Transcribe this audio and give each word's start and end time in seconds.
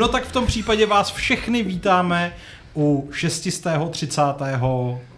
no 0.00 0.08
tak 0.08 0.24
v 0.24 0.32
tom 0.32 0.46
případě 0.46 0.86
vás 0.86 1.10
všechny 1.10 1.62
vítáme 1.62 2.32
u 2.76 3.08
630. 3.12 4.22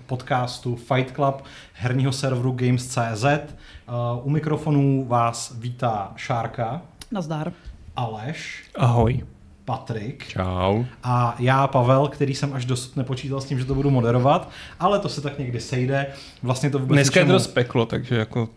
podcastu 0.07 0.77
Fight 0.77 1.15
Club 1.15 1.45
herního 1.73 2.13
serveru 2.13 2.53
Games.cz. 2.53 3.25
Uh, 3.25 4.27
u 4.27 4.31
mikrofonů 4.31 5.05
vás 5.09 5.55
vítá 5.59 6.13
Šárka, 6.17 6.83
Nazdar. 7.11 7.53
Aleš, 7.97 8.65
Ahoj. 8.75 9.25
Patrik 9.65 10.29
Čau. 10.29 10.85
a 11.03 11.37
já 11.39 11.67
Pavel, 11.67 12.09
který 12.09 12.35
jsem 12.35 12.53
až 12.53 12.65
dosud 12.65 12.97
nepočítal 12.97 13.41
s 13.41 13.45
tím, 13.45 13.59
že 13.59 13.65
to 13.65 13.75
budu 13.75 13.91
moderovat, 13.91 14.51
ale 14.81 14.99
to 14.99 15.09
se 15.09 15.21
tak 15.21 15.39
někdy 15.39 15.61
sejde. 15.61 16.07
Vlastně 16.43 16.71
to 16.71 16.79
vůbec 16.79 16.97
Dneska 16.97 17.21
je 17.21 17.27
to 17.27 17.39
peklo, 17.39 17.87
takže 17.87 18.17
jako 18.17 18.49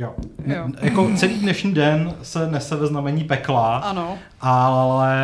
Jo. 0.00 0.14
Jo. 0.46 0.68
Jako 0.80 1.10
celý 1.16 1.38
dnešní 1.40 1.74
den 1.74 2.14
se 2.22 2.50
nese 2.50 2.76
ve 2.76 2.86
znamení 2.86 3.24
pekla, 3.24 3.76
Ano. 3.78 4.18
ale 4.40 5.14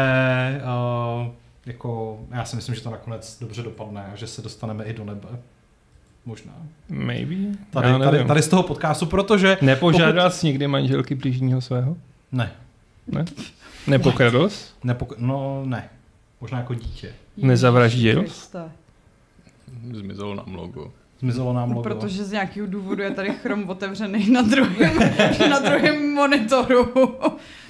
uh, 1.25 1.33
jako 1.67 2.19
já 2.31 2.45
si 2.45 2.57
myslím, 2.57 2.75
že 2.75 2.81
to 2.81 2.91
nakonec 2.91 3.39
dobře 3.41 3.63
dopadne 3.63 4.07
a 4.13 4.17
že 4.17 4.27
se 4.27 4.43
dostaneme 4.43 4.85
i 4.85 4.93
do 4.93 5.05
nebe. 5.05 5.29
Možná. 6.27 6.53
maybe. 6.89 7.35
Tady, 7.71 7.89
Já 7.89 7.99
tady, 7.99 8.25
tady 8.25 8.43
z 8.43 8.49
toho 8.49 8.63
podcastu, 8.63 9.07
protože... 9.07 9.59
Nepožádal 9.63 10.31
jsi 10.31 10.47
někdy 10.47 10.67
manželky 10.67 11.15
blížního 11.15 11.61
svého? 11.61 11.97
Ne. 12.33 12.51
Ne? 13.07 13.25
Nepokradl 13.87 14.49
jsi? 14.49 14.65
Nepok- 14.85 15.15
no 15.19 15.63
ne. 15.67 15.89
Možná 16.41 16.59
jako 16.59 16.75
dítě. 16.75 17.13
Nezavraždil? 17.37 18.25
Zmizelo 19.93 20.35
nám 20.35 20.55
logo. 20.55 20.93
Zmizelo 21.21 21.53
nám 21.53 21.69
logo. 21.71 21.83
Protože 21.83 22.25
z 22.25 22.33
nějakého 22.33 22.67
důvodu 22.67 23.03
je 23.03 23.11
tady 23.11 23.31
chrom 23.31 23.71
otevřený 23.71 24.31
na 24.31 24.43
druhém, 24.43 24.99
na 25.51 25.59
druhém 25.59 26.15
monitoru. 26.15 26.93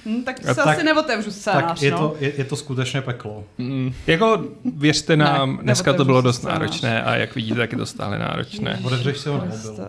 Hm, 0.05 0.23
tak 0.25 0.37
se 0.37 0.55
tak- 0.55 0.67
asi 0.67 0.83
neotevřu 0.83 1.31
scénář, 1.31 1.63
tak 1.63 1.81
je, 1.81 1.91
no. 1.91 1.97
to, 1.97 2.15
je, 2.19 2.33
je 2.37 2.43
to 2.43 2.55
skutečně 2.55 3.01
peklo. 3.01 3.43
Mm. 3.57 3.93
Jako 4.07 4.43
věřte 4.75 5.17
nám, 5.17 5.57
Ne, 5.57 5.63
dneska 5.63 5.93
to 5.93 6.05
bylo 6.05 6.21
dost 6.21 6.35
scénář. 6.37 6.59
náročné 6.59 7.03
a 7.03 7.15
jak 7.15 7.35
vidíte, 7.35 7.55
tak 7.57 7.71
je 7.71 7.77
to 7.77 7.85
stále 7.85 8.19
náročné. 8.19 8.79
Otevřeš 8.83 9.17
si 9.17 9.29
ho 9.29 9.37
na 9.37 9.45
mobilu. 9.45 9.87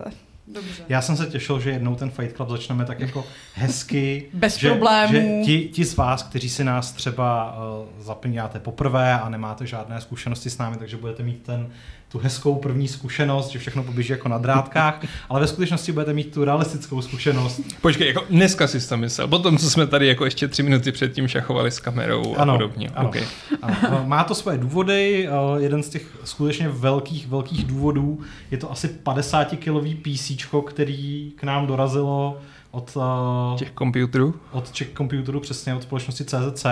Dobře. 0.53 0.83
Já 0.89 1.01
jsem 1.01 1.17
se 1.17 1.25
těšil, 1.25 1.59
že 1.59 1.69
jednou 1.69 1.95
ten 1.95 2.09
Fight 2.09 2.35
Club 2.35 2.49
začneme 2.49 2.85
tak 2.85 2.99
jako 2.99 3.25
hezky. 3.53 4.25
Bez 4.33 4.57
že, 4.57 4.69
problémů. 4.69 5.11
Že 5.11 5.45
ti, 5.45 5.69
ti 5.73 5.85
z 5.85 5.95
vás, 5.95 6.23
kteří 6.23 6.49
si 6.49 6.63
nás 6.63 6.91
třeba 6.91 7.57
uh, 7.57 8.03
zapomínáte 8.03 8.59
poprvé 8.59 9.19
a 9.19 9.29
nemáte 9.29 9.67
žádné 9.67 10.01
zkušenosti 10.01 10.49
s 10.49 10.57
námi, 10.57 10.77
takže 10.77 10.97
budete 10.97 11.23
mít 11.23 11.43
ten, 11.43 11.69
tu 12.11 12.19
hezkou 12.19 12.55
první 12.55 12.87
zkušenost, 12.87 13.49
že 13.49 13.59
všechno 13.59 13.83
poběží 13.83 14.11
jako 14.11 14.29
na 14.29 14.37
drátkách, 14.37 15.05
ale 15.29 15.39
ve 15.39 15.47
skutečnosti 15.47 15.91
budete 15.91 16.13
mít 16.13 16.33
tu 16.33 16.45
realistickou 16.45 17.01
zkušenost. 17.01 17.61
Počkej, 17.81 18.07
jako 18.07 18.23
dneska 18.29 18.67
jsi 18.67 18.89
to 18.89 18.97
myslel, 18.97 19.27
potom 19.27 19.57
co 19.57 19.69
jsme 19.69 19.87
tady 19.87 20.07
jako 20.07 20.25
ještě 20.25 20.47
tři 20.47 20.63
minuty 20.63 20.91
předtím 20.91 21.27
šachovali 21.27 21.71
s 21.71 21.79
kamerou 21.79 22.35
a 22.37 22.41
Ano, 22.41 22.53
podobně. 22.53 22.89
ano. 22.95 23.09
Okay. 23.09 23.23
Ano, 23.61 23.75
uh, 24.01 24.07
má 24.07 24.23
to 24.23 24.35
svoje 24.35 24.57
důvody, 24.57 25.29
uh, 25.53 25.61
jeden 25.61 25.83
z 25.83 25.89
těch 25.89 26.03
skutečně 26.23 26.69
velkých, 26.69 27.27
velkých 27.27 27.65
důvodů 27.65 28.19
je 28.51 28.57
to 28.57 28.71
asi 28.71 28.87
50 28.87 29.55
kilový 29.57 29.95
PC, 29.95 30.31
který 30.67 31.31
k 31.35 31.43
nám 31.43 31.67
dorazilo 31.67 32.37
od 32.71 32.95
uh, 32.95 33.57
Těch 33.57 33.71
počítačů? 33.71 34.33
od 34.51 34.71
Czech 34.71 34.87
Computeru, 34.97 35.39
přesně 35.39 35.75
od 35.75 35.83
společnosti 35.83 36.25
CZC. 36.25 36.65
Uh, 36.65 36.71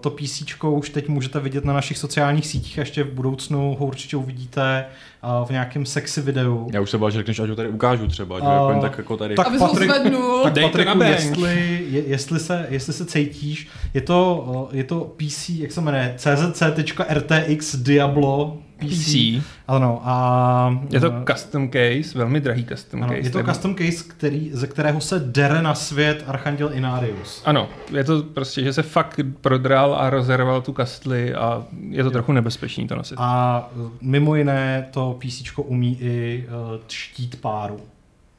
to 0.00 0.10
PC 0.10 0.42
už 0.64 0.90
teď 0.90 1.08
můžete 1.08 1.40
vidět 1.40 1.64
na 1.64 1.72
našich 1.72 1.98
sociálních 1.98 2.46
sítích 2.46 2.78
a 2.78 2.82
ještě 2.82 3.02
v 3.04 3.12
budoucnu 3.12 3.76
ho 3.80 3.86
určitě 3.86 4.16
uvidíte 4.16 4.84
uh, 5.40 5.46
v 5.48 5.50
nějakém 5.50 5.86
sexy 5.86 6.20
videu. 6.20 6.68
Já 6.72 6.80
už 6.80 6.90
se 6.90 6.98
bál, 6.98 7.10
že 7.10 7.18
řekneš, 7.18 7.38
ať 7.38 7.48
ho 7.50 7.56
tady 7.56 7.68
ukážu 7.68 8.06
třeba, 8.06 8.36
ať 8.36 8.42
A- 8.42 8.46
ho 8.46 8.54
jako 8.54 8.70
jen 8.70 8.80
tak 8.80 8.98
jako 8.98 9.16
tady. 9.16 9.34
tak- 9.34 9.46
Aby 9.46 9.58
Patrik-. 9.58 9.88
Tak 10.44 10.62
Patriku, 10.62 11.02
jestli, 11.02 11.84
je, 11.90 12.02
jestli, 12.08 12.40
se, 12.40 12.66
jestli 12.70 12.92
se 12.92 13.04
cítíš, 13.06 13.68
je 13.94 14.00
to, 14.00 14.44
uh, 14.70 14.76
je 14.76 14.84
to 14.84 15.00
PC, 15.16 15.48
jak 15.48 15.72
se 15.72 15.80
jmenuje, 15.80 16.14
czc.rtx 16.18 17.76
Diablo 17.76 18.58
PC. 18.78 18.88
PC. 18.88 19.44
Ano, 19.68 20.00
a 20.04 20.80
Je 20.90 21.00
to 21.00 21.10
uh, 21.10 21.24
custom 21.32 21.68
case, 21.68 22.18
velmi 22.18 22.40
drahý 22.40 22.64
custom 22.64 23.02
ano, 23.02 23.12
case. 23.12 23.26
je 23.26 23.30
to 23.30 23.38
nebo- 23.38 23.52
custom 23.52 23.74
case, 23.74 24.04
který, 24.08 24.50
ze 24.52 24.66
kterého 24.66 25.00
se 25.00 25.18
dere 25.18 25.62
na 25.62 25.74
svět 25.74 26.24
Archanděl 26.26 26.70
Inarius. 26.72 27.42
Ano, 27.44 27.68
je 27.92 28.04
to 28.04 28.22
prostě, 28.22 28.62
že 28.62 28.72
se 28.72 28.82
fakt 28.82 29.20
prodral 29.40 29.94
a 29.94 30.10
rozerval 30.10 30.62
tu 30.62 30.72
kastli 30.72 31.34
a 31.34 31.64
je 31.88 32.04
to 32.04 32.10
trochu 32.10 32.32
nebezpečný 32.32 32.88
to 32.88 32.94
nosit. 32.96 33.18
A 33.20 33.68
mimo 34.00 34.34
jiné 34.34 34.86
to 34.90 35.18
PC 35.20 35.42
umí 35.56 35.98
i 36.00 36.46
uh, 36.48 36.80
štít 36.88 37.40
páru. 37.40 37.80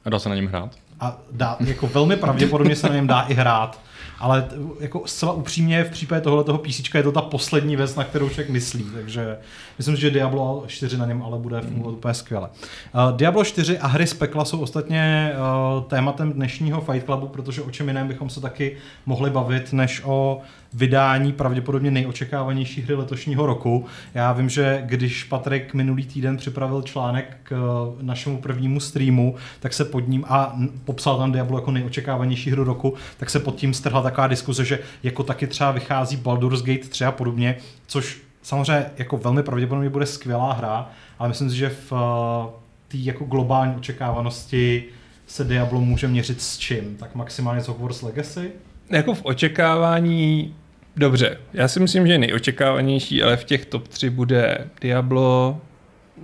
A 0.06 0.10
dá 0.10 0.20
se 0.20 0.30
na 0.30 0.36
něm 0.36 0.48
hrát? 0.48 0.76
A 1.00 1.18
dá, 1.32 1.58
jako 1.60 1.88
velmi 1.88 2.16
pravděpodobně 2.16 2.76
se 2.76 2.90
na 2.90 2.96
něm 2.96 3.08
dá 3.08 3.22
i 3.22 3.34
hrát. 3.34 3.80
Ale 4.20 4.48
jako 4.80 5.04
zcela 5.06 5.34
upřímně 5.34 5.84
v 5.84 5.90
případě 5.90 6.22
tohle 6.22 6.44
toho 6.44 6.58
PC 6.58 6.94
je 6.94 7.04
to 7.04 7.12
ta 7.12 7.22
poslední 7.22 7.76
věc, 7.76 7.96
na 7.96 8.04
kterou 8.04 8.30
člověk 8.30 8.50
myslí. 8.50 8.86
Takže 8.94 9.38
myslím, 9.78 9.96
že 9.96 10.12
Diablo 10.12 10.64
4 10.68 10.98
na 10.98 11.06
něm 11.06 11.24
ale 11.24 11.38
bude 11.38 11.62
fungovat 11.62 11.92
úplně 11.92 12.14
skvěle. 12.14 12.50
Uh, 12.50 13.18
Diablo 13.18 13.44
4 13.44 13.80
a 13.80 13.88
hry 13.88 14.08
z 14.08 14.14
pekla 14.14 14.46
jsou 14.46 14.60
ostatně 14.60 15.32
uh, 15.34 15.84
tématem 15.84 16.34
dnešního 16.34 16.82
Fight 16.82 17.06
Clubu, 17.06 17.28
protože 17.28 17.62
o 17.62 17.72
čem 17.72 17.88
jiném 17.88 18.08
bychom 18.08 18.30
se 18.30 18.42
taky 18.42 18.78
mohli 19.06 19.30
bavit, 19.30 19.74
než 19.74 20.02
o 20.06 20.42
vydání 20.74 21.34
pravděpodobně 21.34 21.92
nejočekávanější 21.92 22.82
hry 22.82 22.96
letošního 22.96 23.46
roku. 23.46 23.86
Já 24.14 24.34
vím, 24.34 24.50
že 24.50 24.84
když 24.86 25.24
Patrik 25.24 25.74
minulý 25.74 26.06
týden 26.06 26.38
připravil 26.38 26.82
článek 26.82 27.38
k 27.44 27.52
eh, 27.52 28.04
našemu 28.04 28.38
prvnímu 28.38 28.80
streamu, 28.80 29.36
tak 29.60 29.74
se 29.74 29.86
pod 29.86 30.08
ním 30.08 30.26
a 30.28 30.60
popsal 30.86 31.18
tam 31.18 31.32
Diablo 31.32 31.58
jako 31.58 31.72
nejočekávanější 31.72 32.52
hru 32.52 32.64
roku, 32.64 32.94
tak 33.18 33.30
se 33.30 33.40
pod 33.40 33.56
tím 33.56 33.74
strhla 33.90 34.02
taková 34.02 34.28
diskuze, 34.28 34.66
že 34.66 34.80
jako 35.04 35.24
taky 35.24 35.48
třeba 35.48 35.72
vychází 35.72 36.18
Baldur's 36.18 36.62
Gate 36.62 36.88
3 36.90 37.06
a 37.06 37.12
podobně, 37.12 37.56
což 37.88 38.22
samozřejmě 38.42 38.86
jako 38.98 39.18
velmi 39.18 39.44
pravděpodobně 39.44 39.90
bude 39.90 40.06
skvělá 40.06 40.54
hra, 40.54 40.90
ale 41.20 41.30
myslím 41.30 41.50
si, 41.50 41.56
že 41.56 41.70
v 41.70 41.94
eh, 41.94 42.52
té 42.88 42.98
jako 42.98 43.26
globální 43.26 43.76
očekávanosti 43.76 44.84
se 45.28 45.44
Diablo 45.44 45.82
může 45.82 46.08
měřit 46.08 46.42
s 46.42 46.58
čím? 46.58 46.96
Tak 47.00 47.16
maximálně 47.16 47.62
s 47.62 47.68
Hogwarts 47.68 48.02
Legacy? 48.02 48.52
Jako 48.90 49.14
v 49.14 49.22
očekávání, 49.24 50.56
dobře, 50.96 51.38
já 51.54 51.68
si 51.68 51.80
myslím, 51.80 52.08
že 52.08 52.18
nejočekávanější, 52.18 53.24
ale 53.24 53.38
v 53.38 53.44
těch 53.44 53.66
top 53.66 53.88
3 53.88 54.10
bude 54.10 54.68
Diablo, 54.82 55.62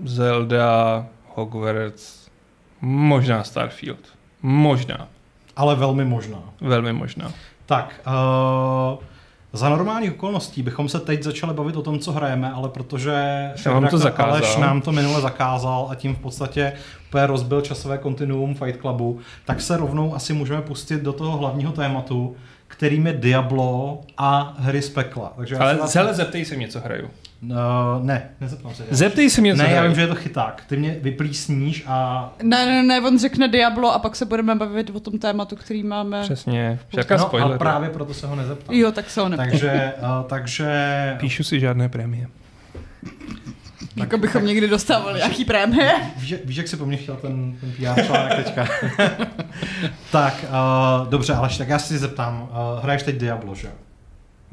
Zelda, 0.04 1.06
Hogwarts, 1.36 2.28
možná 2.82 3.44
Starfield. 3.44 4.00
Možná, 4.42 5.08
Ale 5.56 5.76
velmi 5.76 6.06
možná. 6.06 6.44
velmi 6.62 6.94
možná. 6.94 7.34
Tak, 7.66 8.02
uh, 8.08 9.04
za 9.54 9.70
normálních 9.70 10.12
okolností 10.12 10.62
bychom 10.64 10.90
se 10.90 11.00
teď 11.00 11.24
začali 11.24 11.54
bavit 11.54 11.76
o 11.76 11.82
tom, 11.82 12.00
co 12.00 12.12
hrajeme, 12.12 12.52
ale 12.52 12.70
protože 12.70 13.52
vám 13.66 13.88
to 13.88 13.98
zakázal. 13.98 14.32
Aleš 14.32 14.58
nám 14.58 14.82
to 14.82 14.92
minule 14.92 15.22
zakázal 15.22 15.88
a 15.92 15.96
tím 15.96 16.16
v 16.16 16.20
podstatě 16.20 16.74
úplně 17.10 17.28
rozbil 17.28 17.62
časové 17.62 17.98
kontinuum 17.98 18.56
Fight 18.56 18.82
Clubu, 18.82 19.20
tak 19.46 19.62
se 19.62 19.78
rovnou 19.78 20.16
asi 20.16 20.34
můžeme 20.34 20.62
pustit 20.62 21.02
do 21.02 21.14
toho 21.14 21.38
hlavního 21.38 21.72
tématu, 21.72 22.36
kterým 22.68 23.08
je 23.08 23.14
Diablo 23.14 24.02
a 24.18 24.54
hry 24.58 24.82
z 24.82 24.90
pekla. 24.90 25.34
Takže 25.36 25.58
Ale 25.58 25.76
vás- 25.76 25.92
celé 25.92 26.14
zeptej 26.14 26.46
se 26.46 26.56
mě, 26.56 26.68
co 26.68 26.80
hraju. 26.80 27.10
Uh, 27.52 28.06
ne, 28.06 28.30
nezeptám 28.42 28.74
se. 28.76 28.84
Zeptej 28.90 29.30
se 29.30 29.42
mě, 29.42 29.56
co 29.56 29.64
Ne, 29.64 29.72
já 29.72 29.84
vím, 29.84 29.96
že 29.96 30.02
je 30.02 30.08
to 30.08 30.16
chyták. 30.16 30.64
Ty 30.68 30.78
mě 30.78 30.98
vyplísníš 31.02 31.84
a... 31.88 32.30
Ne, 32.44 32.66
ne, 32.66 32.84
ne, 32.84 33.02
on 33.08 33.20
řekne 33.20 33.48
Diablo 33.48 33.94
a 33.94 34.00
pak 34.00 34.16
se 34.16 34.26
budeme 34.26 34.56
bavit 34.56 34.90
o 34.90 35.00
tom 35.00 35.20
tématu, 35.20 35.56
který 35.56 35.84
máme. 35.84 36.22
Přesně, 36.22 36.80
všaká 36.88 37.18
no, 37.18 37.36
a 37.36 37.58
právě 37.58 37.90
proto 37.90 38.14
se 38.14 38.28
ho 38.28 38.36
nezeptám. 38.36 38.76
Jo, 38.76 38.92
tak 38.92 39.10
se 39.10 39.22
ho 39.22 39.30
ne. 39.30 39.38
Takže, 39.38 39.94
uh, 40.00 40.28
takže 40.28 40.68
Píšu 41.20 41.44
si 41.44 41.60
žádné 41.60 41.90
prémie. 41.90 42.28
Jako 43.96 44.18
bychom 44.18 44.46
někdy 44.46 44.68
dostávali 44.68 45.18
nějaký 45.18 45.46
prémie. 45.46 45.92
Víš, 46.18 46.30
jak- 46.30 46.46
víš, 46.46 46.58
jak 46.58 46.68
si 46.68 46.78
po 46.78 46.86
mně 46.86 46.98
chtěl 46.98 47.16
ten, 47.16 47.56
ten 47.62 47.72
PR 47.72 48.06
článek 48.06 48.36
teďka? 48.36 48.68
tak, 50.12 50.46
uh, 50.50 51.10
dobře, 51.10 51.34
ale 51.34 51.50
tak 51.58 51.70
já 51.70 51.80
si 51.80 51.94
tě 51.94 52.00
zeptám, 52.00 52.42
uh, 52.42 52.84
hraješ 52.84 53.04
teď 53.04 53.18
Diablo, 53.18 53.56
že? 53.56 53.68
jo? 53.68 53.74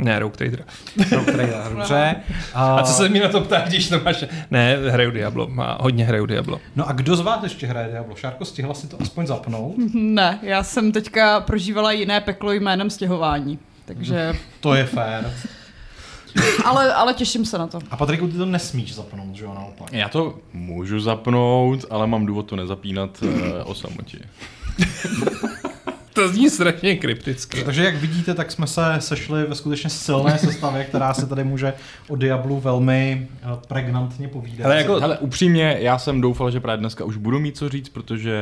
Ne, 0.04 0.18
Rogue 0.18 0.36
Trader. 0.36 0.64
Pro 1.08 1.24
trailer, 1.24 1.72
dobře. 1.76 2.14
A 2.54 2.82
co 2.82 2.92
se 2.92 3.08
mi 3.08 3.20
na 3.20 3.28
to 3.28 3.40
ptá, 3.40 3.64
když 3.68 3.88
to 3.88 4.00
máš? 4.04 4.24
Ne, 4.50 4.76
hraju 4.90 5.10
Diablo, 5.10 5.46
má, 5.48 5.78
hodně 5.80 6.04
hraju 6.04 6.26
Diablo. 6.26 6.60
No 6.76 6.88
a 6.88 6.92
kdo 6.92 7.16
z 7.16 7.20
vás 7.20 7.42
ještě 7.42 7.66
hraje 7.66 7.88
Diablo? 7.88 8.16
Šárko, 8.16 8.44
stihla 8.44 8.74
si 8.74 8.86
to 8.86 8.96
aspoň 9.00 9.26
zapnout? 9.26 9.74
Ne, 9.94 10.38
já 10.42 10.62
jsem 10.62 10.92
teďka 10.92 11.40
prožívala 11.40 11.92
jiné 11.92 12.20
peklo 12.20 12.52
jménem 12.52 12.90
stěhování. 12.90 13.58
Takže, 13.84 14.32
To 14.60 14.74
je 14.74 14.84
fér. 14.86 15.30
ale, 16.64 16.94
ale 16.94 17.14
těším 17.14 17.44
se 17.44 17.58
na 17.58 17.66
to. 17.66 17.78
A 17.90 17.96
Patriku, 17.96 18.28
ty 18.28 18.36
to 18.36 18.46
nesmíš 18.46 18.94
zapnout, 18.94 19.36
že 19.36 19.44
jo, 19.44 19.54
naopak. 19.54 19.92
Já 19.92 20.08
to 20.08 20.34
můžu 20.52 21.00
zapnout, 21.00 21.84
ale 21.90 22.06
mám 22.06 22.26
důvod 22.26 22.42
to 22.42 22.56
nezapínat 22.56 23.22
uh, 23.22 23.30
o 23.64 23.74
samotě. 23.74 24.18
To 26.14 26.28
zní 26.28 26.50
strašně 26.50 26.96
krypticky. 26.96 27.64
Takže 27.64 27.84
jak 27.84 27.96
vidíte, 27.96 28.34
tak 28.34 28.52
jsme 28.52 28.66
se 28.66 28.82
sešli 28.98 29.44
ve 29.44 29.54
skutečně 29.54 29.90
silné 29.90 30.38
sestavě, 30.38 30.84
která 30.84 31.14
se 31.14 31.26
tady 31.26 31.44
může 31.44 31.74
o 32.08 32.16
Diablu 32.16 32.60
velmi 32.60 33.28
eh, 33.42 33.46
pregnantně 33.68 34.28
povídat. 34.28 34.64
Ale 34.66 34.76
jako- 34.76 35.00
Hele, 35.00 35.18
upřímně, 35.18 35.76
já 35.80 35.98
jsem 35.98 36.20
doufal, 36.20 36.50
že 36.50 36.60
právě 36.60 36.78
dneska 36.80 37.04
už 37.04 37.16
budu 37.16 37.38
mít 37.40 37.56
co 37.56 37.68
říct, 37.68 37.88
protože 37.88 38.40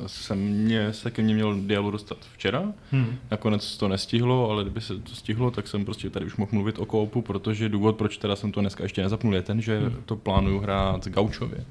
uh, 0.00 0.06
jsem 0.06 0.38
mě, 0.38 0.92
se 0.92 1.10
ke 1.10 1.22
mně 1.22 1.34
měl 1.34 1.54
Diablo 1.60 1.90
dostat 1.90 2.18
včera. 2.34 2.62
Hmm. 2.92 3.18
Nakonec 3.30 3.76
to 3.76 3.88
nestihlo, 3.88 4.50
ale 4.50 4.62
kdyby 4.64 4.80
se 4.80 4.94
to 4.98 5.14
stihlo, 5.14 5.50
tak 5.50 5.68
jsem 5.68 5.84
prostě 5.84 6.10
tady 6.10 6.26
už 6.26 6.36
mohl 6.36 6.50
mluvit 6.52 6.78
o 6.78 6.86
koupu, 6.86 7.22
protože 7.22 7.68
důvod, 7.68 7.96
proč 7.96 8.16
teda 8.16 8.36
jsem 8.36 8.52
to 8.52 8.60
dneska 8.60 8.82
ještě 8.82 9.02
nezapnul, 9.02 9.34
je 9.34 9.42
ten, 9.42 9.60
že 9.60 9.78
Hmm. 9.80 9.96
to 10.06 10.16
plánuju 10.16 10.58
hrát 10.60 11.08
gaučově 11.08 11.64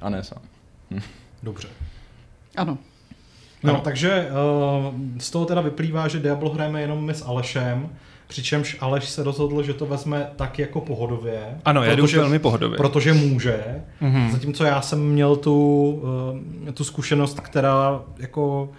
a 0.00 0.10
ne 0.10 0.22
sám. 0.24 0.42
Dobře. 1.42 1.68
Ano. 2.56 2.78
No, 3.62 3.72
No. 3.72 3.80
takže 3.80 4.28
uh, 4.30 4.94
z 5.18 5.30
toho 5.30 5.44
teda 5.44 5.60
vyplývá, 5.60 6.08
že 6.08 6.18
Diablo 6.18 6.50
hrajeme 6.50 6.80
jenom 6.80 7.04
my 7.04 7.14
s 7.14 7.22
Alešem, 7.26 7.88
přičemž 8.26 8.76
Aleš 8.80 9.08
se 9.08 9.22
rozhodl, 9.22 9.62
že 9.62 9.74
to 9.74 9.86
vezme 9.86 10.30
tak 10.36 10.58
jako 10.58 10.80
pohodově. 10.80 11.40
Ano, 11.64 11.82
já 11.82 11.94
jdu 11.94 12.06
velmi 12.06 12.38
pohodově. 12.38 12.76
Protože 12.76 13.12
může. 13.12 13.64
Mhm. 14.00 14.32
Zatímco 14.32 14.64
já 14.64 14.80
jsem 14.80 15.08
měl 15.08 15.36
tu, 15.36 15.90
uh, 16.66 16.72
tu 16.72 16.84
zkušenost, 16.84 17.40
která 17.40 18.00
jako 18.18 18.70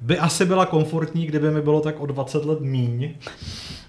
by 0.00 0.18
asi 0.18 0.44
byla 0.44 0.66
komfortní, 0.66 1.26
kdyby 1.26 1.50
mi 1.50 1.62
bylo 1.62 1.80
tak 1.80 2.00
o 2.00 2.06
20 2.06 2.44
let 2.44 2.60
míň. 2.60 3.10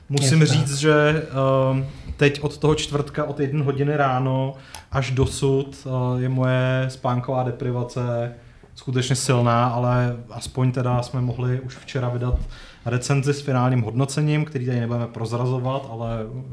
Musím 0.09 0.39
tak. 0.39 0.47
říct, 0.47 0.77
že 0.77 1.23
uh, 1.71 1.79
teď 2.17 2.41
od 2.41 2.57
toho 2.57 2.75
čtvrtka 2.75 3.23
od 3.23 3.39
1 3.39 3.63
hodiny 3.65 3.97
ráno 3.97 4.53
až 4.91 5.11
dosud 5.11 5.77
uh, 5.85 6.21
je 6.21 6.29
moje 6.29 6.85
spánková 6.87 7.43
deprivace 7.43 8.33
skutečně 8.75 9.15
silná, 9.15 9.67
ale 9.67 10.15
aspoň 10.29 10.71
teda 10.71 11.03
jsme 11.03 11.21
mohli 11.21 11.59
už 11.59 11.75
včera 11.77 12.09
vydat 12.09 12.39
recenzi 12.85 13.33
s 13.33 13.41
finálním 13.41 13.81
hodnocením, 13.81 14.45
který 14.45 14.65
tady 14.65 14.79
nebudeme 14.79 15.07
prozrazovat, 15.07 15.87
ale 15.91 16.07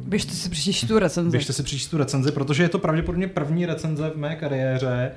Běžte 0.06 0.32
si 0.34 0.48
přečíst 0.48 0.84
tu 0.88 0.98
recenzi. 0.98 1.30
Běžte 1.30 1.52
si 1.52 1.62
přečíst 1.62 1.88
tu 1.88 1.98
recenzi, 1.98 2.32
protože 2.32 2.62
je 2.62 2.69
to 2.69 2.78
pravděpodobně 2.78 3.28
první 3.28 3.66
recenze 3.66 4.10
v 4.10 4.16
mé 4.16 4.36
kariéře, 4.36 5.10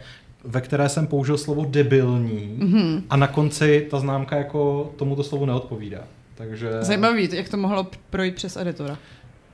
ve 0.44 0.62
které 0.62 0.90
jsem 0.90 1.08
použil 1.08 1.38
slovo 1.38 1.66
debilní 1.70 2.56
Mhm. 2.60 3.04
a 3.10 3.18
na 3.18 3.28
konci 3.28 3.88
ta 3.92 4.00
známka 4.00 4.36
jako 4.36 4.92
tomuto 4.98 5.24
slovu 5.24 5.46
neodpovídá. 5.46 6.00
Takže 6.36 6.70
Zajímavý, 6.82 7.30
jak 7.32 7.50
to 7.50 7.58
mohlo 7.58 7.88
projít 8.10 8.36
přes 8.36 8.58
editora. 8.58 8.98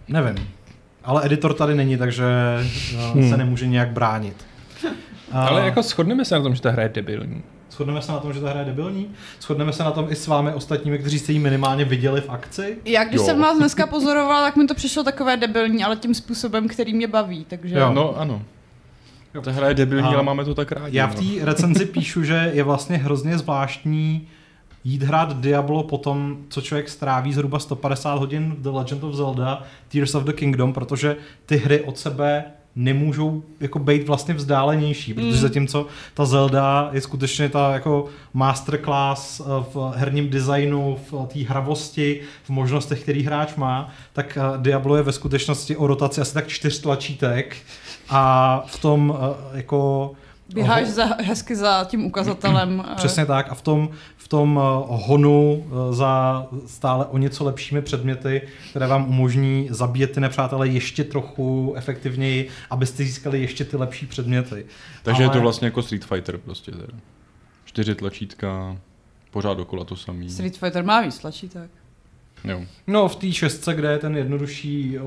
nevím. 0.07 0.47
Ale 1.04 1.25
editor 1.25 1.54
tady 1.54 1.75
není, 1.75 1.97
takže 1.97 2.24
no, 2.97 3.12
Hmm. 3.13 3.30
se 3.30 3.38
nemůže 3.38 3.68
nějak 3.68 3.89
bránit. 3.92 4.36
A 5.33 5.48
Ale 5.48 5.66
jako 5.66 5.81
shodneme 5.81 6.25
se 6.25 6.36
na 6.36 6.42
tom, 6.42 6.56
že 6.56 6.62
ta 6.62 6.72
hra 6.72 6.83
je 6.83 6.89
debilní. 6.89 7.44
Shodneme 7.72 8.01
se 8.01 8.12
na 8.12 8.19
tom, 8.19 8.33
že 8.33 8.42
ta 8.42 8.50
hra 8.50 8.60
je 8.60 8.66
debilní? 8.66 9.07
Shodneme 9.42 9.74
se 9.74 9.83
na 9.83 9.92
tom 9.92 10.07
i 10.10 10.16
s 10.16 10.28
vámi 10.28 10.54
ostatními, 10.54 10.98
kteří 11.00 11.19
jste 11.19 11.31
ji 11.31 11.39
minimálně 11.39 11.86
viděli 11.86 12.22
v 12.22 12.30
akci? 12.30 12.78
Já 12.86 13.04
když 13.04 13.19
Jo. 13.19 13.25
jsem 13.25 13.39
vás 13.39 13.57
dneska 13.57 13.88
pozorovala, 13.88 14.42
tak 14.42 14.56
mi 14.56 14.68
to 14.68 14.74
přišlo 14.74 15.04
takové 15.04 15.38
debilní, 15.38 15.83
ale 15.83 15.95
tím 15.95 16.13
způsobem, 16.13 16.68
který 16.68 16.94
mě 16.94 17.07
baví, 17.07 17.45
takže... 17.50 17.75
Jo. 17.75 17.92
No 17.94 18.18
ano. 18.19 18.42
Ta 19.44 19.51
hra 19.51 19.68
je 19.68 19.74
debilní, 19.74 20.07
A 20.07 20.12
ale 20.12 20.24
máme 20.24 20.45
to 20.45 20.56
tak 20.56 20.72
rádi. 20.72 20.98
Já 20.98 21.07
no. 21.07 21.13
v 21.13 21.16
té 21.16 21.45
recenzi 21.45 21.86
píšu, 21.94 22.24
že 22.24 22.51
je 22.54 22.63
vlastně 22.63 22.98
hrozně 22.98 23.38
zvláštní 23.38 24.28
jít 24.83 25.04
hrát 25.04 25.39
Diablo 25.39 25.83
po 25.83 25.98
tom, 25.98 26.38
co 26.50 26.62
člověk 26.62 26.89
stráví 26.89 27.33
zhruba 27.33 27.60
150 27.60 28.16
hodin 28.16 28.56
v 28.57 28.62
The 28.62 28.69
Legend 28.69 29.04
of 29.04 29.13
Zelda 29.16 29.63
Tears 29.88 30.16
of 30.16 30.24
the 30.24 30.33
Kingdom, 30.33 30.74
protože 30.74 31.16
ty 31.45 31.57
hry 31.57 31.81
od 31.81 31.98
sebe 31.98 32.44
nemůžou 32.75 33.44
jako 33.59 33.79
být 33.79 34.07
vlastně 34.07 34.33
vzdálenější, 34.33 35.13
protože 35.13 35.27
Mm. 35.27 35.38
zatímco 35.38 35.88
ta 36.13 36.25
Zelda 36.25 36.89
je 36.94 37.01
skutečně 37.01 37.50
ta 37.50 37.73
jako 37.73 38.06
masterclass 38.33 39.39
eh, 39.39 39.44
v 39.73 39.94
herním 39.95 40.29
designu, 40.29 40.97
v 41.12 41.27
té 41.33 41.39
hravosti, 41.39 42.21
v 42.44 42.50
možnostech, 42.50 43.01
který 43.03 43.23
hráč 43.23 43.56
má, 43.56 43.89
tak 44.13 44.38
eh, 44.38 44.57
Diablo 44.62 44.95
je 44.95 45.03
ve 45.03 45.12
skutečnosti 45.12 45.75
o 45.75 45.88
rotaci 45.88 46.21
asi 46.21 46.33
tak 46.33 46.47
čtyř 46.47 46.79
tlačítek 46.81 47.56
a 48.09 48.63
v 48.68 48.81
tom 48.81 49.18
eh, 49.19 49.57
jako 49.57 50.12
Běháš 50.53 50.88
za, 50.88 51.06
hezky 51.06 51.56
za 51.56 51.83
tím 51.89 52.06
ukazatelem. 52.06 52.83
eh, 52.92 52.95
Přesně 52.95 53.25
tak 53.25 53.50
a 53.50 53.53
v 53.56 53.62
tom, 53.62 53.89
v 54.18 54.27
tom 54.27 54.59
eh, 54.59 54.86
honu 54.88 55.65
eh, 55.68 55.94
za 55.94 56.45
stále 56.65 57.06
o 57.06 57.18
něco 57.18 57.44
lepšími 57.44 57.81
předměty, 57.81 58.42
které 58.69 58.88
vám 58.88 59.09
umožní 59.09 59.68
zabíjet 59.71 60.12
ty 60.12 60.19
nepřátelé 60.19 60.68
ještě 60.68 61.03
trochu 61.03 61.74
efektivněji, 61.77 62.50
abyste 62.69 63.03
získali 63.03 63.42
ještě 63.42 63.65
ty 63.65 63.77
lepší 63.77 64.06
předměty. 64.07 64.65
Takže 65.03 65.24
Ale- 65.24 65.33
je 65.33 65.38
to 65.38 65.42
vlastně 65.42 65.65
jako 65.65 65.81
Street 65.81 66.06
Fighter 66.06 66.38
prostě. 66.38 66.71
Teda. 66.71 66.94
Čtyři 67.65 67.95
tlačítka, 67.95 68.77
pořád 69.31 69.54
dokola 69.57 69.83
to 69.86 69.95
samý. 69.95 70.30
Street 70.30 70.57
Fighter 70.57 70.83
má 70.83 71.01
víc 71.01 71.19
tlačítek. 71.19 71.69
Jo. 72.44 72.62
No 72.88 73.08
v 73.08 73.16
té 73.16 73.32
šestce, 73.32 73.74
kde 73.74 73.92
je 73.92 73.98
ten 73.98 74.18
jednodušší 74.18 75.00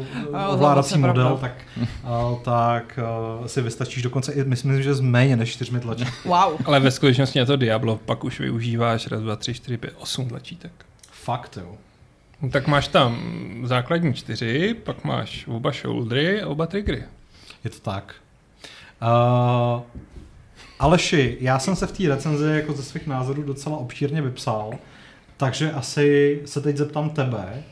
ovládací 0.53 0.95
je 0.95 0.99
model, 0.99 1.15
pravda. 1.15 1.41
tak, 1.41 1.87
a, 2.05 2.35
tak 2.45 2.99
a, 2.99 3.49
si 3.49 3.63
vystačíš 3.63 4.03
dokonce, 4.03 4.33
i 4.33 4.45
myslím, 4.45 4.83
že 4.83 4.95
z 4.95 5.01
méně 5.01 5.37
než 5.37 5.53
čtyřmi 5.53 5.81
tlačítky. 5.81 6.13
Wow. 6.29 6.61
Ale 6.65 6.81
ve 6.81 6.91
skutečnosti 6.91 7.39
na 7.39 7.45
to 7.45 7.57
Diablo 7.57 7.97
pak 7.97 8.25
už 8.25 8.41
využíváš 8.41 9.07
raz, 9.07 9.21
dva, 9.21 9.37
tři, 9.37 9.55
čtyři, 9.55 9.77
pět, 9.77 9.95
osm 9.99 10.29
tlačítek. 10.29 10.73
Fakt 11.11 11.59
jo. 11.61 11.75
No, 12.43 12.51
tak 12.51 12.67
máš 12.67 12.89
tam 12.89 13.19
základní 13.65 14.15
čtyři, 14.15 14.75
pak 14.85 15.05
máš 15.05 15.47
oba 15.49 15.73
shouldery 15.73 16.43
a 16.43 16.49
oba 16.49 16.67
triggery. 16.67 17.03
Je 17.65 17.71
to 17.71 17.79
tak. 17.79 18.15
Uh, 19.03 19.83
Aleši, 20.79 21.37
já 21.41 21.59
jsem 21.59 21.77
se 21.77 21.87
v 21.87 21.93
té 21.93 22.09
recenzi 22.09 22.45
jako 22.45 22.73
ze 22.73 22.83
svých 22.83 23.07
názorů 23.07 23.43
docela 23.43 23.77
obšírně 23.77 24.23
vypsal, 24.23 24.75
takže 25.37 25.73
asi 25.73 26.41
se 26.45 26.61
teď 26.61 26.77
zeptám 26.77 27.11
tebe. 27.11 27.63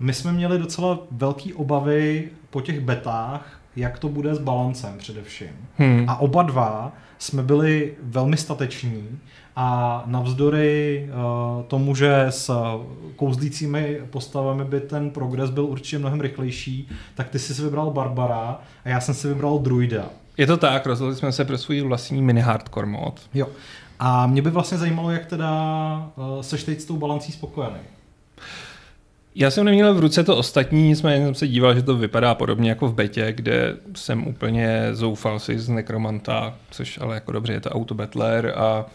My 0.00 0.12
jsme 0.12 0.32
měli 0.32 0.58
docela 0.58 0.98
velký 1.10 1.54
obavy 1.54 2.28
po 2.50 2.60
těch 2.60 2.80
betách, 2.80 3.60
jak 3.76 3.98
to 3.98 4.08
bude 4.08 4.34
s 4.34 4.38
balancem 4.38 4.98
především. 4.98 5.68
Hmm. 5.76 6.04
A 6.08 6.20
oba 6.20 6.42
dva 6.42 6.92
jsme 7.18 7.42
byli 7.42 7.94
velmi 8.02 8.36
stateční 8.36 9.18
a 9.56 10.02
navzdory 10.06 11.08
uh, 11.08 11.62
tomu, 11.62 11.94
že 11.94 12.26
s 12.30 12.50
kouzlícími 13.16 14.00
postavami 14.10 14.64
by 14.64 14.80
ten 14.80 15.10
progres 15.10 15.50
byl 15.50 15.64
určitě 15.64 15.98
mnohem 15.98 16.20
rychlejší, 16.20 16.88
tak 17.14 17.28
ty 17.28 17.38
jsi 17.38 17.54
si 17.54 17.62
vybral 17.62 17.90
Barbara 17.90 18.60
a 18.84 18.88
já 18.88 19.00
jsem 19.00 19.14
si 19.14 19.28
vybral 19.28 19.58
Druida. 19.58 20.04
Je 20.36 20.46
to 20.46 20.56
tak, 20.56 20.86
rozhodli 20.86 21.16
jsme 21.16 21.32
se 21.32 21.44
pro 21.44 21.58
svůj 21.58 21.80
vlastní 21.80 22.22
mini 22.22 22.40
hardcore 22.40 22.86
mod. 22.86 23.20
Jo. 23.34 23.46
A 24.02 24.26
mě 24.26 24.42
by 24.42 24.50
vlastně 24.50 24.78
zajímalo, 24.78 25.10
jak 25.10 25.26
teda 25.26 26.12
uh, 26.16 26.40
seš 26.40 26.64
teď 26.64 26.80
s 26.80 26.84
tou 26.84 26.96
balancí 26.96 27.32
spokojený. 27.32 27.78
Já 29.34 29.50
jsem 29.50 29.64
neměl 29.64 29.94
v 29.94 30.00
ruce 30.00 30.24
to 30.24 30.36
ostatní, 30.36 30.88
nicméně 30.88 31.24
jsem 31.24 31.34
se 31.34 31.48
díval, 31.48 31.74
že 31.74 31.82
to 31.82 31.96
vypadá 31.96 32.34
podobně 32.34 32.68
jako 32.68 32.88
v 32.88 32.94
betě, 32.94 33.32
kde 33.32 33.76
jsem 33.94 34.26
úplně 34.26 34.88
zoufal 34.92 35.38
si 35.38 35.58
z 35.58 35.68
Necromanta, 35.68 36.54
což 36.70 36.98
ale 36.98 37.14
jako 37.14 37.32
dobře, 37.32 37.52
je 37.52 37.60
to 37.60 37.70
autobattler 37.70 38.52
a 38.56 38.86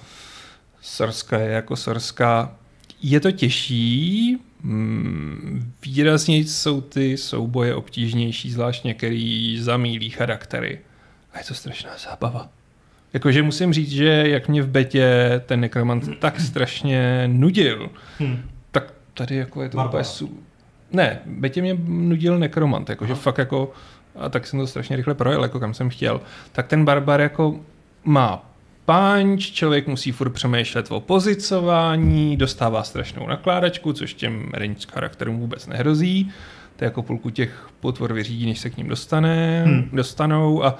Sarska 0.82 1.40
je 1.40 1.52
jako 1.52 1.76
Sarska. 1.76 2.56
Je 3.02 3.20
to 3.20 3.32
těžší, 3.32 4.38
mm, 4.64 5.74
výrazně 5.86 6.38
jsou 6.38 6.82
ty 6.82 7.18
souboje 7.18 7.76
obtížnější, 7.76 8.52
zvlášť 8.52 8.84
některý 8.84 9.60
zamílí 9.62 10.10
charaktery. 10.10 10.80
A 11.34 11.38
je 11.38 11.44
to 11.44 11.54
strašná 11.54 11.90
zábava. 12.10 12.50
Jakože 13.16 13.44
musím 13.44 13.74
říct, 13.74 13.90
že 13.92 14.24
jak 14.28 14.48
mě 14.48 14.62
v 14.64 14.68
betě 14.68 15.42
ten 15.46 15.60
Necromant 15.60 16.10
tak 16.20 16.40
strašně 16.40 17.24
nudil, 17.28 17.90
Hm. 18.20 18.42
tak 18.72 18.94
tady 19.14 19.36
jako 19.36 19.62
je 19.62 19.70
to 19.70 19.78
Barbara. 19.78 19.92
úplně 19.92 20.04
su... 20.04 20.40
Ne, 20.92 21.20
Betě 21.26 21.62
mě 21.62 21.78
nudil 21.88 22.40
nekromant, 22.40 22.90
jakože 22.90 23.14
Aha. 23.14 23.22
fakt 23.22 23.38
jako, 23.38 23.72
a 24.16 24.30
tak 24.30 24.48
jsem 24.48 24.60
to 24.60 24.68
strašně 24.68 24.96
rychle 24.96 25.14
projel, 25.14 25.44
jako 25.44 25.60
kam 25.60 25.74
jsem 25.74 25.90
chtěl. 25.90 26.22
Tak 26.52 26.68
ten 26.68 26.86
barbar 26.86 27.22
jako 27.22 27.56
má 28.04 28.50
punch, 28.86 29.40
člověk 29.40 29.88
musí 29.88 30.12
furt 30.12 30.30
přemýšlet 30.30 30.86
o 30.90 31.00
pozicování, 31.00 32.38
dostává 32.38 32.84
strašnou 32.84 33.28
nakládačku, 33.28 33.94
což 33.94 34.14
těm 34.14 34.50
range 34.54 34.88
charakterům 34.94 35.40
vůbec 35.40 35.68
nehrozí. 35.68 36.32
To 36.76 36.84
je 36.84 36.86
jako 36.86 37.04
půlku 37.04 37.30
těch 37.30 37.70
potvor 37.80 38.14
vyřídí, 38.14 38.46
než 38.46 38.60
se 38.60 38.70
k 38.70 38.78
ním 38.78 38.88
dostane, 38.88 39.64
Hmm. 39.66 39.74
hmm. 39.80 39.90
dostanou 39.94 40.64
a 40.66 40.78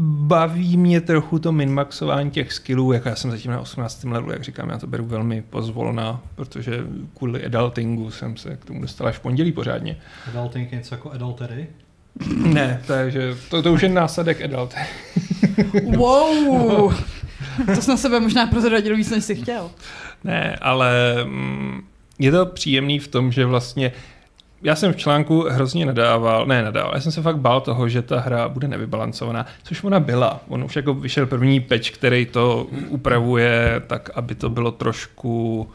baví 0.00 0.76
mě 0.76 1.00
trochu 1.00 1.38
to 1.38 1.52
minmaxování 1.52 2.30
těch 2.30 2.52
skillů, 2.52 2.92
jako 2.92 3.08
já 3.08 3.16
jsem 3.16 3.30
zatím 3.30 3.50
na 3.50 3.60
18. 3.60 4.04
levelu, 4.04 4.32
jak 4.32 4.44
říkám, 4.44 4.70
já 4.70 4.78
to 4.78 4.86
beru 4.86 5.06
velmi 5.06 5.42
pozvolna, 5.42 6.20
protože 6.34 6.80
kvůli 7.16 7.44
adultingu 7.44 8.10
jsem 8.10 8.36
se 8.36 8.56
k 8.56 8.64
tomu 8.64 8.80
dostal 8.80 9.06
až 9.06 9.16
v 9.16 9.20
pondělí 9.20 9.52
pořádně. 9.52 9.96
Adulting 10.28 10.72
je 10.72 10.78
něco 10.78 10.94
jako 10.94 11.10
adultery? 11.10 11.66
Ne, 12.36 12.82
takže 12.86 13.36
to, 13.50 13.62
to 13.62 13.72
už 13.72 13.82
je 13.82 13.88
následek 13.88 14.42
adult. 14.42 14.74
Wow. 15.96 16.94
to 17.74 17.82
jsi 17.82 17.90
na 17.90 17.96
sebe 17.96 18.20
možná 18.20 18.46
prozradil 18.46 18.96
víc, 18.96 19.10
než 19.10 19.24
jsi 19.24 19.34
chtěl. 19.34 19.70
Ne, 20.24 20.56
ale 20.60 21.14
mm, 21.24 21.80
je 22.18 22.30
to 22.30 22.46
příjemný 22.46 22.98
v 22.98 23.08
tom, 23.08 23.32
že 23.32 23.46
vlastně 23.46 23.92
já 24.62 24.76
jsem 24.76 24.92
v 24.92 24.96
článku 24.96 25.40
hrozně 25.48 25.86
nadával, 25.86 26.46
ne 26.46 26.62
nadával, 26.62 26.94
já 26.94 27.00
jsem 27.00 27.12
se 27.12 27.22
fakt 27.22 27.38
bál 27.38 27.60
toho, 27.60 27.88
že 27.88 28.02
ta 28.02 28.20
hra 28.20 28.48
bude 28.48 28.68
nevybalancovaná, 28.68 29.46
což 29.62 29.84
ona 29.84 30.00
byla. 30.00 30.40
On 30.48 30.64
už 30.64 30.76
jako 30.76 30.94
vyšel 30.94 31.26
první 31.26 31.60
patch, 31.60 31.90
který 31.90 32.26
to 32.26 32.66
upravuje 32.88 33.82
tak, 33.86 34.10
aby 34.14 34.34
to 34.34 34.50
bylo 34.50 34.72
trošku 34.72 35.68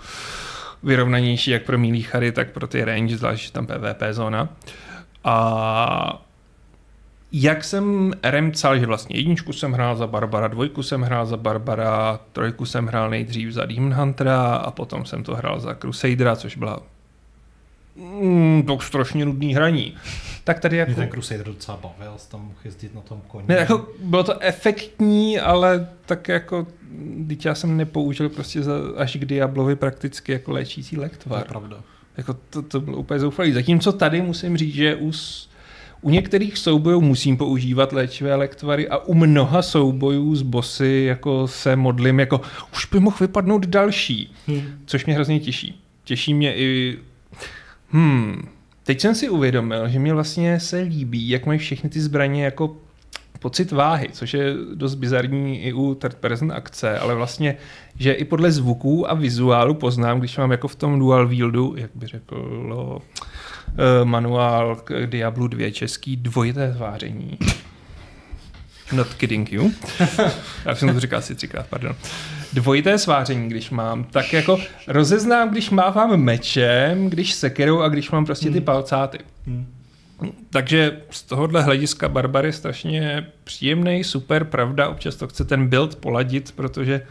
vyrovnanější 0.84 1.52
jak 1.52 1.63
pro 1.63 1.78
milý 1.78 2.02
chary, 2.02 2.32
tak 2.32 2.52
pro 2.52 2.68
ty 2.68 2.84
range, 2.84 3.18
zvlášť 3.18 3.54
tam 3.54 3.68
PvP 3.68 4.04
zóna. 4.12 4.50
A 5.24 6.24
jak 7.32 7.63
jsem 7.63 8.13
RM 8.30 8.52
psal, 8.52 8.80
že 8.80 8.86
vlastně 8.86 9.18
jedničku 9.18 9.54
jsem 9.54 9.74
hrál 9.74 9.96
za 9.96 10.08
Barbara, 10.08 10.48
dvojku 10.48 10.84
jsem 10.84 11.02
hrál 11.02 11.25
za 11.25 11.38
Barbara, 11.38 12.20
trojku 12.32 12.66
jsem 12.66 12.88
hrál 12.88 13.10
nejdřív 13.10 13.52
za 13.52 13.66
Demon 13.66 13.94
Huntera 13.94 14.56
a 14.56 14.72
potom 14.72 15.06
jsem 15.06 15.24
to 15.24 15.36
hrál 15.36 15.60
za 15.60 15.75
Crusadera, 15.75 16.36
což 16.36 16.56
byla 16.56 16.80
mm, 17.96 18.64
to 18.68 18.80
strašně 18.80 19.26
nudný 19.26 19.56
hraní. 19.56 19.96
Tak 20.44 20.60
tady 20.60 20.78
jako... 20.78 20.90
Mě 20.92 20.96
ten 20.96 21.10
Crusader 21.10 21.46
docela 21.46 21.78
bavil, 21.84 22.14
tam 22.32 22.42
mohl 22.42 22.56
jezdit 22.66 22.96
na 22.96 23.02
tom 23.02 23.22
koni. 23.28 23.46
Ne, 23.48 23.56
jako 23.56 23.88
bylo 24.04 24.24
to 24.24 24.40
efektní, 24.44 25.40
ale 25.40 25.88
tak 26.06 26.28
jako, 26.28 26.68
teď 27.28 27.46
já 27.46 27.56
jsem 27.56 27.78
nepoužil 27.78 28.30
prostě 28.30 28.64
za, 28.64 28.74
až 28.98 29.16
k 29.16 29.26
Diablovi 29.26 29.76
prakticky 29.76 30.32
jako 30.32 30.52
léčící 30.52 30.96
To 30.96 31.02
je 31.02 31.04
lektvar. 31.04 31.46
pravda. 31.48 31.78
Jako 32.18 32.36
to, 32.50 32.62
to 32.62 32.82
bylo 32.82 32.98
úplně 32.98 33.20
zoufalý. 33.20 33.52
Zatímco 33.52 33.92
tady 33.92 34.22
musím 34.22 34.58
říct, 34.58 34.74
že 34.74 34.96
u, 34.96 35.12
u 36.02 36.10
některých 36.10 36.58
soubojů 36.58 37.02
musím 37.02 37.38
používat 37.38 37.94
léčivé 37.94 38.36
lektvary 38.36 38.88
a 38.90 38.98
u 38.98 39.14
mnoha 39.14 39.62
soubojů 39.62 40.36
s 40.36 40.42
bossy 40.42 41.04
jako 41.08 41.48
se 41.48 41.76
modlím, 41.76 42.20
jako 42.20 42.42
už 42.74 42.86
by 42.86 43.00
mohl 43.00 43.18
vypadnout 43.20 43.66
další, 43.66 44.34
Hmm. 44.48 44.62
což 44.86 45.06
mě 45.06 45.16
hrozně 45.16 45.40
těší. 45.40 45.82
Těší 46.04 46.34
mě 46.34 46.56
i... 46.56 46.98
Hmm, 47.94 48.48
teď 48.84 49.02
jsem 49.02 49.16
si 49.16 49.30
uvědomil, 49.30 49.90
že 49.90 50.00
mě 50.00 50.14
vlastně 50.14 50.60
se 50.60 50.78
líbí, 50.78 51.30
jak 51.30 51.46
mají 51.46 51.60
všechny 51.60 51.90
ty 51.90 52.02
zbraně 52.02 52.46
jako 52.46 52.76
pocit 53.40 53.72
váhy, 53.72 54.08
což 54.12 54.34
je 54.34 54.54
dost 54.74 54.96
bizarní 54.96 55.64
i 55.64 55.74
u 55.74 55.96
third 55.96 56.16
person 56.16 56.52
akce, 56.52 57.00
ale 57.00 57.16
vlastně, 57.16 57.58
že 58.00 58.14
i 58.14 58.26
podle 58.26 58.52
zvuků 58.52 59.12
a 59.12 59.14
vizuálu 59.14 59.74
poznám, 59.74 60.20
když 60.20 60.38
mám 60.38 60.52
jako 60.52 60.68
v 60.68 60.76
tom 60.76 61.00
dual 61.00 61.28
wieldu, 61.28 61.74
jak 61.78 61.92
by 61.96 62.08
řekl 62.08 63.02
eh, 63.68 64.06
manuál 64.06 64.76
k 64.76 65.06
Diablu 65.06 65.48
2 65.48 65.72
český 65.72 66.16
dvojité 66.16 66.74
zváření. 66.74 67.38
Not 68.94 69.14
kidding 69.14 69.52
you. 69.52 69.72
Já 70.66 70.76
jsem 70.76 70.94
to 70.94 71.00
říkal 71.00 71.20
asi 71.20 71.36
třikrát, 71.36 71.68
pardon. 71.68 71.96
Dvojité 72.54 72.98
sváření, 72.98 73.50
když 73.50 73.70
mám, 73.70 74.04
tak 74.04 74.34
jako 74.34 74.60
rozeznám, 74.88 75.50
když 75.50 75.70
mávám 75.70 76.18
mečem, 76.18 77.10
když 77.10 77.34
sekerou 77.34 77.82
a 77.82 77.90
když 77.90 78.12
mám 78.12 78.26
prostě 78.26 78.50
ty 78.50 78.62
palcáty. 78.62 79.20
Hmm. 79.48 79.66
Takže 80.50 81.02
z 81.10 81.24
tohohle 81.24 81.62
hlediska 81.62 82.10
Barbar 82.10 82.46
je 82.46 82.54
strašně 82.54 83.28
příjemný, 83.44 84.04
super, 84.04 84.44
pravda, 84.44 84.90
občas 84.90 85.16
to 85.16 85.28
chce 85.28 85.46
ten 85.46 85.68
build 85.68 85.96
poladit, 85.96 86.52
protože 86.52 87.02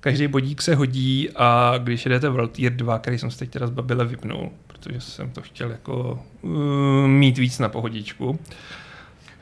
každý 0.00 0.28
bodík 0.28 0.62
se 0.62 0.74
hodí 0.74 1.28
a 1.36 1.74
když 1.78 2.06
jedete 2.06 2.28
World 2.28 2.52
Tier 2.52 2.72
2, 2.72 2.98
který 2.98 3.18
jsem 3.18 3.30
se 3.30 3.38
teď 3.38 3.50
teda 3.50 3.66
zbabile 3.66 4.04
vypnul, 4.04 4.50
protože 4.66 5.00
jsem 5.00 5.30
to 5.30 5.42
chtěl 5.42 5.70
jako 5.70 6.24
uh, 6.42 7.06
mít 7.06 7.38
víc 7.38 7.58
na 7.58 7.68
pohodičku. 7.68 8.38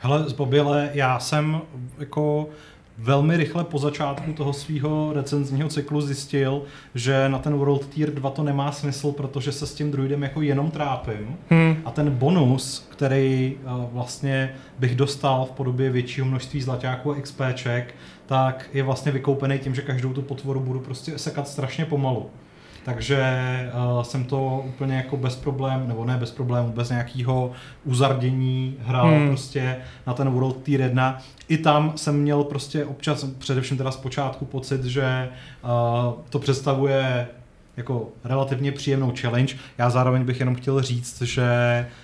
Hele, 0.03 0.23
zbobile, 0.29 0.89
já 0.93 1.19
jsem 1.19 1.61
jako 1.99 2.49
velmi 2.97 3.37
rychle 3.37 3.63
po 3.63 3.79
začátku 3.79 4.33
toho 4.33 4.53
svého 4.53 5.13
recenzního 5.13 5.69
cyklu 5.69 6.01
zjistil, 6.01 6.61
že 6.95 7.29
na 7.29 7.39
ten 7.39 7.53
World 7.53 7.87
Tier 7.87 8.13
2 8.13 8.29
to 8.29 8.43
nemá 8.43 8.71
smysl, 8.71 9.11
protože 9.11 9.51
se 9.51 9.67
s 9.67 9.73
tím 9.73 9.91
druidem 9.91 10.23
jako 10.23 10.41
jenom 10.41 10.71
trápím. 10.71 11.37
Hmm. 11.49 11.75
A 11.85 11.91
ten 11.91 12.09
bonus, 12.09 12.87
který 12.89 13.57
eh, 13.59 13.87
vlastně 13.91 14.55
bych 14.79 14.95
dostal 14.95 15.45
v 15.45 15.51
podobě 15.51 15.89
většího 15.89 16.27
množství 16.27 16.61
zlaťáků 16.61 17.11
a 17.11 17.15
XPček, 17.21 17.95
tak 18.25 18.69
je 18.73 18.83
vlastně 18.83 19.11
vykoupený 19.11 19.59
tím, 19.59 19.75
že 19.75 19.81
každou 19.81 20.13
tu 20.13 20.21
potvoru 20.21 20.59
budu 20.59 20.79
prostě 20.79 21.17
sekat 21.17 21.47
strašně 21.47 21.85
pomalu. 21.85 22.29
Takže 22.85 23.23
uh, 23.95 24.01
jsem 24.01 24.23
to 24.23 24.63
úplně 24.67 24.95
jako 24.95 25.17
bez 25.17 25.35
problém, 25.35 25.87
nebo 25.87 26.05
ne 26.05 26.17
bez 26.17 26.31
problémů, 26.31 26.71
bez 26.71 26.89
nějakého 26.89 27.51
uzardění 27.85 28.77
hrál 28.79 29.07
Hmm. 29.07 29.17
hmm. 29.17 29.27
prostě 29.27 29.77
na 30.07 30.13
ten 30.13 30.29
World 30.29 30.63
Tier 30.63 30.81
1. 30.81 31.17
I 31.47 31.57
tam 31.57 31.93
jsem 31.95 32.21
měl 32.21 32.43
prostě 32.43 32.85
občas, 32.85 33.23
především 33.23 33.77
teda 33.77 33.91
zpočátku 33.91 34.45
pocit, 34.45 34.83
že 34.83 35.29
uh, 35.63 36.13
to 36.29 36.39
představuje 36.39 37.27
jako 37.77 38.07
relativně 38.23 38.71
příjemnou 38.71 39.13
challenge. 39.21 39.55
Já 39.77 39.89
zároveň 39.89 40.23
bych 40.23 40.39
jenom 40.39 40.55
chtěl 40.55 40.81
říct, 40.81 41.21
že 41.21 41.47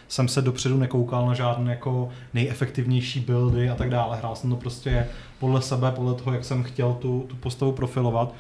jsem 0.07 0.27
se 0.27 0.41
dopředu 0.41 0.77
nekoukal 0.77 1.27
na 1.27 1.33
žádné 1.33 1.71
jako 1.71 2.09
nejefektivnější 2.33 3.19
buildy 3.19 3.69
a 3.69 3.75
tak 3.75 3.89
dále. 3.89 4.17
Hrál 4.17 4.35
jsem 4.35 4.49
to 4.49 4.55
prostě 4.55 5.07
podle 5.39 5.61
sebe, 5.61 5.91
podle 5.91 6.13
toho, 6.13 6.33
jak 6.33 6.45
jsem 6.45 6.63
chtěl 6.63 6.93
tu, 6.93 7.25
tu 7.27 7.35
postavu 7.35 7.71
profilovat. 7.71 8.33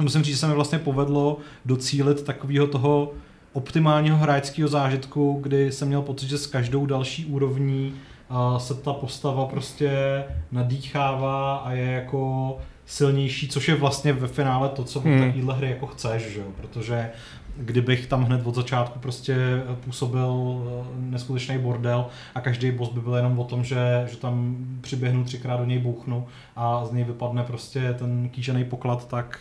Musím 0.00 0.22
říct, 0.22 0.34
že 0.34 0.40
se 0.40 0.46
mi 0.48 0.54
vlastně 0.54 0.78
povedlo 0.78 1.36
docílit 1.64 2.22
takového 2.22 2.66
toho 2.66 3.12
optimálního 3.52 4.16
hráčského 4.16 4.68
zážitku, 4.68 5.38
kdy 5.42 5.72
jsem 5.72 5.88
měl 5.88 6.02
pocit, 6.02 6.28
že 6.28 6.38
s 6.38 6.46
každou 6.46 6.86
další 6.86 7.26
úrovní 7.26 7.94
uh, 8.30 8.58
se 8.58 8.74
ta 8.74 8.92
postava 8.92 9.46
prostě 9.46 10.24
nadýchává 10.52 11.56
a 11.56 11.72
je 11.72 11.84
jako 11.90 12.56
silnější, 12.86 13.48
což 13.48 13.68
je 13.68 13.74
vlastně 13.74 14.12
ve 14.12 14.28
finále 14.28 14.68
to, 14.68 14.84
co 14.84 15.00
Hmm. 15.00 15.20
takovéhle 15.20 15.54
hry 15.54 15.70
jako 15.70 15.86
chceš, 15.86 16.22
že 16.32 16.40
jo? 16.40 16.46
protože 16.56 17.10
kdybych 17.56 18.06
tam 18.06 18.24
hned 18.24 18.46
od 18.46 18.54
začátku 18.54 18.98
prostě 18.98 19.36
působil 19.84 20.62
eh, 20.66 20.84
neskutečný 20.96 21.58
bordel 21.58 22.06
a 22.34 22.40
každý 22.40 22.70
boss 22.70 22.92
by 22.92 23.00
byl 23.00 23.14
jenom 23.14 23.38
o 23.38 23.44
tom, 23.44 23.64
že, 23.64 24.06
že 24.10 24.16
tam 24.16 24.56
přiběhnu 24.80 25.24
třikrát 25.24 25.56
do 25.56 25.64
něj 25.64 25.78
bouchnu 25.78 26.26
a 26.56 26.84
z 26.84 26.92
něj 26.92 27.04
vypadne 27.04 27.42
prostě 27.44 27.94
ten 27.98 28.28
kýžený 28.28 28.64
poklad, 28.64 29.08
tak 29.08 29.38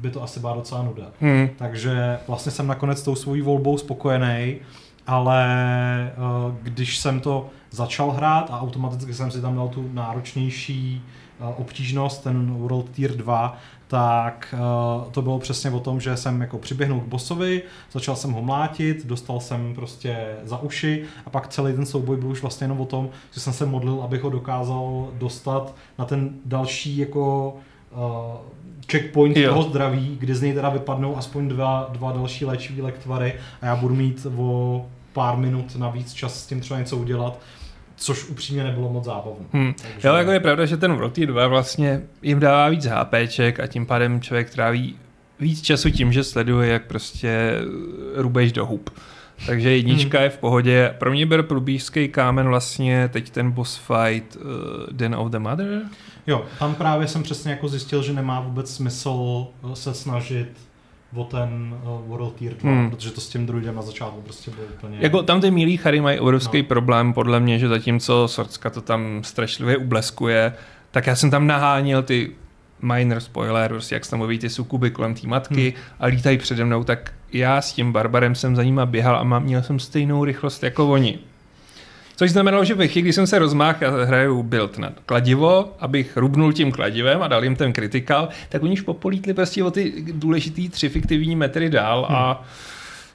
by 0.00 0.10
to 0.10 0.22
asi 0.22 0.40
byla 0.40 0.54
docela 0.54 0.82
nuda. 0.82 1.06
Hmm. 1.20 1.48
Takže 1.56 2.18
vlastně 2.28 2.52
jsem 2.52 2.66
nakonec 2.66 2.98
s 2.98 3.02
tou 3.02 3.14
svojí 3.14 3.42
volbou 3.42 3.78
spokojený, 3.78 4.56
ale 5.06 5.44
eh, 6.12 6.14
když 6.62 6.98
jsem 6.98 7.20
to 7.20 7.48
začal 7.70 8.10
hrát 8.10 8.50
a 8.50 8.60
automaticky 8.60 9.14
jsem 9.14 9.30
si 9.30 9.40
tam 9.40 9.56
dal 9.56 9.68
tu 9.68 9.90
náročnější 9.92 11.02
eh, 11.40 11.54
obtížnost, 11.56 12.22
ten 12.22 12.54
World 12.54 12.90
Tier 12.90 13.16
2, 13.16 13.56
tak 13.86 14.54
eh, 14.54 15.10
to 15.10 15.22
bylo 15.22 15.38
přesně 15.38 15.70
o 15.70 15.80
tom, 15.80 16.00
že 16.00 16.16
jsem 16.16 16.40
jako 16.40 16.58
přiběhnul 16.58 17.00
k 17.00 17.08
bossovi, 17.08 17.62
začal 17.92 18.16
jsem 18.16 18.32
ho 18.32 18.42
mlátit, 18.42 19.06
dostal 19.06 19.40
jsem 19.40 19.74
prostě 19.74 20.36
za 20.44 20.58
uši 20.58 21.04
a 21.26 21.30
pak 21.30 21.48
celý 21.48 21.72
ten 21.72 21.86
souboj 21.86 22.16
byl 22.16 22.28
už 22.28 22.42
vlastně 22.42 22.64
jenom 22.64 22.80
o 22.80 22.86
tom, 22.86 23.08
že 23.32 23.40
jsem 23.40 23.52
se 23.52 23.66
modlil, 23.66 24.02
abych 24.02 24.22
ho 24.22 24.30
dokázal 24.30 25.08
dostat 25.18 25.74
na 25.98 26.04
ten 26.04 26.30
další 26.44 26.96
jako 26.96 27.56
checkpoint 28.90 29.36
Jo. 29.36 29.48
toho 29.48 29.62
zdraví, 29.62 30.16
kdy 30.20 30.34
z 30.34 30.42
něj 30.42 30.52
teda 30.52 30.68
vypadnou 30.68 31.16
aspoň 31.16 31.48
dva, 31.48 31.90
dva 31.92 32.12
další 32.12 32.44
léčivý 32.44 32.82
lektvary 32.82 33.34
a 33.62 33.66
já 33.66 33.76
budu 33.76 33.94
mít 33.94 34.26
o 34.36 34.86
pár 35.12 35.36
minut 35.36 35.76
navíc 35.76 36.12
čas 36.12 36.42
s 36.42 36.46
tím 36.46 36.60
třeba 36.60 36.80
něco 36.80 36.96
udělat, 36.96 37.40
což 37.96 38.28
upřímně 38.28 38.64
nebylo 38.64 38.92
moc 38.92 39.04
zábavné. 39.04 39.44
Hmm. 39.52 39.74
Takže- 39.74 40.08
Jo, 40.08 40.14
jako 40.14 40.30
je 40.30 40.40
pravda, 40.40 40.64
že 40.66 40.76
ten 40.76 40.98
Tier 41.12 41.28
2 41.28 41.46
vlastně 41.46 42.02
jim 42.22 42.40
dává 42.40 42.68
víc 42.68 42.86
HPček 42.86 43.60
a 43.60 43.66
tím 43.66 43.86
pádem 43.86 44.20
člověk 44.20 44.50
tráví 44.50 44.96
víc 45.40 45.62
času 45.62 45.90
tím, 45.90 46.12
že 46.12 46.24
sleduje, 46.24 46.68
jak 46.72 46.86
prostě 46.86 47.54
rubeš 48.14 48.52
do 48.52 48.66
hub. 48.66 48.90
Takže 49.46 49.70
jednička 49.70 50.18
Hmm. 50.18 50.24
je 50.24 50.30
v 50.30 50.38
pohodě. 50.38 50.94
Pro 50.98 51.10
mě 51.10 51.26
byl 51.26 51.42
průbířský 51.42 52.08
kámen 52.08 52.48
vlastně 52.48 53.08
teď 53.12 53.30
ten 53.30 53.50
boss 53.50 53.76
fight 53.76 54.36
uh, 54.36 54.42
Den 54.92 55.14
of 55.14 55.30
the 55.30 55.38
Mother. 55.38 55.82
Jo, 56.26 56.44
tam 56.58 56.74
právě 56.74 57.08
jsem 57.08 57.22
přesně 57.22 57.50
jako 57.50 57.68
zjistil, 57.68 58.02
že 58.02 58.12
nemá 58.12 58.40
vůbec 58.40 58.74
smysl 58.74 59.46
eh, 59.72 59.76
se 59.76 59.94
snažit 59.94 60.48
o 61.14 61.24
ten 61.24 61.74
uh, 61.82 62.08
World 62.08 62.34
Tier 62.34 62.54
2, 62.54 62.70
Hmm. 62.70 62.90
protože 62.90 63.10
to 63.10 63.20
s 63.20 63.28
tím 63.28 63.46
druidem 63.46 63.74
na 63.74 63.82
začátku 63.82 64.20
prostě 64.20 64.50
bylo 64.50 64.66
úplně... 64.78 64.98
Jako 65.00 65.22
tam 65.22 65.40
ty 65.40 65.50
milí 65.50 65.76
chary 65.76 66.00
mají 66.00 66.18
obrovský 66.18 66.58
no. 66.58 66.64
Problém, 66.64 67.12
podle 67.12 67.40
mě, 67.40 67.58
že 67.58 67.68
zatímco 67.68 68.28
Sorcka 68.28 68.70
to 68.70 68.80
tam 68.80 69.20
strašlivě 69.24 69.76
ubleskuje, 69.76 70.52
tak 70.90 71.06
já 71.06 71.16
jsem 71.16 71.30
tam 71.30 71.46
naháněl 71.46 72.02
ty 72.02 72.30
minor 72.82 73.20
spoiler, 73.20 73.70
prostě 73.70 73.94
jak 73.94 74.04
se 74.04 74.10
tam 74.10 74.18
moví 74.18 74.38
ty 74.38 74.50
sukuby 74.50 74.90
kolem 74.90 75.14
té 75.14 75.26
matky 75.26 75.74
hmm. 75.76 75.82
a 76.00 76.06
lítají 76.06 76.38
přede 76.38 76.64
mnou, 76.64 76.84
tak 76.84 77.12
já 77.32 77.60
s 77.60 77.72
tím 77.72 77.92
barbarem 77.92 78.34
jsem 78.34 78.56
za 78.56 78.62
nima 78.62 78.86
běhal 78.86 79.16
a 79.16 79.24
mám, 79.24 79.42
měl 79.42 79.62
jsem 79.62 79.78
stejnou 79.78 80.24
rychlost 80.24 80.62
jako 80.62 80.88
oni. 80.88 81.18
Což 82.20 82.30
znamenalo, 82.30 82.64
že 82.64 82.74
ve 82.74 82.88
chvíli, 82.88 83.02
kdy 83.02 83.12
jsem 83.12 83.26
se 83.26 83.38
rozmáhl 83.38 83.86
a 83.86 84.04
hraju 84.04 84.42
build 84.42 84.78
na 84.78 84.92
kladivo, 85.06 85.76
abych 85.78 86.16
rubnul 86.16 86.52
tím 86.52 86.72
kladivem 86.72 87.22
a 87.22 87.28
dal 87.28 87.44
jim 87.44 87.56
ten 87.56 87.72
kritikal, 87.72 88.28
tak 88.48 88.62
oni 88.62 88.72
už 88.72 88.80
popolítli 88.80 89.34
prostě 89.34 89.64
o 89.64 89.70
ty 89.70 90.04
důležitý 90.12 90.68
tři 90.68 90.88
fiktivní 90.88 91.36
metry 91.36 91.70
dál 91.70 92.06
a 92.10 92.44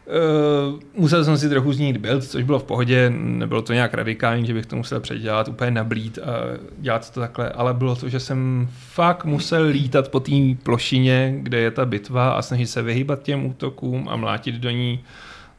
Uh, 0.06 0.80
musel 1.02 1.26
jsem 1.26 1.38
si 1.38 1.50
trochu 1.50 1.74
změnit 1.74 1.98
build, 1.98 2.24
což 2.24 2.44
bylo 2.44 2.60
v 2.60 2.64
pohodě, 2.64 3.10
nebylo 3.16 3.62
to 3.62 3.74
nějak 3.74 3.94
radikální, 3.94 4.46
že 4.46 4.54
bych 4.54 4.66
to 4.66 4.76
musel 4.76 5.00
předělat, 5.00 5.48
úplně 5.48 5.72
nablít 5.72 6.20
a 6.20 6.32
dělat 6.78 7.14
to 7.14 7.20
takhle, 7.20 7.50
ale 7.50 7.74
bylo 7.74 7.96
to, 7.96 8.10
že 8.10 8.20
jsem 8.20 8.68
fakt 8.94 9.26
musel 9.26 9.64
lítat 9.64 10.10
po 10.10 10.20
té 10.20 10.32
plošině, 10.64 11.36
kde 11.38 11.60
je 11.60 11.72
ta 11.72 11.86
bitva 11.86 12.32
a 12.32 12.42
snažit 12.42 12.68
se 12.68 12.82
vyhýbat 12.82 13.24
těm 13.24 13.46
útokům 13.46 14.08
a 14.10 14.16
mlátit 14.16 14.56
do 14.56 14.70
ní. 14.70 15.04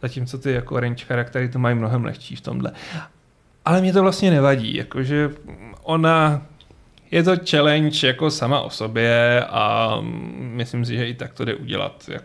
zatímco 0.03 0.39
ty 0.39 0.53
jako 0.53 0.81
range 0.81 1.05
charaktery 1.05 1.49
to 1.49 1.59
mají 1.59 1.77
mnohem 1.77 2.05
lehčí 2.05 2.37
v 2.37 2.41
tomhle. 2.41 2.73
Ale 3.67 3.81
mě 3.81 3.93
to 3.93 4.03
vlastně 4.03 4.31
nevadí, 4.31 4.77
jakože 4.77 5.31
ona 5.83 6.47
je 7.11 7.23
to 7.23 7.33
challenge 7.51 8.07
jako 8.07 8.31
sama 8.31 8.61
o 8.61 8.71
sobě 8.71 9.45
a 9.45 9.97
myslím 10.39 10.85
si, 10.85 10.97
že 10.97 11.07
i 11.09 11.15
tak 11.15 11.33
to 11.33 11.45
jde 11.45 11.55
udělat. 11.55 12.05
Jak 12.09 12.25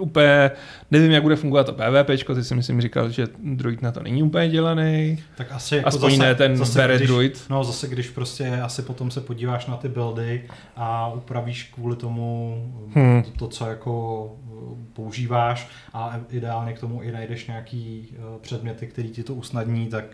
úplně 0.00 0.50
nevím, 0.90 1.10
jak 1.10 1.22
bude 1.22 1.36
fungovat 1.36 1.66
to 1.66 1.72
PvP, 1.72 2.26
ty 2.34 2.44
si 2.44 2.54
myslím 2.54 2.80
říkal, 2.80 3.10
že 3.10 3.26
druid 3.42 3.82
na 3.82 3.92
to 3.92 4.02
není 4.02 4.22
úplně 4.22 4.48
dělaný. 4.48 5.24
Tak 5.36 5.52
asi 5.52 5.76
jako 5.76 5.88
Aspoň 5.88 6.10
zase, 6.10 6.22
ne 6.22 6.34
ten 6.34 6.56
zase, 6.56 6.78
bere 6.78 6.96
když, 6.96 7.08
druid. 7.08 7.44
No 7.50 7.64
zase, 7.64 7.88
když 7.88 8.08
prostě 8.08 8.60
asi 8.64 8.82
potom 8.82 9.10
se 9.10 9.20
podíváš 9.20 9.66
na 9.66 9.76
ty 9.76 9.88
buildy 9.88 10.42
a 10.76 11.08
upravíš 11.08 11.62
kvůli 11.74 11.96
tomu 11.96 12.56
Hmm. 12.94 13.22
to, 13.22 13.30
to, 13.30 13.48
co 13.48 13.66
jako 13.66 14.24
uh, 14.24 14.78
používáš 14.92 15.68
a 15.94 16.20
ideálně 16.30 16.72
k 16.72 16.80
tomu 16.80 17.02
i 17.02 17.12
najdeš 17.12 17.46
nějaký 17.46 18.08
uh, 18.18 18.40
předměty, 18.40 18.86
které 18.86 19.08
ti 19.08 19.22
to 19.22 19.34
usnadní, 19.34 19.86
tak 19.86 20.04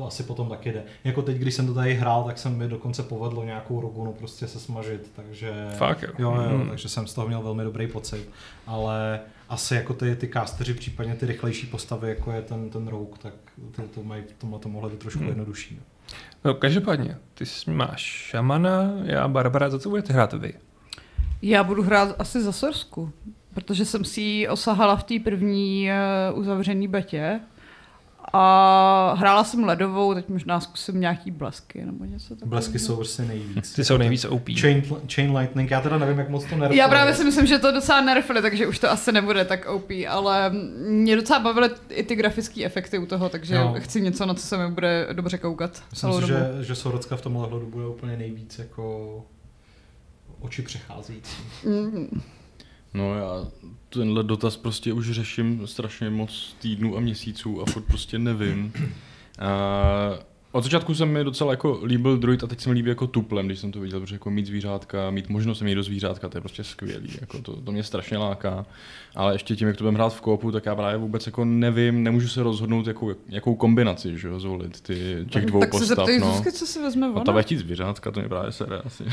to 0.00 0.06
asi 0.06 0.22
potom 0.22 0.48
taky 0.48 0.72
jde. 0.72 0.82
Jako 1.04 1.22
teď, 1.22 1.36
když 1.36 1.54
jsem 1.54 1.66
to 1.66 1.74
tady 1.74 1.94
hrál, 1.94 2.24
tak 2.24 2.38
jsem 2.38 2.56
mi 2.58 2.68
dokonce 2.68 3.02
povedlo 3.02 3.44
nějakou 3.44 3.80
rogunu 3.80 4.12
prostě 4.12 4.46
se 4.48 4.60
smažit, 4.60 5.10
takže... 5.16 5.52
Fakt 5.76 6.02
jo. 6.02 6.08
Jo, 6.18 6.34
jo, 6.34 6.56
Hmm. 6.58 6.68
takže 6.68 6.88
jsem 6.88 7.06
z 7.06 7.14
toho 7.14 7.26
měl 7.26 7.42
velmi 7.42 7.64
dobrý 7.64 7.86
pocit, 7.86 8.28
ale 8.66 9.20
asi 9.48 9.74
jako 9.74 9.94
ty, 9.94 10.16
ty 10.16 10.28
casteři, 10.28 10.74
případně 10.74 11.14
ty 11.14 11.26
rychlejší 11.26 11.66
postavy, 11.66 12.08
jako 12.08 12.32
je 12.32 12.42
ten, 12.42 12.70
ten 12.70 12.88
rogue, 12.88 13.18
tak 13.22 13.34
ty 13.76 13.82
to 13.82 14.02
mají 14.02 14.22
v 14.22 14.32
tomhle 14.32 14.58
tom 14.58 14.76
ohledu 14.76 14.96
trošku 14.96 15.18
Hmm. 15.20 15.28
jednodušší. 15.28 15.74
no. 15.80 15.82
No, 16.44 16.54
každopádně, 16.54 17.16
ty 17.34 17.44
máš 17.72 18.00
šamana, 18.02 18.92
já 19.04 19.28
Barbara, 19.28 19.70
za 19.70 19.78
co 19.78 19.88
budete 19.88 20.12
hrát 20.12 20.32
vy? 20.32 20.54
Já 21.42 21.64
budu 21.64 21.82
hrát 21.82 22.14
asi 22.18 22.42
za 22.42 22.52
Sorsku, 22.52 23.12
protože 23.54 23.84
jsem 23.84 24.04
si 24.04 24.20
ji 24.20 24.48
osahala 24.48 24.96
v 24.96 25.02
té 25.04 25.14
první 25.24 25.88
uh, 26.32 26.38
uzavřený 26.38 26.88
betě. 26.88 27.40
A 28.32 29.14
hrála 29.18 29.44
jsem 29.44 29.64
ledovou, 29.64 30.14
teď 30.14 30.28
možná 30.28 30.60
zkusím 30.60 31.00
nějaký 31.00 31.30
blesky 31.30 31.84
nebo 31.86 32.04
něco 32.04 32.28
takového. 32.28 32.50
Blesky 32.50 32.78
jsou 32.78 33.00
asi 33.00 33.26
nejvíc. 33.26 33.72
Ty 33.72 33.84
jsou 33.84 33.96
nejvíc 33.96 34.24
OP. 34.24 34.48
Chain, 34.60 34.82
chain 35.14 35.36
Lightning, 35.36 35.70
já 35.70 35.80
teda 35.80 35.98
nevím, 35.98 36.18
jak 36.18 36.28
moc 36.28 36.44
to 36.44 36.56
nerfuje. 36.56 36.78
Já 36.78 36.88
právě 36.88 37.14
si 37.14 37.24
myslím, 37.24 37.46
že 37.46 37.58
to 37.58 37.72
docela 37.72 38.00
nerfli, 38.00 38.42
takže 38.42 38.66
už 38.66 38.78
to 38.78 38.90
asi 38.90 39.12
nebude 39.12 39.44
tak 39.44 39.66
OP, 39.66 39.90
ale 40.08 40.50
mě 40.88 41.16
docela 41.16 41.38
bavily 41.38 41.70
i 41.88 42.02
ty 42.02 42.16
grafické 42.16 42.64
efekty 42.64 42.98
u 42.98 43.06
toho, 43.06 43.28
takže 43.28 43.54
Jo. 43.54 43.74
chci 43.78 44.00
něco, 44.00 44.26
na 44.26 44.34
co 44.34 44.46
se 44.46 44.58
mi 44.58 44.74
bude 44.74 45.06
dobře 45.12 45.38
koukat 45.38 45.82
Myslím 45.90 46.12
si, 46.12 46.20
dobu. 46.20 46.26
že, 46.32 46.64
že 46.64 46.74
Sorocka 46.74 47.16
v 47.16 47.20
tomhle 47.22 47.46
ohledu 47.46 47.66
bude 47.66 47.86
úplně 47.86 48.16
nejvíc 48.16 48.58
jako 48.58 49.16
oči 50.40 50.62
přecházející. 50.62 51.36
Mm. 51.64 52.20
No 52.94 53.14
já 53.14 53.46
tenhle 53.88 54.22
dotaz 54.22 54.56
prostě 54.56 54.92
už 54.92 55.10
řeším 55.10 55.66
strašně 55.66 56.10
moc 56.10 56.56
týdnů 56.60 56.96
a 56.96 57.00
měsíců 57.00 57.62
a 57.62 57.66
furt 57.66 57.82
prostě 57.82 58.18
nevím. 58.18 58.72
A 59.38 59.50
od 60.52 60.64
začátku 60.64 60.94
se 60.94 61.06
mi 61.06 61.24
docela 61.24 61.50
jako 61.50 61.80
líbil 61.84 62.16
druid 62.18 62.44
a 62.44 62.46
teď 62.46 62.60
se 62.60 62.68
mi 62.68 62.74
líbí 62.74 62.88
jako 62.88 63.06
tuplem, 63.06 63.46
když 63.46 63.58
jsem 63.58 63.72
to 63.72 63.80
viděl, 63.80 64.00
protože 64.00 64.14
jako 64.14 64.30
mít 64.30 64.46
zvířátka, 64.46 65.10
mít 65.10 65.28
možnost 65.28 65.60
mít 65.62 65.74
do 65.74 65.82
zvířátka, 65.82 66.28
to 66.28 66.36
je 66.36 66.40
prostě 66.40 66.64
skvělý, 66.64 67.10
jako 67.20 67.38
to, 67.42 67.60
to 67.60 67.72
mě 67.72 67.82
strašně 67.82 68.18
láká. 68.18 68.66
Ale 69.14 69.34
ještě 69.34 69.56
tím, 69.56 69.68
jak 69.68 69.76
to 69.76 69.84
budeme 69.84 69.96
hrát 69.96 70.14
v 70.14 70.20
koopu, 70.20 70.52
tak 70.52 70.66
já 70.66 70.74
právě 70.74 70.96
vůbec 70.98 71.26
jako 71.26 71.44
nevím, 71.44 72.02
nemůžu 72.02 72.28
se 72.28 72.42
rozhodnout, 72.42 72.86
jakou, 72.86 73.12
jakou 73.28 73.54
kombinaci, 73.54 74.18
že 74.18 74.28
jo, 74.28 74.40
zvolit 74.40 74.80
ty, 74.80 75.26
těch 75.30 75.46
dvou 75.46 75.60
tak 75.60 75.72
se 75.72 75.78
postav. 75.78 75.96
zeptej 75.96 76.18
no. 76.18 76.32
Zuzky, 76.32 76.52
co 76.52 76.66
si 76.66 76.82
vezme 76.82 77.06
A 77.06 77.10
ona. 77.10 77.20
ta 77.20 77.32
bude 77.32 77.42
chtít 77.42 77.58
zvířátka, 77.58 78.10
to 78.10 78.20
mě 78.20 78.28
právě 78.28 78.52
sere 78.52 78.78
asi. 78.78 79.04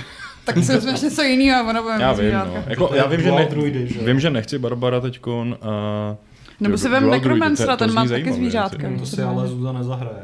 Tak 0.44 0.58
si 0.58 0.74
vezmeš 0.74 1.02
něco 1.02 1.22
jiného 1.22 1.66
a 1.66 1.70
ona 1.70 1.82
bude 1.82 1.94
Já 2.00 2.12
mít 2.12 2.18
vím, 2.18 2.26
zvířátka. 2.26 2.58
no. 2.58 2.64
Jako, 2.68 2.90
já 2.96 3.08
vím, 3.08 3.22
že, 3.22 3.32
ne, 3.32 3.48
druidy, 3.50 3.88
že? 3.88 4.00
vím, 4.06 4.20
že 4.20 4.30
nechci 4.30 4.60
Barbara 4.60 5.00
teďkon 5.00 5.58
a... 5.62 6.16
Nebo 6.60 6.78
si 6.78 6.90
vem 6.90 7.10
Necromancera, 7.10 7.78
ten 7.78 7.94
má 7.94 8.06
taky 8.06 8.34
zvířátka. 8.34 8.90
To 9.00 9.06
si 9.06 9.22
ale 9.22 9.48
Zuza 9.48 9.72
nezahraje. 9.72 10.24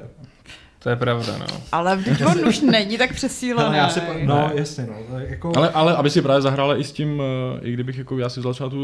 To 0.84 0.90
je 0.90 0.96
pravda, 0.96 1.38
no. 1.38 1.46
Ale 1.72 1.96
vždyť 1.96 2.26
on 2.26 2.48
už 2.48 2.62
není 2.62 2.98
tak 2.98 3.14
přesílený. 3.14 3.68
Ale 3.68 3.78
já 3.78 3.90
si, 3.90 4.02
no 4.24 4.52
jasně, 4.54 4.88
no. 5.10 5.20
Jako, 5.20 5.52
Ale, 5.56 5.70
ale 5.70 5.96
aby 5.96 6.10
si 6.10 6.22
právě 6.22 6.42
zahrála 6.42 6.78
i 6.78 6.84
s 6.84 6.92
tím, 6.92 7.20
uh, 7.20 7.26
i 7.62 7.74
kdybych 7.74 7.98
jako 7.98 8.18
já 8.18 8.30
si 8.30 8.40
vzal 8.40 8.54
třeba 8.54 8.70
tu 8.70 8.78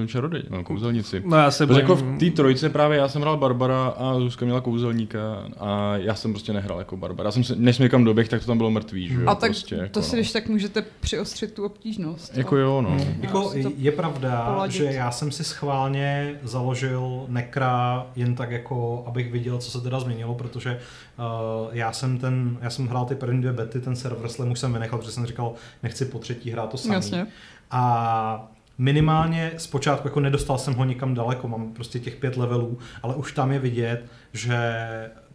uh, 0.00 0.06
čarodej, 0.06 0.42
no, 0.50 0.64
kouzelnici. 0.64 1.22
No 1.24 1.36
já 1.36 1.50
se 1.50 1.66
Protože 1.66 1.84
bojím... 1.84 1.98
jako 1.98 2.16
v 2.16 2.18
té 2.18 2.30
trojce 2.30 2.68
právě 2.68 2.98
já 2.98 3.08
jsem 3.08 3.22
hrál 3.22 3.36
Barbara 3.36 3.86
a 3.86 4.14
Zuzka 4.18 4.44
měla 4.44 4.60
kouzelníka 4.60 5.18
a 5.58 5.96
já 5.96 6.14
jsem 6.14 6.32
prostě 6.32 6.52
nehrál 6.52 6.78
jako 6.78 6.96
Barbara. 6.96 7.28
Já 7.28 7.32
jsem 7.32 7.44
se, 7.44 7.56
než 7.56 7.76
jsem 7.76 7.82
někam 7.82 8.04
doběh, 8.04 8.28
tak 8.28 8.40
to 8.40 8.46
tam 8.46 8.56
bylo 8.58 8.70
mrtvý, 8.70 9.08
že 9.08 9.14
jo? 9.14 9.28
A 9.28 9.34
tak 9.34 9.50
prostě, 9.50 9.74
jako, 9.74 9.92
to 9.92 10.02
si 10.02 10.16
no. 10.16 10.20
když 10.20 10.32
tak 10.32 10.48
můžete 10.48 10.84
přiostřit 11.00 11.52
tu 11.52 11.64
obtížnost. 11.64 12.36
Jako 12.36 12.56
jo, 12.56 12.80
no. 12.82 12.90
Mm. 12.90 13.18
Jako 13.20 13.50
to 13.62 13.70
je 13.76 13.92
pravda, 13.92 14.50
poladit. 14.52 14.76
že 14.76 14.84
já 14.84 15.10
jsem 15.10 15.32
si 15.32 15.44
schválně 15.44 16.34
založil 16.42 17.24
Nekra 17.28 18.06
jen 18.16 18.34
tak 18.34 18.50
jako, 18.50 19.04
abych 19.06 19.32
viděl, 19.32 19.58
co 19.58 19.70
se 19.70 19.80
teda 19.80 20.00
změnilo, 20.00 20.34
protože 20.34 20.78
uh, 21.18 21.68
já 21.72 21.92
jsem 21.92 22.18
ten, 22.18 22.58
já 22.60 22.70
jsem 22.70 22.86
hrál 22.86 23.04
ty 23.06 23.14
první 23.14 23.40
dvě 23.40 23.52
bety, 23.52 23.80
ten 23.80 23.96
server 23.96 24.28
slam 24.28 24.50
už 24.50 24.58
jsem 24.58 24.72
vynechal, 24.72 24.98
protože 24.98 25.12
jsem 25.12 25.26
říkal, 25.26 25.54
nechci 25.82 26.04
po 26.04 26.18
třetí 26.18 26.50
hrát 26.50 26.70
to 26.70 26.76
samý. 26.76 26.94
Jasně. 26.94 27.26
A 27.70 28.48
minimálně 28.78 29.52
zpočátku 29.56 30.08
jako 30.08 30.20
nedostal 30.20 30.58
jsem 30.58 30.74
ho 30.74 30.84
nikam 30.84 31.14
daleko, 31.14 31.48
mám 31.48 31.72
prostě 31.72 31.98
těch 31.98 32.16
pět 32.16 32.36
levelů, 32.36 32.78
ale 33.02 33.14
už 33.14 33.32
tam 33.32 33.52
je 33.52 33.58
vidět, 33.58 34.04
že 34.32 34.58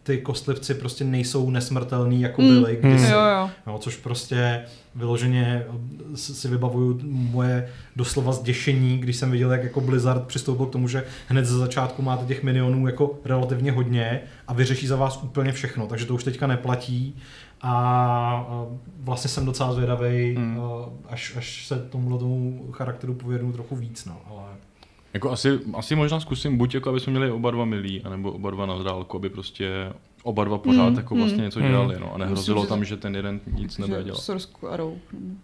ty 0.02 0.18
kostlivci 0.18 0.74
prostě 0.74 1.04
nejsou 1.04 1.50
nesmrtelný, 1.50 2.20
jako 2.20 2.42
Mm. 2.42 2.48
byly 2.48 2.76
kdysi. 2.82 3.12
Jo, 3.12 3.18
jo. 3.20 3.50
No, 3.66 3.78
což 3.78 3.96
prostě 3.96 4.60
vyloženě 4.94 5.64
si 6.14 6.34
si 6.34 6.48
vybavuju 6.48 7.00
moje 7.04 7.68
doslova 7.96 8.32
zděšení, 8.32 8.98
když 8.98 9.16
jsem 9.16 9.30
viděl, 9.30 9.52
jak 9.52 9.64
jako 9.64 9.80
Blizzard 9.80 10.26
přistoupil 10.26 10.66
k 10.66 10.72
tomu, 10.72 10.88
že 10.88 11.04
hned 11.28 11.44
ze 11.44 11.58
začátku 11.58 12.02
máte 12.02 12.26
těch 12.26 12.42
minionů 12.42 12.86
jako 12.86 13.18
relativně 13.24 13.72
hodně 13.72 14.20
a 14.48 14.52
vyřeší 14.54 14.86
za 14.86 14.96
vás 14.96 15.22
úplně 15.22 15.52
všechno, 15.52 15.86
takže 15.86 16.06
to 16.06 16.14
už 16.14 16.24
teďka 16.24 16.46
neplatí 16.46 17.16
a 17.60 17.72
a 18.48 18.66
vlastně 19.00 19.28
jsem 19.30 19.46
docela 19.46 19.72
zvědavý, 19.72 20.34
Mm. 20.38 20.58
až, 21.08 21.34
až 21.36 21.66
se 21.66 21.76
tomuhle 21.90 22.18
tomu 22.18 22.66
charakteru 22.72 23.14
povědnu 23.14 23.52
trochu 23.52 23.76
víc, 23.76 24.04
no, 24.04 24.16
ale 24.30 24.42
Jako 25.14 25.30
asi, 25.30 25.60
asi 25.74 25.96
možná 25.96 26.20
zkusím 26.20 26.58
buď 26.58 26.74
jako, 26.74 26.90
aby 26.90 27.00
jsme 27.00 27.10
měli 27.10 27.30
oba 27.30 27.50
dva 27.50 27.64
milí, 27.64 28.02
anebo 28.02 28.32
oba 28.32 28.50
dva 28.50 28.66
na 28.66 28.82
dálku, 28.82 29.16
aby 29.16 29.30
prostě 29.30 29.92
oba 30.22 30.44
dva 30.44 30.58
pořád 30.58 30.90
Mm, 30.90 30.96
jako 30.96 31.14
vlastně 31.14 31.38
mm. 31.38 31.44
něco 31.44 31.60
Mm. 31.60 31.68
dělali, 31.68 32.00
no. 32.00 32.14
A 32.14 32.18
nehrozilo 32.18 32.60
Myslím, 32.60 32.68
tam, 32.68 32.84
že 32.84 32.96
ten 32.96 33.16
jeden 33.16 33.40
nic 33.52 33.78
nebude 33.78 34.04
dělat. 34.04 34.18
Sorsku 34.20 34.68
a 34.68 34.76
Rogue. 34.76 34.98
no. 35.12 35.34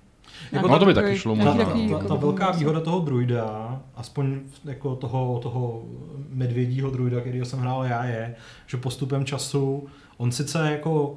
Jako 0.52 0.68
no 0.68 0.78
to 0.78 0.87
by 0.87 0.94
taky 0.94 1.18
šlo 1.18 1.37
ta, 1.37 1.44
možná, 1.44 1.52
ta, 1.52 1.64
takový 1.64 1.88
ta, 1.88 1.92
jako 1.94 2.09
ta 2.09 2.14
velká 2.14 2.50
výhoda 2.50 2.81
toho 2.81 3.00
druida, 3.00 3.81
aspoň 3.96 4.40
jako 4.64 4.96
toho, 4.96 5.38
toho 5.42 5.83
medvědího 6.31 6.90
druida, 6.90 7.20
kterýho 7.20 7.46
jsem 7.46 7.59
hrál 7.59 7.85
já, 7.85 8.04
je, 8.04 8.35
že 8.66 8.76
postupem 8.76 9.24
času 9.24 9.88
on 10.16 10.33
sice 10.33 10.70
jako 10.70 11.16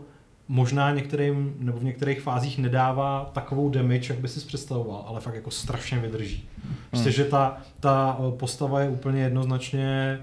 možná 0.51 0.91
některým, 0.91 1.53
nebo 1.59 1.77
v 1.79 1.83
některých 1.83 2.21
fázích 2.21 2.57
nedává 2.57 3.29
takovou 3.33 3.69
damage, 3.69 4.13
jak 4.13 4.19
by 4.21 4.27
si 4.27 4.39
představoval, 4.47 5.05
ale 5.07 5.19
fakt 5.19 5.35
jako 5.35 5.51
strašně 5.51 5.99
vydrží. 5.99 6.43
Prostě, 6.89 7.09
Hmm. 7.09 7.15
že 7.15 7.23
ta, 7.25 7.57
ta 7.79 8.17
eh, 8.19 8.31
postava 8.37 8.81
je 8.81 8.89
úplně 8.89 9.21
jednoznačně 9.21 10.19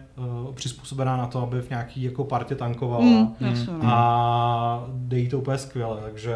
uh, 0.46 0.54
přizpůsobená 0.54 1.16
na 1.16 1.26
to, 1.26 1.42
aby 1.42 1.60
v 1.62 1.70
nějaký 1.70 2.02
jako 2.02 2.24
partě 2.24 2.54
tankovala. 2.54 3.04
Mm, 3.04 3.34
jasně, 3.40 3.72
no. 3.72 3.80
A 3.82 4.86
dejí 4.94 5.28
to 5.28 5.38
úplně 5.38 5.58
skvěle, 5.58 6.00
takže 6.02 6.34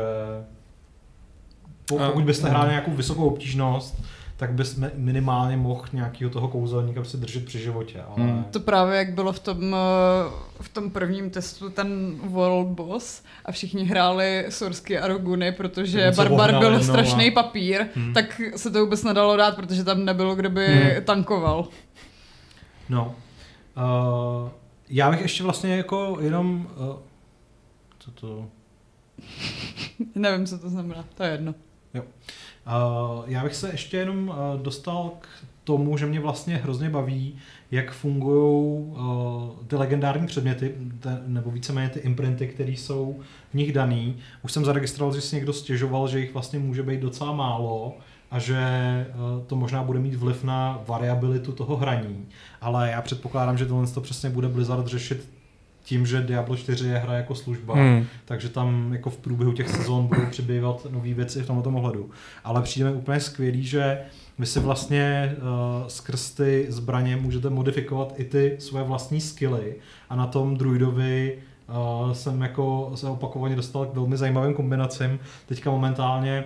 po- 1.88 1.98
A- 2.00 2.06
pokud 2.08 2.24
byste 2.24 2.48
hráli 2.48 2.68
nějakou 2.70 2.90
vysokou 2.90 3.26
obtížnost, 3.26 4.02
tak 4.42 4.52
bys 4.52 4.76
mi- 4.76 4.90
minimálně 4.94 5.56
mohl 5.56 5.84
nějakého 5.92 6.30
toho 6.30 6.48
kouzelníka 6.48 7.04
si 7.04 7.16
držet 7.16 7.44
při 7.44 7.58
životě. 7.58 8.02
Ale... 8.02 8.26
Mm. 8.26 8.44
To 8.44 8.60
právě 8.60 8.96
jak 8.98 9.14
bylo 9.14 9.32
v 9.32 9.38
tom, 9.38 9.74
eh, 9.74 10.30
v 10.60 10.68
tom 10.68 10.90
prvním 10.90 11.30
testu 11.30 11.70
ten 11.70 12.14
World 12.24 12.68
Boss 12.68 13.22
a 13.44 13.52
všichni 13.52 13.84
hráli 13.84 14.46
Sorsky 14.48 14.98
a 14.98 15.08
Roguny, 15.08 15.52
protože 15.52 16.12
se 16.12 16.16
Barbar 16.16 16.50
byl 16.58 16.62
jednou 16.72 16.84
strašný 16.84 17.28
a- 17.28 17.34
papír, 17.34 17.86
Hmm. 17.94 18.14
tak 18.14 18.40
se 18.56 18.70
to 18.70 18.80
vůbec 18.84 19.04
nedalo 19.04 19.36
dát, 19.36 19.56
protože 19.56 19.84
tam 19.84 20.04
nebylo, 20.04 20.34
kdo 20.34 20.50
by 20.50 20.66
Hmm. 20.66 21.04
tankoval. 21.04 21.68
No. 22.88 23.14
Uh, 23.76 24.48
já 24.88 25.10
bych 25.10 25.20
ještě 25.20 25.42
vlastně 25.42 25.76
jako 25.76 26.16
jenom... 26.20 26.66
Uh, 26.76 26.96
co 27.98 28.10
to... 28.10 28.46
Nevím, 30.14 30.46
co 30.46 30.58
to 30.58 30.70
znamená, 30.70 31.04
to 31.14 31.22
je 31.22 31.30
jedno. 31.30 31.54
Uh, 31.94 32.00
já 33.26 33.42
bych 33.42 33.54
se 33.54 33.70
ještě 33.70 33.96
jenom 33.96 34.28
uh, 34.28 34.36
dostal 34.62 35.10
k 35.20 35.28
tomu, 35.64 35.96
že 35.96 36.06
mě 36.06 36.20
vlastně 36.20 36.56
hrozně 36.56 36.90
baví, 36.90 37.34
jak 37.70 37.92
fungují 37.92 38.84
uh, 38.84 38.96
ty 39.66 39.76
legendární 39.76 40.26
předměty, 40.26 40.74
nebo 41.26 41.50
víceméně 41.50 41.88
ty 41.88 41.98
imprinty, 41.98 42.46
které 42.46 42.72
jsou 42.72 43.20
v 43.50 43.54
nich 43.54 43.72
daný. 43.72 44.16
Už 44.42 44.52
jsem 44.52 44.64
zaregistroval, 44.64 45.14
že 45.14 45.20
si 45.20 45.36
někdo 45.36 45.52
stěžoval, 45.52 46.08
že 46.08 46.20
jich 46.20 46.32
vlastně 46.32 46.58
může 46.58 46.82
být 46.82 47.00
docela 47.00 47.32
málo 47.32 47.96
a 48.30 48.38
že 48.38 48.60
to 49.46 49.56
možná 49.56 49.82
bude 49.82 49.98
mít 49.98 50.14
vliv 50.14 50.44
na 50.44 50.80
variabilitu 50.86 51.52
toho 51.52 51.76
hraní. 51.76 52.26
Ale 52.60 52.90
já 52.90 53.02
předpokládám, 53.02 53.58
že 53.58 53.66
tohle 53.66 53.86
to 53.86 54.00
přesně 54.00 54.30
bude 54.30 54.48
Blizzard 54.48 54.86
řešit 54.86 55.28
tím, 55.84 56.06
že 56.06 56.20
Diablo 56.20 56.56
4 56.56 56.88
je 56.88 56.98
hra 56.98 57.14
jako 57.14 57.34
služba, 57.34 57.74
Hmm. 57.74 58.06
takže 58.24 58.48
tam 58.48 58.92
jako 58.92 59.10
v 59.10 59.16
průběhu 59.16 59.52
těch 59.52 59.68
sezón 59.68 60.06
budou 60.06 60.26
přibývat 60.30 60.86
nové 60.90 61.14
věci 61.14 61.42
v 61.42 61.46
tomto 61.46 61.70
ohledu. 61.70 62.10
Ale 62.44 62.62
přijde 62.62 62.90
mi 62.90 62.96
úplně 62.96 63.20
skvělý, 63.20 63.62
že 63.62 63.98
vy 64.38 64.46
si 64.46 64.60
vlastně 64.60 65.34
uh, 65.36 65.86
skrz 65.88 66.30
ty 66.30 66.66
zbraně 66.68 67.16
můžete 67.16 67.50
modifikovat 67.50 68.12
i 68.16 68.24
ty 68.24 68.56
svoje 68.58 68.84
vlastní 68.84 69.20
skilly 69.20 69.74
a 70.10 70.16
na 70.16 70.26
tom 70.26 70.56
druidovi 70.56 71.38
uh, 71.68 72.12
jsem 72.12 72.42
jako 72.42 72.92
se 72.94 73.06
opakovaně 73.08 73.56
dostal 73.56 73.86
k 73.86 73.94
velmi 73.94 74.16
zajímavým 74.16 74.54
kombinacím. 74.54 75.18
Teďka 75.46 75.70
momentálně 75.70 76.44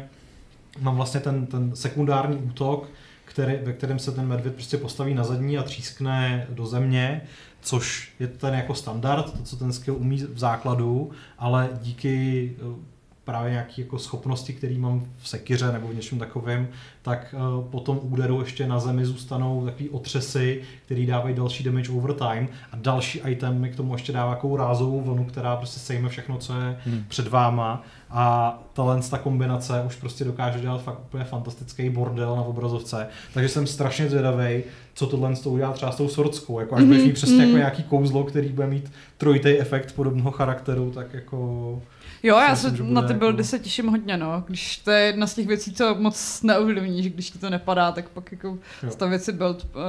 mám 0.81 0.97
vlastně 0.97 1.21
ten, 1.21 1.47
ten 1.47 1.77
sekundární 1.77 2.37
útok, 2.37 2.89
který, 3.25 3.53
ve 3.63 3.73
kterém 3.73 3.99
se 3.99 4.13
ten 4.13 4.27
medvěd 4.27 4.55
prostě 4.55 4.77
postaví 4.77 5.15
na 5.15 5.25
zadní 5.25 5.59
a 5.59 5.63
třískne 5.63 6.47
do 6.51 6.67
země, 6.67 7.21
což 7.67 8.13
je 8.21 8.27
ten 8.27 8.55
jako 8.55 8.75
standard, 8.75 9.33
to, 9.33 9.43
co 9.43 9.57
ten 9.57 9.73
skill 9.73 9.97
umí 9.97 10.17
v 10.17 10.39
základu, 10.39 11.11
ale 11.39 11.69
díky 11.83 12.53
eh, 12.59 12.97
právě 13.25 13.51
nějaké 13.51 13.83
jako 13.83 13.99
schopnosti, 13.99 14.53
které 14.53 14.79
mám 14.79 15.07
v 15.19 15.29
sekiře 15.29 15.73
nebo 15.73 15.89
v 15.89 15.95
něčem 15.95 16.19
takovém, 16.19 16.69
tak 17.03 17.35
uh, 17.59 17.65
po 17.65 17.81
tom 17.81 18.01
úderu 18.03 18.41
ještě 18.41 18.67
na 18.67 18.81
zemi 18.81 19.07
zůstanou 19.07 19.65
takový 19.65 19.89
otřesy, 19.89 20.63
který 20.85 21.07
dávají 21.07 21.35
další 21.35 21.65
damage 21.65 21.93
over 21.93 22.13
time 22.13 22.49
a 22.73 22.77
další 22.77 23.21
item 23.27 23.61
mi 23.61 23.71
k 23.71 23.77
tomu 23.77 23.93
ještě 23.93 24.13
dává 24.13 24.35
takovou 24.35 24.57
rázovou 24.57 25.01
vlnu, 25.01 25.25
která 25.25 25.57
prostě 25.57 25.81
sejme 25.81 26.09
všechno, 26.09 26.39
co 26.39 26.61
je 26.61 26.77
Hmm. 26.85 27.05
před 27.09 27.29
váma 27.29 27.83
a 28.11 28.59
tahle 28.73 29.01
ta 29.11 29.19
kombinace 29.19 29.83
už 29.87 29.97
prostě 29.97 30.25
dokáže 30.25 30.61
dělat 30.61 30.83
fakt 30.83 31.01
úplně 31.01 31.25
fantastický 31.25 31.91
bordel 31.91 32.37
na 32.37 32.43
obrazovce. 32.43 33.07
Takže 33.35 33.49
jsem 33.49 33.67
strašně 33.67 34.09
zvědavý, 34.09 34.63
co 34.95 35.07
tohle 35.07 35.37
s 35.37 35.41
tou 35.41 35.51
udělá 35.51 35.73
třeba 35.73 35.93
s 35.93 35.97
tou 35.97 36.09
sortskou. 36.09 36.61
Jako 36.61 36.75
až 36.75 36.85
budeš 36.85 37.05
mít 37.05 37.13
přesně 37.13 37.45
jako 37.45 37.57
nějaký 37.57 37.83
kouzlo, 37.83 38.25
který 38.25 38.49
bude 38.49 38.67
mít 38.67 38.93
trojitý 39.19 39.49
efekt 39.49 39.93
podobného 39.93 40.31
charakteru, 40.31 40.91
tak 40.91 41.15
jako... 41.15 41.83
Jo, 42.23 42.37
já 42.37 42.57
se 42.57 42.71
na 42.71 43.01
bude 43.01 43.09
ty 43.09 43.15
buildy 43.15 43.41
jako- 43.41 43.49
se 43.49 43.59
těším 43.59 43.87
hodně, 43.87 44.17
no. 44.17 44.45
Když 44.47 44.77
to 44.77 44.91
je 44.91 45.01
jedna 45.07 45.27
z 45.27 45.35
těch 45.35 45.47
věcí, 45.47 45.73
co 45.73 45.95
moc 45.95 46.43
neovlivníš, 46.43 47.11
když 47.11 47.31
ti 47.31 47.39
to 47.39 47.51
nepadá, 47.51 47.93
tak 47.93 48.09
pak 48.09 48.33
jako 48.33 48.59
Jo. 48.83 48.91
stavět 48.91 49.25
si 49.25 49.33
build 49.33 49.65
uh, 49.75 49.81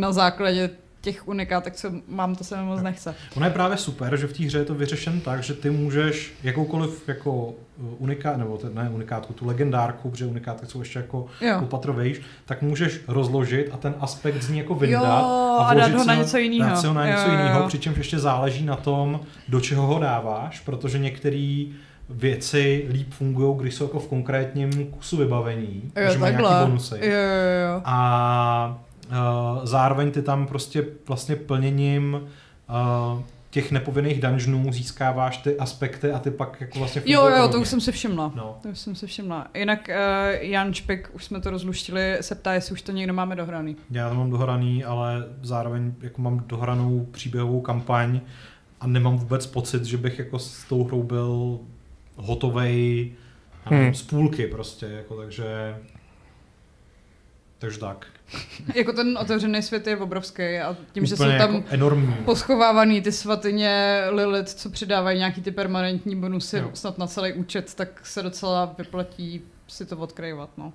na 0.00 0.12
základě 0.12 0.70
těch 1.00 1.28
unikátek, 1.28 1.76
co 1.76 1.90
mám, 2.08 2.36
to 2.36 2.44
se 2.44 2.56
mi 2.56 2.62
moc 2.62 2.82
nechce. 2.82 3.14
Ono 3.36 3.46
je 3.46 3.52
právě 3.52 3.76
super, 3.76 4.16
že 4.16 4.26
v 4.26 4.32
té 4.32 4.44
hře 4.44 4.58
je 4.58 4.64
to 4.64 4.74
vyřešen 4.74 5.20
tak, 5.20 5.42
že 5.42 5.54
ty 5.54 5.70
můžeš 5.70 6.32
jakoukoliv 6.42 7.08
jako 7.08 7.54
unikát, 7.98 8.36
nebo 8.36 8.56
te- 8.56 8.70
ne 8.70 8.90
unikátku, 8.94 9.32
tu 9.32 9.46
legendárku, 9.46 10.10
protože 10.10 10.26
unikátky 10.26 10.66
jsou 10.66 10.78
ještě 10.80 10.98
jako 10.98 11.26
upatrovejš, 11.62 12.20
tak 12.46 12.62
můžeš 12.62 13.00
rozložit 13.08 13.68
a 13.72 13.76
ten 13.76 13.94
aspekt 14.00 14.42
z 14.42 14.50
ní 14.50 14.58
jako 14.58 14.72
Jo, 14.72 14.78
vyndat 14.78 15.24
a 15.58 15.74
dát 15.74 15.90
ho 15.92 16.04
na 16.04 16.14
něco 16.14 16.38
jinýho. 16.38 16.68
Dát 16.68 16.84
ho 16.84 16.94
na 16.94 17.06
něco 17.06 17.30
jiného, 17.30 17.60
jo. 17.60 17.66
přičemž 17.68 17.96
ještě 17.98 18.18
záleží 18.18 18.64
na 18.64 18.76
tom, 18.76 19.20
do 19.48 19.60
čeho 19.60 19.86
ho 19.86 19.98
dáváš, 19.98 20.60
protože 20.60 20.98
některé 20.98 21.64
věci 22.10 22.86
líp 22.90 23.12
fungují, 23.12 23.56
když 23.60 23.74
jsou 23.74 23.84
jako 23.84 23.98
v 24.00 24.06
konkrétním 24.08 24.86
kusu 24.86 25.16
vybavení, 25.16 25.82
Jo, 25.96 26.12
že 26.12 26.18
mají 26.18 26.32
nějaký 26.32 26.48
takhle. 26.48 26.66
bonusy. 26.66 26.94
Jo, 27.00 27.10
jo, 27.10 27.74
jo. 27.74 27.82
A 27.84 28.78
zároveň 29.64 30.10
ty 30.10 30.22
tam 30.22 30.46
prostě 30.46 30.86
vlastně 31.06 31.36
plněním 31.36 32.20
uh, 32.68 33.22
těch 33.50 33.72
nepovinných 33.72 34.20
dungeonů 34.20 34.72
získáváš 34.72 35.36
ty 35.36 35.58
aspekty 35.58 36.12
a 36.12 36.18
ty 36.18 36.30
pak 36.30 36.60
jako 36.60 36.78
vlastně 36.78 37.02
Jo, 37.04 37.28
jo, 37.28 37.48
to 37.48 37.60
už 37.60 37.68
jsem 37.68 37.80
si 37.80 37.92
všimla. 37.92 38.32
No. 38.34 38.58
To 38.62 38.68
už 38.68 38.78
jsem 38.78 38.94
si 38.94 39.06
všimla. 39.06 39.46
Jinak 39.54 39.88
uh, 39.88 39.94
Jan 40.40 40.74
Špik, 40.74 41.10
už 41.12 41.24
jsme 41.24 41.40
to 41.40 41.50
rozluštili, 41.50 42.18
se 42.20 42.34
ptá, 42.34 42.54
jestli 42.54 42.72
už 42.72 42.82
to 42.82 42.92
někdo 42.92 43.12
máme 43.12 43.36
dohraný. 43.36 43.76
Já 43.90 44.08
to 44.08 44.14
mám 44.14 44.30
dohraný, 44.30 44.84
ale 44.84 45.24
zároveň 45.42 45.94
jako 46.00 46.22
mám 46.22 46.44
dohranou 46.46 47.06
příběhovou 47.10 47.60
kampaň 47.60 48.20
a 48.80 48.86
nemám 48.86 49.16
vůbec 49.16 49.46
pocit, 49.46 49.84
že 49.84 49.96
bych 49.96 50.18
jako 50.18 50.38
s 50.38 50.64
tou 50.64 50.84
hrou 50.84 51.02
byl 51.02 51.60
hotovej 52.16 53.12
hmm. 53.64 53.94
z 53.94 54.02
půlky 54.02 54.46
prostě, 54.46 54.86
jako 54.86 55.16
takže 55.16 55.76
takže 57.58 57.78
tak. 57.78 58.06
jako 58.74 58.92
ten 58.92 59.18
otevřený 59.20 59.62
svět 59.62 59.86
je 59.86 59.96
obrovský 59.96 60.42
a 60.58 60.76
tím, 60.92 61.06
že 61.06 61.16
jsou 61.16 61.22
Úplně 61.24 61.38
tam 61.38 61.54
jako 61.54 61.66
enormní. 61.70 62.14
poschovávaný 62.24 63.00
ty 63.02 63.12
svatyně 63.12 64.02
Lilith, 64.10 64.54
co 64.54 64.70
přidávají 64.70 65.18
nějaký 65.18 65.40
ty 65.42 65.50
permanentní 65.50 66.16
bonusy 66.16 66.56
Jo. 66.58 66.70
snad 66.74 66.98
na 66.98 67.06
celý 67.06 67.32
účet, 67.32 67.74
tak 67.74 68.06
se 68.06 68.22
docela 68.22 68.74
vyplatí 68.78 69.42
si 69.68 69.86
to 69.86 69.96
odkryvat, 69.96 70.50
no. 70.56 70.72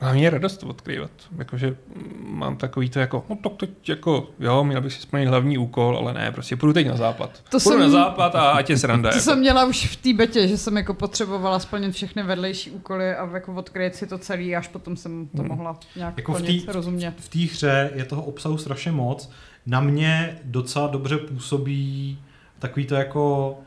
Hlavně 0.00 0.22
je 0.24 0.30
radost 0.30 0.56
to 0.56 0.66
odkrývat. 0.66 1.10
Jakože 1.38 1.66
mm, 1.70 2.26
mám 2.38 2.56
takový 2.56 2.90
to 2.90 2.98
jako, 2.98 3.24
no 3.30 3.36
tak 3.42 3.52
teď 3.56 3.88
jako, 3.88 4.30
jo, 4.40 4.64
měl 4.64 4.80
bych 4.80 4.92
si 4.92 5.00
splnit 5.00 5.26
hlavní 5.26 5.58
úkol, 5.58 5.96
ale 5.98 6.14
ne, 6.14 6.32
prostě 6.32 6.56
půjdu 6.56 6.72
teď 6.72 6.86
na 6.88 6.96
západ. 6.96 7.30
To 7.50 7.58
půjdu 7.60 7.60
jsem- 7.60 7.80
na 7.80 7.88
západ 7.88 8.34
a 8.34 8.50
ať 8.50 8.70
je 8.70 8.78
sranda. 8.78 9.10
To 9.10 9.16
jako. 9.16 9.24
jsem 9.24 9.38
měla 9.38 9.64
už 9.64 9.86
v 9.86 9.96
té 9.96 10.12
betě, 10.14 10.48
že 10.48 10.56
jsem 10.58 10.76
jako 10.76 10.94
potřebovala 10.94 11.58
splnit 11.58 11.92
všechny 11.92 12.22
vedlejší 12.22 12.70
úkoly 12.70 13.14
a 13.14 13.30
jako 13.34 13.54
odkryt 13.54 13.94
si 13.96 14.06
to 14.06 14.18
celý, 14.18 14.56
až 14.56 14.68
potom 14.68 14.96
jsem 14.96 15.28
to 15.36 15.38
Hmm. 15.42 15.48
mohla 15.48 15.80
nějak 15.96 16.16
Jako 16.16 16.32
v 16.34 16.36
plnit 16.42 16.66
té- 16.66 16.72
rozumně. 16.72 17.14
v 17.18 17.28
té 17.28 17.38
hře 17.38 17.90
je 17.94 18.04
toho 18.04 18.22
obsahu 18.22 18.58
strašně 18.58 18.92
moc. 18.92 19.30
Na 19.66 19.80
mě 19.80 20.38
docela 20.44 20.86
dobře 20.86 21.16
působí 21.16 22.18
takový 22.58 22.86
to 22.86 22.94
jako 22.94 23.58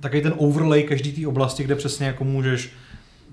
takový 0.00 0.22
ten 0.22 0.34
overlay 0.36 0.82
každý 0.82 1.12
té 1.12 1.26
oblasti, 1.28 1.64
kde 1.64 1.74
přesně 1.74 2.06
jako 2.06 2.24
můžeš 2.24 2.70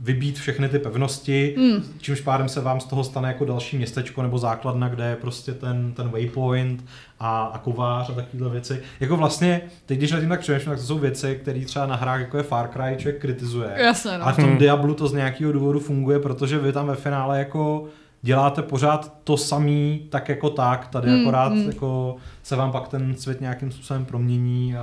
vybít 0.02 0.38
všechny 0.40 0.70
ty 0.70 0.80
pevnosti, 0.80 1.56
Hmm. 1.58 1.84
čímž 2.02 2.22
pádem 2.22 2.50
se 2.50 2.62
vám 2.62 2.80
z 2.80 2.86
toho 2.86 3.04
stane 3.04 3.28
jako 3.28 3.46
další 3.46 3.78
městečko 3.78 4.22
nebo 4.22 4.38
základna, 4.38 4.90
kde 4.90 5.06
je 5.06 5.16
prostě 5.16 5.54
ten, 5.54 5.94
ten 5.94 6.10
waypoint 6.10 6.86
a, 7.20 7.44
a 7.44 7.58
kovář 7.58 8.10
a 8.10 8.14
takovéhle 8.14 8.50
věci. 8.50 8.82
Jako 9.00 9.18
vlastně, 9.18 9.62
teď 9.86 9.98
když 9.98 10.12
nad 10.12 10.20
tím 10.20 10.30
tak 10.30 10.40
přemýšlím, 10.40 10.70
tak 10.72 10.80
to 10.80 10.86
jsou 10.86 11.00
věci, 11.00 11.40
které 11.42 11.66
třeba 11.66 11.86
na 11.86 11.96
hrách 11.96 12.20
jako 12.20 12.38
je 12.38 12.44
Far 12.44 12.70
Cry 12.74 12.96
člověk 12.98 13.22
kritizuje. 13.22 13.70
Jasně, 13.76 14.18
no. 14.18 14.24
Ale 14.24 14.34
v 14.34 14.36
tom 14.36 14.46
Hmm. 14.46 14.58
Diablu 14.58 14.94
to 14.94 15.08
z 15.08 15.14
nějakého 15.14 15.52
důvodu 15.52 15.80
funguje, 15.80 16.20
protože 16.20 16.58
vy 16.58 16.72
tam 16.72 16.88
ve 16.88 16.96
finále 16.96 17.40
jako 17.40 17.86
děláte 18.22 18.62
pořád 18.62 19.14
to 19.24 19.38
samý, 19.38 20.08
tak 20.10 20.30
jako 20.30 20.50
tak, 20.50 20.88
tady 20.88 21.10
Hmm, 21.10 21.22
akorát 21.22 21.52
hmm. 21.52 21.68
jako 21.68 22.16
se 22.44 22.56
vám 22.56 22.72
pak 22.72 22.88
ten 22.88 23.16
svět 23.16 23.42
nějakým 23.42 23.72
způsobem 23.72 24.06
promění 24.06 24.76
a, 24.76 24.82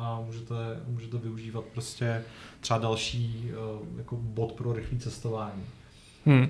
a 0.00 0.22
můžete, 0.26 0.54
můžete 0.88 1.18
využívat 1.18 1.64
prostě 1.74 2.22
třeba 2.62 2.78
další 2.78 3.50
uh, 3.50 3.98
jako 3.98 4.16
bod 4.16 4.52
pro 4.52 4.72
rychlé 4.72 4.98
cestování. 4.98 5.62
Hm. 6.26 6.40
Uh, 6.40 6.48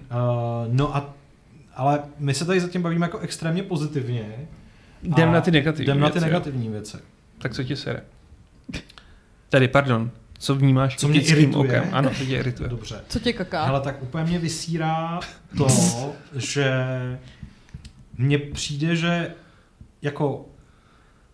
no 0.68 0.96
a 0.96 1.14
ale 1.74 2.02
my 2.18 2.34
se 2.34 2.44
tady 2.44 2.60
zatím 2.60 2.82
bavíme 2.82 3.06
jako 3.06 3.18
extrémně 3.18 3.62
pozitivně. 3.62 4.48
Jdem 5.02 5.32
na 5.32 5.40
ty 5.40 5.50
negativní 5.50 5.84
Jdem 5.84 6.00
na 6.00 6.08
ty 6.08 6.12
věci, 6.12 6.26
jo. 6.26 6.32
negativní 6.32 6.68
věci. 6.68 6.96
Tak 7.38 7.54
co 7.54 7.64
ti 7.64 7.76
sere? 7.76 8.02
Tady, 9.48 9.68
pardon, 9.68 10.10
co 10.38 10.54
vnímáš 10.54 10.96
Co 10.96 11.08
mě 11.08 11.20
irituje? 11.20 11.80
okem? 11.80 11.94
Ano, 11.94 12.10
co 12.18 12.24
tě 12.24 12.36
irituje. 12.36 12.68
Dobře. 12.68 13.00
Co 13.08 13.20
tě 13.20 13.32
kaká? 13.32 13.62
Ale 13.62 13.80
tak 13.80 14.02
úplně 14.02 14.24
mě 14.24 14.38
vysírá 14.38 15.20
to, 15.56 15.66
že 16.36 16.74
mně 18.18 18.38
přijde, 18.38 18.96
že 18.96 19.34
jako 20.02 20.48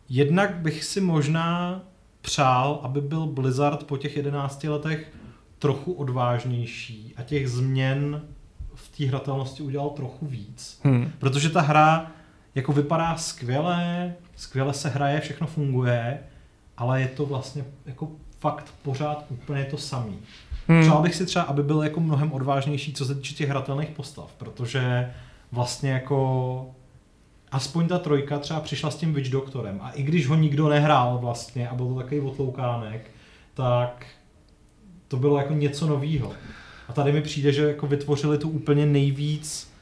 jednak 0.09 0.55
bych 0.55 0.85
si 0.85 1.01
možná 1.01 1.81
přál, 2.29 2.81
aby 2.83 3.01
byl 3.01 3.27
Blizzard 3.27 3.87
po 3.87 3.97
těch 3.97 4.17
11 4.17 4.65
letech 4.65 5.13
trochu 5.59 5.93
odvážnější 5.93 7.15
a 7.17 7.23
těch 7.23 7.51
změn 7.51 8.23
v 8.75 8.97
té 8.97 9.07
hratelnosti 9.07 9.63
udělal 9.63 9.91
trochu 9.91 10.27
víc. 10.27 10.81
Hm. 10.85 11.13
Protože 11.19 11.51
ta 11.51 11.61
hra 11.61 12.11
jako 12.55 12.73
vypadá 12.73 13.17
skvěle, 13.17 14.13
skvěle 14.37 14.75
se 14.75 14.89
hraje, 14.89 15.21
všechno 15.21 15.47
funguje, 15.47 16.19
ale 16.77 17.01
je 17.01 17.09
to 17.09 17.27
vlastně 17.27 17.65
jako 17.87 18.09
fakt 18.39 18.75
pořád 18.83 19.25
úplně 19.29 19.65
to 19.65 19.77
samý. 19.77 20.19
Hm. 20.69 20.83
Přál 20.83 21.03
bych 21.03 21.15
si 21.15 21.27
třeba, 21.27 21.45
aby 21.45 21.63
byl 21.63 21.83
jako 21.83 22.01
mnohem 22.01 22.33
odvážnější, 22.33 22.93
co 22.93 23.05
se 23.05 23.15
týče 23.15 23.35
těch 23.35 23.49
hratelných 23.49 23.91
postav, 23.91 24.35
protože 24.39 25.13
vlastně 25.53 25.91
jako 25.91 26.75
aspoň 27.53 27.89
ta 27.89 27.99
trojka 27.99 28.39
třeba 28.39 28.61
přišla 28.61 28.91
s 28.91 28.97
tím 28.97 29.15
Witch 29.15 29.31
Doktorem 29.31 29.81
a 29.83 29.91
i 29.91 30.03
když 30.03 30.29
ho 30.29 30.35
nikdo 30.35 30.69
nehrál 30.69 31.19
vlastně 31.19 31.69
a 31.69 31.75
byl 31.75 31.87
to 31.87 31.95
takový 31.95 32.21
otloukánek, 32.21 33.11
tak 33.55 34.07
to 35.09 35.17
bylo 35.17 35.39
jako 35.39 35.55
něco 35.55 35.87
novýho. 35.87 36.33
A 36.89 36.93
tady 36.93 37.13
mi 37.13 37.23
přijde, 37.23 37.53
že 37.53 37.69
jako 37.69 37.87
vytvořili 37.87 38.39
tu 38.39 38.49
úplně 38.49 38.87
nejvíc 38.87 39.73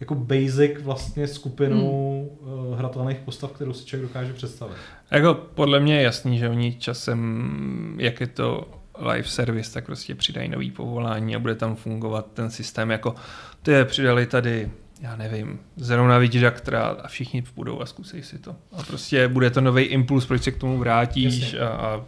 jako 0.00 0.14
basic 0.14 0.82
vlastně 0.82 1.28
skupinu 1.28 2.30
hmm. 2.44 2.78
hratelných 2.78 3.18
postav, 3.18 3.52
kterou 3.52 3.72
si 3.72 3.84
člověk 3.84 4.08
dokáže 4.08 4.32
představit. 4.32 4.76
Jako 5.10 5.34
podle 5.34 5.80
mě 5.80 5.96
je 5.96 6.02
jasný, 6.02 6.38
že 6.38 6.48
oni 6.48 6.74
časem, 6.74 7.96
jak 7.98 8.20
je 8.20 8.26
to 8.26 8.68
live 8.98 9.28
service, 9.28 9.72
tak 9.72 9.86
prostě 9.86 10.14
přidají 10.14 10.48
nový 10.48 10.70
povolání 10.70 11.36
a 11.36 11.38
bude 11.38 11.54
tam 11.54 11.76
fungovat 11.76 12.26
ten 12.34 12.50
systém 12.50 12.90
jako 12.90 13.14
ty 13.62 13.70
je 13.70 13.84
přidali 13.84 14.26
tady 14.26 14.70
já 15.00 15.16
nevím, 15.16 15.60
zrovna 15.76 16.18
vidí 16.18 16.40
Daktra 16.40 16.82
a 16.82 17.08
všichni 17.08 17.42
půjdou 17.42 17.80
a 17.80 17.86
zkusej 17.86 18.22
si 18.22 18.38
to. 18.38 18.56
A 18.72 18.82
prostě 18.82 19.28
bude 19.28 19.50
to 19.50 19.60
nový 19.60 19.82
impuls, 19.82 20.26
proč 20.26 20.42
se 20.42 20.50
k 20.50 20.58
tomu 20.58 20.78
vrátíš 20.78 21.40
Jasně. 21.42 21.58
a, 21.58 21.68
a 21.68 22.04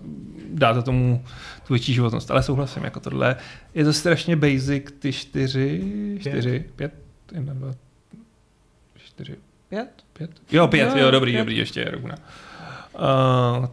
dá 0.51 0.75
to 0.75 0.83
tomu 0.83 1.25
tu 1.67 1.75
větší 1.75 1.95
životnost. 1.95 2.31
Ale 2.31 2.43
souhlasím, 2.43 2.85
jako 2.85 3.01
tohle 3.01 3.37
je 3.75 3.85
to 3.85 3.93
strašně 3.93 4.37
basic, 4.37 4.85
ty 4.99 5.13
čtyři, 5.13 5.83
čtyři, 6.21 6.65
pět, 6.77 6.95
jedna, 7.33 7.55
dva, 7.55 7.75
čtyři, 9.05 9.37
Pět? 9.69 9.89
Pět? 10.13 10.31
Jo, 10.53 10.69
pět, 10.69 10.89
Jo, 10.89 10.97
jo, 10.99 11.05
jo, 11.05 11.11
dobrý, 11.11 11.33
pět. 11.33 11.39
dobrý, 11.41 11.57
ještě 11.57 11.81
je 11.81 11.91
rovna. 11.91 12.15
Uh, 13.59 13.67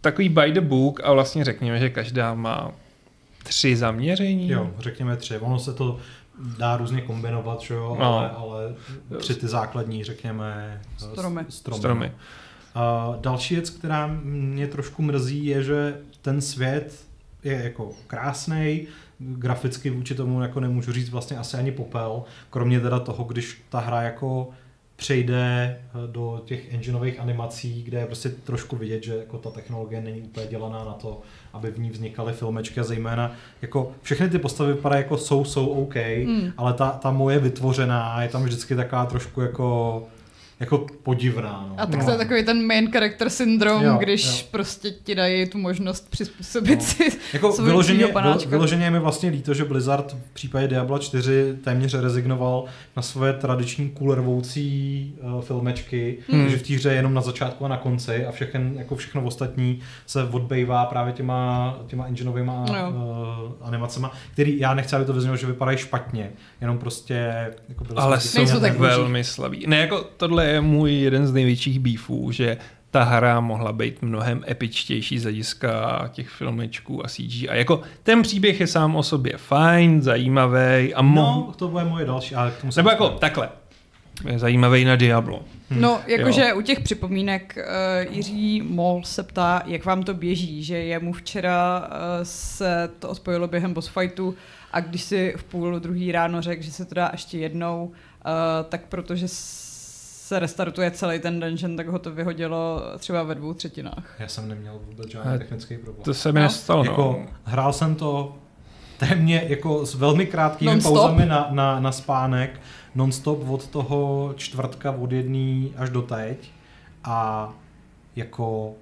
takový 0.00 0.28
by 0.28 0.52
the 0.52 0.60
book 0.60 1.00
a 1.04 1.12
vlastně 1.12 1.44
řekněme, 1.44 1.78
že 1.78 1.90
každá 1.90 2.34
má 2.34 2.72
tři 3.42 3.76
zaměření. 3.76 4.50
Jo, 4.50 4.74
řekněme 4.78 5.16
tři. 5.16 5.38
Ono 5.38 5.58
se 5.58 5.74
to 5.74 5.98
dá 6.58 6.76
různě 6.76 7.00
kombinovat, 7.00 7.60
že 7.60 7.74
jo, 7.74 7.96
No. 8.00 8.04
ale, 8.18 8.30
ale 8.30 8.74
tři 9.18 9.34
ty 9.34 9.48
základní, 9.48 10.04
řekněme, 10.04 10.80
Stromy. 10.98 11.40
stromy. 11.48 11.78
Stromy. 11.78 12.12
A 12.74 13.14
další 13.20 13.54
věc, 13.54 13.70
která 13.70 14.06
mě 14.22 14.66
trošku 14.66 15.02
mrzí, 15.02 15.46
je, 15.46 15.62
že 15.62 16.00
ten 16.22 16.40
svět 16.40 17.04
je 17.44 17.62
jako 17.64 17.90
krásný, 18.06 18.86
graficky 19.18 19.90
vůči 19.90 20.14
tomu 20.14 20.42
jako 20.42 20.60
nemůžu 20.60 20.92
říct 20.92 21.10
vlastně 21.10 21.36
asi 21.38 21.56
ani 21.56 21.72
popel, 21.72 22.22
kromě 22.50 22.80
teda 22.80 23.00
toho, 23.00 23.24
když 23.24 23.62
ta 23.68 23.80
hra 23.80 24.02
jako 24.02 24.50
přejde 24.96 25.76
eh, 25.78 26.12
do 26.12 26.42
těch 26.44 26.74
engineových 26.74 27.20
animací, 27.20 27.82
kde 27.82 27.98
je 27.98 28.06
prostě 28.06 28.28
trošku 28.28 28.76
vidět, 28.76 29.04
že 29.04 29.16
jako 29.16 29.38
ta 29.38 29.50
technologie 29.50 30.00
není 30.00 30.20
úplně 30.22 30.46
dělaná 30.46 30.84
na 30.84 30.92
to, 30.92 31.20
aby 31.52 31.70
v 31.70 31.78
ní 31.78 31.90
vznikaly 31.90 32.32
filmečky 32.32 32.80
a 32.80 32.84
zejména 32.84 33.32
jako 33.62 33.92
všechny 34.02 34.28
ty 34.30 34.38
postavy 34.38 34.72
vypadají 34.72 35.02
jako 35.02 35.18
jsou, 35.18 35.44
jsou 35.44 35.66
OK, 35.66 35.94
Hmm. 36.24 36.52
ale 36.56 36.72
ta, 36.72 36.90
ta 36.90 37.10
moje 37.10 37.38
vytvořená 37.38 38.22
je 38.22 38.28
tam 38.28 38.42
vždycky 38.44 38.76
taková 38.76 39.06
trošku 39.06 39.40
jako 39.40 40.02
jako 40.60 40.86
podivná. 41.02 41.66
No. 41.68 41.74
A 41.80 41.86
tak 41.86 42.04
to 42.04 42.10
je 42.10 42.16
takový 42.18 42.44
ten 42.44 42.66
main 42.66 42.92
character 42.92 43.30
syndrom, 43.30 43.82
Jo, 43.84 43.96
když 44.00 44.40
jo. 44.40 44.46
prostě 44.50 44.90
ti 44.90 45.14
dají 45.14 45.48
tu 45.48 45.58
možnost 45.58 46.10
přizpůsobit 46.10 46.78
No. 46.78 46.84
si 46.84 47.12
Jako 47.32 47.52
svůj 47.52 47.66
vyloženě, 47.66 48.06
panáčka. 48.06 48.50
vyloženě 48.50 48.84
je 48.84 48.90
mi 48.90 48.98
vlastně 48.98 49.30
líto, 49.30 49.54
že 49.54 49.64
Blizzard 49.64 50.12
v 50.30 50.34
případě 50.34 50.68
Diablo 50.68 50.98
4 50.98 51.54
téměř 51.64 51.94
rezignoval 51.94 52.64
na 52.96 53.02
svoje 53.02 53.32
tradiční 53.32 53.88
kulervoucí 53.90 55.14
uh, 55.22 55.40
filmečky, 55.42 56.18
Hmm. 56.28 56.48
že 56.48 56.56
v 56.56 56.62
té 56.62 56.74
hře 56.74 56.88
je 56.88 56.94
jenom 56.96 57.14
na 57.14 57.20
začátku 57.20 57.64
a 57.64 57.68
na 57.68 57.76
konci 57.76 58.26
a 58.26 58.32
všechno, 58.32 58.60
jako 58.74 58.96
všechno 58.96 59.24
ostatní 59.24 59.80
se 60.06 60.24
odbejvá 60.24 60.86
právě 60.86 61.12
těma, 61.12 61.76
těma 61.86 62.06
engineovými 62.06 62.52
Jo. 62.68 62.90
uh, 62.90 63.52
animacema, 63.66 64.12
který 64.32 64.58
já 64.58 64.74
nechci, 64.74 64.96
aby 64.96 65.04
to 65.04 65.12
vyznělo, 65.12 65.36
že 65.36 65.46
vypadají 65.46 65.78
špatně, 65.78 66.30
jenom 66.60 66.78
prostě 66.78 67.14
jako 67.68 67.84
Ale 67.96 68.20
jsou 68.20 68.60
tak 68.60 68.78
velmi 68.78 69.24
slabý. 69.24 69.64
Ne, 69.66 69.76
jako 69.78 70.04
tohle 70.16 70.43
je 70.44 70.60
můj 70.60 70.94
jeden 70.94 71.26
z 71.26 71.32
největších 71.32 71.80
beefů, 71.80 72.30
že 72.32 72.56
ta 72.90 73.02
hra 73.02 73.40
mohla 73.40 73.72
být 73.72 74.02
mnohem 74.02 74.44
epičtější 74.48 75.18
z 75.18 75.22
hlediska 75.22 76.08
těch 76.12 76.28
filmečků 76.28 77.04
a 77.06 77.08
CG. 77.08 77.48
A 77.48 77.54
jako 77.54 77.80
ten 78.02 78.22
příběh 78.22 78.60
je 78.60 78.66
sám 78.66 78.96
o 78.96 79.02
sobě 79.02 79.32
fajn, 79.36 80.02
zajímavý 80.02 80.94
a 80.94 81.02
mo- 81.02 81.14
No, 81.14 81.52
to 81.56 81.68
bude 81.68 81.84
moje 81.84 82.06
další, 82.06 82.34
ale 82.34 82.50
k 82.50 82.60
tomu 82.60 82.72
se 82.72 82.80
Nebo 82.80 82.90
jako 82.90 83.08
takhle. 83.08 83.48
Je 84.28 84.38
zajímavý 84.38 84.84
na 84.84 84.96
Diablo. 84.96 85.42
No, 85.70 86.00
jakože 86.06 86.52
u 86.52 86.60
těch 86.62 86.80
připomínek 86.80 87.58
uh, 87.58 88.14
Jiří 88.14 88.62
Mol 88.62 89.02
se 89.04 89.22
ptá, 89.22 89.62
jak 89.66 89.84
vám 89.84 90.02
to 90.02 90.14
běží, 90.14 90.64
že 90.64 90.76
jemu 90.78 91.12
včera 91.12 91.80
uh, 91.80 91.86
se 92.22 92.90
to 92.98 93.08
odpojilo 93.08 93.48
během 93.48 93.74
boss 93.74 93.88
fightu 93.88 94.34
a 94.72 94.80
když 94.80 95.02
si 95.02 95.34
v 95.36 95.44
půl 95.44 95.78
druhý 95.80 96.12
ráno 96.12 96.42
řekl, 96.42 96.62
že 96.62 96.72
se 96.72 96.84
to 96.84 96.94
dá 96.94 97.08
ještě 97.12 97.38
jednou, 97.38 97.84
uh, 97.86 97.92
tak 98.68 98.80
protože 98.88 99.28
se 100.24 100.38
restartuje 100.38 100.90
celý 100.90 101.18
ten 101.18 101.40
dungeon, 101.40 101.76
tak 101.76 101.88
ho 101.88 101.98
to 101.98 102.10
vyhodilo 102.10 102.82
třeba 102.98 103.22
ve 103.22 103.34
dvou 103.34 103.54
třetinách. 103.54 104.16
Já 104.18 104.28
jsem 104.28 104.48
neměl 104.48 104.80
vůbec 104.86 105.10
žádný 105.10 105.38
technický 105.38 105.76
problém. 105.78 106.04
To 106.04 106.14
se 106.14 106.32
mi 106.32 106.40
No. 106.40 106.44
nestalo. 106.46 106.84
Jako, 106.84 107.16
No. 107.20 107.26
hrál 107.44 107.72
jsem 107.72 107.94
to 107.94 108.34
témě 108.98 109.44
jako 109.48 109.86
s 109.86 109.94
velmi 109.94 110.26
krátkými 110.26 110.70
Non-stop? 110.70 110.94
pauzami 110.94 111.26
na, 111.26 111.48
na, 111.50 111.80
na 111.80 111.92
spánek, 111.92 112.60
non-stop 112.94 113.48
od 113.48 113.66
toho 113.66 114.32
čtvrtka 114.36 114.90
od 114.90 115.12
jedný 115.12 115.72
až 115.76 115.90
do 115.90 116.02
teď 116.02 116.50
a 117.04 117.50
jako 118.16 118.72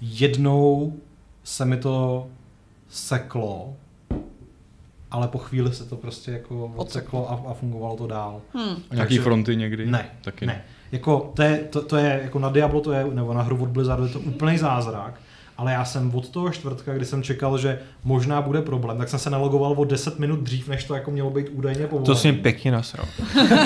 jednou 0.00 0.92
se 1.44 1.64
mi 1.64 1.76
to 1.76 2.26
seklo, 2.88 3.76
ale 5.10 5.28
po 5.28 5.38
chvíli 5.38 5.72
se 5.72 5.84
to 5.84 5.96
prostě 5.96 6.30
jako 6.32 6.72
odseklo 6.76 7.30
a, 7.30 7.50
a 7.50 7.54
fungovalo 7.54 7.96
to 7.96 8.06
dál. 8.06 8.40
Hmm. 8.54 8.76
A 8.90 8.94
nějaký 8.94 9.14
Takže- 9.14 9.20
fronty 9.22 9.56
někdy? 9.56 9.86
Ne, 9.86 10.10
Taky 10.24 10.46
ne. 10.46 10.64
Jako 10.92 11.32
to 11.36 11.42
je, 11.42 11.58
to, 11.58 11.82
to 11.82 11.96
je, 11.96 12.20
jako 12.22 12.38
na 12.38 12.48
Diablo 12.48 12.80
to 12.80 12.92
je, 12.92 13.04
nebo 13.12 13.34
na 13.34 13.42
hru 13.42 13.62
od 13.62 13.68
Blizzardu 13.68 14.04
je 14.06 14.12
to 14.12 14.20
úplný 14.20 14.58
zázrak, 14.58 15.20
ale 15.60 15.72
já 15.72 15.84
jsem 15.84 16.14
od 16.14 16.28
toho 16.28 16.50
čtvrtka, 16.50 16.94
kdy 16.94 17.04
jsem 17.04 17.22
čekal, 17.22 17.58
že 17.58 17.78
možná 18.04 18.42
bude 18.42 18.62
problém, 18.62 18.98
tak 18.98 19.08
jsem 19.08 19.18
se 19.18 19.30
nalogoval 19.30 19.74
o 19.76 19.84
10 19.84 20.18
minut 20.18 20.40
dřív, 20.40 20.68
než 20.68 20.84
to 20.84 20.94
jako 20.94 21.10
mělo 21.10 21.30
být 21.30 21.48
údajně 21.52 21.86
povolené. 21.86 22.06
To 22.06 22.14
si 22.14 22.32
mě 22.32 22.42
pěkně 22.42 22.72
nasral. 22.72 23.06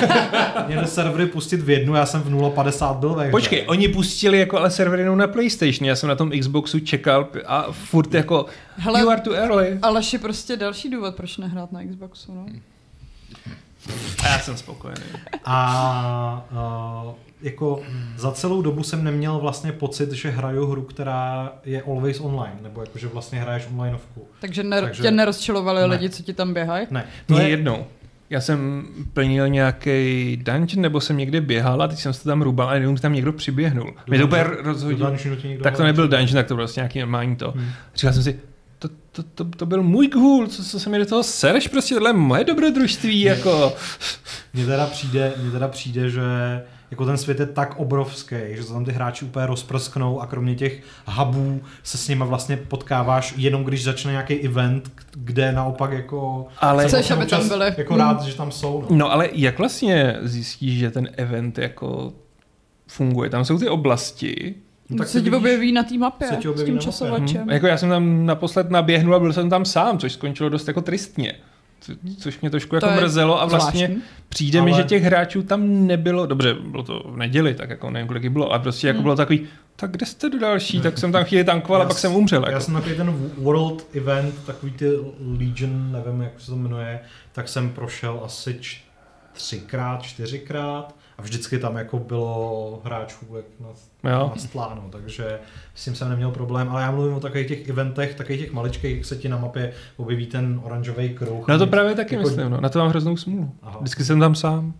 Měli 0.66 0.86
servery 0.86 1.26
pustit 1.26 1.60
v 1.60 1.70
jednu, 1.70 1.94
já 1.94 2.06
jsem 2.06 2.22
v 2.22 2.30
0.50 2.30 2.98
byl 2.98 3.14
ve 3.14 3.22
hře. 3.22 3.30
Počkej, 3.30 3.64
oni 3.66 3.88
pustili 3.88 4.38
jako 4.38 4.58
ale 4.58 4.70
servery 4.70 5.02
jenom 5.02 5.18
na 5.18 5.26
PlayStation, 5.26 5.88
já 5.88 5.96
jsem 5.96 6.08
na 6.08 6.14
tom 6.14 6.30
Xboxu 6.40 6.80
čekal 6.80 7.28
a 7.46 7.72
furt 7.72 8.14
jako 8.14 8.46
Hele, 8.76 9.00
you 9.00 9.08
are 9.08 9.20
too 9.20 9.34
early. 9.34 9.78
Aleš 9.82 10.12
je 10.12 10.18
prostě 10.18 10.56
další 10.56 10.90
důvod, 10.90 11.14
proč 11.14 11.36
nehrát 11.36 11.72
na 11.72 11.84
Xboxu, 11.84 12.34
no. 12.34 12.46
A 14.24 14.28
já 14.28 14.38
jsem 14.38 14.56
spokojený. 14.56 15.04
A 15.44 16.46
uh, 17.06 17.14
jako 17.44 17.82
za 18.16 18.32
celou 18.32 18.62
dobu 18.62 18.82
jsem 18.82 19.04
neměl 19.04 19.38
vlastně 19.38 19.72
pocit, 19.72 20.12
že 20.12 20.30
hraju 20.30 20.66
hru, 20.66 20.82
která 20.82 21.52
je 21.64 21.82
always 21.82 22.20
online, 22.20 22.56
nebo 22.62 22.80
jako, 22.80 22.98
že 22.98 23.08
vlastně 23.08 23.40
hraješ 23.40 23.66
onlineovku. 23.76 24.26
Takže, 24.40 24.62
ne, 24.62 24.80
Takže- 24.80 25.02
tě 25.02 25.10
nerozčilovali 25.10 25.80
Ne. 25.80 25.86
lidi, 25.86 26.10
co 26.10 26.22
ti 26.22 26.32
tam 26.32 26.54
běhají? 26.54 26.86
Ne, 26.90 27.04
To 27.26 27.36
je 27.38 27.42
je, 27.42 27.48
jednou. 27.48 27.86
Já 28.30 28.40
jsem 28.40 28.86
plnil 29.12 29.48
nějaký 29.48 30.36
dungeon, 30.42 30.82
nebo 30.82 31.00
jsem 31.00 31.16
někde 31.16 31.40
běhal 31.40 31.82
a 31.82 31.88
teď 31.88 31.98
jsem 31.98 32.12
se 32.12 32.24
tam 32.24 32.42
rubal 32.42 32.68
a 32.68 32.74
jenom 32.74 32.96
tam 32.96 33.12
někdo 33.12 33.32
přiběhnul. 33.32 33.94
Mě 34.06 34.18
to 34.18 34.24
úplně 34.24 34.44
rozhodilo. 34.62 35.12
Tak 35.62 35.76
to 35.76 35.82
nebyl 35.82 36.08
dungeon, 36.08 36.34
tak 36.34 36.46
to 36.46 36.54
bylo 36.54 36.62
vlastně 36.62 36.80
nějaký 36.80 36.98
normální 37.00 37.36
to. 37.36 37.50
Hmm. 37.50 37.66
Říkal 37.94 38.12
jsem 38.12 38.22
si, 38.22 38.40
to, 38.78 38.88
to, 39.12 39.22
to, 39.22 39.44
to 39.44 39.66
byl 39.66 39.82
můj 39.82 40.08
ghoul, 40.08 40.46
co, 40.46 40.64
co 40.64 40.80
se 40.80 40.90
mi 40.90 40.98
do 40.98 41.06
toho 41.06 41.22
sereš, 41.22 41.68
prostě 41.68 41.94
tohle 41.94 42.10
je 42.10 42.14
moje 42.14 42.44
dobrodružství, 42.44 43.20
jako. 43.20 43.72
Mně 44.54 44.66
teda 44.66 44.86
přijde, 44.86 45.32
mně 45.42 45.50
teda 45.50 45.68
přijde, 45.68 46.10
že 46.10 46.20
jako 46.94 47.06
ten 47.06 47.16
svět 47.18 47.40
je 47.40 47.46
tak 47.46 47.74
obrovský, 47.76 48.36
že 48.50 48.62
se 48.62 48.72
tam 48.72 48.84
ty 48.84 48.92
hráči 48.92 49.24
úplně 49.24 49.46
rozprsknou 49.46 50.20
a 50.20 50.26
kromě 50.26 50.54
těch 50.54 50.82
hubů 51.06 51.60
se 51.82 51.98
s 51.98 52.08
nimi 52.08 52.24
vlastně 52.26 52.56
potkáváš 52.56 53.34
jenom 53.36 53.64
když 53.64 53.84
začne 53.84 54.10
nějaký 54.12 54.34
event, 54.34 54.92
kde 55.14 55.52
naopak 55.52 55.92
jako 55.92 56.46
Ale- 56.58 56.86
Chceš, 56.88 57.10
aby 57.10 57.26
tam 57.26 57.48
byli. 57.48 57.72
jako 57.78 57.94
Hmm. 57.94 58.02
rád, 58.02 58.22
že 58.22 58.36
tam 58.36 58.52
jsou. 58.52 58.84
No. 58.90 58.96
No 58.96 59.12
ale 59.12 59.28
jak 59.32 59.58
vlastně 59.58 60.16
zjistíš, 60.22 60.78
že 60.78 60.90
ten 60.90 61.08
event 61.16 61.58
jako 61.58 62.12
funguje? 62.88 63.30
Tam 63.30 63.44
jsou 63.44 63.58
ty 63.58 63.68
oblasti, 63.68 64.54
No, 64.90 64.96
Tak 64.98 65.08
se 65.08 65.22
ti 65.22 65.30
objeví 65.30 65.72
na 65.72 65.82
té 65.82 65.98
mapě 65.98 66.28
se 66.28 66.36
ti 66.36 66.48
s 66.54 66.64
tím 66.64 66.78
časovačem. 66.78 67.42
Hm. 67.46 67.50
Jako 67.50 67.66
já 67.66 67.76
jsem 67.76 67.88
tam 67.88 68.26
naposled 68.26 68.70
naběhnul 68.70 69.14
a 69.14 69.18
byl 69.18 69.32
jsem 69.32 69.50
tam 69.50 69.64
sám, 69.64 69.98
což 69.98 70.12
skončilo 70.12 70.48
dost 70.48 70.68
jako 70.68 70.80
tristně. 70.82 71.32
Co- 71.84 71.92
Což 72.18 72.40
mě 72.40 72.50
trošku 72.50 72.74
jako 72.74 72.86
To 72.86 72.92
je 72.92 73.00
mrzelo 73.00 73.42
a 73.42 73.46
vlastně 73.46 73.86
Zvláštní. 73.86 74.02
přijde 74.28 74.62
mi, 74.62 74.70
Ale- 74.72 74.82
že 74.82 74.88
těch 74.88 75.02
hráčů 75.02 75.42
tam 75.42 75.86
nebylo, 75.86 76.26
dobře, 76.26 76.54
bylo 76.54 76.82
to 76.82 77.02
v 77.08 77.16
neděli, 77.16 77.54
tak 77.54 77.70
jako 77.70 77.90
nevím, 77.90 78.08
kolik 78.08 78.28
bylo, 78.28 78.50
ale 78.50 78.58
prostě 78.60 78.86
jako 78.86 78.96
Hmm. 78.96 79.02
bylo 79.02 79.16
takový, 79.16 79.46
tak 79.76 79.90
kde 79.90 80.06
jste 80.06 80.30
do 80.30 80.38
další, 80.38 80.80
tak 80.80 80.98
jsem 80.98 81.12
tam 81.12 81.24
chvíli 81.24 81.44
tankoval 81.44 81.80
a 81.80 81.84
Já 81.84 81.88
pak 81.88 81.98
s- 81.98 82.00
jsem 82.00 82.12
umřel. 82.14 82.42
Já 82.44 82.50
Jako. 82.50 82.64
jsem 82.64 82.74
takový 82.74 82.94
ten 82.96 83.30
World 83.38 83.86
Event, 83.96 84.34
takový 84.46 84.72
ty 84.72 84.90
Legion, 85.38 85.92
nevím, 85.92 86.20
jak 86.22 86.32
se 86.40 86.46
to 86.50 86.56
jmenuje, 86.56 87.00
tak 87.32 87.48
jsem 87.48 87.70
prošel 87.70 88.20
asi 88.24 88.60
třikrát, 89.32 90.02
čtyřikrát 90.02 90.94
a 91.18 91.22
vždycky 91.22 91.58
tam 91.58 91.76
jako 91.76 91.98
bylo 91.98 92.80
hráčů 92.84 93.36
jak 93.36 93.44
na, 93.60 93.68
Jo. 94.10 94.30
na 94.34 94.42
stláno, 94.42 94.84
takže 94.90 95.38
s 95.74 95.84
tím 95.84 95.94
jsem 95.94 96.08
neměl 96.08 96.30
problém, 96.30 96.68
ale 96.68 96.82
já 96.82 96.90
mluvím 96.90 97.14
o 97.14 97.20
takových 97.20 97.46
těch 97.46 97.68
eventech, 97.68 98.14
takových 98.14 98.40
těch 98.40 98.52
maličkých, 98.52 98.96
jak 98.96 99.04
se 99.04 99.16
ti 99.16 99.28
na 99.28 99.36
mapě 99.38 99.72
objeví 99.96 100.26
ten 100.26 100.60
oranžový 100.64 101.14
kruh. 101.14 101.48
No 101.48 101.58
to 101.58 101.66
právě 101.66 101.94
taky 101.94 102.14
Jako- 102.14 102.28
myslím, 102.28 102.50
no. 102.50 102.60
na 102.60 102.68
to 102.68 102.78
mám 102.78 102.88
hroznou 102.88 103.16
smůlu. 103.16 103.50
Aha. 103.62 103.78
Vždycky 103.80 104.04
jsem 104.04 104.20
tam 104.20 104.34
sám. 104.34 104.74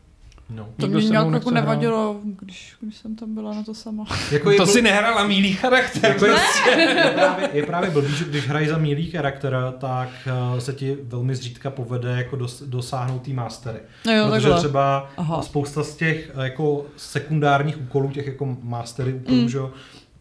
No. 0.50 0.68
To 0.76 0.86
Nikdo 0.86 0.98
mě 1.00 1.08
nějak 1.08 1.32
jako 1.32 1.50
nevadilo, 1.50 2.20
když, 2.24 2.76
když 2.80 2.96
jsem 2.96 3.16
tam 3.16 3.34
byla 3.34 3.54
na 3.54 3.62
to 3.62 3.74
sama. 3.74 4.04
Jako 4.32 4.50
To 4.56 4.62
bl- 4.64 4.66
si 4.66 4.82
nehrála 4.82 5.26
mílý 5.26 5.52
charakter. 5.52 6.10
Jako 6.10 6.26
je, 6.26 6.32
je, 6.78 7.12
právě, 7.14 7.48
je 7.52 7.66
právě 7.66 7.90
blbý, 7.90 8.08
že 8.16 8.24
když 8.24 8.48
hrají 8.48 8.68
za 8.68 8.78
mílý 8.78 9.10
charakter, 9.10 9.56
tak 9.78 10.08
uh, 10.52 10.58
se 10.58 10.72
ti 10.72 10.96
velmi 11.02 11.36
zřídka 11.36 11.70
povede 11.70 12.10
jako 12.16 12.36
dos, 12.36 12.62
dosáhnout 12.62 13.22
té 13.22 13.30
mastery. 13.32 13.78
No 14.06 14.12
jo, 14.12 14.24
Protože 14.26 14.40
takhle. 14.42 14.58
třeba 14.58 15.10
Aha. 15.16 15.42
spousta 15.42 15.82
z 15.84 15.96
těch 15.96 16.30
eh, 16.36 16.44
jako 16.44 16.86
sekundárních 16.96 17.80
úkolů, 17.80 18.10
těch 18.10 18.26
jako 18.26 18.56
mastery 18.62 19.12
úkolů, 19.14 19.36
Mm. 19.36 19.48
že 19.48 19.58
jo, 19.58 19.70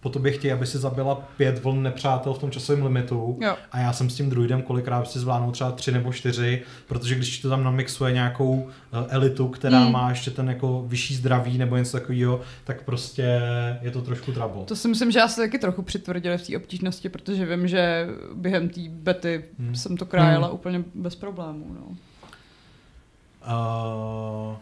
po 0.04 0.10
tobě 0.10 0.32
chtějí, 0.32 0.52
aby 0.52 0.66
si 0.68 0.78
zabila 0.78 1.16
pět 1.38 1.64
vln 1.64 1.84
nepřátel 1.84 2.34
v 2.34 2.40
tom 2.40 2.52
časovém 2.52 2.84
limitu. 2.84 3.38
Jo. 3.42 3.56
A 3.72 3.80
já 3.80 3.94
jsem 3.94 4.10
s 4.10 4.16
tím 4.16 4.30
druidem 4.30 4.62
kolikrát 4.62 5.12
si 5.12 5.20
zvládnul 5.20 5.52
třeba 5.52 5.72
tři 5.72 5.92
nebo 5.92 6.14
čtyři, 6.14 6.62
protože 6.88 7.16
když 7.16 7.36
ti 7.38 7.42
to 7.42 7.50
tam 7.50 7.64
namixuje 7.64 8.12
nějakou 8.14 8.70
eh, 8.94 9.06
elitu, 9.10 9.48
která 9.48 9.80
Mm. 9.80 9.92
má 9.92 10.10
ještě 10.10 10.32
ten 10.32 10.50
jako 10.50 10.84
vyšší 10.88 11.16
zdraví 11.16 11.58
nebo 11.58 11.78
něco 11.78 12.00
takového, 12.00 12.42
tak 12.64 12.84
prostě 12.84 13.42
je 13.82 13.92
to 13.92 14.02
trošku 14.02 14.32
trouble. 14.32 14.64
To 14.66 14.76
si 14.76 14.88
myslím, 14.88 15.12
že 15.12 15.20
já 15.20 15.28
se 15.28 15.42
taky 15.42 15.60
trochu 15.60 15.82
přitvrdili 15.82 16.38
v 16.38 16.48
té 16.48 16.58
obtížnosti, 16.58 17.10
protože 17.10 17.46
vím, 17.46 17.68
že 17.68 18.08
během 18.36 18.70
té 18.70 18.82
bety 18.90 19.44
Hmm. 19.60 19.76
jsem 19.76 19.98
to 19.98 20.06
krájela 20.06 20.48
Hmm. 20.48 20.56
úplně 20.56 20.84
bez 20.96 21.16
problémů. 21.16 21.66
No. 21.80 21.98
Uh, 23.48 24.56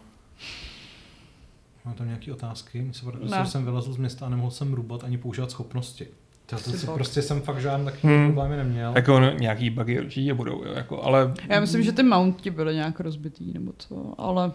Mám 1.84 1.94
tam 1.94 2.06
nějaké 2.06 2.32
otázky. 2.32 2.82
Myslím, 2.82 3.12
Ne. 3.30 3.38
že 3.44 3.50
jsem 3.50 3.64
vylezl 3.64 3.92
z 3.92 3.96
města 3.96 4.26
a 4.26 4.28
nemohl 4.28 4.50
jsem 4.50 4.74
rubat 4.74 5.04
ani 5.04 5.18
používat 5.18 5.50
schopnosti. 5.50 6.06
Já 6.52 6.58
to 6.58 6.70
si 6.70 6.86
prostě 6.86 7.22
jsem 7.22 7.40
fakt 7.40 7.60
žádný 7.60 7.84
takový 7.84 8.12
Hmm. 8.14 8.26
problémy 8.26 8.56
neměl. 8.56 8.92
Jako 8.96 9.20
no, 9.20 9.30
nějaký 9.30 9.70
bugy 9.70 10.00
určitě 10.00 10.34
budou, 10.34 10.64
jo, 10.64 10.72
jako, 10.74 11.02
ale 11.02 11.32
Já 11.48 11.60
myslím, 11.60 11.82
že 11.82 11.92
ty 11.92 12.02
mounty 12.02 12.50
byly 12.50 12.74
nějak 12.74 13.00
rozbitý 13.00 13.52
nebo 13.52 13.72
co, 13.78 14.14
ale 14.18 14.52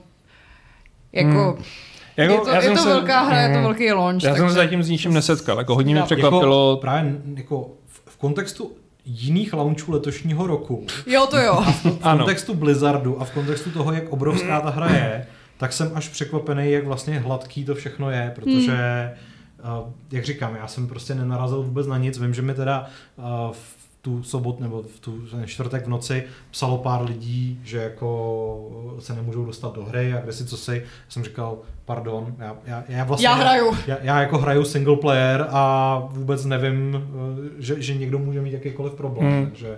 jako, 1.13 1.29
Hmm. 1.29 1.63
jako, 2.17 2.33
je 2.33 2.39
to, 2.39 2.49
já 2.49 2.55
je 2.55 2.61
jsem 2.61 2.75
to 2.75 2.81
se- 2.83 2.89
velká 2.89 3.21
hra, 3.21 3.41
je 3.41 3.47
to 3.47 3.53
Hmm. 3.53 3.63
velký 3.63 3.91
launch. 3.91 4.23
Já 4.23 4.29
jsem 4.29 4.35
se 4.35 4.41
takže- 4.41 4.53
zatím 4.53 4.83
s 4.83 4.89
ničím 4.89 5.13
nesetkal, 5.13 5.57
jako 5.57 5.75
hodně 5.75 5.93
mě 5.93 5.99
Jako- 5.99 6.05
překvapilo, 6.05 6.71
Jako, 6.71 6.81
právě 6.81 7.21
jako 7.35 7.69
v, 7.87 8.01
v 8.05 8.17
kontextu 8.17 8.71
jiných 9.05 9.53
launchů 9.53 9.91
letošního 9.91 10.47
roku, 10.47 10.85
Jo, 11.05 11.27
to 11.29 11.37
jo. 11.37 11.61
v 11.83 11.99
Ano. 12.01 12.17
kontextu 12.17 12.53
Blizzardu 12.53 13.21
a 13.21 13.25
v 13.25 13.31
kontextu 13.31 13.71
toho, 13.71 13.93
jak 13.93 14.09
obrovská 14.09 14.61
ta 14.61 14.69
hra 14.69 14.89
je, 14.95 15.27
tak 15.57 15.73
jsem 15.73 15.91
až 15.95 16.07
překvapený, 16.09 16.71
jak 16.71 16.85
vlastně 16.85 17.19
hladký 17.19 17.65
to 17.65 17.75
všechno 17.75 18.11
je, 18.11 18.31
protože, 18.35 19.11
uh, 19.83 19.89
jak 20.11 20.25
říkám, 20.25 20.55
já 20.55 20.67
jsem 20.67 20.87
prostě 20.87 21.15
nenarazil 21.15 21.63
vůbec 21.63 21.87
na 21.87 21.97
nic. 21.97 22.19
Vím, 22.19 22.33
že 22.33 22.41
mi 22.41 22.53
teda 22.53 22.85
uh, 23.17 23.25
v 23.51 23.77
tu 24.01 24.23
sobot 24.23 24.59
nebo 24.59 24.81
v 24.95 24.99
tu 24.99 25.21
ten 25.31 25.47
čtvrtek 25.47 25.85
v 25.85 25.89
noci 25.89 26.23
psalo 26.51 26.77
pár 26.77 27.01
lidí, 27.03 27.59
že 27.63 27.77
jako 27.77 28.95
se 28.99 29.13
nemůžou 29.15 29.45
dostat 29.45 29.75
do 29.75 29.85
hry 29.85 30.13
a 30.13 30.21
kde 30.21 30.33
si 30.33 30.45
co 30.45 30.57
si. 30.57 30.83
Jsem 31.09 31.23
říkal, 31.23 31.57
pardon, 31.85 32.35
já, 32.39 32.55
já, 32.65 32.83
já 32.87 33.03
vlastně... 33.03 33.27
Já 33.27 33.33
hraju. 33.33 33.77
Já, 33.87 33.97
já 34.01 34.21
jako 34.21 34.37
hraju 34.37 34.65
single 34.65 34.95
player 34.97 35.47
a 35.49 35.99
vůbec 36.09 36.45
nevím, 36.45 37.07
že, 37.59 37.81
že 37.81 37.95
někdo 37.95 38.19
může 38.19 38.41
mít 38.41 38.53
jakýkoliv 38.53 38.93
problém, 38.93 39.31
Hmm. 39.31 39.45
takže, 39.45 39.77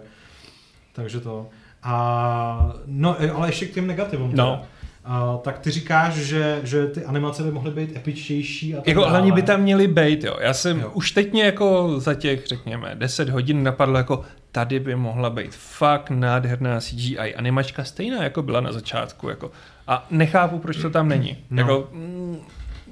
takže 0.94 1.20
to. 1.20 1.48
A, 1.84 2.74
no, 2.86 3.16
ale 3.34 3.48
ještě 3.48 3.66
k 3.66 3.74
těm 3.74 3.88
negativům. 3.88 4.32
No. 4.36 4.56
teda. 4.56 4.68
A, 5.06 5.38
tak 5.44 5.60
ty 5.60 5.72
říkáš, 5.72 6.14
že, 6.14 6.60
že 6.64 6.88
ty 6.88 7.06
animace 7.06 7.44
by 7.44 7.52
mohly 7.52 7.72
být 7.72 7.96
epičtější 7.96 8.74
a 8.76 8.78
tak 8.78 8.88
Jako 8.88 9.00
dále. 9.02 9.12
hlavně 9.12 9.32
by 9.32 9.42
tam 9.42 9.62
měly 9.62 9.88
být, 9.88 10.24
jo. 10.24 10.36
Já 10.42 10.54
jsem 10.54 10.80
Jo. 10.80 10.92
už 10.94 11.12
teď 11.12 11.32
mě 11.32 11.44
jako 11.44 12.00
za 12.00 12.14
těch, 12.14 12.48
řekněme, 12.48 12.92
10 12.96 13.30
hodin 13.30 13.64
napadlo 13.64 13.98
jako 13.98 14.22
tady 14.52 14.80
by 14.80 14.96
mohla 14.96 15.30
být 15.30 15.56
fakt 15.56 16.10
nádherná 16.10 16.80
CGI 16.80 17.36
animačka 17.36 17.84
stejná, 17.84 18.24
jako 18.24 18.42
byla 18.42 18.62
na 18.62 18.72
začátku, 18.72 19.30
jako. 19.30 19.52
A 19.88 20.08
nechápu, 20.12 20.60
proč 20.60 20.78
to 20.78 20.90
tam 20.90 21.08
není. 21.10 21.38
No. 21.50 21.62
Jako, 21.62 21.88
mm, 21.92 22.38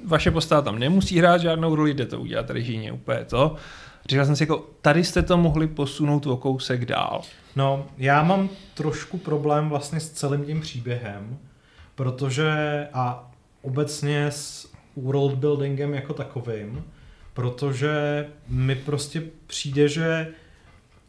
vaše 0.06 0.30
postava 0.30 0.62
tam 0.62 0.78
nemusí 0.78 1.18
hrát 1.18 1.40
žádnou 1.40 1.74
roli, 1.74 1.94
jde 1.94 2.06
to 2.06 2.20
udělat 2.20 2.50
režijně 2.50 2.92
úplně 2.92 3.24
to. 3.24 3.54
Říkal 4.08 4.26
jsem 4.26 4.36
si 4.36 4.42
jako, 4.42 4.66
tady 4.82 5.04
jste 5.04 5.22
to 5.22 5.36
mohli 5.36 5.66
posunout 5.66 6.26
o 6.26 6.36
kousek 6.36 6.84
dál. 6.86 7.20
No, 7.56 7.86
já 7.98 8.22
mám 8.22 8.48
trošku 8.74 9.18
problém 9.18 9.68
vlastně 9.68 10.00
s 10.00 10.10
celým 10.10 10.44
tím 10.44 10.60
příběhem, 10.60 11.38
protože 11.98 12.52
a 12.92 13.30
obecně 13.62 14.26
s 14.26 14.72
world 14.96 15.34
buildingem 15.34 15.94
jako 15.94 16.14
takovým, 16.14 16.84
protože 17.34 18.26
mi 18.48 18.74
prostě 18.74 19.22
přijde, 19.46 19.88
že 19.88 20.28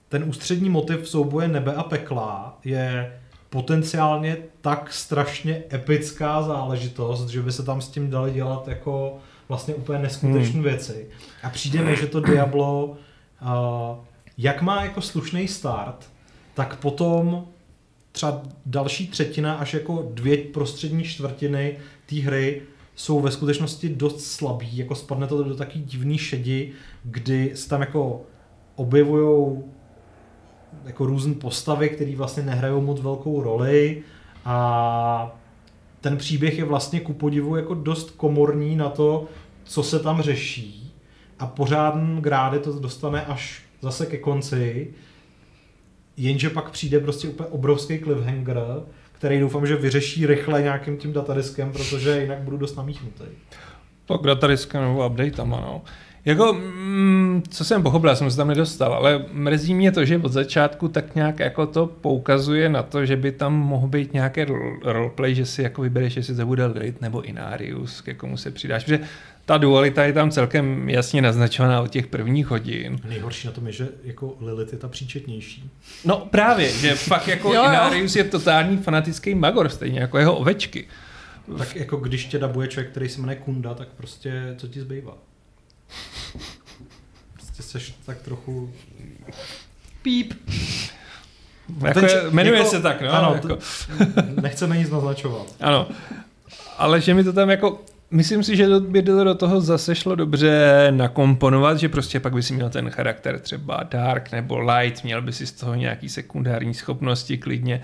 ten 0.10 0.24
ústřední 0.24 0.70
motiv 0.70 1.10
souboje 1.10 1.48
nebe 1.48 1.74
a 1.74 1.84
pekla 1.84 2.60
je 2.66 3.20
potenciálně 3.50 4.38
tak 4.62 4.94
strašně 4.94 5.64
epická 5.74 6.42
záležitost, 6.42 7.28
že 7.30 7.42
by 7.42 7.52
se 7.52 7.64
tam 7.64 7.82
s 7.82 7.90
tím 7.90 8.10
dali 8.10 8.32
dělat 8.32 8.68
jako 8.68 9.18
vlastně 9.50 9.76
úplně 9.76 10.00
neskutečné 10.00 10.54
Hmm. 10.54 10.64
věci. 10.64 11.08
A 11.44 11.50
přijde 11.50 11.82
mi, 11.82 11.96
že 11.96 12.08
to 12.08 12.20
Diablo, 12.20 12.86
uh, 12.86 13.98
jak 14.38 14.62
má 14.62 14.84
jako 14.84 15.02
slušný 15.02 15.48
start, 15.48 16.10
tak 16.54 16.76
potom 16.76 17.48
třeba 18.20 18.42
další 18.66 19.08
třetina 19.08 19.54
až 19.54 19.74
jako 19.74 20.10
dvě 20.14 20.38
prostřední 20.38 21.04
čtvrtiny 21.04 21.78
té 22.06 22.16
hry 22.16 22.62
jsou 22.96 23.20
ve 23.20 23.32
skutečnosti 23.32 23.90
dost 23.90 24.26
slabý, 24.26 24.78
jako 24.78 24.96
spadne 24.96 25.28
to 25.28 25.44
do 25.44 25.56
taký 25.56 25.80
divný 25.80 26.18
šedi, 26.18 26.72
kdy 27.04 27.52
se 27.56 27.70
tam 27.70 27.82
jako 27.82 28.22
objevují 28.76 29.58
jako 30.86 31.06
různé 31.06 31.34
postavy, 31.34 31.90
které 31.90 32.16
vlastně 32.16 32.44
nehrajou 32.44 32.82
moc 32.82 33.02
velkou 33.02 33.44
roli 33.44 34.04
a 34.46 35.40
ten 36.02 36.18
příběh 36.18 36.58
je 36.58 36.66
vlastně 36.66 37.00
ku 37.00 37.14
podivu 37.14 37.56
jako 37.56 37.74
dost 37.74 38.12
komorní 38.12 38.76
na 38.76 38.90
to, 38.90 39.26
co 39.64 39.84
se 39.84 40.00
tam 40.00 40.22
řeší 40.22 40.94
a 41.40 41.48
pořádný 41.48 42.22
grády 42.22 42.60
to 42.60 42.80
dostane 42.80 43.26
až 43.26 43.64
zase 43.82 44.06
ke 44.06 44.18
konci, 44.18 44.94
jenže 46.20 46.50
pak 46.50 46.70
přijde 46.70 47.00
prostě 47.00 47.28
úplně 47.28 47.50
obrovský 47.50 48.00
cliffhanger, 48.00 48.58
který 49.12 49.40
doufám, 49.40 49.68
že 49.68 49.76
vyřeší 49.76 50.26
rychle 50.26 50.62
nějakým 50.62 50.98
tím 50.98 51.14
datadiskem, 51.14 51.72
protože 51.72 52.22
jinak 52.22 52.40
budu 52.40 52.58
dost 52.58 52.76
namíchnutý. 52.76 53.24
Tak 54.06 54.22
datadiska 54.22 54.82
nebo 54.82 55.08
updateama, 55.08 55.58
no. 55.58 55.82
Jako, 56.26 56.54
mm, 56.54 57.44
co 57.50 57.66
jsem 57.66 57.84
pochopil, 57.84 58.10
já 58.10 58.16
jsem 58.16 58.32
se 58.32 58.38
tam 58.38 58.48
nedostal, 58.48 58.94
ale 58.94 59.26
mrzí 59.32 59.74
mě 59.74 59.92
to, 59.92 60.06
že 60.06 60.18
od 60.18 60.32
začátku 60.32 60.88
tak 60.88 61.16
nějak 61.16 61.40
jako 61.40 61.66
to 61.66 61.88
poukazuje 61.88 62.70
na 62.70 62.84
to, 62.84 63.06
že 63.06 63.16
by 63.16 63.32
tam 63.32 63.54
mohl 63.54 63.88
být 63.88 64.14
nějaké 64.14 64.46
rol- 64.46 64.80
roleplay, 64.84 65.36
že 65.36 65.46
si 65.46 65.62
jako 65.62 65.82
vybereš, 65.82 66.16
jestli 66.16 66.36
to 66.36 66.46
bude 66.46 66.66
Lilith 66.66 67.02
nebo 67.02 67.22
Inarius, 67.22 68.02
ke 68.02 68.14
komu 68.14 68.38
se 68.38 68.52
přidáš, 68.52 68.84
protože 68.84 69.00
ta 69.50 69.58
dualita 69.58 70.04
je 70.04 70.14
tam 70.14 70.32
celkem 70.32 70.90
jasně 70.90 71.22
naznačovaná 71.22 71.82
od 71.82 71.88
těch 71.88 72.08
prvních 72.08 72.48
hodin. 72.48 73.00
Nejhorší 73.08 73.48
na 73.48 73.54
tom 73.54 73.68
je, 73.68 73.74
že 73.74 73.88
jako 74.04 74.38
Lilith 74.42 74.74
je 74.74 74.80
ta 74.80 74.88
příčetnější. 74.88 75.70
No 76.06 76.18
právě, 76.18 76.72
že 76.72 76.96
fakt 76.96 77.28
jako 77.28 77.54
Jo, 77.54 77.64
jo. 77.64 77.70
Inarius 77.70 78.16
je 78.16 78.24
totální 78.24 78.78
fanatický 78.78 79.36
magor, 79.36 79.70
stejně 79.70 80.00
jako 80.00 80.18
jeho 80.18 80.36
ovečky. 80.38 80.88
Tak 81.58 81.76
jako 81.76 81.98
když 81.98 82.26
tě 82.26 82.40
dabuje 82.40 82.68
člověk, 82.68 82.92
který 82.92 83.10
se 83.10 83.20
jmenuje 83.22 83.36
Kunda, 83.36 83.74
tak 83.74 83.88
prostě 83.88 84.54
co 84.58 84.68
ti 84.68 84.82
zbývá? 84.82 85.14
Prostě 87.34 87.64
seš 87.64 87.94
tak 88.06 88.22
trochu... 88.22 88.74
Píp. 90.02 90.34
Jako, 91.86 92.00
Ten 92.00 92.06
je- 92.10 92.24
jmenuje 92.30 92.58
jako- 92.58 92.70
se 92.70 92.82
tak, 92.82 93.02
no. 93.02 93.12
ano, 93.14 93.34
jako. 93.36 93.58
nechceme 94.42 94.78
nic 94.78 94.90
naznačovat. 94.90 95.56
Ano, 95.62 95.88
ale 96.78 97.02
že 97.02 97.14
mi 97.14 97.24
to 97.24 97.34
tam 97.34 97.50
jako, 97.50 97.82
myslím 98.12 98.44
si, 98.44 98.56
že 98.56 98.68
to 98.68 98.80
by 98.80 99.02
to 99.04 99.24
do 99.24 99.36
toho 99.36 99.62
zase 99.62 99.96
šlo 99.96 100.16
dobře 100.16 100.88
nakomponovat, 100.92 101.78
že 101.80 101.90
prostě 101.90 102.20
pak 102.20 102.34
by 102.34 102.44
si 102.44 102.54
měl 102.54 102.70
ten 102.70 102.90
charakter 102.90 103.40
třeba 103.40 103.84
dark 103.92 104.32
nebo 104.32 104.60
light, 104.60 105.04
měl 105.04 105.22
by 105.22 105.34
si 105.34 105.48
z 105.48 105.52
toho 105.52 105.76
nějaký 105.76 106.10
sekundární 106.10 106.74
schopnosti 106.74 107.38
klidně. 107.38 107.82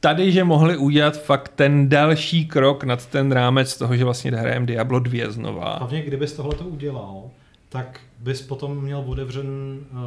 Tady, 0.00 0.32
že 0.32 0.44
mohli 0.44 0.76
udělat 0.76 1.22
fakt 1.22 1.52
ten 1.56 1.88
další 1.88 2.46
krok 2.46 2.84
nad 2.84 3.06
ten 3.06 3.32
rámec 3.32 3.78
toho, 3.78 3.96
že 3.96 4.04
vlastně 4.04 4.30
hrajeme 4.30 4.66
Diablo 4.66 4.98
2 4.98 5.30
znova. 5.30 5.76
Hlavně, 5.78 6.02
kdybys 6.02 6.32
tohle 6.32 6.54
to 6.54 6.64
udělal, 6.64 7.22
tak 7.68 8.00
bys 8.20 8.42
potom 8.42 8.82
měl 8.82 9.04
otevřen, 9.06 9.46
uh, 9.92 9.98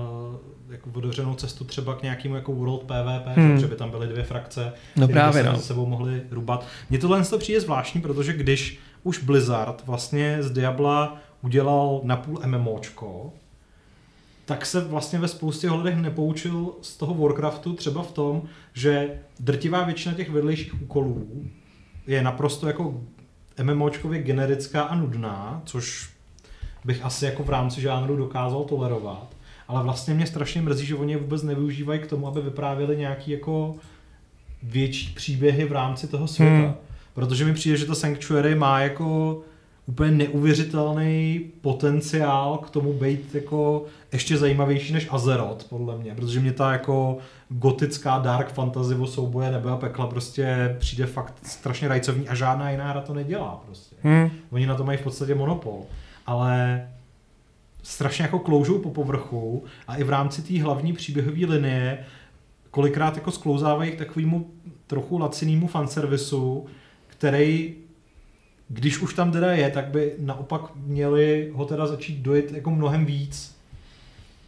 jako 0.71 0.89
otevřenou 0.93 1.35
cestu 1.35 1.63
třeba 1.63 1.95
k 1.95 2.03
nějakému 2.03 2.35
jako 2.35 2.53
World 2.53 2.81
PvP, 2.83 3.27
Hmm. 3.35 3.59
že 3.59 3.67
by 3.67 3.75
tam 3.75 3.89
byly 3.91 4.07
dvě 4.07 4.23
frakce, 4.23 4.73
No 4.95 5.07
které 5.07 5.27
by 5.27 5.33
se 5.33 5.43
no. 5.43 5.55
se 5.55 5.61
sebou 5.61 5.85
mohli 5.85 6.21
rubat. 6.31 6.65
Mně 6.89 6.99
tohle 6.99 7.23
to 7.25 7.37
přijde 7.37 7.61
zvláštní, 7.61 8.01
protože 8.01 8.33
když 8.33 8.79
už 9.07 9.23
Blizzard 9.23 9.83
vlastně 9.85 10.37
z 10.39 10.51
Diabla 10.51 11.17
udělal 11.41 12.01
napůl 12.03 12.41
MMOčko, 12.45 13.33
tak 14.45 14.65
se 14.65 14.81
vlastně 14.81 15.19
ve 15.19 15.27
spoustě 15.27 15.71
ohledech 15.71 15.95
nepoučil 15.95 16.71
z 16.81 16.97
toho 16.97 17.13
Warcraftu 17.13 17.73
třeba 17.73 18.03
v 18.03 18.11
tom, 18.11 18.41
že 18.73 19.19
drtivá 19.39 19.83
většina 19.83 20.15
těch 20.15 20.29
vedlejších 20.29 20.81
úkolů 20.81 21.27
je 22.07 22.21
naprosto 22.21 22.67
jako 22.67 23.01
MMOčkově 23.63 24.23
generická 24.23 24.81
a 24.81 24.95
nudná, 24.95 25.61
což 25.65 26.09
bych 26.85 27.05
asi 27.05 27.25
jako 27.25 27.43
v 27.43 27.49
rámci 27.49 27.81
žánru 27.81 28.15
dokázal 28.15 28.63
tolerovat. 28.63 29.35
Ale 29.67 29.83
vlastně 29.83 30.13
mě 30.13 30.27
strašně 30.27 30.61
mrzí, 30.61 30.85
že 30.85 30.95
oni 30.95 31.13
je 31.13 31.17
vůbec 31.17 31.43
nevyužívají 31.43 31.99
k 31.99 32.07
tomu, 32.07 32.27
aby 32.27 32.41
vyprávěli 32.41 32.97
nějaký 32.97 33.31
jako 33.31 33.75
větší 34.63 35.13
příběhy 35.13 35.65
v 35.65 35.71
rámci 35.71 36.07
toho 36.07 36.27
světa. 36.27 36.53
Hmm. 36.53 36.86
Protože 37.17 37.45
mi 37.45 37.53
přijde, 37.53 37.77
že 37.77 37.85
to 37.85 37.95
Sanctuary 37.95 38.55
má 38.55 38.79
jako 38.79 39.41
úplně 39.85 40.11
neuvěřitelný 40.11 41.41
potenciál 41.61 42.57
k 42.57 42.69
tomu 42.69 42.93
být 42.93 43.35
jako 43.35 43.85
ještě 44.13 44.37
zajímavější 44.37 44.93
než 44.93 45.07
Azeroth, 45.11 45.63
podle 45.63 45.97
mě. 45.97 46.15
Protože 46.15 46.39
mě 46.39 46.51
ta 46.51 46.71
jako 46.71 47.17
gotická 47.49 48.19
dark 48.19 48.53
fantasy 48.53 48.95
o 48.95 49.07
souboje 49.07 49.51
nebe 49.51 49.71
a 49.71 49.75
pekla 49.75 50.07
prostě 50.07 50.75
přijde 50.79 51.05
fakt 51.05 51.33
strašně 51.43 51.87
rajcovní 51.87 52.29
a 52.29 52.35
žádná 52.35 52.69
jiná 52.69 52.89
hra 52.89 53.01
to 53.01 53.13
nedělá 53.13 53.61
prostě. 53.65 53.95
Hmm. 54.01 54.29
Oni 54.51 54.65
na 54.65 54.75
to 54.75 54.83
mají 54.83 54.97
v 54.97 55.03
podstatě 55.03 55.35
monopol. 55.35 55.81
Ale 56.25 56.87
strašně 57.83 58.23
jako 58.23 58.39
kloužou 58.39 58.79
po 58.79 58.89
povrchu 58.89 59.63
a 59.87 59.95
i 59.95 60.03
v 60.03 60.09
rámci 60.09 60.41
té 60.41 60.63
hlavní 60.63 60.93
příběhové 60.93 61.45
linie 61.45 61.97
kolikrát 62.71 63.15
jako 63.15 63.31
sklouzávají 63.31 63.91
k 63.91 63.97
takovému 63.97 64.47
trochu 64.87 65.17
lacinému 65.17 65.67
fanservisu, 65.67 66.67
který 67.17 67.75
když 68.69 68.99
už 68.99 69.13
tam 69.13 69.31
teda 69.31 69.51
je, 69.51 69.69
tak 69.71 69.85
by 69.87 70.13
naopak 70.19 70.61
měli 70.75 71.51
ho 71.53 71.65
teda 71.65 71.87
začít 71.87 72.17
dojít 72.19 72.51
jako 72.51 72.71
mnohem 72.71 73.05
víc. 73.05 73.57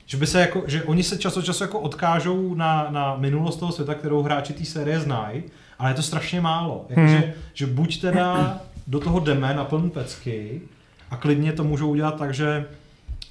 Že 0.05 0.17
by 0.17 0.28
se 0.28 0.41
jako, 0.41 0.63
že 0.67 0.84
oni 0.84 1.03
se 1.03 1.17
čas 1.17 1.38
od 1.38 1.45
času 1.45 1.63
jako 1.63 1.80
odkážou 1.80 2.55
na, 2.55 2.88
na 2.89 3.15
minulost 3.15 3.57
toho 3.57 3.72
světa, 3.72 3.93
kterou 3.95 4.22
hráči 4.24 4.53
té 4.53 4.65
série 4.65 4.99
znají, 4.99 5.43
ale 5.80 5.89
je 5.91 5.93
to 5.93 6.03
strašně 6.03 6.41
málo. 6.41 6.86
Jako, 6.89 7.01
Hmm. 7.01 7.09
že, 7.09 7.34
že 7.53 7.65
buď 7.67 8.01
teda 8.01 8.59
do 8.88 8.99
toho 8.99 9.20
jdeme 9.20 9.53
na 9.53 9.65
plný 9.65 9.89
pecky 9.89 10.61
a 11.11 11.17
klidně 11.17 11.53
to 11.53 11.63
můžou 11.63 11.89
udělat 11.89 12.17
tak, 12.17 12.34
že 12.34 12.65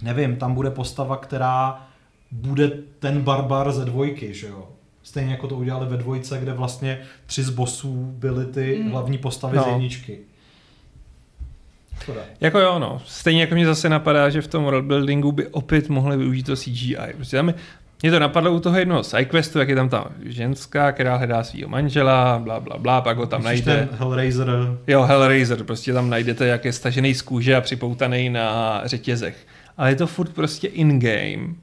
nevím, 0.03 0.37
tam 0.37 0.55
bude 0.55 0.71
postava, 0.71 1.17
která 1.17 1.87
bude 2.31 2.71
ten 2.99 3.21
barbar 3.21 3.73
ze 3.73 3.85
dvojky, 3.85 4.35
že 4.35 4.47
jo? 4.47 4.69
Stejně 5.09 5.31
jako 5.33 5.47
to 5.49 5.57
udělali 5.57 5.87
ve 5.87 5.97
dvojce, 5.97 6.39
kde 6.39 6.53
vlastně 6.53 6.99
tři 7.27 7.43
z 7.43 7.51
bossů 7.51 8.13
byly 8.19 8.47
ty 8.47 8.79
Mm. 8.85 8.91
hlavní 8.91 9.19
postavy 9.19 9.57
No. 9.57 9.63
z 9.63 9.67
jedničky. 9.67 10.19
Škoda. 12.03 12.21
Jako 12.41 12.59
jo, 12.61 12.79
no. 12.79 13.03
Stejně 13.07 13.41
jako 13.41 13.55
mě 13.55 13.67
zase 13.67 13.89
napadá, 13.89 14.31
že 14.31 14.41
v 14.43 14.47
tom 14.47 14.65
worldbuildingu 14.65 15.33
by 15.33 15.47
opět 15.47 15.89
mohli 15.89 16.17
využít 16.17 16.43
to 16.43 16.57
CGI. 16.57 16.97
Prostě 17.17 17.37
tam 17.37 17.49
je, 17.49 17.55
mě 18.03 18.11
to 18.11 18.19
napadlo 18.19 18.53
u 18.53 18.61
toho 18.61 18.79
jednoho 18.79 19.05
sidequestu, 19.05 19.59
jak 19.59 19.69
je 19.69 19.75
tam 19.77 19.89
ta 19.89 20.11
ženská, 20.25 20.93
která 20.93 21.17
hledá 21.17 21.45
svého 21.45 21.69
manžela, 21.69 22.39
bla, 22.39 22.61
bla, 22.61 22.79
bla, 22.79 23.01
pak 23.01 23.17
ho 23.17 23.27
tam 23.27 23.43
Myslíš 23.43 23.65
najde. 23.65 23.87
ten 23.87 23.99
Hellraiser, 23.99 24.49
Jo, 24.87 25.03
Hellraiser, 25.03 25.65
prostě 25.65 25.93
tam 25.93 26.11
najdete, 26.11 26.47
jak 26.47 26.65
je 26.65 26.73
stažený 26.73 27.15
z 27.15 27.23
kůže 27.23 27.57
a 27.57 27.61
připoutaný 27.61 28.31
na 28.31 28.83
řetězech. 28.85 29.47
Ale 29.77 29.91
je 29.91 29.97
to 29.97 30.07
furt 30.07 30.33
prostě 30.33 30.69
in-game. 30.69 31.55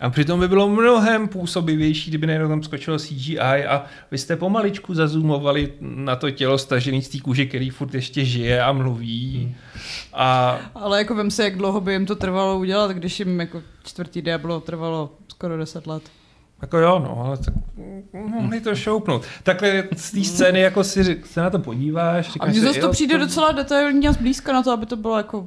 A 0.00 0.10
přitom 0.10 0.40
by 0.40 0.48
bylo 0.48 0.68
mnohem 0.68 1.28
působivější, 1.28 2.10
kdyby 2.10 2.26
najednou 2.26 2.48
tam 2.48 2.62
skočilo 2.62 2.98
CGI 2.98 3.38
a 3.40 3.84
vy 4.10 4.18
jste 4.18 4.36
pomaličku 4.36 4.94
zazoomovali 4.94 5.72
na 5.80 6.16
to 6.16 6.30
tělo 6.30 6.58
stažený 6.58 7.02
z 7.02 7.08
té 7.08 7.18
kůže, 7.20 7.46
který 7.46 7.70
furt 7.70 7.94
ještě 7.94 8.24
žije 8.24 8.62
a 8.62 8.72
mluví. 8.72 9.56
A 10.12 10.58
Ale 10.74 10.98
jako 10.98 11.14
vem 11.14 11.30
si, 11.30 11.42
jak 11.42 11.56
dlouho 11.56 11.80
by 11.80 11.92
jim 11.92 12.06
to 12.06 12.16
trvalo 12.16 12.58
udělat, 12.58 12.90
když 12.90 13.18
jim 13.18 13.40
jako 13.40 13.62
čtvrtý 13.84 14.22
Diablo 14.22 14.60
trvalo 14.60 15.10
skoro 15.28 15.56
10 15.58 15.86
let. 15.86 16.02
jako 16.62 16.78
jo, 16.78 16.98
no, 16.98 17.24
ale 17.26 17.36
tak 17.36 17.54
mohli 18.12 18.60
to 18.60 18.74
šoupnout. 18.74 19.22
Takhle 19.42 19.84
z 19.96 20.10
té 20.10 20.24
scény 20.24 20.60
jako 20.60 20.84
si 20.84 21.20
se 21.24 21.40
na 21.40 21.50
to 21.50 21.58
podíváš, 21.58 22.36
A 22.40 22.46
mně 22.46 22.60
zase 22.60 22.80
to 22.80 22.90
přijde 22.90 23.18
docela 23.18 23.52
detailní 23.52 24.08
a 24.08 24.12
zblízka 24.12 24.52
na 24.52 24.62
to, 24.62 24.72
aby 24.72 24.86
to 24.86 24.96
bylo 24.96 25.16
jako 25.16 25.46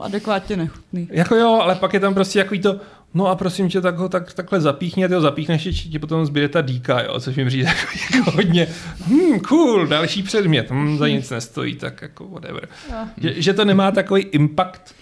adekvátně 0.00 0.56
nechutný. 0.56 1.08
Jako 1.10 1.34
jo, 1.36 1.58
ale 1.62 1.74
pak 1.74 1.94
je 1.94 2.00
tam 2.00 2.14
prostě 2.14 2.42
takový 2.42 2.60
to, 2.60 2.80
no 3.14 3.26
a 3.26 3.34
prosím 3.34 3.68
tě, 3.68 3.80
tak 3.80 3.96
ho 3.96 4.08
tak, 4.08 4.32
takhle 4.32 4.60
zapíchni 4.60 5.04
a 5.04 5.08
ty 5.08 5.14
ho 5.14 5.20
zapíchneš, 5.20 5.62
ti 5.62 5.72
ti 5.72 5.98
potom 5.98 6.26
zbyde 6.26 6.48
ta 6.48 6.60
dýka, 6.60 7.02
jo, 7.02 7.20
což 7.20 7.36
mi 7.36 7.46
přijde 7.46 7.64
jako, 7.68 8.16
jako 8.16 8.30
hodně, 8.30 8.68
hmm, 9.06 9.40
cool, 9.40 9.86
další 9.86 10.22
předmět, 10.22 10.70
hmm, 10.70 10.98
za 10.98 11.08
nic 11.08 11.30
nestojí, 11.30 11.74
tak 11.74 12.02
jako 12.02 12.28
whatever. 12.28 12.68
Jo. 12.90 12.96
Že, 13.16 13.42
že 13.42 13.52
to 13.52 13.64
nemá 13.64 13.90
takový 13.90 14.22
impact 14.22 14.94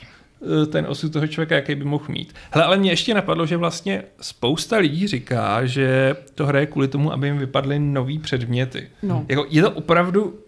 eh, 0.63 0.67
ten 0.67 0.87
osud 0.89 1.13
toho 1.13 1.27
člověka, 1.27 1.55
jaký 1.55 1.75
by 1.75 1.85
mohl 1.85 2.05
mít. 2.09 2.35
Hele, 2.51 2.65
ale 2.65 2.77
mě 2.77 2.91
ještě 2.91 3.15
napadlo, 3.15 3.47
že 3.47 3.57
vlastně 3.57 4.03
spousta 4.21 4.77
lidí 4.77 5.07
říká, 5.07 5.67
že 5.67 6.17
to 6.35 6.47
hraje 6.47 6.67
kvůli 6.67 6.89
tomu, 6.89 7.13
aby 7.13 7.27
jim 7.27 7.39
vypadly 7.39 7.79
nový 7.79 8.19
předměty. 8.19 8.89
No. 9.03 9.27
Jako, 9.29 9.47
je 9.51 9.63
to 9.63 9.71
opravdu 9.71 10.39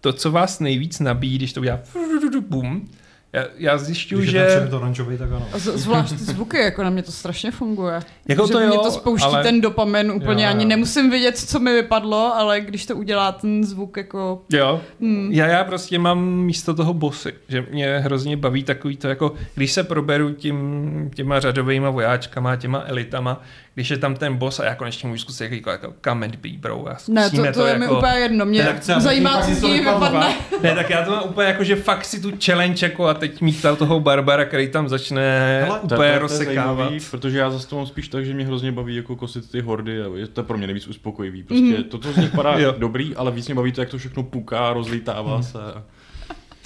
to, 0.00 0.12
co 0.12 0.30
vás 0.30 0.60
nejvíc 0.60 1.00
nabíjí, 1.00 1.38
když 1.38 1.52
to 1.52 1.60
udělá 1.60 1.80
bum. 2.48 2.88
Já, 3.32 3.44
já 3.58 3.78
zjišťuju, 3.78 4.20
když 4.20 4.30
že... 4.30 4.46
předmět 4.46 4.72
oranžový, 4.72 5.18
tak 5.18 5.32
ano. 5.32 5.46
Z- 5.54 5.76
zvlášť 5.76 6.10
ty 6.12 6.16
zvuky, 6.18 6.58
jako 6.58 6.82
na 6.82 6.90
mě 6.90 7.02
to 7.02 7.12
strašně 7.12 7.50
funguje. 7.50 8.00
Jako 8.28 8.46
že 8.46 8.52
to 8.52 8.58
mě 8.58 8.66
jo, 8.66 8.78
to 8.82 8.90
spouští 8.90 9.26
ale- 9.26 9.42
ten 9.42 9.60
dopamin 9.60 10.10
úplně, 10.10 10.44
Jo, 10.44 10.50
ani 10.50 10.62
jo. 10.64 10.68
nemusím 10.68 11.10
vědět, 11.10 11.38
co 11.38 11.58
mi 11.58 11.72
vypadlo, 11.74 12.34
ale 12.36 12.60
když 12.60 12.86
to 12.86 12.96
udělá 12.96 13.32
ten 13.32 13.64
zvuk 13.64 13.96
jako... 13.96 14.42
Jo, 14.52 14.80
Hmm. 15.00 15.28
já, 15.32 15.46
já 15.46 15.64
prostě 15.64 15.98
mám 15.98 16.24
místo 16.24 16.74
toho 16.74 16.94
bosy, 16.94 17.32
že 17.48 17.66
mě 17.70 17.98
hrozně 17.98 18.36
baví 18.36 18.62
takový 18.62 18.96
to, 18.96 19.08
jako 19.08 19.32
když 19.54 19.72
se 19.72 19.84
proberu 19.84 20.32
tím, 20.32 21.10
těma 21.14 21.40
řadovými 21.40 21.86
vojáčkama, 21.90 22.56
těma 22.56 22.82
elitama, 22.86 23.42
když 23.76 23.90
je 23.90 23.98
tam 23.98 24.14
ten 24.14 24.36
boss 24.36 24.60
a 24.60 24.64
já 24.64 24.74
konečně 24.74 25.08
můžu 25.08 25.20
zkusit 25.20 25.52
jako, 25.52 25.70
jako 25.70 25.92
come 26.04 26.26
and 26.26 26.36
be 26.36 26.48
bro. 26.58 26.88
A 26.88 26.96
Ne, 27.08 27.22
to, 27.22 27.28
zkusíme 27.28 27.52
to, 27.52 27.66
je 27.66 27.78
mi 27.78 27.84
jako... 27.84 27.96
úplně 27.98 28.12
jedno. 28.12 28.44
Mě 28.46 28.64
Tak 28.64 28.90
aby 28.90 29.00
zajímá, 29.00 29.42
co 29.42 29.54
z 29.54 29.62
ní 29.62 29.78
vypadne. 29.80 30.34
Ne, 30.62 30.74
tak 30.74 30.90
já 30.90 31.04
to 31.04 31.10
mám 31.10 31.22
úplně 31.24 31.48
jako, 31.48 31.64
že 31.64 31.76
fakt 31.76 32.04
si 32.04 32.20
tu 32.20 32.32
challenge 32.44 32.86
jako 32.86 33.06
a 33.06 33.14
teď 33.14 33.40
mít 33.40 33.62
tam 33.62 33.76
toho 33.76 34.00
Barbara, 34.00 34.44
který 34.44 34.68
tam 34.68 34.88
začne 34.88 35.40
Hele, 35.64 35.80
úplně 35.80 35.80
To- 35.80 35.88
to- 35.88 35.96
to 35.96 36.02
je 36.02 36.18
rozsekávat. 36.18 36.76
zajímavý, 36.76 37.04
protože 37.10 37.38
já 37.38 37.50
zase 37.50 37.68
to 37.68 37.76
mám 37.76 37.86
spíš 37.86 38.08
tak, 38.08 38.24
že 38.26 38.34
mě 38.34 38.44
hrozně 38.46 38.72
baví 38.72 38.96
jako 38.96 39.16
kosit 39.16 39.50
ty 39.50 39.60
hordy 39.60 40.02
a 40.02 40.06
je 40.16 40.26
to 40.26 40.42
pro 40.42 40.58
mě 40.58 40.66
nejvíc 40.66 40.86
uspokojivý. 40.86 41.42
Prostě 41.42 41.64
Mhm. 41.64 41.82
to, 41.84 41.98
co 41.98 42.12
z 42.12 42.16
nich 42.16 42.30
padá, 42.30 42.56
dobrý, 42.78 43.16
ale 43.16 43.30
víc 43.30 43.46
mě 43.48 43.54
baví 43.54 43.72
to, 43.72 43.80
jak 43.80 43.90
to 43.90 43.98
všechno 43.98 44.22
puká, 44.22 44.72
rozlítává 44.72 45.42
se. 45.42 45.58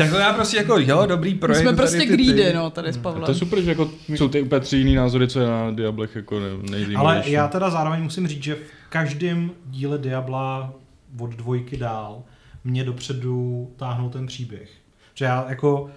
Takhle 0.04 0.20
já 0.20 0.32
prostě 0.32 0.56
jako, 0.56 0.78
jo, 0.78 1.06
dobrý 1.06 1.32
My 1.34 1.38
projekt. 1.38 1.60
jsme 1.60 1.66
tady 1.66 1.76
prostě 1.76 1.98
ty- 1.98 2.06
ty- 2.16 2.24
greedy, 2.32 2.52
no, 2.54 2.70
tady 2.70 2.92
s 2.92 2.96
A 2.96 3.00
Pavlem. 3.00 3.24
to 3.24 3.30
je 3.30 3.34
super, 3.34 3.60
že 3.62 3.70
jako 3.70 3.90
jsou 4.08 4.28
ty 4.28 4.42
úplně 4.42 4.60
tři 4.60 4.76
jiný 4.76 4.94
názory, 4.94 5.28
co 5.28 5.40
je 5.40 5.46
na 5.46 5.70
Diablech 5.70 6.16
jako 6.16 6.40
ne- 6.40 6.46
Ale 6.50 6.70
nejzajímavější. 6.70 7.30
já 7.32 7.48
teda 7.48 7.70
zároveň 7.70 8.02
musím 8.02 8.26
říct, 8.28 8.42
že 8.42 8.54
v 8.54 8.58
každém 8.88 9.50
díle 9.66 9.98
Diabla 9.98 10.72
od 11.18 11.30
dvojky 11.30 11.76
dál 11.76 12.22
mě 12.64 12.84
dopředu 12.84 13.70
táhnul 13.76 14.10
ten 14.10 14.26
příběh. 14.26 14.70
Že 15.14 15.24
já 15.24 15.46
jako 15.48 15.90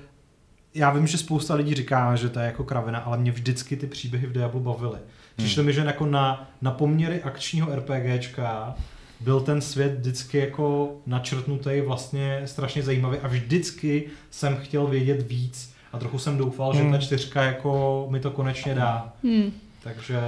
já 0.76 0.90
vím, 0.92 1.08
že 1.08 1.18
spousta 1.18 1.54
lidí 1.56 1.74
říká, 1.76 2.16
že 2.16 2.30
to 2.30 2.40
je 2.40 2.46
jako 2.46 2.64
kravina, 2.64 3.00
ale 3.00 3.18
mě 3.18 3.32
vždycky 3.32 3.76
ty 3.78 3.88
příběhy 3.88 4.28
v 4.28 4.32
Diablu 4.32 4.60
bavily. 4.60 4.98
Přišlo 5.36 5.64
mi, 5.64 5.74
že 5.74 5.82
jako 5.82 6.06
na, 6.06 6.50
na 6.62 6.72
poměry 6.72 7.22
akčního 7.24 7.70
RPGčka 7.76 8.76
byl 9.20 9.42
ten 9.42 9.62
svět 9.62 9.98
vždycky 10.00 10.38
jako 10.38 10.96
načrtnutý 11.06 11.82
vlastně 11.86 12.42
strašně 12.46 12.84
zajímavý 12.84 13.18
a 13.18 13.28
vždycky 13.28 14.04
jsem 14.32 14.56
chtěl 14.58 14.88
vědět 14.88 15.28
víc 15.30 15.74
a 15.94 16.00
trochu 16.00 16.20
jsem 16.20 16.38
doufal, 16.38 16.74
že 16.74 16.82
Hmm. 16.82 16.92
ta 16.92 16.98
čtyřka 16.98 17.44
jako 17.44 18.06
mi 18.10 18.20
to 18.20 18.32
konečně 18.32 18.76
dá. 18.76 19.14
Hmm. 19.24 19.52
Takže 19.84 20.20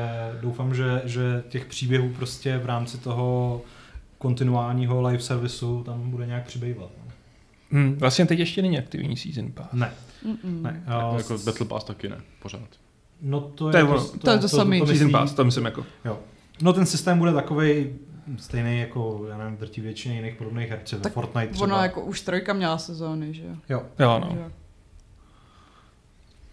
doufám, 0.42 0.76
že, 0.76 1.02
že 1.06 1.44
těch 1.50 1.66
příběhů 1.66 2.10
prostě 2.10 2.58
v 2.58 2.66
rámci 2.66 2.98
toho 2.98 3.62
kontinuálního 4.18 5.02
live 5.08 5.24
servisu 5.24 5.84
tam 5.84 6.10
bude 6.12 6.26
nějak 6.26 6.46
přibývat. 6.48 6.90
no. 7.06 7.12
Hm, 7.72 7.96
vlastně 8.00 8.26
teď 8.26 8.40
ještě 8.40 8.62
není 8.62 8.78
aktivní 8.80 9.18
season 9.18 9.52
pass. 9.52 9.68
Ne, 9.74 9.92
Mm-mm. 10.26 10.62
ne. 10.62 10.84
jako, 10.88 11.10
Uh, 11.12 11.18
jako 11.18 11.38
Battle 11.46 11.66
Pass 11.66 11.86
taky 11.86 12.10
ne, 12.10 12.18
pořád. 12.42 12.62
No 13.22 13.42
to 13.42 13.68
je 13.68 13.72
To 13.72 13.78
je 13.78 13.86
to. 13.86 14.18
To 14.18 14.30
je 14.32 14.38
to 14.38 14.50
samý. 14.50 14.80
to 14.80 14.86
Season 14.86 15.08
myslí- 15.08 15.12
pass, 15.12 15.34
to 15.34 15.46
myslím 15.46 15.66
jako. 15.66 15.86
Jo. 16.06 16.20
No 16.62 16.74
ten 16.74 16.86
systém 16.86 17.18
bude 17.20 17.34
takový 17.34 17.90
stejný 18.38 18.80
jako, 18.80 19.26
já 19.30 19.38
nevím, 19.38 19.58
drtí 19.58 19.82
většině 19.82 20.16
jiných 20.16 20.36
podobných 20.36 20.70
herců. 20.70 21.00
Tak 21.00 21.14
Fortnite 21.14 21.54
třeba. 21.54 21.64
Ono 21.66 21.84
jako 21.84 22.02
už 22.02 22.22
trojka 22.22 22.54
měla 22.54 22.78
sezóny, 22.78 23.34
že 23.34 23.44
jo. 23.44 23.56
Jo. 23.70 23.84
Jo, 24.00 24.20
no. 24.20 24.38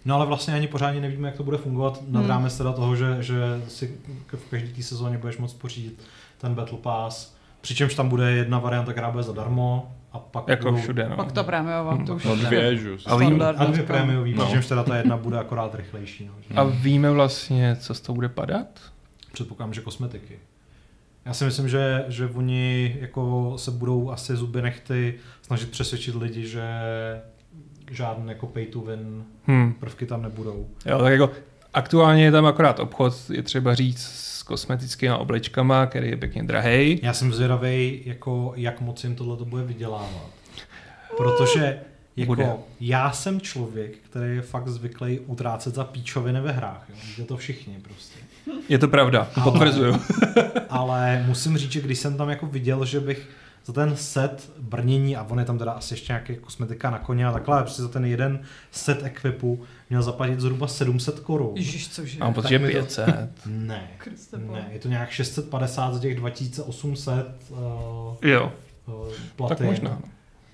No 0.04 0.14
ale 0.14 0.26
vlastně 0.26 0.54
ani 0.54 0.68
pořádně 0.68 1.00
nevíme, 1.00 1.28
jak 1.28 1.36
to 1.36 1.42
bude 1.42 1.56
fungovat. 1.58 2.02
Nad 2.08 2.20
Hmm. 2.20 2.28
rámec 2.28 2.58
teda 2.58 2.72
toho, 2.72 2.96
že, 2.96 3.16
že 3.20 3.62
si 3.68 3.96
v 4.36 4.50
každé 4.50 4.68
té 4.68 4.82
sezóně 4.82 5.18
budeš 5.18 5.38
moct 5.38 5.54
pořídit 5.54 6.02
ten 6.38 6.54
Battle 6.54 6.78
Pass. 6.78 7.34
Přičemž 7.60 7.94
tam 7.94 8.08
bude 8.08 8.30
jedna 8.32 8.58
varianta, 8.58 8.92
která 8.92 9.10
bude 9.10 9.22
zadarmo. 9.22 9.92
A 10.12 10.18
pak 10.18 10.48
Jako 10.48 10.64
budou, 10.70 10.76
všude, 10.82 11.08
no. 11.08 11.16
Pak 11.16 11.32
to 11.32 11.44
prémiová, 11.44 11.98
to 12.06 12.14
už 12.14 12.24
No 12.24 12.36
dvě, 12.36 12.76
že 12.76 12.88
jo. 12.88 12.96
A 13.06 13.16
vím- 13.16 13.28
standard 13.28 13.60
A 13.60 13.64
dvě 13.64 13.82
prémiový, 13.82 14.34
No. 14.34 14.44
přičemž 14.44 14.66
teda 14.66 14.82
ta 14.82 14.96
jedna 14.96 15.16
bude 15.16 15.38
akorát 15.38 15.74
rychlejší. 15.74 16.26
No. 16.26 16.32
že- 16.48 16.54
A 16.54 16.64
víme 16.64 17.10
vlastně, 17.10 17.76
co 17.76 17.94
z 17.94 18.00
toho 18.00 18.14
bude 18.14 18.28
padat? 18.28 18.66
Předpokládám, 19.32 19.74
že 19.74 19.80
kosmetiky. 19.80 20.38
Já 21.24 21.34
si 21.34 21.44
myslím, 21.44 21.68
že, 21.68 22.04
že 22.08 22.26
oni 22.26 22.96
jako 23.00 23.52
se 23.56 23.70
budou 23.70 24.10
asi 24.10 24.36
zuby 24.36 24.62
nechty 24.62 25.14
snažit 25.42 25.70
přesvědčit 25.70 26.14
lidi, 26.14 26.46
že 26.46 26.62
žádný 27.90 28.28
jako 28.28 28.46
pay 28.46 28.66
to 28.66 28.80
win 28.80 29.24
Hm. 29.46 29.72
prvky 29.72 30.06
tam 30.06 30.22
nebudou. 30.22 30.66
Jo, 30.86 30.98
tak 30.98 31.12
jako 31.12 31.30
aktuálně 31.74 32.24
je 32.24 32.32
tam 32.32 32.46
akorát 32.46 32.78
obchod, 32.80 33.14
je 33.30 33.42
třeba 33.42 33.74
říct, 33.74 34.02
s 34.02 34.42
kosmetickými 34.42 35.14
oblečkama, 35.14 35.86
který 35.86 36.08
je 36.10 36.16
pěkně 36.16 36.42
drahý. 36.42 37.00
Já 37.02 37.12
jsem 37.12 37.32
zvědavý, 37.32 38.02
jako, 38.04 38.52
jak 38.56 38.80
moc 38.80 39.04
jim 39.04 39.16
tohle 39.16 39.36
to 39.36 39.44
bude 39.44 39.62
vydělávat. 39.64 40.30
Protože 41.16 41.78
jako, 42.16 42.26
Bude. 42.34 42.52
já 42.80 43.12
jsem 43.12 43.40
člověk, 43.40 43.98
který 43.98 44.36
je 44.36 44.42
fakt 44.42 44.68
zvyklý 44.68 45.20
utrácet 45.20 45.74
za 45.74 45.84
píčoviny 45.84 46.40
ve 46.40 46.52
hrách. 46.52 46.84
Jo. 46.88 46.94
Víte 47.08 47.22
to 47.22 47.36
všichni 47.36 47.78
prostě. 47.82 48.18
Je 48.68 48.78
to 48.78 48.88
pravda, 48.88 49.28
Ale- 49.36 49.44
potvrzuju. 49.52 49.96
Ale 50.68 51.24
musím 51.26 51.58
říct, 51.58 51.72
že 51.72 51.80
když 51.80 51.98
jsem 51.98 52.16
tam 52.16 52.28
jako 52.30 52.46
viděl, 52.46 52.84
že 52.84 53.00
bych 53.00 53.28
za 53.64 53.72
ten 53.72 53.96
set 53.96 54.50
brnění, 54.58 55.16
a 55.16 55.22
on 55.30 55.38
je 55.38 55.44
tam 55.44 55.58
teda 55.58 55.72
asi 55.72 55.94
ještě 55.94 56.12
nějaký 56.12 56.36
kosmetika 56.36 56.90
na 56.90 56.98
koně 56.98 57.26
a 57.26 57.32
takhle, 57.32 57.54
ale 57.54 57.62
prostě 57.64 57.82
za 57.82 57.88
ten 57.88 58.04
jeden 58.04 58.40
set 58.70 59.04
equipu 59.04 59.62
měl 59.90 60.02
zaplatit 60.02 60.40
zhruba 60.40 60.68
700 60.68 61.20
korun. 61.20 61.52
Ježiš, 61.56 61.88
cože? 61.88 62.18
Mám 62.18 62.34
pocit, 62.34 62.42
Tak 62.42 62.50
že 62.50 62.58
mi 62.58 62.66
to- 62.72 62.78
500. 62.78 63.06
Ne, 63.46 63.88
ne, 64.36 64.66
je 64.72 64.78
to 64.78 64.88
nějak 64.88 65.10
650 65.10 65.94
z 65.94 66.00
těch 66.00 66.14
2800 66.16 67.26
uh, 67.50 67.58
Jo, 68.22 68.52
uh, 68.86 69.08
tak 69.08 69.16
platin. 69.36 69.66
možná. 69.66 69.90
no. 69.90 70.00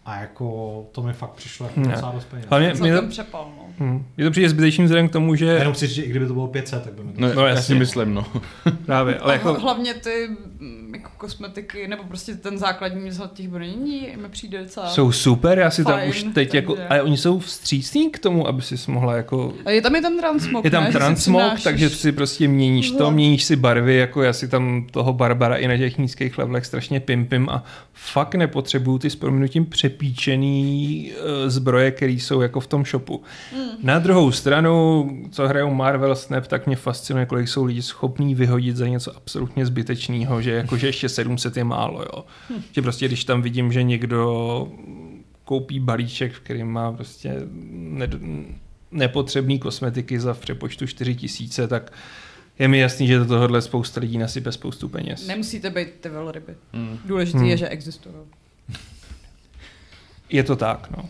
A 0.08 0.20
jako 0.20 0.86
to 0.92 1.02
mi 1.02 1.12
fakt 1.12 1.30
přišlo 1.30 1.66
jako 1.66 1.80
Ne. 1.80 1.88
docela 1.92 2.12
dost 2.12 2.24
peněz. 2.24 2.46
Hlavně 2.48 2.68
mi 2.68 2.74
Celkem 2.74 3.04
to, 3.04 3.10
přepal, 3.10 3.48
no. 3.80 4.04
je 4.16 4.24
to 4.24 4.30
přijde 4.30 4.48
zbytečný 4.48 4.84
vzhledem 4.84 5.08
k 5.08 5.12
tomu, 5.12 5.34
že 5.34 5.44
Jenom 5.46 5.72
chci 5.74 5.86
říct, 5.86 5.96
že 5.96 6.02
i 6.02 6.10
kdyby 6.10 6.26
to 6.26 6.32
bylo 6.34 6.46
500, 6.48 6.84
tak 6.84 6.92
by 6.92 7.04
mi 7.04 7.12
to... 7.12 7.20
No, 7.20 7.28
No, 7.28 7.34
no 7.34 7.42
já 7.42 7.48
jasně. 7.48 7.62
si 7.62 7.74
myslím, 7.74 8.14
no. 8.14 8.26
právě, 8.86 9.18
ale 9.18 9.32
A 9.32 9.36
jako, 9.36 9.54
hlavně 9.54 9.94
ty 9.94 10.28
mm, 10.58 10.94
jako 10.94 11.10
kosmetiky, 11.18 11.88
nebo 11.88 12.04
prostě 12.04 12.34
ten 12.34 12.58
základní 12.58 13.10
z 13.10 13.22
těch 13.34 13.48
brnění 13.48 14.08
mi 14.22 14.28
přijde 14.28 14.58
docela... 14.62 14.90
jsou 14.90 15.12
super, 15.12 15.58
já 15.58 15.70
si 15.70 15.84
tam 15.84 15.92
Fajn, 15.94 16.10
už 16.10 16.22
teď 16.34 16.54
jako, 16.54 16.72
takže- 16.74 16.88
ale 16.88 17.02
oni 17.02 17.16
jsou 17.16 17.38
vstřícní 17.38 18.10
k 18.10 18.18
tomu, 18.18 18.48
aby 18.48 18.62
si 18.62 18.90
mohla 18.90 19.16
jako 19.16 19.52
A 19.64 19.70
je 19.70 19.82
tam 19.82 19.96
i 19.96 20.00
ten 20.00 20.18
transmog, 20.18 20.64
Je 20.64 20.70
tam 20.70 20.82
ne? 20.84 20.92
Si 20.92 20.98
transmog, 20.98 21.42
přinášíš- 21.42 21.64
takže 21.64 21.90
si 21.90 22.12
prostě 22.12 22.48
měníš 22.48 22.90
to, 22.90 23.10
měníš 23.10 23.44
si 23.44 23.56
barvy, 23.56 23.94
jako 23.96 24.22
já 24.22 24.32
si 24.32 24.48
tam 24.48 24.86
toho 24.90 25.12
Barbara 25.12 25.56
i 25.56 25.68
na 25.68 25.76
těch 25.76 25.98
nízkých 25.98 26.38
levelech 26.38 26.66
strašně 26.66 27.00
pimpím 27.00 27.48
a 27.50 27.64
fakt 27.92 28.34
nepotřebuju 28.34 28.98
ty 28.98 29.10
s 29.10 29.16
prominutím 29.16 29.64
přepíčený 29.98 31.12
uh, 31.12 31.48
zbroje, 31.50 31.90
které 31.90 32.12
jsou 32.12 32.40
jako 32.40 32.60
v 32.60 32.66
tom 32.66 32.84
shopu. 32.84 33.22
Mm. 33.56 33.60
Na 33.82 33.98
druhou 33.98 34.32
stranu, 34.32 35.08
co 35.30 35.48
hrajou 35.48 35.74
Marvel 35.74 36.16
Snap, 36.16 36.46
tak 36.46 36.66
mě 36.66 36.76
fascinuje, 36.76 37.26
kolik 37.26 37.48
jsou 37.48 37.64
lidi 37.64 37.82
schopní 37.82 38.34
vyhodit 38.34 38.76
za 38.76 38.88
něco 38.88 39.16
absolutně 39.16 39.66
zbytečného, 39.66 40.42
že 40.42 40.50
jakože 40.50 40.86
ještě 40.86 41.08
700 41.08 41.56
je 41.56 41.64
málo, 41.64 42.02
jo. 42.02 42.24
Mm. 42.50 42.62
Že 42.72 42.82
prostě, 42.82 43.08
když 43.08 43.24
tam 43.24 43.42
vidím, 43.42 43.72
že 43.72 43.82
někdo 43.82 44.68
koupí 45.44 45.80
balíček, 45.80 46.32
v 46.32 46.40
kterým 46.40 46.66
má 46.66 46.92
prostě 46.92 47.34
ned- 47.94 48.44
nepotřebný 48.90 49.58
kosmetiky 49.58 50.20
za 50.20 50.34
v 50.34 50.40
přepočtu 50.40 50.86
4000, 50.86 51.68
tak 51.68 51.92
je 52.58 52.68
mi 52.68 52.78
jasný, 52.78 53.06
že 53.06 53.18
do 53.18 53.24
tohohle 53.26 53.62
spousta 53.62 54.00
lidí 54.00 54.18
nasype 54.18 54.52
spoustu 54.52 54.88
peněz. 54.88 55.26
Nemusíte 55.26 55.70
být 55.70 55.88
ty 56.00 56.08
velryby. 56.08 56.54
Mm. 56.72 56.98
Důležité 57.04 57.38
Hmm. 57.38 57.46
je, 57.48 57.56
že 57.56 57.68
existují. 57.68 58.14
Je 60.28 60.42
to 60.44 60.56
tak, 60.56 60.90
no. 60.96 61.04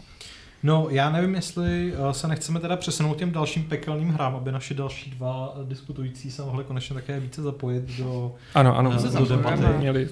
No, 0.62 0.86
já 0.90 1.10
nevím, 1.10 1.34
jestli 1.34 1.92
eh, 2.10 2.14
se 2.14 2.28
nechceme 2.28 2.60
teda 2.60 2.76
přesunout 2.76 3.16
těm 3.16 3.32
dalším 3.32 3.64
pekelným 3.64 4.08
hrám, 4.10 4.36
aby 4.36 4.52
naši 4.52 4.74
další 4.74 5.10
dva 5.10 5.54
diskutující 5.64 6.30
se 6.30 6.42
mohli 6.42 6.64
konečně 6.64 6.94
také 6.94 7.20
více 7.20 7.42
zapojit 7.42 7.84
do, 7.98 8.34
Ano, 8.54 8.76
ano, 8.78 8.92
do 8.92 8.98
zapojíme. 8.98 9.36
debaty 9.36 9.78
měli. 9.78 10.08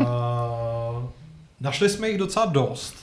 Uh, 0.00 0.06
našli 1.60 1.88
jsme 1.88 2.08
jich 2.08 2.18
docela 2.18 2.46
dost. 2.46 2.94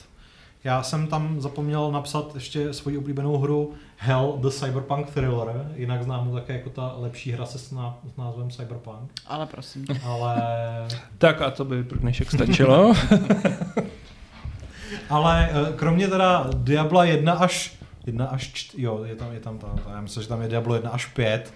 Já 0.64 0.82
jsem 0.82 1.06
tam 1.06 1.40
zapomněl 1.40 1.90
napsat 1.92 2.34
ještě 2.34 2.72
svoji 2.74 2.98
oblíbenou 2.98 3.38
hru 3.38 3.72
Hell 3.96 4.38
the 4.40 4.48
Cyberpunk 4.48 5.10
Thriller, 5.10 5.66
jinak 5.76 6.02
známou 6.02 6.34
také 6.34 6.52
jako 6.52 6.70
ta 6.70 6.94
lepší 6.96 7.32
hra 7.32 7.46
se 7.46 7.58
s, 7.58 7.70
ná, 7.70 7.98
s 8.14 8.16
názvem 8.16 8.50
Cyberpunk, 8.50 9.10
Ale 9.26 9.46
prosím. 9.46 9.84
ale, 10.04 10.36
Tak 11.18 11.42
a 11.42 11.50
to 11.50 11.64
by 11.64 11.84
pro 11.84 11.98
dnešek 11.98 12.30
stačilo. 12.30 12.92
ale 15.10 15.50
eh, 15.52 15.72
kromě 15.76 16.08
teda 16.08 16.50
Diabla 16.54 17.04
1 17.04 17.32
až 17.32 17.76
1 18.06 18.26
až 18.26 18.50
4, 18.52 18.82
jo, 18.82 19.04
je 19.04 19.16
tam, 19.16 19.32
je 19.32 19.40
tam 19.40 19.58
ta, 19.58 19.66
ta, 19.84 19.90
já 19.90 20.00
myslím, 20.00 20.22
že 20.22 20.28
tam 20.28 20.42
je 20.42 20.48
Diablo 20.48 20.74
1 20.74 20.90
až 20.90 21.06
5. 21.06 21.54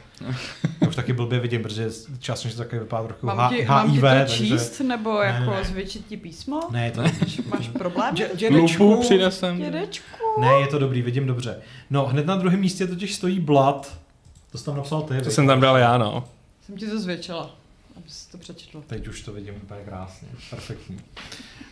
Já 0.80 0.88
už 0.88 0.96
taky 0.96 1.12
blbě 1.12 1.40
vidím, 1.40 1.62
protože 1.62 1.90
časem 2.18 2.50
to 2.50 2.56
také 2.56 2.78
vypadá 2.78 3.04
trochu 3.06 3.26
Mám 3.26 3.50
ti, 3.50 3.56
HIV, 3.56 3.68
mám 3.68 3.92
ti 3.92 4.00
to 4.00 4.06
takže... 4.06 4.36
číst, 4.36 4.80
nebo 4.80 5.20
Ne, 5.20 5.26
jako 5.26 5.50
ne. 5.50 5.64
zvětšit 5.64 6.06
ti 6.06 6.16
písmo? 6.16 6.60
Ne, 6.70 6.84
je 6.84 6.90
to 6.90 7.02
Máš 7.48 7.68
problém? 7.68 8.14
Lupu 8.50 9.00
přinesem. 9.00 9.58
Dědečku. 9.58 10.40
Ne, 10.40 10.48
je 10.60 10.66
to 10.66 10.78
dobrý, 10.78 11.02
vidím 11.02 11.26
dobře. 11.26 11.60
No, 11.90 12.06
hned 12.06 12.26
na 12.26 12.36
druhém 12.36 12.60
místě 12.60 12.86
totiž 12.86 13.14
stojí 13.14 13.40
Blood. 13.40 13.98
To 14.52 14.58
jsi 14.58 14.64
tam 14.64 14.76
napsal 14.76 15.02
ty. 15.02 15.08
To 15.08 15.14
viď? 15.14 15.34
jsem 15.34 15.46
tam 15.46 15.60
dal 15.60 15.76
já, 15.76 15.98
no. 15.98 16.24
Jsem 16.66 16.76
ti 16.76 16.86
to 16.86 17.00
zvětšila, 17.00 17.50
aby 17.96 18.08
jsi 18.08 18.30
to 18.30 18.38
přečetl. 18.38 18.82
Teď 18.86 19.08
už 19.08 19.20
to 19.22 19.32
vidím 19.32 19.54
úplně 19.62 19.80
krásně, 19.80 20.28
perfektní. 20.50 21.00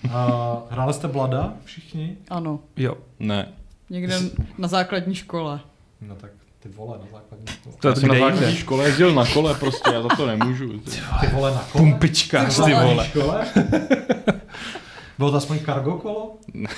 Uh, 0.04 0.10
hráli 0.70 0.94
jste 0.94 1.08
Blada 1.08 1.52
všichni? 1.64 2.16
Ano, 2.30 2.60
Jo. 2.76 2.94
Ne. 3.18 3.48
někde 3.90 4.18
na 4.58 4.68
základní 4.68 5.14
škole. 5.14 5.60
No 6.00 6.14
tak 6.14 6.30
ty 6.60 6.68
vole 6.68 6.98
na 6.98 7.04
základní 7.12 7.46
škole. 7.46 7.74
To 7.80 7.88
já 7.88 7.94
jsem 7.94 8.08
na 8.08 8.14
základní 8.14 8.40
jinde? 8.46 8.56
škole 8.56 8.84
jezdil 8.84 9.14
na 9.14 9.26
kole 9.26 9.54
prostě, 9.54 9.90
já 9.92 10.02
za 10.02 10.08
to 10.08 10.26
nemůžu. 10.26 10.68
ty. 10.78 10.90
Ty 11.20 11.26
vole 11.32 11.50
na 11.54 11.64
kole? 11.72 11.84
Pumpička, 11.84 12.44
Ty 12.44 12.54
ty 12.64 12.74
vole. 12.74 13.06
škole? 13.06 13.46
Bylo 15.18 15.30
to 15.30 15.36
aspoň 15.36 15.58
cargo 15.58 15.92
kolo? 15.98 16.36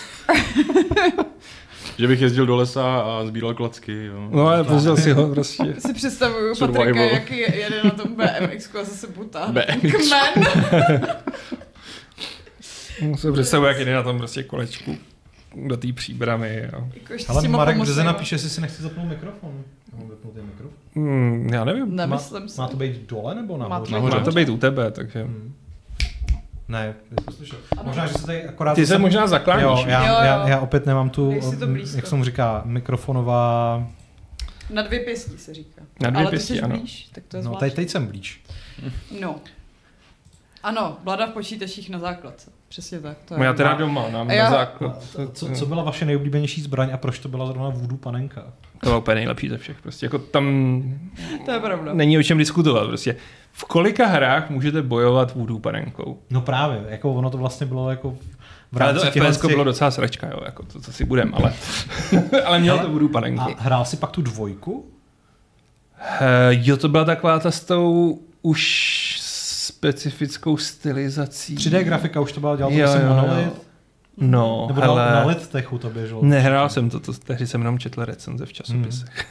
Že 1.98 2.08
bych 2.08 2.20
jezdil 2.20 2.46
do 2.46 2.56
lesa 2.56 2.98
a 3.00 3.24
sbíral 3.26 3.54
klacky, 3.54 4.04
jo. 4.04 4.28
No 4.30 4.46
ale 4.46 4.64
pozděl 4.64 4.96
si 4.96 5.12
ho 5.12 5.28
prostě. 5.28 5.74
Si 5.78 5.94
představuju 5.94 6.54
Survival. 6.54 6.84
Patrika, 6.86 7.04
jak 7.14 7.30
je- 7.30 7.56
jede 7.56 7.82
na 7.84 7.90
tom 7.90 8.14
BMX 8.16 8.74
a 8.80 8.84
zase 8.84 9.06
butá. 9.06 9.46
BMX. 9.52 9.92
Kmen. 9.96 10.44
Musím 13.02 13.32
představit, 13.32 13.66
jak 13.68 13.78
jde 13.78 13.94
na 13.94 14.02
tom 14.02 14.18
prostě 14.18 14.42
kolečku 14.42 14.96
do 15.66 15.76
té 15.76 15.92
příbramy. 15.92 16.68
Jo. 16.72 16.88
Jako 16.94 17.14
Ale 17.28 17.48
Marek. 17.48 17.76
Březe 17.78 18.04
napíše, 18.04 18.34
jestli 18.34 18.50
si 18.50 18.60
nechci 18.60 18.82
zapnout 18.82 19.08
mikrofon. 19.08 19.64
Mikrofon. 19.96 20.70
Hmm, 20.94 21.48
já 21.52 21.64
nevím. 21.64 21.96
Nemyslím 21.96 22.48
si. 22.48 22.60
Má 22.60 22.68
to 22.68 22.76
být 22.76 23.08
dole 23.08 23.34
nebo 23.34 23.58
Má 23.58 23.68
nahoře? 23.68 23.90
to 23.92 24.00
být 24.00 24.14
Má 24.18 24.20
to 24.24 24.30
být 24.32 24.48
u 24.48 24.56
tebe, 24.58 24.90
takže... 24.90 25.22
Hmm. 25.24 25.54
Ne, 26.68 26.94
slyšel. 27.34 27.58
Možná, 27.82 28.06
že 28.06 28.14
se 28.14 28.26
tady 28.26 28.44
akorát... 28.44 28.74
Ty 28.74 28.86
se 28.86 28.92
jsem- 28.92 29.00
možná 29.00 29.26
zakláníš. 29.26 29.64
Jo, 29.64 29.84
já, 29.86 30.06
Jo, 30.06 30.14
jo. 30.14 30.20
Já, 30.24 30.48
já 30.48 30.60
opět 30.60 30.86
nemám 30.86 31.10
tu, 31.10 31.34
to 31.60 31.66
mm, 31.66 31.76
jak 31.76 32.06
se 32.06 32.16
mu 32.16 32.24
říká, 32.24 32.62
mikrofonová... 32.64 33.86
Na 34.70 34.82
dvě 34.82 35.00
pěstí 35.00 35.38
se 35.38 35.54
říká. 35.54 35.82
Na 36.00 36.10
dvě 36.10 36.22
Ale 36.22 36.30
pěstí, 36.30 36.52
ty 36.52 36.58
jsi 36.58 36.62
ano. 36.64 36.76
blíž, 36.78 37.08
tak 37.12 37.24
to 37.28 37.36
je 37.36 37.42
No, 37.42 37.48
zvláštní. 37.48 37.66
teď, 37.70 37.74
teď 37.76 37.90
jsem 37.90 38.06
blíž. 38.06 38.44
No. 39.20 39.36
Ano, 40.62 40.96
blada 41.04 41.26
v 41.26 41.30
počítačích 41.30 41.90
na 41.90 41.98
základce. 41.98 42.50
Přesně 42.68 43.00
tak. 43.00 43.16
To 43.24 43.34
je. 43.34 43.44
Já 43.44 43.52
teda 43.52 43.74
doma, 43.74 44.08
nám 44.08 44.30
já- 44.30 44.44
na 44.44 44.50
základ. 44.50 45.02
Co, 45.32 45.48
co 45.54 45.66
byla 45.66 45.82
vaše 45.82 46.04
nejoblíbenější 46.04 46.62
zbraň 46.62 46.90
a 46.92 46.96
proč 46.96 47.18
to 47.18 47.28
byla 47.28 47.46
zrovna 47.46 47.68
Voodoo 47.68 47.98
panenka? 47.98 48.42
To 48.80 48.86
bylo 48.86 48.98
úplně 49.00 49.14
nejlepší 49.14 49.48
ze 49.48 49.58
všech. 49.58 49.76
Prostě 49.82 50.06
jako 50.06 50.18
tam 50.18 50.44
To 51.44 51.50
je 51.52 51.60
pravda. 51.60 51.94
není 51.94 52.18
o 52.18 52.22
čem 52.22 52.38
diskutovat. 52.38 52.86
Prostě 52.86 53.16
v 53.52 53.64
kolika 53.64 54.06
hrách 54.06 54.50
můžete 54.50 54.82
bojovat 54.82 55.34
voodoo 55.34 55.58
panenkou? 55.58 56.18
No 56.30 56.40
právě, 56.40 56.84
jako 56.88 57.14
ono 57.14 57.30
to 57.30 57.38
vlastně 57.38 57.66
bylo 57.66 57.90
jako 57.90 58.10
v 58.72 58.82
Ale 58.82 58.94
to 58.94 59.02
rámci 59.04 59.20
FPS 59.20 59.40
těch- 59.40 59.50
bylo 59.50 59.64
docela 59.64 59.90
sračka, 59.90 60.26
jo, 60.26 60.38
jako 60.44 60.62
to, 60.62 60.80
co 60.80 60.92
si 60.92 61.04
budem, 61.04 61.32
ale, 61.34 61.52
ale 62.44 62.58
mělo 62.58 62.78
to 62.78 62.88
voodoo 62.90 63.08
panenku. 63.08 63.40
A 63.42 63.54
hrál 63.58 63.84
si 63.84 63.96
pak 63.96 64.10
tu 64.10 64.22
dvojku? 64.22 64.72
Uh, 64.72 64.86
jo, 66.50 66.76
to 66.76 66.88
byla 66.88 67.04
taková 67.04 67.38
ta 67.38 67.50
s 67.50 67.64
tou 67.64 68.18
už 68.42 69.16
specifickou 69.92 70.56
stylizací. 70.56 71.54
3D 71.56 71.82
grafika 71.84 72.20
už 72.20 72.32
to 72.32 72.40
byla, 72.40 72.56
dělal 72.56 72.72
to 72.72 72.78
Jo, 72.78 72.88
jsem 72.88 73.00
jo, 73.02 73.06
jo. 73.08 73.14
Monolith? 73.14 73.66
No, 74.16 74.64
Nebo 74.68 74.82
ale 74.82 75.06
na, 75.06 75.14
na 75.20 75.26
Littechu 75.26 75.78
to 75.78 75.90
běželo? 75.90 76.24
nehrál 76.24 76.68
jsem 76.68 76.90
to, 76.90 77.00
to, 77.00 77.12
tehdy 77.12 77.46
jsem 77.46 77.60
jenom 77.60 77.78
četl 77.78 78.04
recenze 78.04 78.46
v 78.46 78.52
časopisech. 78.52 79.26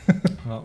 No, 0.45 0.63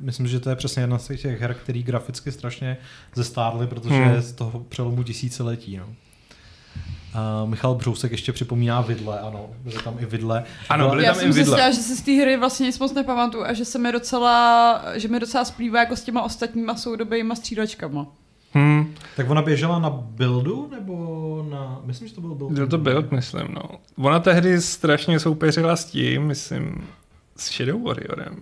myslím, 0.00 0.26
že 0.26 0.40
to 0.40 0.50
je 0.50 0.56
přesně 0.56 0.82
jedna 0.82 0.98
z 0.98 1.06
těch 1.06 1.40
her, 1.40 1.54
který 1.54 1.82
graficky 1.82 2.32
strašně 2.32 2.76
zestárly, 3.14 3.66
protože 3.66 3.94
Hmm. 3.94 4.14
je 4.14 4.20
z 4.22 4.32
toho 4.32 4.60
přelomu 4.60 5.02
tisíciletí. 5.02 5.76
No. 5.76 5.84
Uh, 5.84 7.48
Michal 7.50 7.74
Břousek 7.74 8.12
ještě 8.12 8.32
připomíná 8.32 8.80
vidle, 8.80 9.20
ano, 9.20 9.46
byly 9.62 9.76
tam 9.84 9.96
i 9.98 10.06
vidle. 10.06 10.44
Ano, 10.68 10.90
byly 10.90 11.04
Já 11.04 11.12
tam 11.12 11.20
i 11.20 11.22
jsem 11.22 11.32
zjistila, 11.32 11.70
že 11.70 11.76
se 11.80 11.96
z 11.96 12.00
té 12.02 12.12
hry 12.12 12.36
vlastně 12.36 12.66
nic 12.66 12.78
moc 12.78 12.92
nepamatuju 12.94 13.44
a 13.44 13.52
že 13.52 13.64
se 13.64 13.78
mi 13.78 13.92
docela, 13.92 14.82
že 14.94 15.08
mi 15.08 15.20
docela 15.20 15.44
splývá 15.44 15.80
jako 15.80 15.96
s 15.96 16.02
těma 16.02 16.22
ostatníma 16.22 16.76
soudobejma 16.76 17.34
střídačkama. 17.34 18.06
Hmm, 18.54 18.94
Tak 19.16 19.30
ona 19.30 19.42
běžela 19.42 19.78
na 19.78 19.90
buildu, 19.90 20.68
nebo 20.74 21.46
na... 21.50 21.80
Myslím, 21.84 22.08
že 22.08 22.14
to 22.14 22.20
byl 22.20 22.34
build. 22.34 22.52
byl 22.52 22.66
to 22.66 22.78
build, 22.78 23.12
myslím, 23.12 23.46
no. 23.54 23.62
Ona 23.96 24.20
tehdy 24.20 24.60
strašně 24.60 25.20
soupeřila 25.20 25.76
s 25.76 25.84
tím, 25.84 26.22
myslím, 26.22 26.84
s 27.36 27.50
Shadow 27.56 27.82
Warriorem. 27.82 28.36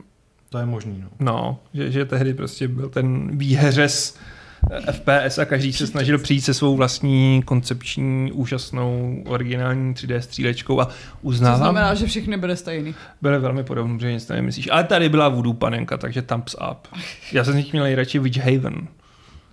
To 0.50 0.58
je 0.58 0.66
možný, 0.66 1.00
no. 1.02 1.08
No, 1.20 1.58
že, 1.74 1.90
že 1.90 2.04
tehdy 2.04 2.34
prostě 2.34 2.68
byl 2.68 2.88
ten 2.88 3.36
výheřez 3.38 4.18
eh, 4.70 4.92
FPS 4.92 5.38
a 5.38 5.44
každý 5.44 5.72
se 5.72 5.86
snažil 5.86 6.18
přijít 6.18 6.40
se 6.40 6.54
svou 6.54 6.76
vlastní 6.76 7.42
koncepční, 7.42 8.32
úžasnou, 8.32 9.22
originální 9.26 9.94
3D 9.94 10.18
střílečkou 10.18 10.80
a 10.80 10.84
To 10.84 10.92
uznávám, 11.22 11.58
znamená, 11.58 11.94
že 11.94 12.06
všechny 12.06 12.36
byly 12.36 12.56
stejný. 12.56 12.94
byly 13.22 13.38
velmi 13.38 13.64
podobné, 13.64 13.98
že 13.98 14.12
nic 14.12 14.28
nemyslíš. 14.28 14.68
Ale 14.72 14.84
tady 14.84 15.08
byla 15.08 15.28
Voodoo 15.28 15.52
panenka, 15.54 15.96
takže 15.96 16.22
thumbs 16.22 16.54
up. 16.72 16.86
Já 17.32 17.44
jsem 17.44 17.52
z 17.52 17.56
nich 17.56 17.72
měl 17.72 17.84
nejradši 17.84 18.18
Witch 18.18 18.38
Haven, 18.38 18.88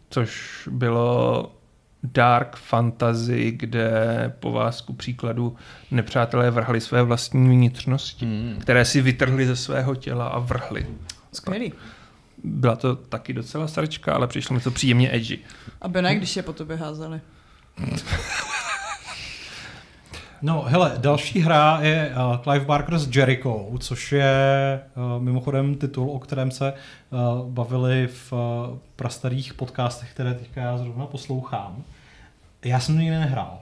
což 0.09 0.61
bylo 0.71 1.51
dark 2.03 2.55
fantasy, 2.55 3.51
kde 3.51 3.91
po 4.39 4.51
vás 4.51 4.81
ku 4.81 4.93
příkladu 4.93 5.55
nepřátelé 5.91 6.51
vrhli 6.51 6.81
své 6.81 7.03
vlastní 7.03 7.49
vnitřnosti, 7.49 8.25
Hmm. 8.25 8.57
které 8.61 8.85
si 8.85 9.01
vytrhli 9.01 9.45
ze 9.47 9.55
svého 9.55 9.95
těla 9.95 10.27
a 10.27 10.39
vrhli. 10.39 10.87
Skvělý. 11.33 11.73
Byla 12.43 12.75
to 12.75 12.95
taky 12.95 13.33
docela 13.33 13.67
srčka, 13.67 14.13
ale 14.13 14.27
přišlo 14.27 14.53
mi 14.55 14.61
to 14.61 14.71
příjemně 14.71 15.15
edgy. 15.15 15.39
Aby 15.81 16.01
ne, 16.01 16.15
když 16.15 16.35
je 16.35 16.43
po 16.43 16.53
tobě 16.53 16.77
házeli. 16.77 17.21
No, 20.41 20.63
hele, 20.67 20.91
další 20.97 21.39
hra 21.39 21.79
je 21.81 22.11
uh, 22.15 22.37
Clive 22.37 22.65
Barker's 22.65 23.15
Jericho, 23.15 23.69
což 23.79 24.11
je 24.11 24.79
uh, 24.95 25.23
mimochodem 25.23 25.75
titul, 25.75 26.09
o 26.09 26.19
kterém 26.19 26.51
se 26.51 26.73
uh, 27.09 27.49
bavili 27.49 28.07
v 28.07 28.33
uh, 28.33 28.39
prastarých 28.95 29.53
podcastech, 29.53 30.11
které 30.11 30.33
teďka 30.33 30.61
já 30.61 30.77
zrovna 30.77 31.05
poslouchám. 31.05 31.83
Já 32.65 32.79
jsem 32.79 32.95
to 32.95 33.01
nikdy 33.01 33.17
nehrál. 33.17 33.59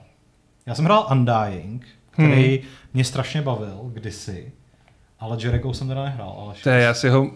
Já 0.66 0.74
jsem 0.74 0.84
hrál 0.84 1.06
Undying, 1.10 1.86
který 2.10 2.58
hmm. 2.58 2.68
mě 2.94 3.04
strašně 3.04 3.42
bavil 3.42 3.80
kdysi, 3.92 4.52
ale 5.20 5.36
Jericho 5.40 5.74
jsem 5.74 5.88
teda 5.88 6.04
nehrál. 6.04 6.36
Ale 6.40 6.54
To 6.62 6.70
je, 6.70 6.82
já 6.82 6.94
si 6.94 7.08
ho, 7.08 7.30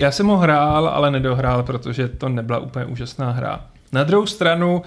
já 0.00 0.10
jsem 0.10 0.26
ho 0.26 0.36
hrál, 0.36 0.88
ale 0.88 1.10
nedohrál, 1.10 1.62
protože 1.62 2.08
to 2.08 2.28
nebyla 2.28 2.58
úplně 2.58 2.84
úžasná 2.84 3.30
hra. 3.30 3.66
Na 3.92 4.04
druhou 4.04 4.26
stranu, 4.26 4.82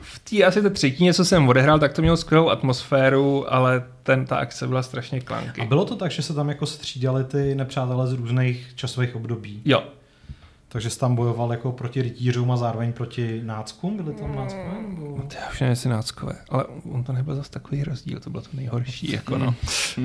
v 0.00 0.18
té 0.18 0.44
asi 0.44 0.62
té 0.62 0.70
třetině, 0.70 1.14
co 1.14 1.24
jsem 1.24 1.48
odehrál, 1.48 1.78
tak 1.78 1.92
to 1.92 2.02
mělo 2.02 2.16
skvělou 2.16 2.48
atmosféru, 2.48 3.54
ale 3.54 3.84
ten, 4.02 4.26
ta 4.26 4.36
akce 4.36 4.66
byla 4.66 4.82
strašně 4.82 5.20
klanky. 5.20 5.60
A 5.60 5.64
bylo 5.64 5.84
to 5.84 5.96
tak, 5.96 6.10
že 6.10 6.22
se 6.22 6.34
tam 6.34 6.48
jako 6.48 6.66
střídali 6.66 7.24
ty 7.24 7.54
nepřátelé 7.54 8.06
z 8.06 8.12
různých 8.12 8.72
časových 8.74 9.16
období. 9.16 9.62
Jo, 9.64 9.82
Takže 10.70 10.90
jsi 10.90 10.98
tam 10.98 11.14
bojoval 11.14 11.50
jako 11.52 11.72
proti 11.72 12.02
rytířům 12.02 12.50
a 12.50 12.56
zároveň 12.56 12.92
proti 12.92 13.40
náckům? 13.44 13.96
Byly 13.96 14.14
tam 14.14 14.36
náckové? 14.36 14.82
Nebo... 14.88 15.16
No, 15.18 15.22
to 15.22 15.36
já 15.40 15.50
už 15.50 15.60
nevím, 15.60 15.70
jestli 15.70 15.90
náckové, 15.90 16.32
ale 16.48 16.64
on 16.92 17.04
to 17.04 17.12
nebyl 17.12 17.34
zase 17.34 17.50
takový 17.50 17.84
rozdíl, 17.84 18.20
to 18.20 18.30
bylo 18.30 18.42
to 18.42 18.48
nejhorší, 18.52 19.12
jako 19.12 19.38
no. 19.38 19.54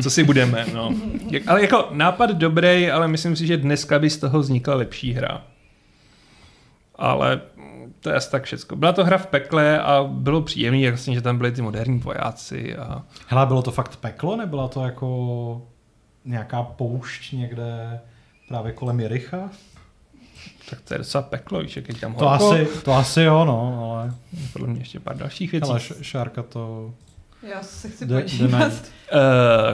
Co 0.01 0.09
si 0.09 0.23
budeme, 0.23 0.65
no. 0.73 0.93
Jak, 1.29 1.47
ale 1.47 1.61
jako 1.61 1.87
nápad 1.91 2.29
dobrý, 2.29 2.91
ale 2.91 3.07
myslím 3.07 3.35
si, 3.35 3.47
že 3.47 3.57
dneska 3.57 3.99
by 3.99 4.09
z 4.09 4.17
toho 4.17 4.39
vznikla 4.39 4.75
lepší 4.75 5.13
hra. 5.13 5.45
Ale 6.95 7.41
to 8.03 8.09
je 8.09 8.15
asi 8.15 8.31
tak 8.31 8.43
všecko. 8.43 8.75
Byla 8.75 8.91
to 8.93 9.03
hra 9.05 9.17
v 9.17 9.27
pekle 9.27 9.79
a 9.79 10.03
bylo 10.03 10.41
příjemný, 10.41 10.81
jasně, 10.81 11.13
že 11.15 11.21
tam 11.21 11.37
byli 11.37 11.51
ty 11.51 11.61
moderní 11.61 11.99
vojáci 11.99 12.75
a 12.75 13.03
Hele, 13.27 13.45
bylo 13.45 13.61
to 13.61 13.71
fakt 13.71 13.95
peklo? 13.95 14.35
Nebyla 14.35 14.67
to 14.67 14.85
jako 14.85 15.61
nějaká 16.25 16.63
poušť 16.63 17.33
někde 17.33 17.99
právě 18.47 18.71
kolem 18.71 18.99
Jericha? 18.99 19.49
tak 20.69 20.81
to 20.81 20.93
je 20.93 20.97
docela 20.97 21.21
peklo, 21.21 21.59
víš, 21.59 21.75
jak 21.75 21.87
je 21.89 21.95
tam 21.95 22.13
To 22.15 22.29
asi, 22.29 22.67
to 22.83 22.93
asi 22.93 23.21
jo, 23.21 23.45
no, 23.45 23.91
ale 23.95 24.13
Podle 24.53 24.67
mě 24.67 24.81
ještě 24.81 24.99
pár 24.99 25.17
dalších 25.17 25.51
věcí. 25.51 25.67
hele, 25.67 25.79
š- 25.79 26.01
Šárka 26.01 26.43
to... 26.43 26.93
Já 27.49 27.63
se 27.63 27.89
chci 27.89 28.05
jde 28.05 28.21
podívat. 28.21 28.71
Uh, 28.71 28.79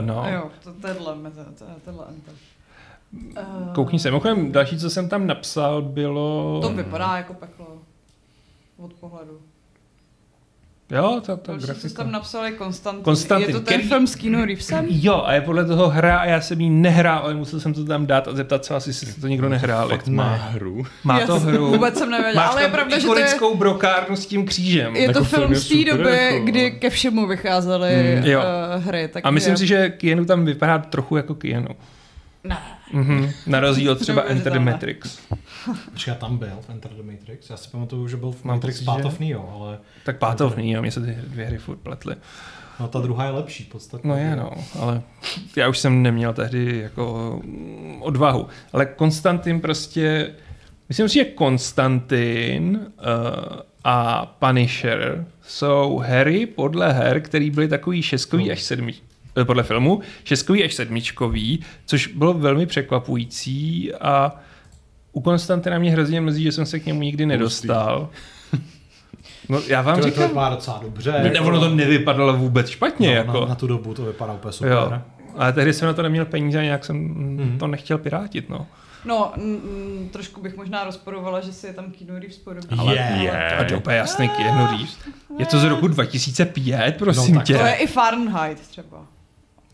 no. 0.00 0.24
Jo, 0.32 0.50
to, 0.64 0.72
tenhle, 0.72 1.14
tenhle 1.84 2.04
enter. 2.08 2.34
Koukni 3.74 3.98
se. 3.98 4.08
Mimochodem, 4.08 4.52
další, 4.52 4.78
co 4.78 4.90
jsem 4.90 5.08
tam 5.08 5.26
napsal, 5.26 5.82
bylo... 5.82 6.58
To 6.62 6.68
vypadá 6.72 7.16
jako 7.16 7.34
peklo. 7.34 7.66
Od 8.80 8.92
pohledu. 8.94 9.40
Jo, 10.90 11.20
to, 11.26 11.36
to 11.36 11.50
Další, 11.52 11.66
co 11.66 11.72
jsi 11.74 11.80
grafika. 11.80 12.02
tam 12.02 12.12
napsal, 12.12 12.44
je 12.44 12.52
Konstantin. 12.52 13.02
Konstantin, 13.04 13.48
Je 13.48 13.52
to 13.54 13.60
ten 13.60 13.74
který- 13.74 13.88
film 13.88 14.06
s 14.06 14.14
Keanu 14.14 14.44
Reevesem? 14.44 14.86
Jo, 14.88 15.22
a 15.26 15.32
je 15.32 15.40
podle 15.40 15.64
toho 15.64 15.88
hra 15.88 16.18
a 16.18 16.24
já 16.24 16.40
jsem 16.40 16.60
jí 16.60 16.70
nehrál, 16.70 17.18
ale 17.22 17.34
musel 17.34 17.60
jsem 17.60 17.74
to 17.74 17.84
tam 17.84 18.06
dát 18.06 18.28
a 18.28 18.34
zeptat 18.34 18.64
se, 18.64 18.74
asi 18.74 18.94
si 18.94 19.20
to 19.20 19.26
nikdo 19.26 19.48
nehráli. 19.48 19.90
Fakt 19.90 20.08
má 20.08 20.34
hru. 20.34 20.86
Má 21.04 21.20
Já 21.20 21.26
to 21.26 21.40
hru. 21.40 21.66
Vůbec 21.70 21.98
jsem 21.98 22.10
nevěděla, 22.10 22.44
Máš 22.44 22.52
ale 22.52 22.62
je 22.62 22.68
pravda, 22.68 22.98
že 22.98 23.06
to 23.06 23.18
je, 23.18 23.26
brokárnu 23.54 24.16
s 24.16 24.26
tím 24.26 24.46
křížem. 24.46 24.96
je 24.96 25.08
to 25.12 25.18
Jako 25.18 25.24
film 25.24 25.40
film 25.40 25.52
je 25.52 25.58
z 25.60 25.68
té 25.68 25.96
doby, 25.96 26.16
jako, 26.16 26.44
kdy 26.44 26.70
ke 26.70 26.90
všemu 26.90 27.26
vycházely 27.26 28.16
Mm, 28.20 28.24
jo. 28.26 28.40
uh, 28.76 28.84
hry. 28.84 29.08
Tak 29.08 29.26
A 29.26 29.30
myslím 29.30 29.56
si, 29.56 29.66
že 29.66 29.88
Keanu 29.90 30.24
tam 30.24 30.44
vypadá 30.44 30.78
trochu 30.78 31.16
jako 31.16 31.34
Keanu. 31.34 31.68
Ne. 32.44 32.58
Mhm. 32.92 33.30
Na 33.46 33.60
rozdíl 33.60 33.92
od 33.92 34.00
třeba 34.00 34.22
Enter 34.22 34.52
the. 34.52 34.58
Matrix. 34.58 35.18
Počkej, 35.92 36.14
tam 36.14 36.38
byl 36.38 36.52
v 36.60 36.70
Enter 36.70 36.90
the 36.90 37.02
Matrix. 37.12 37.50
Já 37.50 37.56
si 37.56 37.70
pamatuju, 37.70 38.08
že 38.08 38.16
byl 38.16 38.32
v 38.32 38.44
Mám 38.44 38.56
Matrix 38.56 38.80
Path 38.82 38.98
že- 38.98 39.04
of 39.04 39.20
Neo, 39.20 39.48
ale 39.60 39.78
Tak 40.04 40.18
pátovný, 40.18 40.76
a 40.76 40.80
mě 40.80 40.90
se 40.90 41.00
ty 41.00 41.16
dvě 41.26 41.46
hry 41.46 41.58
furt 41.58 41.76
pletly. 41.76 42.16
no, 42.80 42.88
ta 42.88 43.00
druhá 43.00 43.24
je 43.24 43.30
lepší 43.30 43.64
podstatně. 43.64 44.08
No 44.10 44.16
je, 44.16 44.36
no, 44.36 44.50
ale 44.80 45.02
já 45.56 45.68
už 45.68 45.78
jsem 45.78 46.02
neměl 46.02 46.32
tehdy 46.32 46.78
jako 46.78 47.40
odvahu. 48.00 48.46
Ale 48.72 48.86
Konstantin 48.86 49.60
prostě, 49.60 50.34
myslím 50.88 51.08
si, 51.08 51.14
že 51.14 51.24
Konstantin 51.24 52.76
uh, 52.76 53.60
a 53.84 54.26
Punisher 54.26 55.26
jsou 55.42 56.02
hry 56.06 56.46
podle 56.46 56.92
her, 56.92 57.20
které 57.20 57.50
byly 57.50 57.68
takový 57.68 58.02
šestkový 58.02 58.46
No. 58.46 58.52
až 58.52 58.62
sedmi, 58.62 58.94
eh, 58.94 59.09
podle 59.44 59.62
filmu, 59.62 60.00
šestkový 60.24 60.64
až 60.64 60.74
sedmičkový, 60.74 61.60
což 61.86 62.06
bylo 62.06 62.34
velmi 62.34 62.66
překvapující 62.66 63.92
a 63.94 64.32
u 65.12 65.20
Konstantina 65.20 65.78
mě 65.78 65.90
hrozně 65.90 66.20
mrzí, 66.20 66.42
že 66.42 66.52
jsem 66.52 66.66
se 66.66 66.80
k 66.80 66.86
němu 66.86 67.00
nikdy 67.02 67.26
nedostal. 67.26 68.08
No, 69.48 69.60
já 69.68 69.82
vám 69.82 69.96
To, 69.96 70.02
to 70.02 70.08
říkám, 70.08 70.28
vypadá 70.28 70.54
docela 70.54 70.80
dobře. 70.82 71.12
ne, 71.12 71.30
jako- 71.34 71.46
ono 71.48 71.60
to 71.60 71.68
nevypadalo 71.68 72.36
vůbec 72.36 72.68
špatně. 72.68 73.08
no, 73.08 73.14
jako. 73.14 73.40
na, 73.40 73.46
na, 73.46 73.54
tu 73.54 73.66
dobu 73.66 73.94
to 73.94 74.04
vypadá 74.04 74.32
úplně 74.32 74.52
super. 74.52 74.72
Jo. 74.72 74.92
Ale 75.36 75.52
tehdy 75.52 75.72
jsem 75.72 75.86
na 75.86 75.92
to 75.92 76.02
neměl 76.02 76.24
peníze 76.24 76.58
a 76.58 76.62
nějak 76.62 76.84
jsem 76.84 76.96
Mhm. 76.96 77.58
to 77.58 77.66
nechtěl 77.66 77.98
pirátit, 77.98 78.48
no. 78.48 78.66
No, 79.04 79.32
mm, 79.36 80.08
trošku 80.12 80.40
bych 80.42 80.56
možná 80.56 80.84
rozporovala, 80.84 81.40
že 81.40 81.52
si 81.52 81.66
je 81.66 81.72
tam 81.72 81.84
Keanu 81.98 82.14
Reeves 82.20 82.38
podobný. 82.38 82.78
Ale- 82.78 82.94
Je. 82.96 83.56
A 83.56 83.64
to 83.64 83.72
je 83.74 83.78
úplně 83.78 83.96
jasný 83.96 84.28
Keanu 84.28 84.66
Reeves. 84.66 84.98
Je 85.38 85.46
to 85.46 85.58
z 85.58 85.64
roku 85.64 85.88
2005, 85.88 86.96
prosím 86.96 87.34
No, 87.34 87.40
tak 87.40 87.46
tě. 87.46 87.58
To 87.58 87.66
je 87.66 87.74
i 87.74 87.86
Fahrenheit 87.86 88.60
třeba. 88.60 89.06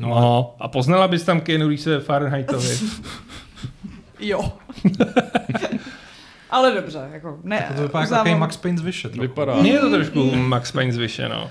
No, 0.01 0.09
No, 0.09 0.55
a 0.61 0.69
poznala 0.69 1.09
bys 1.09 1.23
tam 1.23 1.41
Keanu 1.41 1.69
Reeves 1.69 1.87
ve 1.87 2.01
Fahrenheitovi. 2.01 2.69
Jo. 4.21 4.53
Ale 6.51 6.75
dobře, 6.75 7.09
jako 7.13 7.39
ne. 7.43 7.67
to 7.77 7.83
vypadá 7.83 7.83
jako 7.83 8.07
uznávám- 8.09 8.25
takový 8.25 8.41
Max 8.41 8.57
Payne 8.57 8.79
z 8.79 8.83
vyše. 8.83 9.09
trochu. 9.09 9.21
Vypadá. 9.23 9.53
Je 9.55 9.79
to 9.79 9.91
trošku 9.91 10.37
Max 10.37 10.73
Payne 10.73 10.93
zvyše, 10.93 11.29
no. 11.29 11.51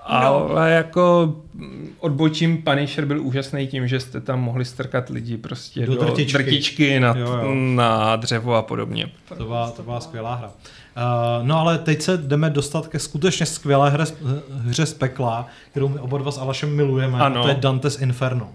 Ale 0.00 0.70
jako 0.70 1.34
mm, 1.54 1.94
odbočím 1.98 2.62
Punisher 2.62 3.04
byl 3.04 3.22
úžasný 3.22 3.66
tím, 3.66 3.88
že 3.88 4.00
jste 4.00 4.20
tam 4.20 4.40
mohli 4.40 4.64
strkat 4.64 5.08
lidi 5.10 5.36
prostě 5.36 5.86
Do 5.86 5.94
do, 5.94 6.00
drtičky. 6.04 6.32
drtičky 6.42 7.00
na, 7.00 7.14
Jo, 7.18 7.26
jo. 7.42 7.54
na 7.54 8.16
dřevo 8.16 8.54
a 8.54 8.62
podobně. 8.62 9.10
To 9.28 9.44
byla, 9.44 9.70
to 9.70 9.82
byla 9.82 10.00
skvělá 10.00 10.34
hra. 10.34 10.50
Uh, 10.96 11.46
no 11.46 11.58
ale 11.60 11.78
teď 11.78 12.02
se 12.02 12.16
jdeme 12.16 12.50
dostat 12.50 12.88
ke 12.88 12.98
skutečně 12.98 13.46
skvělé 13.46 13.90
hře, 13.90 14.06
z- 14.06 14.14
hře 14.48 14.86
z 14.86 14.94
pekla, 14.94 15.46
kterou 15.70 15.88
my 15.88 15.98
oba 15.98 16.18
dva 16.18 16.30
s 16.30 16.38
Alešem 16.38 16.76
milujeme. 16.76 17.18
Ano. 17.20 17.40
A 17.40 17.42
to 17.42 17.48
je 17.48 17.54
Dante's 17.54 17.98
Inferno. 18.00 18.48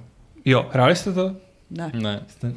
Jo, 0.45 0.65
hráli 0.71 0.95
jste 0.95 1.13
to? 1.13 1.31
Ne. 1.69 1.91
Ne. 1.93 2.21
Ten, 2.41 2.53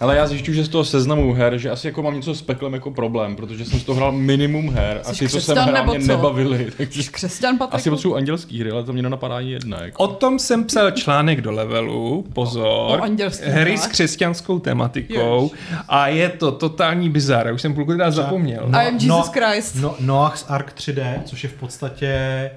Ale 0.00 0.16
já 0.16 0.26
zjišťuju, 0.26 0.54
že 0.54 0.64
z 0.64 0.68
toho 0.68 0.84
seznamu 0.84 1.32
her, 1.32 1.58
že 1.58 1.70
asi 1.70 1.86
jako 1.86 2.02
mám 2.02 2.14
něco 2.14 2.34
s 2.34 2.42
peklem 2.42 2.74
jako 2.74 2.90
problém, 2.90 3.36
protože 3.36 3.64
jsem 3.64 3.80
z 3.80 3.84
toho 3.84 3.96
hrál 3.96 4.12
minimum 4.12 4.70
her 4.74 5.00
a 5.04 5.12
Jsi 5.14 5.18
ty, 5.18 5.28
co 5.28 5.40
jsem 5.40 5.58
hrál, 5.58 5.86
mě 5.86 6.00
co? 6.00 6.06
nebavily. 6.06 6.66
Takže 6.76 7.02
Jsi 7.02 7.10
křesťan, 7.10 7.58
Patriku? 7.58 7.76
asi 7.76 7.90
potřebuji 7.90 8.16
andělský 8.16 8.60
hry, 8.60 8.70
ale 8.70 8.84
to 8.84 8.92
mě 8.92 9.02
nenapadá 9.02 9.36
ani 9.36 9.52
jedna. 9.52 9.82
Jako. 9.82 10.02
O 10.02 10.06
tom 10.08 10.38
jsem 10.38 10.64
psal 10.64 10.90
článek 10.90 11.40
do 11.40 11.52
levelu, 11.52 12.24
pozor, 12.32 13.00
O 13.00 13.06
hry 13.44 13.78
s 13.78 13.86
křesťanskou 13.86 14.58
tematikou 14.58 15.50
a 15.88 16.08
je 16.08 16.28
to 16.28 16.52
totální 16.52 17.10
bizar, 17.10 17.46
já 17.46 17.52
už 17.52 17.62
jsem 17.62 17.74
půlku 17.74 17.92
teda 17.92 18.10
zapomněl. 18.10 18.64
No, 18.66 18.78
I 18.78 18.88
am 18.88 18.94
Jesus 18.94 19.28
Christ. 19.28 19.74
No, 19.74 19.94
Noah's 20.00 20.44
Ark 20.48 20.72
3D, 20.76 21.22
což 21.24 21.44
je 21.44 21.50
v 21.50 21.54
podstatě, 21.54 22.50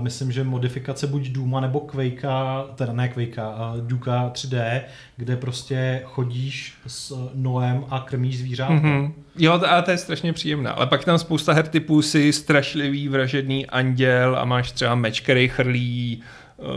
myslím, 0.00 0.32
že 0.32 0.44
modifikace 0.44 1.06
buď 1.06 1.28
Duma 1.28 1.60
nebo 1.60 1.80
Quakea, 1.80 2.64
teda 2.74 2.92
ne 2.92 3.08
Quakea, 3.08 3.74
Duka 3.80 4.30
3D, 4.34 4.80
kde 5.16 5.36
prostě 5.36 6.02
chodíš 6.04 6.74
s 6.86 7.30
Noem 7.34 7.84
a 7.90 7.98
krmíš 8.00 8.38
zvířátka. 8.38 8.74
Mm-hmm. 8.74 9.00
Mhm. 9.02 9.12
Jo, 9.38 9.58
to- 9.58 9.70
ale 9.70 9.82
to 9.82 9.90
je 9.90 9.98
strašně 9.98 10.32
příjemná. 10.32 10.70
Ale 10.72 10.86
pak 10.86 11.04
tam 11.04 11.18
spousta 11.18 11.52
her 11.52 11.66
typu 11.66 12.02
si 12.02 12.32
strašlivý 12.32 13.08
vražedný 13.08 13.66
anděl 13.66 14.36
a 14.38 14.44
máš 14.44 14.72
třeba 14.72 14.94
meč, 14.94 15.20
který 15.20 15.48
chrlí 15.48 16.22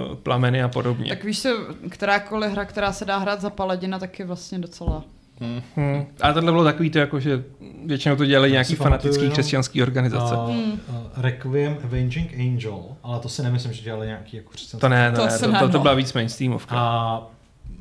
uh, 0.09 0.15
plameny 0.15 0.63
a 0.63 0.67
podobně. 0.67 1.09
Tak 1.09 1.23
víš 1.23 1.37
se, 1.37 1.49
kterákoliv 1.89 2.51
hra, 2.51 2.65
která 2.65 2.93
se 2.93 3.05
dá 3.05 3.17
hrát 3.17 3.41
za 3.41 3.49
paladina, 3.49 3.99
tak 3.99 4.19
je 4.19 4.25
vlastně 4.25 4.59
docela... 4.59 5.03
Hmm. 5.39 6.05
A 6.21 6.33
tohle 6.33 6.51
bylo 6.51 6.63
takový 6.63 6.89
to, 6.89 6.99
jako, 6.99 7.19
že 7.19 7.43
většinou 7.85 8.15
to 8.15 8.25
dělali 8.25 8.51
nějaký 8.51 8.75
fanatický 8.75 9.21
jenom- 9.21 9.31
křesťanský 9.33 9.81
organizace. 9.83 10.35
Uh, 10.35 10.49
Hmm. 10.51 10.71
uh, 10.71 10.77
Requiem 11.17 11.77
Avenging 11.83 12.33
Angel, 12.33 12.79
ale 13.03 13.19
to 13.19 13.29
si 13.29 13.43
nemyslím, 13.43 13.73
že 13.73 13.81
dělali 13.81 14.07
nějaký 14.07 14.37
jako 14.37 14.49
křesťanský. 14.49 14.81
To 14.81 14.89
ne, 14.89 15.11
to, 15.11 15.17
To 15.17 15.25
ne, 15.27 15.39
to, 15.39 15.51
ne, 15.51 15.59
to, 15.59 15.67
to 15.69 15.77
no. 15.77 15.81
byla 15.81 15.93
víc 15.93 16.13
mainstreamovka. 16.13 16.75
A 16.79 17.21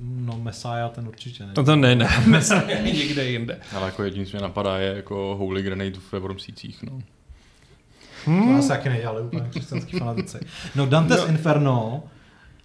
no 0.00 0.38
Messiah 0.42 0.90
ten 0.90 1.08
určitě 1.08 1.46
ne. 1.46 1.52
To 1.52 1.64
to 1.64 1.76
ne, 1.76 1.94
ne, 1.94 2.08
Messiah 2.26 2.68
je 2.84 2.92
někde 2.92 3.24
jinde. 3.30 3.58
Ale 3.76 3.86
jako 3.86 4.02
jediný, 4.04 4.26
co 4.26 4.36
mě 4.36 4.42
napadá, 4.42 4.78
je 4.78 4.96
jako 4.96 5.36
Holy 5.38 5.62
Grenade 5.62 5.96
v 6.12 6.12
Wormsících. 6.12 6.82
No. 6.82 6.98
To 8.26 8.58
asi 8.58 8.68
taky 8.68 8.88
nedělali 8.88 9.22
úplně 9.22 9.46
křesťanský 9.50 9.98
fanatici. 9.98 10.38
No 10.74 10.86
Dante's 10.86 11.20
no. 11.20 11.26
Inferno, 11.28 12.02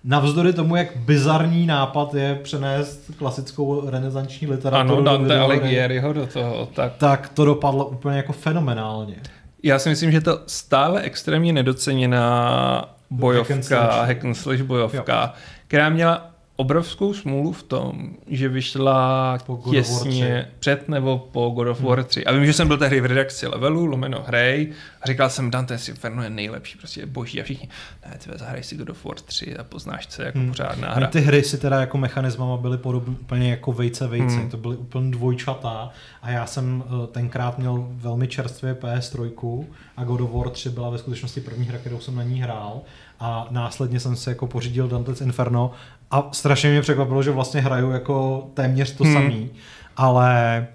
navzdory 0.04 0.54
tomu, 0.54 0.76
jak 0.76 0.88
bizarní 0.96 1.66
nápad 1.66 2.14
je 2.14 2.36
přenést 2.36 3.12
klasickou 3.18 3.90
renesanční 3.90 4.48
literaturu 4.48 4.94
Ano, 4.94 4.96
do 4.96 5.04
Dante 5.04 5.40
Alighieriho 5.40 6.14
do 6.14 6.28
toho, 6.28 6.66
tak 6.66 6.94
tak 6.98 7.30
to 7.30 7.46
dopadlo 7.46 7.86
úplně 7.86 8.18
jako 8.18 8.34
fenomenálně. 8.34 9.16
Já 9.64 9.80
si 9.80 9.90
myslím, 9.90 10.12
že 10.12 10.22
to 10.22 10.40
stále 10.48 11.02
extrémně 11.02 11.54
nedoceněná 11.54 12.76
Hack 12.76 12.88
and 13.12 13.20
bojovka, 13.20 13.62
slash. 13.62 14.08
hack 14.08 14.26
and 14.26 14.34
slash 14.36 14.62
bojovka, 14.62 15.34
která 15.68 15.90
měla 15.90 16.31
obrovskou 16.62 17.14
smůlu 17.14 17.52
v 17.52 17.64
tom, 17.64 18.10
že 18.28 18.50
vyšla 18.50 19.38
Po 19.46 19.56
God 19.56 19.66
of 19.66 19.72
War 19.74 19.74
těsně 19.74 20.48
před 20.60 20.90
nebo 20.90 21.28
po 21.32 21.50
God 21.50 21.68
of 21.68 21.82
War 21.82 22.04
3. 22.04 22.26
A 22.26 22.32
vím, 22.32 22.46
že 22.46 22.54
jsem 22.54 22.68
byl 22.68 22.78
tehdy 22.78 23.02
v 23.02 23.06
redakci 23.06 23.48
Levelu, 23.48 23.86
lomeno 23.86 24.24
hrej, 24.28 24.72
a 25.02 25.08
říkal 25.08 25.30
jsem, 25.30 25.52
Dante's 25.52 25.90
Inferno 25.90 26.24
je 26.24 26.30
nejlepší, 26.30 26.78
prostě 26.78 27.00
je 27.00 27.06
boží. 27.06 27.42
A 27.42 27.44
všichni, 27.44 27.70
ne, 28.06 28.18
ty 28.18 28.30
zahraj 28.40 28.64
si 28.64 28.76
God 28.76 28.90
of 28.90 29.06
War 29.06 29.16
3 29.20 29.58
a 29.58 29.64
poznáš 29.64 30.06
se 30.10 30.24
jako 30.24 30.38
Hmm. 30.40 30.48
pořádná 30.50 30.94
Hra. 30.94 31.08
Ty 31.08 31.20
hry 31.22 31.44
si 31.44 31.58
teda 31.58 31.80
jako 31.80 31.98
mechanismama 31.98 32.58
byly 32.58 32.78
podobné 32.78 33.16
úplně 33.22 33.50
jako 33.52 33.72
vejce 33.72 34.08
vejce, 34.08 34.36
Hmm. 34.36 34.50
to 34.50 34.58
byly 34.58 34.76
úplně 34.78 35.12
dvojčatá 35.12 35.90
a 36.22 36.30
já 36.32 36.46
jsem 36.46 36.84
eh, 36.88 37.08
tenkrát 37.08 37.58
měl 37.58 37.86
velmi 37.90 38.28
čerstvě 38.28 38.74
PS3 38.74 39.66
a 39.98 40.04
God 40.04 40.22
of 40.22 40.32
War 40.32 40.50
3 40.50 40.70
byla 40.70 40.90
ve 40.90 40.98
skutečnosti 40.98 41.42
první 41.42 41.66
hra, 41.66 41.78
kterou 41.78 42.00
jsem 42.00 42.16
na 42.16 42.24
ní 42.24 42.42
hrál 42.42 42.82
a 43.20 43.48
následně 43.50 44.00
jsem 44.00 44.16
si 44.16 44.30
jako 44.30 44.48
pořídil 44.48 44.88
Dante's 44.88 45.22
Inferno 45.22 45.72
a 46.12 46.30
strašně 46.32 46.70
mě 46.70 46.82
překvapilo, 46.82 47.24
že 47.24 47.32
vlastně 47.32 47.62
hraju 47.62 47.92
jako 47.92 48.48
téměř 48.54 48.92
to 48.96 49.04
Hmm. 49.04 49.14
samý, 49.14 49.50
ale 49.98 50.68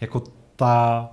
jako 0.00 0.22
ta 0.56 1.08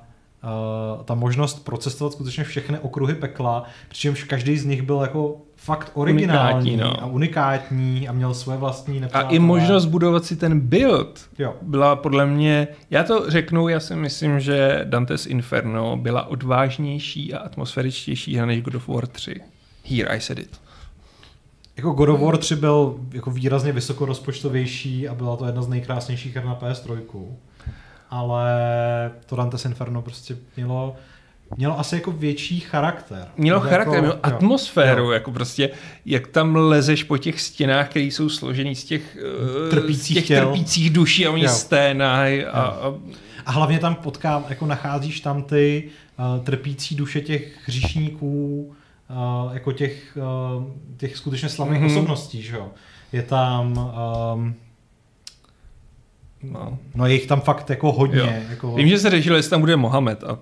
uh, 0.97 1.03
ta 1.03 1.15
možnost 1.15 1.65
procestovat 1.65 2.13
skutečně 2.13 2.43
všechny 2.43 2.79
okruhy 2.79 3.15
pekla, 3.15 3.63
přičemž 3.89 4.23
každý 4.23 4.57
z 4.57 4.65
nich 4.65 4.82
byl 4.82 4.99
jako 5.01 5.36
fakt 5.55 5.91
originální 5.93 6.71
Unikátní, 6.71 6.77
no. 6.77 7.03
a 7.03 7.05
unikátní 7.05 8.07
a 8.07 8.11
měl 8.11 8.34
svoje 8.34 8.57
vlastní 8.57 8.97
A 8.97 9.01
nepřátelé. 9.01 9.34
i 9.36 9.39
možnost 9.39 9.86
budovat 9.86 10.25
si 10.25 10.36
ten 10.36 10.59
build 10.59 11.29
Jo. 11.39 11.53
byla 11.61 11.95
podle 11.95 12.25
mě, 12.25 12.67
já 12.89 13.03
to 13.03 13.29
řeknu, 13.29 13.67
já 13.67 13.79
si 13.79 13.95
myslím, 13.95 14.39
že 14.39 14.82
Dante's 14.84 15.25
Inferno 15.25 15.97
byla 15.97 16.27
odvážnější 16.27 17.34
a 17.34 17.38
atmosféričtější 17.39 18.36
hra 18.36 18.45
než 18.45 18.61
God 18.61 18.75
of 18.75 18.88
War 18.88 19.07
3. 19.07 19.36
Here 19.86 20.09
I 20.09 20.21
said 20.21 20.39
it. 20.39 20.61
Jako 21.82 21.91
God 21.91 22.09
of 22.09 22.19
War 22.21 22.38
3 22.38 22.55
byl 22.55 22.95
jako 23.11 23.32
výrazně 23.32 23.71
vysokorozpočtovější 23.71 25.07
a 25.07 25.13
byla 25.15 25.36
to 25.38 25.45
jedna 25.45 25.61
z 25.61 25.67
nejkrásnějších 25.67 26.36
her 26.36 26.45
na 26.45 26.55
PS3. 26.55 27.25
Ale 28.09 28.45
to 29.25 29.36
Dante's 29.36 29.65
Inferno 29.65 30.01
prostě 30.01 30.36
mělo, 30.55 30.95
mělo 31.57 31.79
asi 31.79 31.95
jako 31.95 32.11
větší 32.11 32.59
charakter. 32.59 33.27
Mělo 33.38 33.57
Jako- 33.59 33.69
charakter, 33.69 33.99
mělo 33.99 34.13
jo. 34.15 34.19
atmosféru, 34.23 35.03
Jo. 35.03 35.11
jako 35.11 35.32
prostě, 35.32 35.69
jak 36.05 36.27
tam 36.27 36.55
lezeš 36.55 37.03
po 37.03 37.17
těch 37.17 37.41
stěnách, 37.41 37.89
které 37.89 38.05
jsou 38.05 38.29
složený 38.29 38.75
z 38.75 38.84
těch, 38.84 39.17
eh, 39.67 39.69
Trpících 39.69 40.17
z 40.17 40.19
těch 40.19 40.27
těl. 40.27 40.45
trpících 40.51 40.89
duší 40.89 41.25
a 41.27 41.32
oni 41.32 41.47
sténají 41.47 42.45
a, 42.45 42.61
a 42.61 42.93
A 43.45 43.51
hlavně 43.51 43.79
tam 43.79 43.95
potkám, 43.95 44.45
jako 44.49 44.65
nacházíš 44.65 45.19
tam 45.21 45.43
ty 45.43 45.89
uh, 46.38 46.43
trpící 46.45 46.95
duše 46.95 47.21
těch 47.21 47.57
hříšníků, 47.67 48.73
uh, 49.16 49.53
jako 49.53 49.72
těch, 49.72 50.18
uh, 50.57 50.64
těch 50.97 51.18
skutečně 51.18 51.49
slavných 51.49 51.80
Mhm. 51.82 51.89
mm-hmm. 51.89 51.93
osobností, 51.97 52.41
že 52.41 52.55
jo. 52.55 52.70
Je 53.12 53.24
tam, 53.24 53.91
um, 54.36 54.55
no. 56.43 56.78
no 56.95 57.05
je 57.05 57.14
jich 57.14 57.28
tam 57.28 57.41
fakt 57.41 57.70
jako 57.70 57.91
hodně. 57.91 58.20
Jo. 58.20 58.43
Jako, 58.49 58.76
Vím, 58.76 58.88
že 58.89 58.99
se 58.99 59.09
řešilo, 59.09 59.36
jestli 59.36 59.49
tam 59.49 59.59
bude 59.59 59.76
Mohamed 59.76 60.24
a 60.24 60.39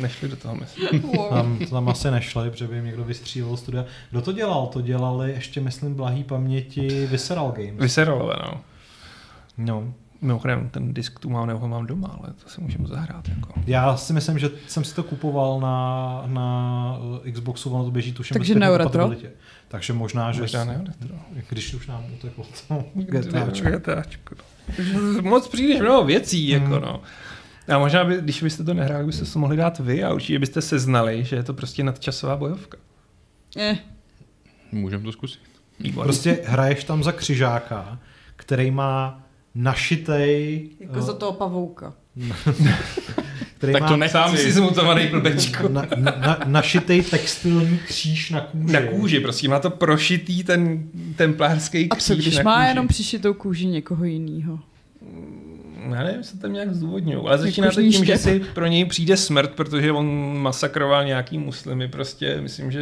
nešli 0.00 0.28
do 0.28 0.36
toho 0.36 0.54
myslím. 0.54 1.00
tam, 1.30 1.58
to 1.58 1.66
tam 1.70 1.88
asi 1.88 2.10
nešli, 2.10 2.50
protože 2.50 2.66
by 2.68 2.76
jim 2.76 2.84
někdo 2.84 3.04
vystřílel 3.04 3.56
studia. 3.56 3.84
Kdo 4.10 4.22
to 4.22 4.32
dělal? 4.32 4.66
To 4.66 4.80
dělali 4.80 5.30
ještě, 5.32 5.60
myslím, 5.60 5.94
blahý 5.94 6.24
paměti 6.24 7.06
Visceral 7.06 7.52
Games. 7.56 7.80
Vyseralové, 7.80 8.34
no. 8.44 8.60
No. 9.58 9.92
Mimochodem, 10.20 10.68
ten 10.68 10.94
disk 10.94 11.18
tu 11.18 11.30
mám, 11.30 11.46
nebo 11.46 11.58
ho 11.58 11.68
mám 11.68 11.86
doma, 11.86 12.16
ale 12.20 12.32
to 12.44 12.48
si 12.50 12.60
můžeme 12.60 12.88
zahrát. 12.88 13.28
Jako. 13.28 13.52
Já 13.66 13.96
si 13.96 14.12
myslím, 14.12 14.38
že 14.38 14.50
jsem 14.66 14.84
si 14.84 14.94
to 14.94 15.02
kupoval 15.02 15.60
na, 15.60 16.22
na 16.26 16.98
Xboxu, 17.32 17.70
ono 17.70 17.84
to 17.84 17.90
běží 17.90 18.12
tuším 18.12 18.34
Takže 18.34 18.52
zpětné 18.52 18.78
retro? 18.78 19.10
Takže 19.68 19.92
možná, 19.92 20.32
že... 20.32 20.40
Možná 20.40 20.64
ne 20.64 20.84
retro. 21.00 21.16
Když 21.48 21.74
už 21.74 21.86
nám 21.86 22.04
uteklo 22.14 22.44
to 22.68 22.84
GTAčko. 22.94 23.68
GTAčko. 23.70 24.34
Moc 25.22 25.48
příliš 25.48 25.80
mnoho 25.80 26.04
věcí, 26.04 26.54
Hmm. 26.54 26.62
jako 26.72 26.86
no. 26.86 27.00
A 27.74 27.78
možná, 27.78 28.04
by, 28.04 28.16
když 28.20 28.42
byste 28.42 28.64
to 28.64 28.74
nehráli, 28.74 29.06
byste 29.06 29.24
to 29.24 29.38
mohli 29.38 29.56
dát 29.56 29.78
vy 29.78 30.04
a 30.04 30.12
určitě 30.14 30.38
byste 30.38 30.62
seznali, 30.62 31.24
že 31.24 31.36
je 31.36 31.42
to 31.42 31.54
prostě 31.54 31.84
nadčasová 31.84 32.36
bojovka. 32.36 32.78
Eh, 33.56 33.78
Můžeme 34.72 35.04
to 35.04 35.12
zkusit. 35.12 35.40
Výborně. 35.80 36.04
Prostě 36.04 36.38
hraješ 36.46 36.84
tam 36.84 37.02
za 37.04 37.12
křižáka, 37.12 37.98
který 38.36 38.70
má 38.70 39.25
našitej... 39.56 40.68
jako 40.80 40.98
eh, 40.98 41.02
za 41.02 41.12
toho 41.12 41.32
pavouka. 41.32 41.94
který 43.58 43.72
Tak 43.72 43.82
má 43.82 43.88
to 43.88 43.96
nechci. 43.96 44.12
Sám 44.12 44.36
si 44.36 44.52
zmutovaný 44.52 45.06
blbečko. 45.06 45.68
na, 45.68 45.82
na, 45.96 46.14
na, 46.26 46.38
našitej 46.46 47.02
textilní 47.02 47.78
kříž 47.86 48.30
na 48.30 48.40
kůži. 48.40 48.72
Na 48.72 48.80
kůži, 48.82 49.20
prostě 49.20 49.48
má 49.48 49.58
to 49.58 49.70
prošitý 49.70 50.44
ten 50.44 50.88
templářský 51.16 51.88
A 51.90 51.94
kříž 51.96 52.06
co 52.06 52.14
když 52.14 52.36
na 52.36 52.42
má 52.42 52.56
kůži. 52.56 52.68
jenom 52.68 52.88
přišitou 52.88 53.34
kůži 53.34 53.66
někoho 53.66 54.04
jiného? 54.04 54.58
Já 55.94 56.02
nevím, 56.02 56.22
to 56.22 56.38
tam 56.38 56.52
nějak 56.52 56.74
zdůvodňují, 56.74 57.26
ale 57.26 57.38
začíná 57.38 57.70
to 57.70 57.80
tím, 57.82 57.92
že 57.92 58.04
štěp. 58.04 58.20
si 58.20 58.40
pro 58.54 58.66
něj 58.66 58.84
přijde 58.84 59.16
smrt, 59.16 59.50
protože 59.50 59.92
on 59.92 60.38
masakroval 60.38 61.04
nějaký 61.04 61.38
muslimy, 61.38 61.88
prostě, 61.88 62.40
myslím, 62.40 62.70
že 62.70 62.80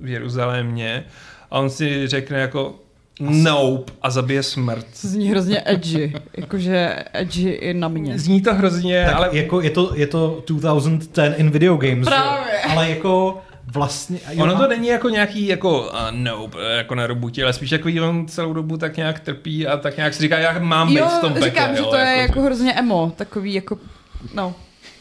v 0.00 0.08
Jeruzalémě, 0.08 1.04
a 1.50 1.58
on 1.58 1.70
si 1.70 2.08
řekne 2.08 2.38
jako 2.38 2.80
nope 3.20 3.92
a 4.02 4.10
zabije 4.10 4.42
smrt. 4.42 4.86
Zní 4.94 5.28
hrozně 5.30 5.62
edgy, 5.66 6.12
jakože 6.36 7.04
edgy 7.12 7.48
i 7.50 7.74
na 7.74 7.88
mě. 7.88 8.18
Zní 8.18 8.42
to 8.42 8.54
hrozně, 8.54 9.04
Tak 9.06 9.14
ale 9.16 9.28
jako 9.32 9.60
je 9.60 9.70
to, 9.70 9.92
je 9.94 10.06
to 10.06 10.42
2010 10.48 11.34
in 11.38 11.50
video 11.50 11.76
games, 11.76 11.98
že? 11.98 12.04
Právě. 12.04 12.60
ale 12.60 12.90
jako 12.90 13.38
vlastně... 13.72 14.18
jo, 14.32 14.42
ono 14.44 14.56
a- 14.56 14.58
to 14.58 14.68
není 14.68 14.88
jako 14.88 15.08
nějaký 15.08 15.46
jako 15.46 15.80
uh, 15.80 15.88
nope, 16.10 16.58
jako 16.76 16.94
na 16.94 17.06
robotě, 17.06 17.44
ale 17.44 17.52
spíš 17.52 17.70
jako 17.70 17.88
on 18.08 18.26
celou 18.28 18.52
dobu 18.52 18.76
tak 18.76 18.96
nějak 18.96 19.20
trpí 19.20 19.66
a 19.66 19.76
tak 19.76 19.96
nějak 19.96 20.14
si 20.14 20.22
říká, 20.22 20.38
já 20.38 20.58
mám 20.58 20.88
být 20.88 20.94
Jo, 20.98 21.08
v 21.18 21.20
tom 21.20 21.32
pekle. 21.32 21.48
říkám, 21.50 21.76
že 21.76 21.82
jo, 21.82 21.86
to 21.90 21.96
je 21.96 22.16
jako 22.16 22.40
hrozně 22.42 22.72
emo, 22.74 23.12
takový 23.16 23.54
jako, 23.54 23.78
no, 24.34 24.54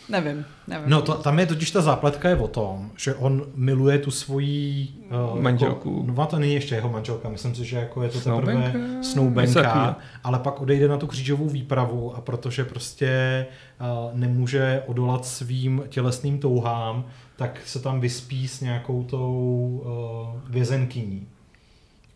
nevím, 0.10 0.46
nevím. 0.68 0.90
No, 0.90 1.02
to, 1.02 1.14
tam 1.14 1.40
je 1.40 1.46
totiž 1.46 1.72
ta 1.72 1.82
zápletka 1.82 2.30
je 2.30 2.36
o 2.36 2.48
tom, 2.48 2.92
že 2.98 3.16
on 3.16 3.46
miluje 3.56 3.98
tu 4.00 4.12
svoji 4.12 4.88
uh, 5.34 5.42
Manželku. 5.42 5.90
Jako, 5.90 6.12
no, 6.22 6.26
to 6.26 6.40
není 6.40 6.54
ještě 6.54 6.76
jeho 6.76 6.90
manželka, 6.90 7.30
myslím 7.30 7.56
si, 7.56 7.66
že 7.66 7.78
jako 7.78 8.04
je 8.04 8.10
to 8.10 8.20
teprve 8.20 8.74
Snoubenka? 9.02 9.98
Ale 10.24 10.40
pak 10.40 10.62
odejde 10.62 10.88
na 10.88 10.98
tu 10.98 11.08
křížovou 11.08 11.50
výpravu 11.50 12.16
a 12.16 12.22
protože 12.22 12.66
prostě 12.66 13.46
uh, 13.82 14.18
nemůže 14.20 14.84
odolat 14.88 15.26
svým 15.26 15.84
tělesným 15.90 16.40
touhám, 16.40 17.06
tak 17.36 17.62
se 17.66 17.80
tam 17.80 18.00
vyspí 18.00 18.48
s 18.48 18.62
nějakou 18.62 19.04
tou 19.04 19.82
uh, 19.86 20.52
vězenkyní. 20.52 21.28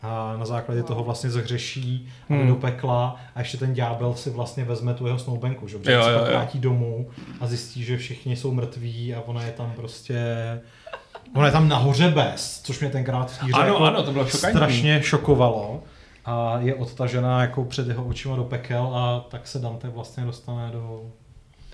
A 0.01 0.35
na 0.37 0.45
základě 0.45 0.83
toho 0.83 1.03
vlastně 1.03 1.29
zahřeší 1.29 2.07
a 2.29 2.33
Hmm. 2.33 2.47
do 2.47 2.55
pekla 2.55 3.15
a 3.35 3.39
ještě 3.39 3.57
ten 3.57 3.73
ďábel 3.73 4.13
si 4.13 4.29
vlastně 4.29 4.63
vezme 4.63 4.93
tu 4.93 5.05
jeho 5.07 5.19
snoubenku, 5.19 5.67
že? 5.67 5.75
Jo, 5.77 5.81
se 5.83 6.11
jo, 6.11 6.19
pak 6.19 6.27
jo. 6.27 6.31
vrátí 6.31 6.59
domů 6.59 7.09
a 7.39 7.47
zjistí, 7.47 7.83
že 7.83 7.97
všichni 7.97 8.35
jsou 8.35 8.51
mrtví 8.53 9.15
a 9.15 9.21
ona 9.25 9.43
je 9.43 9.51
tam 9.51 9.71
prostě... 9.75 10.19
Ona 11.35 11.45
je 11.45 11.51
tam 11.51 11.67
nahoře 11.69 12.09
bez, 12.09 12.61
což 12.63 12.79
mě 12.79 12.89
tenkrát 12.89 13.31
v 13.31 13.43
Ano, 13.53 13.65
jako 13.65 13.79
ano, 13.79 14.03
to 14.03 14.11
bylo 14.11 14.27
šokantní. 14.27 14.57
strašně 14.57 15.03
šokovalo. 15.03 15.83
A 16.25 16.57
je 16.59 16.75
odtažená 16.75 17.41
jako 17.41 17.63
před 17.63 17.87
jeho 17.87 18.03
očima 18.05 18.35
do 18.35 18.43
pekel 18.43 18.91
a 18.95 19.25
tak 19.29 19.47
se 19.47 19.59
Dante 19.59 19.89
vlastně 19.89 20.25
dostane 20.25 20.71
do... 20.71 21.01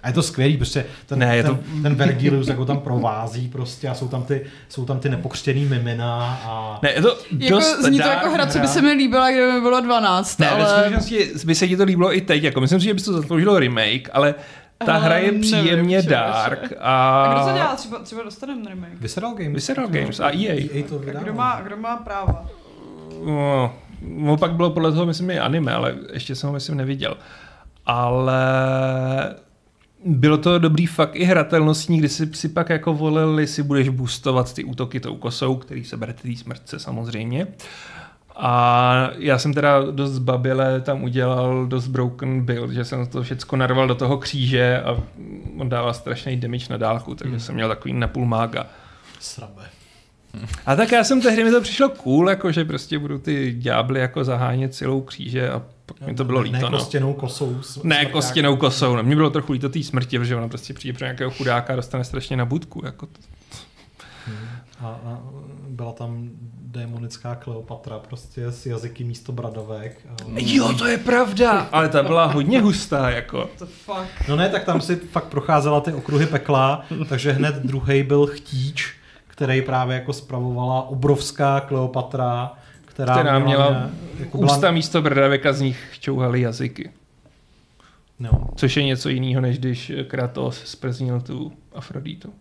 A 0.06 0.08
je 0.08 0.14
to 0.14 0.24
skvělý, 0.24 0.58
prostě 0.58 0.86
ten, 1.06 1.20
Ne, 1.20 1.36
je 1.38 1.44
ten, 1.44 1.56
to- 1.56 1.64
ten 1.84 1.96
Vergilius 1.96 2.48
jako 2.48 2.66
tam 2.66 2.80
provází 2.80 3.48
prostě 3.48 3.88
a 3.90 3.94
jsou 3.94 4.08
tam 4.08 4.24
ty, 4.24 4.42
jsou 4.70 4.86
tam 4.86 5.00
ty 5.00 5.10
nepokřtěný 5.10 5.66
mimina 5.66 6.40
a... 6.46 6.80
Ne, 6.84 6.92
je 6.92 7.02
to 7.02 7.18
Jako, 7.40 7.56
dost 7.56 7.84
zní 7.86 8.00
to 8.00 8.08
jako 8.08 8.30
hra, 8.30 8.46
co 8.48 8.60
by 8.60 8.68
se 8.68 8.82
mi 8.82 8.92
líbila, 8.94 9.32
kdyby 9.32 9.52
mi 9.52 9.62
bylo 9.62 9.82
12, 9.82 10.40
Ne, 10.40 10.50
ale... 10.50 10.70
skutečnosti 10.70 11.32
by 11.46 11.56
se 11.56 11.68
ti 11.68 11.78
to 11.78 11.84
líbilo 11.84 12.18
i 12.18 12.22
teď. 12.22 12.44
Jako, 12.44 12.62
myslím 12.62 12.80
si, 12.80 12.86
že 12.86 12.94
by 12.94 13.02
to 13.02 13.14
zasloužilo 13.14 13.60
remake, 13.60 14.10
ale 14.14 14.36
ta 14.86 14.94
Ale 14.94 15.06
hra 15.06 15.16
je 15.18 15.26
nevím, 15.26 15.42
příjemně 15.42 16.02
člověče. 16.04 16.10
dark 16.10 16.74
a... 16.80 17.24
A 17.24 17.34
kdo 17.34 17.46
to 17.52 17.58
dělá? 17.58 17.76
Třeba, 17.76 18.00
třeba 18.00 18.24
dostaneme 18.24 18.70
remake. 18.70 18.94
Visceral 19.02 19.34
Games. 19.34 19.54
Visceral 19.54 19.88
Games 19.88 20.20
a 20.20 20.30
EA. 20.30 20.54
EA 20.76 20.84
to 20.90 20.96
A 20.96 20.98
vydává. 20.98 21.24
kdo 21.24 21.34
má, 21.34 21.62
kdo 21.62 21.78
má 21.78 21.98
práva? 21.98 22.46
No, 23.26 23.74
no, 24.02 24.38
pak 24.38 24.52
bylo 24.54 24.70
podle 24.70 24.92
toho, 24.92 25.06
myslím, 25.06 25.30
i 25.30 25.40
anime, 25.40 25.74
ale 25.74 25.96
ještě 26.14 26.36
jsem 26.36 26.48
ho, 26.48 26.54
myslím, 26.54 26.78
neviděl. 26.78 27.18
Ale 27.86 28.36
bylo 30.06 30.38
to 30.38 30.60
dobrý 30.60 30.86
fakt 30.86 31.16
i 31.16 31.24
hratelnostní, 31.24 31.98
kdy 31.98 32.10
si, 32.10 32.30
si 32.34 32.50
pak 32.50 32.70
jako 32.70 32.94
volil, 32.94 33.40
jestli 33.40 33.64
budeš 33.64 33.90
boostovat 33.90 34.54
ty 34.54 34.64
útoky 34.64 35.00
tou 35.00 35.16
kosou, 35.16 35.56
který 35.56 35.84
se 35.84 35.98
bere 35.98 36.14
té 36.14 36.36
smrtce 36.36 36.80
samozřejmě. 36.80 37.48
A 38.38 39.10
já 39.18 39.38
jsem 39.38 39.54
teda 39.54 39.80
dost 39.92 40.12
zbabile 40.12 40.82
tam 40.82 41.04
udělal 41.04 41.66
dost 41.66 41.88
broken 41.88 42.46
build, 42.46 42.72
že 42.72 42.86
jsem 42.86 43.08
to 43.08 43.24
všechno 43.24 43.58
narval 43.58 43.88
do 43.88 43.96
toho 43.96 44.18
kříže 44.18 44.82
a 44.82 44.98
on 45.58 45.70
dával 45.70 45.94
strašný 45.94 46.38
damage 46.38 46.66
na 46.70 46.78
dálku, 46.78 47.16
takže 47.16 47.32
Hmm. 47.32 47.40
jsem 47.40 47.56
měl 47.56 47.70
takový 47.70 47.94
napůl 47.94 48.26
mága. 48.26 48.68
Srabe. 49.20 49.64
A 50.66 50.76
tak 50.76 50.92
já 50.92 51.04
jsem 51.04 51.22
tehdy 51.22 51.44
mi 51.44 51.52
to 51.52 51.62
přišlo 51.62 51.90
cool, 51.90 52.30
jako 52.30 52.52
že 52.52 52.66
prostě 52.66 53.00
budu 53.00 53.18
ty 53.20 53.56
ďábly 53.58 54.00
jako 54.00 54.24
zahánět 54.24 54.74
silou 54.76 55.02
kříže 55.02 55.50
a 55.50 55.62
pak 55.86 56.02
mi 56.02 56.16
to 56.16 56.24
bylo 56.24 56.44
ne, 56.44 56.44
líto. 56.44 56.58
Ne 56.58 56.62
no. 56.62 56.78
kostěnou 56.78 57.14
kosou. 57.14 57.56
Ne 57.56 57.64
smrťák. 57.64 58.12
kostěnou 58.12 58.56
kosou, 58.56 58.96
no. 58.96 59.04
Mně 59.04 59.16
bylo 59.16 59.30
trochu 59.30 59.54
líto 59.54 59.70
té 59.70 59.84
smrti, 59.84 60.20
protože 60.20 60.36
ona 60.36 60.48
prostě 60.48 60.74
přijde 60.74 60.98
pro 60.98 61.06
nějakého 61.06 61.32
chudáka 61.32 61.74
a 61.74 61.76
dostane 61.76 62.04
strašně 62.04 62.38
na 62.38 62.46
budku. 62.46 62.82
Jako 62.86 63.06
to. 63.06 63.20
A, 64.80 64.88
a 64.88 65.20
byla 65.70 65.92
tam 65.92 66.30
démonická 66.62 67.36
Kleopatra 67.36 68.00
prostě 68.00 68.52
s 68.52 68.66
jazyky 68.66 69.04
místo 69.04 69.32
bradavek. 69.32 70.08
A... 70.10 70.14
Jo, 70.36 70.74
to 70.74 70.88
je 70.88 70.98
pravda! 70.98 71.70
Ale 71.72 71.90
ta 71.90 72.04
byla 72.04 72.26
hodně 72.26 72.62
hustá, 72.62 73.10
jako. 73.10 73.50
To 73.60 73.66
fuck. 73.66 74.28
No 74.30 74.36
ne, 74.36 74.50
tak 74.50 74.64
tam 74.64 74.82
si 74.82 74.96
fakt 74.96 75.26
procházela 75.26 75.82
ty 75.82 75.94
okruhy 75.94 76.26
pekla, 76.26 76.86
takže 77.10 77.32
hned 77.32 77.56
druhý 77.56 78.04
byl 78.04 78.28
chtíč, 78.28 78.94
který 79.28 79.62
právě 79.62 79.96
jako 79.96 80.14
spravovala 80.14 80.82
obrovská 80.82 81.60
Kleopatra, 81.60 82.52
která, 82.96 83.14
Která 83.14 83.40
měla 83.40 83.70
ně- 83.70 83.90
jako 84.20 84.38
byla- 84.38 84.54
Ústa 84.56 84.72
místo 84.72 85.02
brdavek 85.02 85.46
a 85.46 85.54
z 85.54 85.62
nich 85.62 85.80
čouhaly 86.00 86.42
jazyky. 86.42 86.92
No, 88.20 88.30
Což 88.56 88.78
je 88.78 88.84
něco 88.84 89.10
jiného, 89.10 89.42
než 89.42 89.60
když 89.60 89.92
Kratos 90.08 90.62
sprznil 90.66 91.22
tu 91.22 91.54
Afroditu. 91.74 92.34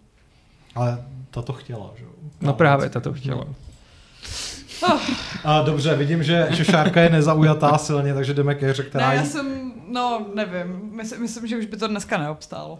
ale 0.74 1.02
ta 1.30 1.42
to 1.42 1.52
chtěla, 1.52 1.90
že 1.98 2.04
jo? 2.04 2.10
No 2.40 2.52
právě, 2.54 2.88
ta 2.90 3.00
to 3.00 3.12
chtěla. 3.12 3.44
A 5.44 5.62
dobře, 5.62 5.96
vidím, 5.96 6.22
že, 6.22 6.46
že 6.50 6.64
Šárka 6.64 7.00
je 7.00 7.08
nezaujatá 7.08 7.78
silně, 7.78 8.14
takže 8.14 8.34
jdeme 8.34 8.54
ke 8.54 8.68
hře, 8.70 8.82
která 8.82 9.08
Ne, 9.08 9.16
já 9.16 9.24
jsem, 9.24 9.72
no 9.90 10.26
nevím, 10.34 10.90
myslím, 10.92 11.22
myslím, 11.22 11.46
že 11.46 11.56
už 11.58 11.66
by 11.66 11.76
to 11.76 11.88
dneska 11.88 12.18
neobstálo. 12.18 12.78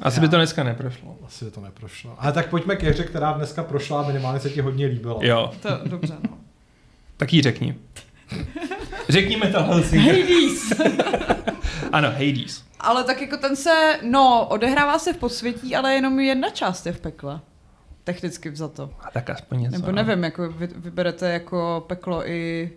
Asi 0.00 0.20
by 0.20 0.28
to 0.28 0.36
dneska 0.36 0.64
neprošlo. 0.64 1.16
Asi 1.26 1.44
by 1.44 1.50
to 1.50 1.60
neprošlo. 1.60 2.14
Ale 2.18 2.32
tak 2.32 2.50
pojďme 2.50 2.76
k 2.76 2.82
hře, 2.82 3.04
která 3.04 3.32
dneska 3.32 3.62
prošla 3.64 4.00
a 4.00 4.06
minimálně 4.06 4.40
se 4.40 4.50
ti 4.50 4.60
hodně 4.60 4.86
líbila. 4.86 5.18
Jo, 5.22 5.52
To, 5.62 5.68
dobře, 5.84 6.14
no. 6.30 6.38
Tak 7.16 7.32
jí 7.32 7.42
řekni. 7.42 7.74
Řekni 9.08 9.36
Metal 9.36 9.62
Hellsinger. 9.64 10.14
Hades! 10.14 10.72
Ano, 11.92 12.08
Hades. 12.10 12.64
ale 12.80 13.04
tak 13.04 13.20
jako 13.20 13.36
ten 13.36 13.56
se, 13.56 13.98
no, 14.02 14.46
odehrává 14.50 14.98
se 14.98 15.12
v 15.12 15.16
podsvětí, 15.16 15.76
ale 15.76 15.94
jenom 15.94 16.20
jedna 16.20 16.50
část 16.50 16.86
je 16.86 16.92
v 16.92 17.00
pekle. 17.00 17.40
Technicky 18.04 18.50
vzato. 18.50 18.90
A 19.00 19.10
tak 19.10 19.30
aspoň 19.30 19.60
něco. 19.60 19.72
Nebo 19.72 19.86
no. 19.86 19.92
nevím, 19.92 20.24
jako 20.24 20.48
vy, 20.48 20.66
vyberete 20.76 21.30
jako 21.32 21.84
peklo 21.86 22.28
i 22.28 22.70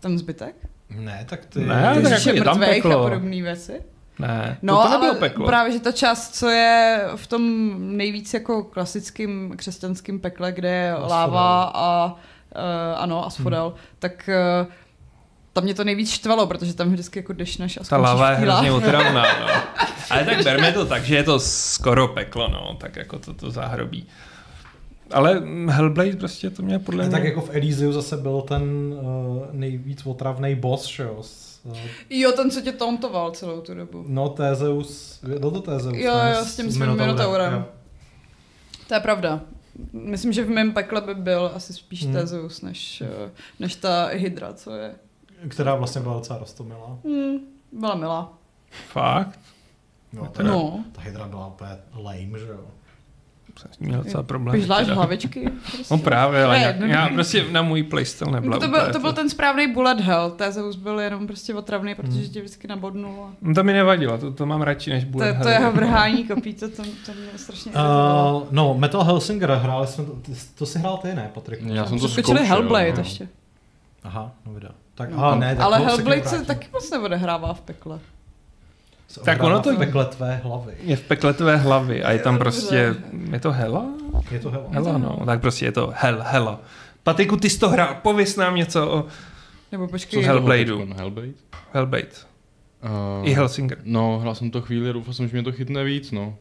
ten 0.00 0.18
zbytek? 0.18 0.54
Ne, 0.90 1.26
tak 1.28 1.44
ty... 1.44 1.60
Ne, 1.60 1.94
ty 1.96 2.02
tak 2.02 2.12
jako 2.26 2.38
je 2.38 2.44
tam 2.44 2.58
mrtvejch 2.58 2.86
a 2.86 2.88
peklo. 2.88 3.04
podobné 3.04 3.42
věci. 3.42 3.82
Ne, 4.18 4.58
No, 4.62 4.76
to, 4.76 4.82
to 4.82 4.90
nebylo 4.90 5.10
ale 5.10 5.20
peklo. 5.20 5.46
právě, 5.46 5.72
že 5.72 5.80
ta 5.80 5.92
část, 5.92 6.34
co 6.36 6.48
je 6.48 7.00
v 7.16 7.26
tom 7.26 7.74
nejvíc 7.96 8.34
jako 8.34 8.64
klasickým 8.64 9.54
křesťanským 9.56 10.20
pekle, 10.20 10.52
kde 10.52 10.68
je 10.70 10.94
láva 10.94 11.72
a 11.74 12.14
uh, 12.54 13.02
ano, 13.02 13.26
asfodel, 13.26 13.68
hmm. 13.68 13.78
tak 13.98 14.30
uh, 14.62 14.72
tam 15.52 15.64
mě 15.64 15.74
to 15.74 15.84
nejvíc 15.84 16.10
štvalo, 16.10 16.46
protože 16.46 16.74
tam 16.74 16.92
vždycky 16.92 17.18
jako 17.18 17.32
dešneš 17.32 17.76
a 17.76 17.84
Ta 17.84 17.96
láva 17.96 18.30
je 18.30 18.36
hrozně 18.36 18.72
otravná, 18.72 19.22
no. 19.40 19.46
Ale 20.10 20.24
tak 20.24 20.44
berme 20.44 20.72
to 20.72 20.86
tak, 20.86 21.04
že 21.04 21.16
je 21.16 21.22
to 21.22 21.40
skoro 21.40 22.08
peklo, 22.08 22.48
no, 22.48 22.76
tak 22.80 22.96
jako 22.96 23.18
to, 23.18 23.34
to 23.34 23.50
zahrobí. 23.50 24.06
Ale 25.10 25.40
mm, 25.40 25.68
Hellblade 25.68 26.16
prostě 26.16 26.50
to 26.50 26.62
mě 26.62 26.78
podle 26.78 27.04
mě... 27.04 27.10
tak 27.10 27.24
jako 27.24 27.40
v 27.40 27.56
Elysiu 27.56 27.92
zase 27.92 28.16
byl 28.16 28.40
ten 28.40 28.62
uh, 28.62 29.46
nejvíc 29.52 30.06
otravný 30.06 30.54
boss, 30.54 30.86
že 30.86 31.02
jo? 31.02 31.18
S, 31.20 31.60
uh, 31.64 31.78
Jo, 32.10 32.32
ten, 32.32 32.50
co 32.50 32.60
tě 32.60 32.72
tauntoval 32.72 33.30
celou 33.30 33.60
tu 33.60 33.74
dobu. 33.74 34.04
no, 34.08 34.28
Tézeus, 34.28 35.20
byl 35.22 35.50
to 35.50 35.60
Tézeus? 35.60 35.96
Jo, 35.96 36.14
jo, 36.36 36.44
s 36.44 36.56
tím 36.56 36.72
svým 36.72 36.96
Minotaurem. 36.96 37.52
jo. 37.52 37.64
To 38.88 38.94
je 38.94 39.00
pravda. 39.00 39.40
Myslím, 39.92 40.32
že 40.32 40.44
v 40.44 40.48
mém 40.50 40.72
pekle 40.72 41.00
by 41.00 41.14
byl 41.14 41.50
asi 41.54 41.72
spíš 41.72 42.04
Hmm. 42.04 42.12
Tezeus, 42.14 42.62
než, 42.62 43.00
eh, 43.00 43.30
než 43.60 43.74
ta 43.76 44.06
Hydra, 44.06 44.52
co 44.52 44.74
je. 44.74 44.94
Která 45.48 45.74
vlastně 45.74 46.00
byla 46.00 46.14
docela 46.14 46.38
rostomilá. 46.38 46.98
Hmm, 47.04 47.38
byla 47.72 47.94
milá. 47.94 48.38
Fakt? 48.88 49.38
No, 50.12 50.26
ta, 50.26 50.42
No. 50.42 50.84
ta 50.92 51.00
hydra 51.00 51.28
byla 51.28 51.46
úplně 51.46 51.70
lame, 51.94 52.38
že 52.38 52.46
jo? 52.46 52.64
Jsem 53.66 53.74
s 53.74 53.78
ní 53.78 53.86
měl 53.86 54.02
docela 54.02 54.22
problém. 54.22 54.60
Teda. 54.62 54.94
hlavičky? 54.94 55.50
Prostě. 55.50 55.94
No 55.94 55.98
právě, 55.98 56.44
ale 56.44 56.58
Ne, 56.58 56.64
já, 56.64 56.74
no, 56.78 56.86
já 56.86 57.08
prostě 57.08 57.44
na 57.50 57.62
můj 57.62 57.82
playstyle 57.82 58.32
nebyla 58.32 58.58
to, 58.58 58.66
úplně 58.66 58.82
byl, 58.82 58.92
to 58.92 58.98
byl 58.98 59.12
ten 59.12 59.30
správný 59.30 59.72
bullet 59.72 60.00
hell. 60.00 60.30
Tezeus 60.30 60.76
byl 60.76 61.00
jenom 61.00 61.26
prostě 61.26 61.54
otravný, 61.54 61.94
protože 61.94 62.28
tě 62.28 62.40
vždycky 62.40 62.68
nabodnul. 62.68 63.24
A... 63.24 63.30
No 63.42 63.54
to 63.54 63.64
mi 63.64 63.72
nevadilo, 63.72 64.18
to, 64.18 64.30
to 64.32 64.46
mám 64.46 64.62
radši 64.62 64.90
než 64.90 65.04
To, 65.04 65.10
Bullet 65.10 65.32
to 65.42 65.48
Hell. 65.48 65.60
jeho 65.60 65.72
vrhání 65.72 66.24
kopí, 66.24 66.54
to, 66.54 66.68
to, 66.68 66.82
to 66.82 67.12
mě 67.12 67.28
strašně. 67.36 67.72
Uh, 67.72 68.42
no, 68.50 68.74
Metal 68.78 69.04
Hellsinger 69.04 69.50
hráli 69.50 69.86
jsme, 69.86 70.04
to, 70.04 70.12
ty- 70.12 70.32
to 70.58 70.66
si 70.66 70.78
hrál 70.78 70.96
ty, 70.96 71.14
ne, 71.14 71.30
Patrik? 71.34 71.60
Já 71.62 71.86
jsem 71.86 71.98
to 71.98 72.08
zkoušel, 72.08 72.44
Hellblade 72.46 72.92
no. 72.92 72.98
ještě. 72.98 73.28
Aha, 74.04 74.32
no 74.46 74.52
videa. 74.52 74.70
Tak, 74.94 75.10
No. 75.10 75.24
aha, 75.24 75.34
ne, 75.34 75.56
tak 75.56 75.64
Ale 75.64 75.78
to 75.78 75.84
Hellblade 75.84 76.24
se 76.28 76.44
taky 76.44 76.68
moc 76.72 76.90
neodehrává 76.90 77.54
v 77.54 77.60
pekle. 77.60 77.98
Tak 79.24 79.42
ono 79.42 79.60
to- 79.60 79.74
v 79.74 79.78
pekle 79.78 80.04
tvé 80.04 80.40
hlavy. 80.44 80.72
Je 80.82 80.96
v 80.96 81.00
pekle 81.02 81.32
tvé 81.34 81.56
hlavy 81.56 82.02
a 82.04 82.10
je 82.12 82.18
tam 82.18 82.38
prostě, 82.38 82.94
je 83.32 83.40
to 83.40 83.52
hela? 83.52 83.86
Je 84.30 84.38
to 84.40 84.50
hell. 84.50 84.66
Hela, 84.70 84.98
no, 84.98 85.22
tak 85.26 85.40
prostě 85.40 85.64
je 85.64 85.72
to 85.72 85.92
hell, 85.96 86.18
hela. 86.22 86.60
Patiku, 87.02 87.36
ty 87.36 87.50
jsi 87.50 87.58
to 87.58 87.68
hrál, 87.68 87.96
pověs 88.02 88.36
nám 88.36 88.56
něco 88.56 88.90
o 88.90 89.04
Nebo 89.72 89.86
Co 89.86 89.90
počkej, 89.90 90.22
Hell- 90.22 90.26
Hellbladeu. 90.26 90.76
Hellblade? 90.78 90.94
Hellblade? 91.02 91.32
Hellblade. 91.72 92.08
Uh, 93.20 93.28
I 93.28 93.32
Hellsinger. 93.34 93.78
No, 93.84 94.18
hrál 94.18 94.34
jsem 94.34 94.50
to 94.50 94.60
chvíli 94.62 94.92
doufal 94.92 95.14
jsem, 95.14 95.28
že 95.28 95.32
mě 95.36 95.42
to 95.42 95.52
chytne 95.52 95.84
víc, 95.84 96.10
no. 96.12 96.34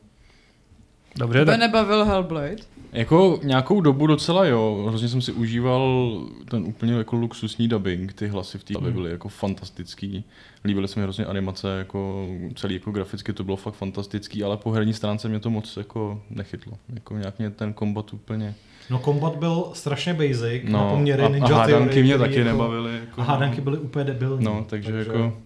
Dobře, 1.18 1.40
tebe 1.40 1.52
tak 1.52 1.60
nebavil 1.60 2.06
Hellblade? 2.06 2.56
Jako 2.96 3.40
nějakou 3.44 3.82
dobu 3.82 4.08
docela 4.08 4.46
jo, 4.46 4.86
hrozně 4.88 5.08
jsem 5.08 5.22
si 5.22 5.32
užíval 5.32 6.12
ten 6.50 6.64
úplně 6.64 6.94
jako 6.94 7.16
luxusní 7.16 7.68
dubbing, 7.68 8.14
ty 8.14 8.28
hlasy 8.28 8.58
v 8.58 8.64
té 8.64 8.74
hlavě 8.74 8.92
byly 8.92 9.12
jako 9.12 9.30
fantastický. 9.30 10.24
Líbily 10.66 10.88
se 10.88 11.00
mi 11.00 11.04
hrozně 11.04 11.26
animace, 11.26 11.78
jako 11.78 12.28
celý 12.56 12.76
jako 12.76 12.92
graficky 12.92 13.34
to 13.34 13.44
bylo 13.44 13.58
fakt 13.58 13.74
fantastický, 13.74 14.44
ale 14.44 14.58
po 14.58 14.72
herní 14.72 14.94
stránce 14.94 15.30
mě 15.30 15.40
to 15.40 15.50
moc 15.50 15.78
jako 15.78 16.22
nechytlo. 16.30 16.74
Jako 16.94 17.18
nějak 17.18 17.40
mě 17.40 17.50
ten 17.50 17.74
kombat 17.74 18.14
úplně... 18.14 18.56
No, 18.90 19.00
kombat 19.00 19.36
byl 19.36 19.70
strašně 19.74 20.14
basic, 20.14 20.64
No, 20.64 20.72
na 20.72 20.90
poměry 20.90 21.24
a, 21.24 21.28
Ninja 21.28 21.56
a 21.56 21.60
hádanky 21.60 21.90
Theory, 21.90 22.04
mě 22.04 22.18
taky 22.18 22.36
jako, 22.36 22.50
nebavily. 22.50 23.00
Jako, 23.00 23.22
A 23.22 23.24
hádanky 23.24 23.62
byly 23.62 23.78
úplně 23.78 24.06
debilní. 24.06 24.46
No, 24.46 24.66
takže, 24.70 24.92
takže 24.92 25.12
jako... 25.12 25.38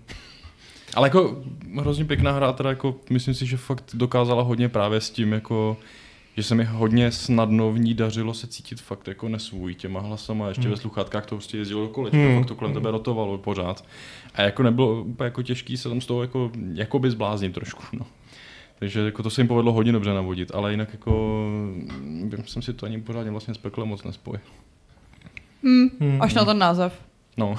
Ale 0.94 1.08
jako 1.08 1.44
hrozně 1.80 2.06
pěkná 2.06 2.32
hra, 2.32 2.54
teda 2.54 2.70
jako 2.70 2.96
myslím 3.10 3.34
si, 3.34 3.46
že 3.46 3.58
fakt 3.58 3.84
dokázala 3.94 4.44
hodně 4.44 4.70
právě 4.70 5.02
s 5.02 5.10
tím, 5.10 5.34
jako 5.34 5.78
že 6.40 6.44
se 6.44 6.56
mi 6.56 6.64
hodně 6.64 7.12
snadno 7.12 7.72
v 7.72 7.80
ní 7.80 7.94
dařilo 7.94 8.34
se 8.34 8.48
cítit 8.48 8.82
fakt 8.82 9.08
jako 9.08 9.30
nesvůj 9.30 9.76
těma 9.76 10.00
hlasama, 10.00 10.48
ještě 10.48 10.62
Hmm. 10.62 10.72
ve 10.72 10.78
sluchátkách 10.78 11.26
to 11.26 11.36
prostě 11.36 11.58
jezdilo 11.58 11.82
do 11.82 11.88
kolečka, 11.88 12.18
Hmm. 12.18 12.38
fakt 12.40 12.48
to 12.48 12.56
kolem 12.56 12.74
tebe 12.74 12.92
rotovalo 12.92 13.38
pořád. 13.38 13.86
A 14.34 14.42
jako 14.42 14.64
nebylo 14.64 15.02
úplně 15.04 15.26
jako 15.26 15.42
těžký 15.44 15.78
se 15.78 15.90
tam 15.90 16.02
z 16.02 16.06
toho 16.06 16.22
jako, 16.22 16.52
jako 16.74 17.00
by 17.00 17.12
zbláznit 17.12 17.54
trošku, 17.54 17.84
no. 17.94 18.06
Takže 18.80 19.00
jako 19.00 19.24
to 19.24 19.30
se 19.30 19.42
jim 19.42 19.48
povedlo 19.48 19.72
hodně 19.74 19.92
dobře 19.92 20.14
navodit, 20.14 20.52
ale 20.56 20.72
jinak 20.72 20.90
jako 20.94 21.46
jsem 22.46 22.62
si 22.62 22.74
to 22.74 22.86
ani 22.86 23.02
pořádně 23.02 23.32
vlastně 23.32 23.54
s 23.54 23.58
peklem 23.58 23.88
moc 23.88 24.04
nespojil. 24.04 24.40
Hmm, 25.64 25.90
Hmm. 26.00 26.22
až 26.22 26.34
na 26.34 26.46
ten 26.46 26.58
název. 26.58 27.02
No, 27.38 27.56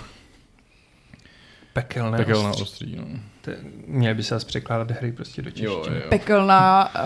pekelné 1.73 2.19
pekelná 2.19 2.49
ostří. 2.51 2.63
ostří, 2.63 2.97
no. 2.97 3.05
To- 3.41 3.51
Měli 3.87 4.15
by 4.15 4.23
se 4.23 4.35
zase 4.35 4.47
překládat 4.47 4.91
hry 4.91 5.13
prostě 5.13 5.43
do 5.43 5.51
češtiny. 5.51 5.67
Jo, 5.73 5.85
jo. 5.95 6.03
Pekelná 6.09 6.95
uh, 6.95 7.01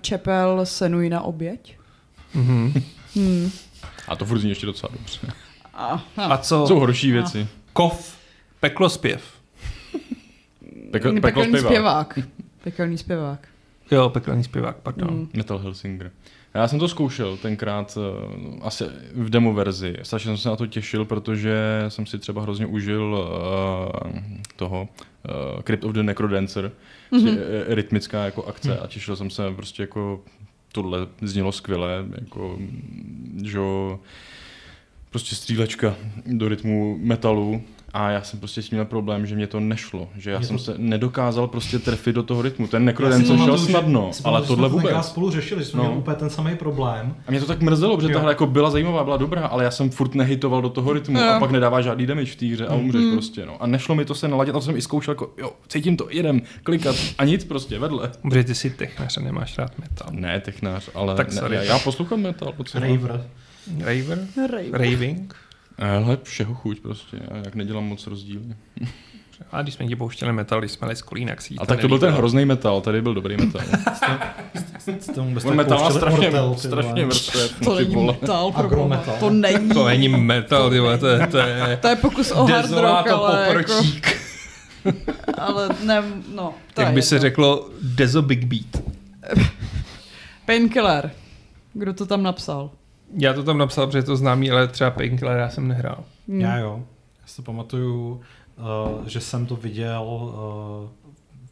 čepel 0.00 0.66
senuj 0.66 1.08
na 1.10 1.20
oběť. 1.22 1.76
Mhm. 2.34 2.72
Hmm. 3.16 3.50
A 4.08 4.16
to 4.16 4.24
furt 4.24 4.38
zní 4.38 4.48
ještě 4.48 4.66
docela 4.66 4.92
dobře. 4.92 5.18
A, 5.74 6.04
no. 6.16 6.32
A 6.32 6.38
co? 6.38 6.66
Jsou 6.66 6.78
horší 6.80 7.12
věci. 7.12 7.46
Kov. 7.72 8.16
Peklospěv. 8.60 9.22
Pekl, 10.90 11.12
peklo 11.12 11.20
Pekelný 11.20 11.48
zpěvák. 11.48 12.12
zpěvák. 12.12 12.18
Pekelný 12.64 12.98
zpěvák. 12.98 13.48
Jo, 13.90 14.08
pekelný 14.10 14.44
zpěvák, 14.44 14.76
pardon. 14.76 15.08
Hmm. 15.08 15.28
Metal 15.34 15.58
Hellsinger. 15.58 16.10
Já 16.54 16.68
jsem 16.68 16.78
to 16.78 16.88
zkoušel 16.88 17.36
tenkrát 17.36 17.96
uh, 17.96 18.66
asi 18.66 18.84
v 19.14 19.30
demo 19.30 19.52
verzi. 19.52 19.96
Strašně 20.02 20.28
jsem 20.28 20.38
se 20.38 20.48
na 20.48 20.56
to 20.56 20.66
těšil, 20.66 21.04
protože 21.04 21.84
jsem 21.88 22.06
si 22.06 22.18
třeba 22.18 22.42
hrozně 22.42 22.66
užil 22.66 23.28
uh, 23.94 24.10
toho 24.56 24.88
uh, 25.52 25.62
Crypt 25.62 25.84
of 25.84 25.92
the 25.92 26.02
Necrodancer, 26.02 26.72
mm-hmm. 27.12 27.24
Mhm. 27.24 27.38
rytmická 27.66 28.24
jako 28.24 28.44
akce 28.44 28.78
a 28.78 28.86
těšil 28.86 29.16
jsem 29.16 29.30
se 29.30 29.50
prostě 29.50 29.82
jako 29.82 30.20
tohle 30.72 30.98
znělo 31.22 31.52
skvěle, 31.52 32.04
jako 32.20 32.58
že 33.44 33.58
jo, 33.58 34.00
prostě 35.10 35.34
střílečka 35.34 35.94
do 36.26 36.48
rytmu 36.48 36.98
metalu 37.00 37.62
a 37.96 38.10
já 38.10 38.22
jsem 38.22 38.38
prostě 38.38 38.62
s 38.62 38.68
tím 38.68 38.76
měl 38.76 38.84
problém, 38.84 39.26
že 39.26 39.34
mě 39.36 39.46
to 39.46 39.60
nešlo, 39.60 40.08
že 40.16 40.30
já 40.30 40.38
Mě 40.38 40.46
jsem 40.46 40.56
to- 40.56 40.62
se 40.62 40.74
nedokázal 40.78 41.46
prostě 41.48 41.78
trefit 41.78 42.14
do 42.14 42.22
toho 42.22 42.42
rytmu. 42.42 42.66
Ten 42.66 42.82
Já 42.82 42.84
si 42.84 42.86
Necrodancer 42.86 43.36
šel 43.36 43.56
že- 43.58 43.64
snadno, 43.64 44.10
ale 44.24 44.40
že 44.40 44.46
tohle 44.46 44.68
vůbec. 44.68 45.06
spolu 45.06 45.30
řešili, 45.30 45.60
že 45.64 45.70
jsme 45.70 45.78
No. 45.78 45.84
měli 45.84 45.98
úplně 45.98 46.16
ten 46.16 46.30
samý 46.30 46.56
problém. 46.56 47.14
A 47.26 47.30
mě 47.30 47.40
to 47.40 47.46
tak 47.46 47.60
mrzelo, 47.60 47.96
protože 47.96 48.08
Jo. 48.08 48.14
ta 48.14 48.20
hra 48.20 48.28
jako 48.28 48.46
byla 48.46 48.70
zajímavá, 48.70 49.04
byla 49.04 49.16
dobrá, 49.16 49.46
ale 49.46 49.64
já 49.64 49.70
jsem 49.70 49.90
furt 49.90 50.14
nehitoval 50.14 50.62
do 50.62 50.68
toho 50.68 50.92
rytmu 50.92 51.18
Jo. 51.18 51.24
a 51.24 51.40
pak 51.40 51.50
nedává 51.50 51.80
žádný 51.80 52.06
damage 52.06 52.32
v 52.32 52.36
té 52.36 52.46
hře 52.46 52.66
a 52.66 52.74
umřeš 52.74 53.02
Mm. 53.04 53.12
prostě. 53.12 53.46
No. 53.46 53.62
A 53.62 53.66
nešlo 53.66 53.94
mi 53.94 54.04
to 54.04 54.14
se 54.14 54.28
naladit, 54.28 54.54
a 54.54 54.58
to 54.58 54.64
jsem 54.64 54.76
i 54.76 54.82
zkoušel, 54.82 55.12
jako 55.12 55.30
jo, 55.38 55.50
cítím 55.68 55.96
to, 55.96 56.06
jedem, 56.10 56.40
klikat 56.62 56.96
a 57.18 57.24
nic 57.24 57.44
prostě 57.44 57.78
vedle. 57.78 58.10
Protože 58.22 58.44
ty 58.44 58.54
jsi 58.54 58.70
technař 58.70 59.18
a 59.18 59.20
nemáš 59.20 59.58
rád 59.58 59.78
metal. 59.78 60.08
Ne, 60.10 60.40
technář, 60.40 60.88
ale 60.94 61.14
Tak 61.14 61.28
ne, 61.28 61.34
sorry. 61.40 61.56
já, 61.56 61.62
já 61.62 61.78
poslouchám 61.78 62.20
metal. 62.20 62.52
Raver. 62.74 63.26
Raver? 63.80 64.18
Rej. 64.52 64.70
Raving? 64.72 65.34
Ale 65.78 66.18
všeho 66.22 66.54
chuť 66.54 66.80
prostě, 66.80 67.16
já 67.30 67.36
jak 67.36 67.54
nedělám 67.54 67.84
moc 67.84 68.06
rozdíly. 68.06 68.44
A 69.52 69.62
když 69.62 69.74
jsme 69.74 69.86
ti 69.86 69.96
pouštěli 69.96 70.32
metal, 70.32 70.58
když 70.60 70.72
jsme 70.72 70.86
les 70.86 71.02
kolínak 71.02 71.42
si 71.42 71.54
A 71.58 71.66
tak 71.66 71.80
to 71.80 71.88
byl 71.88 71.98
ten 71.98 72.14
hrozný 72.14 72.44
metal, 72.44 72.80
tady 72.80 73.02
byl 73.02 73.14
dobrý 73.14 73.36
metal. 73.36 73.62
On 75.46 75.56
metal 75.56 75.80
má 75.80 75.90
strašně, 75.90 76.30
ty 76.30 76.68
strašně 76.68 77.06
vrstvé. 77.06 77.48
To 77.64 77.74
není 77.74 78.06
metal, 78.06 78.52
Agrometal. 78.54 79.16
To 79.20 79.30
není. 79.30 79.68
To 79.68 79.84
není 79.84 80.08
metal, 80.08 80.70
ty 80.70 80.80
vole, 80.80 80.98
to 80.98 81.06
je, 81.06 81.26
to 81.26 81.38
je 81.38 81.78
To 81.82 81.88
je 81.88 81.96
pokus 81.96 82.30
o 82.30 82.46
hard 82.46 82.70
rock, 82.70 83.06
ale, 83.10 83.46
jako, 83.48 83.72
poprčík. 83.72 84.16
ale 85.38 85.68
ne, 85.84 86.02
no. 86.34 86.54
To 86.74 86.80
Jak 86.80 86.94
by 86.94 87.02
se 87.02 87.18
řeklo, 87.18 87.70
dezo 87.82 88.22
big 88.22 88.44
beat. 88.44 88.84
Painkiller. 90.46 91.10
Kdo 91.72 91.92
to 91.92 92.06
tam 92.06 92.22
napsal? 92.22 92.70
Já 93.16 93.32
to 93.32 93.42
tam 93.42 93.58
napsal, 93.58 93.86
protože 93.86 93.98
je 93.98 94.02
to 94.02 94.16
známý, 94.16 94.50
ale 94.50 94.68
třeba 94.68 94.90
Painkiller 94.90 95.38
já 95.38 95.50
jsem 95.50 95.68
nehrál. 95.68 96.04
Hmm. 96.28 96.40
Já 96.40 96.56
jo. 96.56 96.82
Já 97.20 97.26
si 97.26 97.36
to 97.36 97.42
pamatuju, 97.42 98.20
uh, 98.56 99.06
že 99.06 99.20
jsem 99.20 99.46
to 99.46 99.56
viděl 99.56 100.02
uh, 100.04 100.88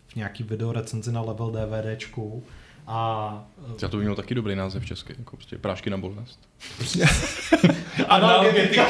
v 0.08 0.16
nějaký 0.16 0.42
video 0.42 0.72
recenzi 0.72 1.12
na 1.12 1.20
level 1.20 1.50
DVDčku 1.50 2.42
a 2.86 3.44
uh, 3.68 3.74
Já 3.82 3.88
to 3.88 3.96
by 3.96 4.02
mělo 4.02 4.16
taky 4.16 4.34
dobrý 4.34 4.56
název 4.56 4.86
český, 4.86 5.14
jako 5.18 5.36
prostě 5.36 5.58
prášky 5.58 5.90
na 5.90 5.98
bolest. 5.98 6.40
Analgetika. 8.08 8.86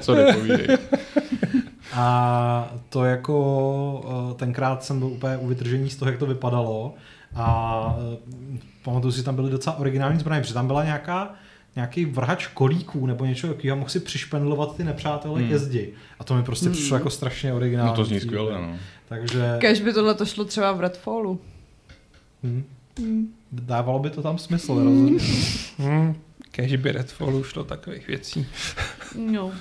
Sorry, 0.00 0.32
povídej. 0.32 0.78
A 1.94 2.74
to 2.88 3.04
jako 3.04 4.04
uh, 4.04 4.36
tenkrát 4.36 4.84
jsem 4.84 4.98
byl 4.98 5.08
úplně 5.08 5.36
u 5.36 5.46
vytržení 5.46 5.90
z 5.90 5.96
toho, 5.96 6.10
jak 6.10 6.18
to 6.18 6.26
vypadalo 6.26 6.94
a 7.34 7.96
uh, 8.52 8.58
pamatuju 8.84 9.12
si, 9.12 9.16
že 9.16 9.22
tam 9.24 9.34
byly 9.34 9.50
docela 9.50 9.78
originální 9.78 10.18
zbraně, 10.20 10.40
protože 10.40 10.54
tam 10.54 10.66
byla 10.66 10.84
nějaká 10.84 11.34
nějaký 11.76 12.04
vrhač 12.04 12.46
kolíků 12.46 13.06
nebo 13.06 13.24
něco 13.24 13.46
takového, 13.46 13.76
mohl 13.76 13.88
si 13.88 14.00
přišpendlovat 14.00 14.76
ty 14.76 14.84
nepřátelé 14.84 15.40
hmm. 15.40 15.48
ke 15.48 15.58
zdi. 15.58 15.92
A 16.18 16.24
to 16.24 16.34
mi 16.34 16.42
prostě 16.42 16.66
hmm. 16.66 16.72
přišlo 16.72 16.96
jako 16.96 17.10
strašně 17.10 17.52
originální. 17.52 17.90
No 17.90 17.96
to 17.96 18.04
zní 18.04 18.20
skvěle, 18.20 18.52
no. 18.52 18.76
Takže... 19.08 19.56
Kež 19.60 19.80
by 19.80 19.92
tohle 19.92 20.14
to 20.14 20.26
šlo 20.26 20.44
třeba 20.44 20.72
v 20.72 20.80
Redfallu. 20.80 21.40
Hmm. 22.42 22.64
Hmm. 22.98 23.34
Dávalo 23.52 23.98
by 23.98 24.10
to 24.10 24.22
tam 24.22 24.38
smysl, 24.38 24.74
hmm. 24.74 24.84
rozhodně. 24.84 25.18
Hmm. 25.78 26.14
Kež 26.50 26.76
by 26.76 26.92
Redfallu 26.92 27.44
šlo 27.44 27.64
takových 27.64 28.08
věcí. 28.08 28.46
No. 29.18 29.52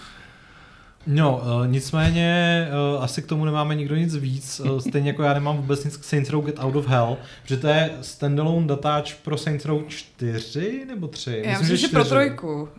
No, 1.08 1.41
uh, 1.43 1.68
nicméně 1.68 2.68
uh, 2.95 3.04
asi 3.04 3.22
k 3.22 3.28
tomu 3.28 3.45
nemáme 3.45 3.76
nikdo 3.76 3.95
nic 3.95 4.16
víc, 4.16 4.60
uh, 4.60 4.80
stejně 4.89 5.10
jako 5.10 5.24
já 5.24 5.34
nemám 5.34 5.58
vůbec 5.58 5.86
nic 5.86 5.97
k 5.97 6.04
Saints 6.04 6.30
Row 6.30 6.45
Get 6.45 6.60
Out 6.60 6.76
of 6.76 6.88
Hell, 6.88 7.18
protože 7.41 7.58
to 7.58 7.68
je 7.68 7.91
standalone 8.02 8.68
datáč 8.68 9.14
pro 9.14 9.38
Saints 9.38 9.66
Row 9.66 9.84
4 9.88 10.86
nebo 10.88 11.08
3? 11.08 11.41
Já 11.45 11.60
myslím, 11.60 11.78
že, 11.78 11.88
že 11.88 11.88
pro 11.88 12.06
trojku. 12.06 12.70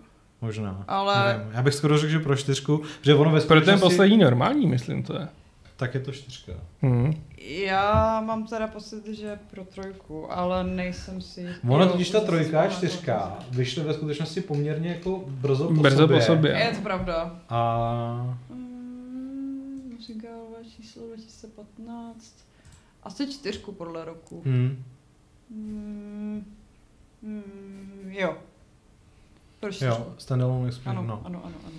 Možná, 0.41 0.85
ale... 0.89 1.35
nevím. 1.37 1.53
Já 1.53 1.63
bych 1.63 1.75
skoro 1.75 1.99
řekl, 1.99 2.13
že 2.13 2.19
pro 2.19 2.37
čtyřku, 2.37 2.83
že 3.03 3.15
ono 3.15 3.31
ve 3.31 3.41
Pro 3.41 3.61
ten 3.61 3.81
poslední 3.81 4.17
normální, 4.17 4.67
myslím 4.67 5.03
to 5.03 5.13
je. 5.15 5.29
Tak 5.83 5.95
je 5.95 6.01
to 6.01 6.13
čtyřka. 6.13 6.53
Hmm. 6.83 7.23
Já 7.39 8.21
mám 8.21 8.47
teda 8.47 8.67
pocit, 8.67 9.07
že 9.07 9.39
pro 9.51 9.65
trojku, 9.65 10.33
ale 10.33 10.65
nejsem 10.65 11.21
si... 11.23 11.49
Ono 11.69 11.89
totiž 11.89 12.11
ta 12.11 12.21
trojka 12.21 12.61
a 12.63 12.69
čtyřka 12.69 13.39
vyšly 13.51 13.83
ve 13.83 13.95
skutečnosti 13.95 14.41
poměrně 14.41 14.89
jako 14.89 15.25
brzo 15.27 15.69
po 15.69 15.73
brzo 15.75 15.97
sobě. 15.97 16.19
po 16.19 16.25
sobě. 16.27 16.51
Je 16.53 16.71
to 16.77 16.83
pravda. 16.83 17.41
A... 17.49 18.37
Mm, 18.51 19.97
Říkala 20.07 20.59
číslo 20.77 21.07
2015. 21.07 22.35
Asi 23.03 23.33
čtyřku 23.33 23.73
podle 23.73 24.05
roku. 24.05 24.43
Hmm. 24.45 24.85
Mm, 25.51 26.45
mm, 27.23 28.11
jo. 28.11 28.37
Pro 29.61 29.73
čtyřku. 29.73 29.95
Jo, 30.03 30.15
standalone 30.19 30.69
experience, 30.69 30.99
Ano, 30.99 31.09
no. 31.09 31.23
ano, 31.27 31.43
ano, 31.45 31.55
ano. 31.67 31.75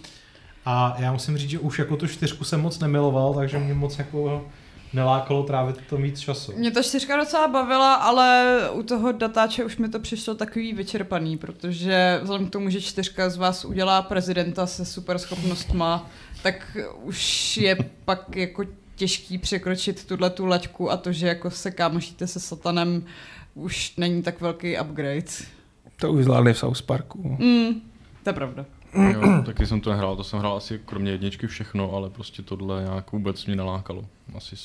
A 0.65 0.95
já 0.99 1.11
musím 1.11 1.37
říct, 1.37 1.49
že 1.49 1.59
už 1.59 1.79
jako 1.79 1.97
tu 1.97 2.07
čtyřku 2.07 2.43
jsem 2.43 2.61
moc 2.61 2.79
nemiloval, 2.79 3.33
takže 3.33 3.59
mě 3.59 3.73
moc 3.73 3.97
jako 3.97 4.45
nelákalo 4.93 5.43
trávit 5.43 5.77
to 5.89 5.97
víc 5.97 6.19
času. 6.19 6.53
Mě 6.57 6.71
ta 6.71 6.83
čtyřka 6.83 7.17
docela 7.17 7.47
bavila, 7.47 7.93
ale 7.93 8.57
u 8.71 8.83
toho 8.83 9.11
datáče 9.11 9.63
už 9.63 9.77
mi 9.77 9.89
to 9.89 9.99
přišlo 9.99 10.35
takový 10.35 10.73
vyčerpaný, 10.73 11.37
protože 11.37 12.19
vzhledem 12.21 12.47
k 12.47 12.51
tomu, 12.51 12.69
že 12.69 12.81
čtyřka 12.81 13.29
z 13.29 13.37
vás 13.37 13.65
udělá 13.65 14.01
prezidenta 14.01 14.67
se 14.67 14.85
super 14.85 15.17
schopnostma, 15.17 16.09
tak 16.43 16.77
už 17.03 17.57
je 17.57 17.77
pak 18.05 18.35
jako 18.35 18.63
těžký 18.95 19.37
překročit 19.37 20.05
tuhle 20.05 20.29
tu 20.29 20.45
laťku 20.45 20.91
a 20.91 20.97
to, 20.97 21.11
že 21.11 21.27
jako 21.27 21.51
se 21.51 21.71
kámošíte 21.71 22.27
se 22.27 22.39
satanem, 22.39 23.05
už 23.53 23.95
není 23.97 24.23
tak 24.23 24.41
velký 24.41 24.79
upgrade. 24.79 25.31
To 25.99 26.11
už 26.11 26.23
zvládli 26.23 26.53
v 26.53 26.57
South 26.57 26.81
Parku. 26.81 27.37
Mm, 27.39 27.81
to 28.23 28.29
je 28.29 28.33
pravda. 28.33 28.65
Jo, 29.13 29.43
taky 29.45 29.65
jsem 29.65 29.81
to 29.81 29.89
nehrál, 29.91 30.15
to 30.15 30.23
jsem 30.23 30.39
hrál 30.39 30.57
asi 30.57 30.79
kromě 30.85 31.11
jedničky 31.11 31.47
všechno, 31.47 31.93
ale 31.93 32.09
prostě 32.09 32.41
tohle 32.41 32.83
nějak 32.83 33.11
vůbec 33.11 33.45
mě 33.45 33.55
nelákalo. 33.55 34.05
Asi 34.35 34.55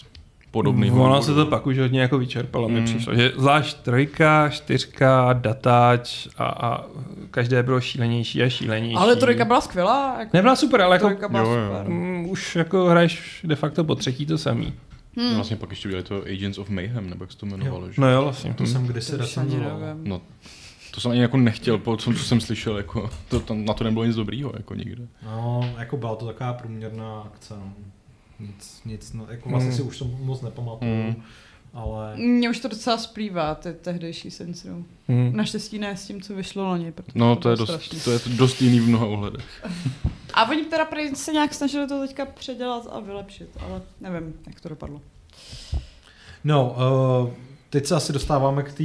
Ono 0.52 0.72
důvodů. 0.72 1.22
se 1.22 1.34
to 1.34 1.46
pak 1.46 1.66
už 1.66 1.78
hodně 1.78 2.00
jako 2.00 2.18
vyčerpalo, 2.18 2.68
mi 2.68 2.80
Mm. 2.80 2.84
přišlo. 2.86 3.14
Že 3.14 3.32
zvlášť 3.36 3.76
trojka, 3.76 4.48
čtyřka, 4.48 5.32
datáč 5.32 6.28
a, 6.38 6.44
a 6.44 6.84
každé 7.30 7.62
bylo 7.62 7.80
šílenější 7.80 8.42
a 8.42 8.48
šílenější. 8.48 8.96
Ale 8.96 9.16
trojka 9.16 9.44
byla 9.44 9.60
skvělá. 9.60 10.16
Jako 10.18 10.30
Nebyla 10.36 10.56
super, 10.56 10.80
ale 10.80 10.96
jako 10.96 11.28
byla 11.28 11.42
Jo, 11.42 11.50
jo. 11.50 11.68
super. 11.68 11.88
mm, 11.92 12.30
už 12.30 12.56
jako 12.56 12.84
hraješ 12.84 13.40
de 13.44 13.56
facto 13.56 13.84
po 13.84 13.94
třetí 13.94 14.26
to 14.26 14.38
samý. 14.38 14.74
Hmm. 15.16 15.34
Vlastně 15.34 15.56
pak 15.56 15.70
ještě 15.70 15.88
udělali 15.88 16.04
to 16.04 16.22
Agents 16.22 16.58
of 16.58 16.68
Mayhem, 16.68 17.10
nebo 17.10 17.24
jak 17.24 17.32
se 17.32 17.38
to 17.38 17.46
jmenovalo. 17.46 17.88
Že? 17.92 18.00
No 18.00 18.10
jo, 18.10 18.22
vlastně. 18.22 18.54
To 18.54 18.66
jsem 18.66 18.86
kdysi 18.86 19.18
To 19.18 19.24
už 19.24 19.36
ani 19.36 19.46
recenzoval. 19.50 19.80
nevím. 19.80 20.04
No, 20.08 20.20
to 20.98 21.02
jsem 21.02 21.10
ani 21.10 21.20
jako 21.20 21.36
nechtěl, 21.36 21.78
po 21.78 21.96
tom, 21.96 22.14
co 22.14 22.24
jsem 22.24 22.40
slyšel, 22.40 22.76
jako, 22.76 23.10
to, 23.28 23.40
tam, 23.40 23.64
na 23.64 23.74
to 23.74 23.84
nebylo 23.84 24.04
nic 24.04 24.16
dobrýho, 24.16 24.52
jako 24.56 24.74
nikde. 24.74 25.06
No, 25.24 25.74
jako 25.78 25.96
byla 25.96 26.16
to 26.16 26.26
taková 26.26 26.52
průměrná 26.52 27.20
akce. 27.20 27.54
No. 27.56 27.72
Nic, 28.40 28.80
nic, 28.84 29.12
no, 29.12 29.26
jako 29.30 29.48
vlastně 29.48 29.70
Mm. 29.70 29.76
si 29.76 29.82
už 29.82 29.98
to 29.98 30.04
moc 30.04 30.40
nepamatuju, 30.42 30.90
Mm. 30.94 31.22
ale... 31.74 32.16
Mně 32.16 32.50
už 32.50 32.60
to 32.60 32.68
docela 32.68 32.98
splývá, 32.98 33.54
ty 33.54 33.72
tehdejší 33.72 34.30
Saints 34.30 34.64
Row. 34.64 34.82
Hmm. 35.08 35.36
Naštěstí 35.36 35.78
ne 35.78 35.96
s 35.96 36.06
tím, 36.06 36.22
co 36.22 36.34
vyšlo 36.34 36.64
loni. 36.64 36.92
protože 36.92 37.18
No, 37.18 37.36
to 37.36 37.50
je, 37.50 37.56
bylo 37.56 37.66
dost, 37.66 37.84
strašný. 37.84 38.00
to 38.00 38.10
je 38.10 38.18
dost 38.36 38.62
jiný 38.62 38.80
v 38.80 38.88
mnoha 38.88 39.06
ohledech. 39.06 39.66
A 40.34 40.48
oni 40.50 40.64
teda 40.64 40.88
se 41.14 41.32
nějak 41.32 41.54
snažili 41.54 41.86
to 41.88 42.00
teďka 42.00 42.26
předělat 42.26 42.86
a 42.92 43.00
vylepšit, 43.00 43.48
ale 43.60 43.82
nevím, 44.00 44.34
jak 44.46 44.60
to 44.60 44.68
dopadlo. 44.68 45.00
No, 46.44 46.76
uh, 47.22 47.30
teď 47.70 47.86
se 47.86 47.94
asi 47.94 48.12
dostáváme 48.12 48.62
k 48.62 48.72
té 48.72 48.84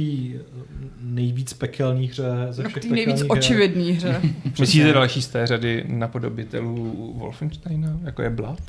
nejvíc 1.00 1.52
pekelní 1.52 2.08
hře 2.08 2.46
ze 2.50 2.62
No, 2.62 2.68
všech 2.68 2.82
k 2.82 2.86
té 2.88 2.94
nejvíc 2.94 3.20
her. 3.20 3.32
očividný 3.32 3.92
hře. 3.92 4.20
Myslíte 4.60 4.92
další 4.92 5.22
z 5.22 5.28
té 5.28 5.46
řady 5.46 5.84
napodobitelů 5.88 7.12
Wolfensteina, 7.18 7.98
jako 8.02 8.22
je 8.22 8.30
Blood? 8.30 8.60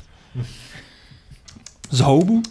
Z 1.90 2.00
houbu? 2.00 2.42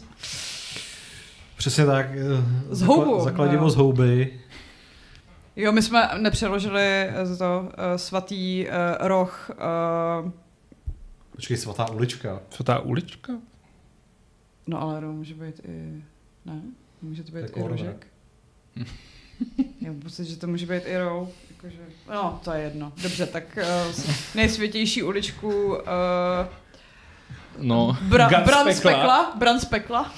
Přesně 1.57 1.85
tak. 1.85 2.07
eh, 2.15 2.75
Z 2.75 2.81
houbu, 2.81 3.23
Zakladivo 3.23 3.63
no. 3.63 3.69
z 3.69 3.75
houby. 3.75 4.39
Jo, 5.55 5.71
my 5.71 5.81
jsme 5.81 6.09
nepřeložili 6.21 6.81
eh, 6.83 7.13
to 7.37 7.61
uh, 7.61 7.69
svatý 7.95 8.67
uh, 8.67 9.07
roh. 9.07 9.51
Uh, 10.25 10.31
Počkej, 11.31 11.57
svatá 11.57 11.91
ulička. 11.91 12.39
Ta 12.63 12.79
ulička? 12.79 13.33
no 14.67 14.81
ale 14.81 15.01
to 15.01 15.07
může 15.11 15.33
být 15.33 15.61
i... 15.67 16.03
Ne? 16.45 16.61
Může 17.05 17.23
to 17.23 17.31
být 17.31 17.41
Tak 17.41 17.57
i 17.57 17.61
rožek? 17.67 18.07
Já 19.81 19.91
mám 19.91 19.99
pocit, 20.01 20.25
že 20.25 20.37
to 20.37 20.47
může 20.47 20.65
být 20.65 20.83
i 20.85 20.97
rou. 20.97 21.29
Jakože, 21.51 21.77
no, 22.13 22.39
to 22.43 22.51
je 22.51 22.61
jedno. 22.63 22.91
Dobře, 23.03 23.25
tak 23.25 23.57
uh, 23.87 23.95
nejsvětější 24.35 25.03
uličku 25.03 25.75
uh, 25.75 25.81
No, 27.59 27.97
Bra- 28.09 28.29
Gat 28.29 28.43
z 28.43 28.45
Bran 28.47 28.73
z 28.73 28.81
pekla. 28.81 29.33
Bran 29.35 29.59
z 29.59 29.65
pekla. 29.65 30.13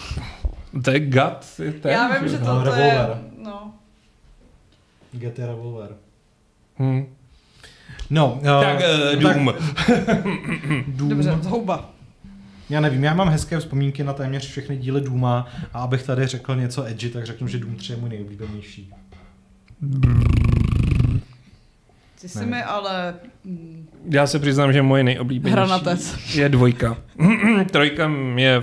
To 0.83 0.91
je 0.91 0.99
gut. 0.99 1.59
je 1.63 1.71
ten, 1.71 1.91
Já 1.91 2.17
vím, 2.19 2.29
že 2.29 2.39
No, 2.39 2.63
to, 2.63 2.69
to 2.71 2.75
je... 2.75 3.07
No. 3.37 3.73
Get 5.11 5.39
a 5.39 5.45
revolver. 5.45 5.95
Hmm. 6.77 7.15
No, 8.09 8.33
uh, 8.33 8.41
Tak 8.61 8.79
uh, 9.15 9.21
Doom. 9.21 9.53
Doom. 10.87 11.09
Dobře, 11.09 11.37
zhouba. 11.41 11.89
Já 12.69 12.81
nevím, 12.81 13.03
já 13.03 13.13
mám 13.13 13.29
hezké 13.29 13.59
vzpomínky 13.59 14.03
na 14.03 14.13
téměř 14.13 14.47
všechny 14.49 14.77
díly 14.77 15.01
Dooma 15.01 15.47
a 15.73 15.79
abych 15.81 16.03
tady 16.03 16.27
řekl 16.27 16.55
něco 16.55 16.83
edgy, 16.87 17.09
tak 17.09 17.25
řeknu, 17.25 17.47
že 17.47 17.57
Doom 17.59 17.75
3 17.75 17.93
je 17.93 17.97
můj 17.97 18.09
nejoblíbenější. 18.09 18.91
Ty 22.21 22.29
jsi 22.29 22.39
Ne. 22.39 22.45
mi 22.45 22.63
ale... 22.63 23.13
mm, 23.45 23.87
Já 24.09 24.27
se 24.27 24.39
přiznám, 24.39 24.73
že 24.73 24.81
moje 24.81 25.03
nejoblíbenější 25.03 25.53
Hranatec. 25.53 26.17
je 26.35 26.49
dvojka. 26.49 26.97
Trojka 27.71 28.07
mě 28.07 28.61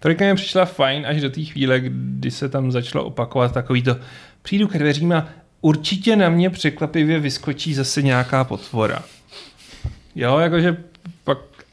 Trojka 0.00 0.24
mě 0.24 0.34
přišla 0.34 0.64
fajn 0.64 1.06
až 1.06 1.20
do 1.20 1.30
té 1.30 1.42
chvíle, 1.44 1.80
kdy 1.80 2.30
se 2.30 2.48
tam 2.48 2.72
začalo 2.72 3.04
opakovat 3.04 3.52
takový 3.54 3.82
to 3.82 3.96
přijdu 4.42 4.68
ke 4.68 4.78
dveřím 4.78 5.12
a 5.12 5.28
určitě 5.60 6.16
na 6.16 6.28
mě 6.28 6.50
překvapivě 6.50 7.20
vyskočí 7.20 7.74
zase 7.74 8.02
nějaká 8.02 8.44
potvora. 8.44 9.02
Jo, 10.14 10.38
jakože 10.38 10.76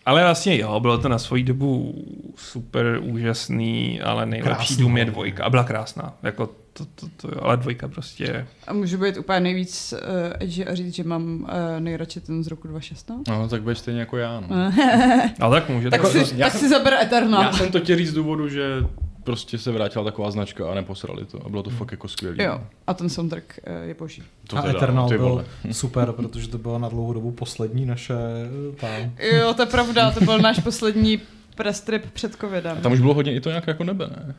ale 0.07 0.23
vlastně 0.23 0.57
jo, 0.57 0.79
bylo 0.79 0.97
to 0.97 1.09
na 1.09 1.17
svoji 1.17 1.43
dobu 1.43 1.93
super 2.35 2.99
úžasný, 3.03 4.01
ale 4.01 4.25
nejlepší 4.25 4.55
Krásný. 4.57 4.77
dům 4.77 4.97
je 4.97 5.05
dvojka. 5.05 5.43
A 5.43 5.49
byla 5.49 5.63
krásná. 5.63 6.13
Jako 6.23 6.49
to, 6.73 6.85
to, 6.95 7.07
to, 7.17 7.27
jo, 7.27 7.41
ale 7.41 7.57
dvojka 7.57 7.87
prostě 7.87 8.47
A 8.67 8.73
můžu 8.73 8.97
být 8.97 9.17
úplně 9.17 9.39
nejvíc 9.39 9.93
uh, 9.93 9.99
edgy 10.39 10.65
a 10.65 10.75
říct, 10.75 10.95
že 10.95 11.03
mám 11.03 11.41
uh, 11.41 11.47
nejradši 11.79 12.19
ten 12.21 12.43
z 12.43 12.47
roku 12.47 12.67
2016? 12.67 13.27
no 13.29 13.47
tak 13.49 13.61
budeš 13.61 13.77
stejně 13.77 13.99
jako 13.99 14.17
já. 14.17 14.39
No. 14.39 14.71
Ale 15.39 15.59
tak 15.61 15.69
může. 15.69 15.89
tak 15.89 16.01
to- 16.01 16.07
si, 16.07 16.17
já 16.35 16.45
tak 16.45 16.51
jsem- 16.51 16.59
si 16.61 16.69
zaber 16.69 16.93
Eterna. 16.93 17.43
Já 17.43 17.51
jsem 17.53 17.71
to 17.71 17.79
chtěl 17.79 17.97
říct 17.97 18.09
z 18.09 18.13
důvodu, 18.13 18.49
že 18.49 18.63
prostě 19.27 19.57
se 19.57 19.71
vrátila 19.71 20.05
taková 20.05 20.31
značka 20.31 20.71
a 20.71 20.75
neposrali 20.75 21.25
to. 21.25 21.45
A 21.45 21.49
bylo 21.49 21.63
to 21.63 21.69
fakt 21.69 21.91
jako 21.91 22.07
skvělé. 22.07 22.43
Jo, 22.43 22.61
a 22.87 22.93
ten 22.93 23.09
soundtrack 23.09 23.59
uh, 23.67 23.87
je 23.87 23.93
boží. 23.93 24.23
To 24.47 24.57
a 24.57 24.61
teda, 24.61 24.77
Eternal 24.77 25.07
byl 25.07 25.17
vole. 25.29 25.45
super, 25.71 26.11
protože 26.11 26.47
to 26.47 26.57
byla 26.57 26.77
na 26.77 26.89
dlouhou 26.89 27.13
dobu 27.13 27.31
poslední 27.31 27.85
naše 27.85 28.13
eh, 28.13 28.75
tam. 28.75 29.11
Jo, 29.37 29.53
to 29.53 29.61
je 29.61 29.65
pravda, 29.65 30.11
to 30.11 30.21
byl 30.25 30.39
náš 30.39 30.59
poslední 30.63 31.19
press 31.55 31.81
trip 31.81 32.11
před 32.13 32.35
covidem. 32.35 32.77
A 32.77 32.81
tam 32.81 32.91
už 32.91 32.99
bylo 32.99 33.13
hodně 33.13 33.35
i 33.35 33.39
to 33.41 33.49
nějak 33.49 33.67
jako 33.67 33.83
nebe, 33.83 34.07
ne? 34.07 34.35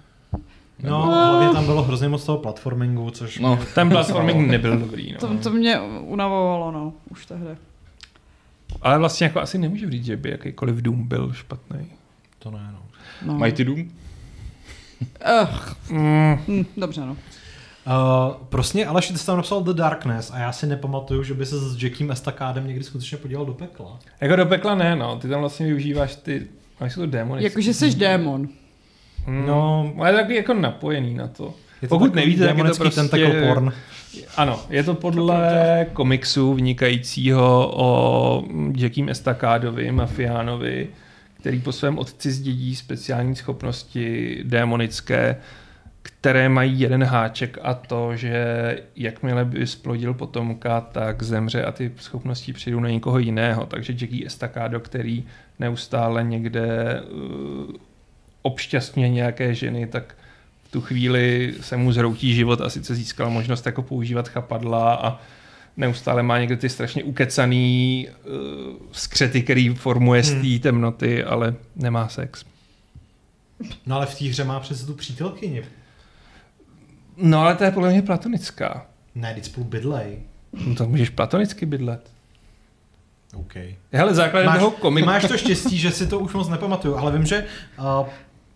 No, 0.82 1.02
hlavně 1.06 1.48
tam 1.54 1.64
bylo 1.66 1.82
hrozně 1.82 2.08
moc 2.08 2.24
toho 2.24 2.38
platformingu, 2.38 3.10
což 3.10 3.38
No. 3.38 3.56
mě- 3.56 3.64
Ten 3.74 3.90
platforming 3.90 4.50
nebyl 4.50 4.78
dobrý. 4.78 5.12
No. 5.12 5.18
To, 5.18 5.38
to 5.38 5.50
mě 5.50 5.80
unavovalo, 6.00 6.70
no, 6.72 6.92
už 7.10 7.26
tehdy. 7.26 7.50
Ale 8.82 8.98
vlastně 8.98 9.24
jako 9.24 9.40
asi 9.40 9.58
nemůžu 9.58 9.90
říct, 9.90 10.04
že 10.04 10.16
by 10.16 10.30
jakýkoliv 10.30 10.76
Doom 10.76 11.08
byl 11.08 11.32
špatný. 11.32 11.86
to 12.38 12.50
ne, 12.50 12.68
no. 12.72 12.78
No. 13.22 13.34
Mighty 13.38 13.64
Doom? 13.64 13.90
Mm, 15.90 16.38
hm, 16.48 16.64
dobře, 16.76 17.00
no. 17.00 17.16
Uh, 17.86 18.34
prostě 18.48 18.86
Aleš, 18.86 19.08
ty 19.08 19.18
jsi 19.18 19.26
tam 19.26 19.36
napsal 19.36 19.62
The 19.62 19.72
Darkness 19.72 20.30
a 20.30 20.38
já 20.38 20.52
si 20.52 20.66
nepamatuju, 20.66 21.22
že 21.22 21.34
by 21.34 21.46
se 21.46 21.58
s 21.58 21.82
Jackiem 21.82 22.10
Estakádem 22.10 22.66
někdy 22.66 22.84
skutečně 22.84 23.18
podíval 23.18 23.46
do 23.46 23.54
pekla. 23.54 23.98
jako 24.20 24.36
do 24.36 24.46
pekla 24.46 24.74
ne, 24.74 24.96
no. 24.96 25.16
Ty 25.16 25.28
tam 25.28 25.40
vlastně 25.40 25.66
využíváš 25.66 26.16
ty 26.16 26.46
A 26.80 26.86
jsou 26.86 27.00
to 27.00 27.06
démony. 27.06 27.44
Jakože 27.44 27.74
jsi 27.74 27.94
démon. 27.94 28.48
Hmm. 29.26 29.46
No. 29.46 29.92
Ale 29.98 30.10
je 30.10 30.16
takový 30.16 30.36
jako 30.36 30.54
napojený 30.54 31.14
na 31.14 31.28
to. 31.28 31.54
Je 31.82 31.88
to 31.88 31.94
Pokud 31.94 32.14
nevíte, 32.14 32.46
tak 32.46 32.58
je 32.58 32.64
to 32.64 32.74
prostě... 32.74 33.00
tentacle 33.00 33.48
porn. 33.48 33.72
Ano, 34.36 34.60
je 34.70 34.82
to 34.82 34.94
podle 34.94 35.86
komiksu 35.92 36.54
vynikajícího 36.54 37.72
o 37.76 38.44
Jackiem 38.76 39.08
Estakádovi, 39.08 39.92
mafiánovi, 39.92 40.88
který 41.40 41.60
po 41.60 41.72
svém 41.72 41.98
otci 41.98 42.32
zdědí 42.32 42.76
speciální 42.76 43.36
schopnosti 43.36 44.38
démonické, 44.44 45.36
které 46.02 46.48
mají 46.48 46.80
jeden 46.80 47.04
háček 47.04 47.58
a 47.62 47.74
to, 47.74 48.16
že 48.16 48.76
jakmile 48.96 49.44
by 49.44 49.66
splodil 49.66 50.14
potomka, 50.14 50.80
tak 50.80 51.22
zemře 51.22 51.64
a 51.64 51.72
ty 51.72 51.92
schopnosti 51.96 52.52
přijdou 52.52 52.80
na 52.80 52.88
někoho 52.88 53.18
jiného. 53.18 53.66
Takže 53.66 53.92
Jackie 53.92 54.26
Estacado, 54.26 54.80
který 54.80 55.24
neustále 55.58 56.24
někde 56.24 57.00
uh, 57.02 57.74
obšťastňuje 58.42 59.08
nějaké 59.08 59.54
ženy, 59.54 59.86
tak 59.86 60.16
v 60.62 60.70
tu 60.70 60.80
chvíli 60.80 61.54
se 61.60 61.76
mu 61.76 61.92
zhroutí 61.92 62.34
život 62.34 62.60
a 62.60 62.70
sice 62.70 62.94
získal 62.94 63.30
možnost 63.30 63.66
jako 63.66 63.82
používat 63.82 64.28
chapadla 64.28 64.94
a 64.94 65.20
neustále 65.78 66.22
má 66.22 66.38
někde 66.38 66.56
ty 66.56 66.68
strašně 66.68 67.04
ukecaný 67.04 68.08
uh, 68.08 68.76
skřety, 68.92 69.42
který 69.42 69.68
formuje 69.68 70.22
z 70.22 70.34
té 70.34 70.62
temnoty, 70.62 71.24
ale 71.24 71.54
nemá 71.76 72.08
sex. 72.08 72.44
No 73.86 73.96
ale 73.96 74.06
v 74.06 74.18
té 74.18 74.24
hře 74.24 74.44
má 74.44 74.60
přece 74.60 74.86
tu 74.86 74.94
přítelkyni. 74.94 75.62
No 77.16 77.40
ale 77.40 77.54
to 77.54 77.64
je 77.64 77.70
podle 77.70 77.90
mě 77.90 78.02
platonická. 78.02 78.86
Ne, 79.14 79.34
teď 79.34 79.44
spolu 79.44 79.66
bydlej. 79.66 80.18
No 80.66 80.74
to 80.74 80.86
můžeš 80.86 81.10
platonicky 81.10 81.66
bydlet. 81.66 82.10
OK. 83.34 83.54
Hele, 83.92 84.14
základem 84.14 84.46
Máš, 84.46 84.58
toho 84.58 84.70
komiku... 84.70 85.06
máš 85.06 85.28
to 85.28 85.38
štěstí, 85.38 85.78
že 85.78 85.90
si 85.90 86.06
to 86.06 86.18
už 86.18 86.34
moc 86.34 86.48
nepamatuju, 86.48 86.96
ale 86.96 87.12
vím, 87.12 87.26
že 87.26 87.44
uh, 87.78 88.08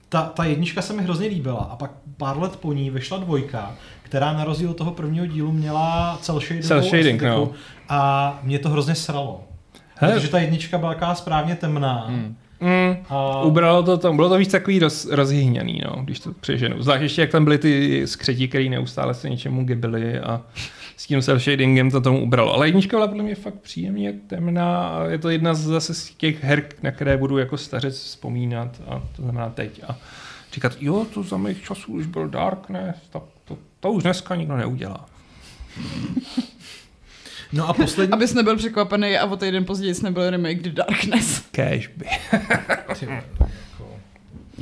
ta, 0.09 0.23
ta 0.23 0.45
jednička 0.45 0.83
se 0.83 0.93
mi 0.93 1.03
hrozně 1.03 1.27
líbila 1.27 1.61
a 1.61 1.77
pak 1.77 1.91
pár 2.17 2.39
let 2.39 2.57
po 2.57 2.73
ní 2.73 2.91
vyšla 2.91 3.19
dvojka, 3.19 3.77
která 4.13 4.33
na 4.33 4.45
rozdíl 4.45 4.71
od 4.71 4.77
toho 4.77 4.91
prvního 4.91 5.27
dílu 5.27 5.53
měla 5.53 6.19
cel 6.23 6.41
shading, 6.41 6.65
Cel 6.65 6.83
shading, 6.83 7.23
no. 7.23 7.51
a 7.89 8.41
mě 8.43 8.59
to 8.59 8.69
hrozně 8.69 8.95
sralo. 8.95 9.45
Hele. 9.95 10.15
Protože 10.15 10.29
ta 10.29 10.39
jednička 10.39 10.79
byla 10.79 10.95
taková 10.95 11.15
správně 11.15 11.57
temná. 11.57 12.05
Hmm. 12.09 12.37
Mm, 12.61 12.97
A 13.09 13.43
ubralo 13.43 13.83
to 13.83 13.99
tam, 13.99 14.17
bylo 14.17 14.29
to 14.29 14.39
víc 14.39 14.51
takový 14.51 14.79
roz, 14.79 15.09
rozhyhňaný, 15.11 15.81
no, 15.85 16.03
když 16.03 16.21
to 16.21 16.33
přeženu. 16.33 16.83
Zvlášť 16.83 17.03
ještě, 17.03 17.21
jak 17.21 17.31
tam 17.31 17.45
byly 17.45 17.59
ty 17.59 18.03
skřetí, 18.07 18.49
které 18.49 18.69
neustále 18.69 19.15
se 19.15 19.31
něčemu 19.31 19.65
gibily 19.65 20.19
a 20.19 20.41
s 20.97 21.07
tím 21.07 21.23
self 21.23 21.43
shadingem 21.43 21.91
to 21.91 22.01
tomu 22.01 22.23
ubralo. 22.23 22.55
Ale 22.55 22.69
jednička 22.69 22.97
byla 22.97 23.09
podle 23.09 23.23
mě 23.23 23.35
fakt 23.35 23.55
příjemně 23.55 24.13
temná 24.27 24.89
a 24.89 25.05
je 25.05 25.19
to 25.19 25.31
jedna 25.31 25.55
z 25.55 25.61
zase 25.61 25.95
z 25.95 26.11
těch 26.11 26.45
her, 26.45 26.65
na 26.83 26.91
které 26.91 27.17
budu 27.17 27.39
jako 27.39 27.57
stařec 27.57 27.95
vzpomínat 27.95 28.83
a 28.89 29.03
to 29.17 29.23
znamená 29.23 29.51
teď. 29.51 29.81
A 29.89 29.97
říkat, 30.53 30.73
jo, 30.81 31.07
to 31.15 31.23
za 31.23 31.37
mých 31.37 31.63
časů 31.63 31.93
už 31.93 32.07
byl 32.07 32.29
Darkness, 32.29 32.97
to, 33.11 33.23
to, 33.83 33.93
už 33.93 34.03
dneska 34.03 34.35
nikdo 34.35 34.57
neudělá. 34.57 35.07
No 37.55 37.69
a 37.69 37.73
poslední... 37.73 38.13
Abys 38.13 38.35
nebyl 38.35 38.57
překvapený 38.57 39.17
a 39.17 39.27
o 39.27 39.37
týden 39.37 39.65
později 39.65 39.95
nebyl 40.03 40.31
remake 40.31 40.63
The 40.63 40.71
Darkness. 40.71 41.41
Cash 41.51 41.89
by. 41.97 42.05
Jako- 43.07 43.23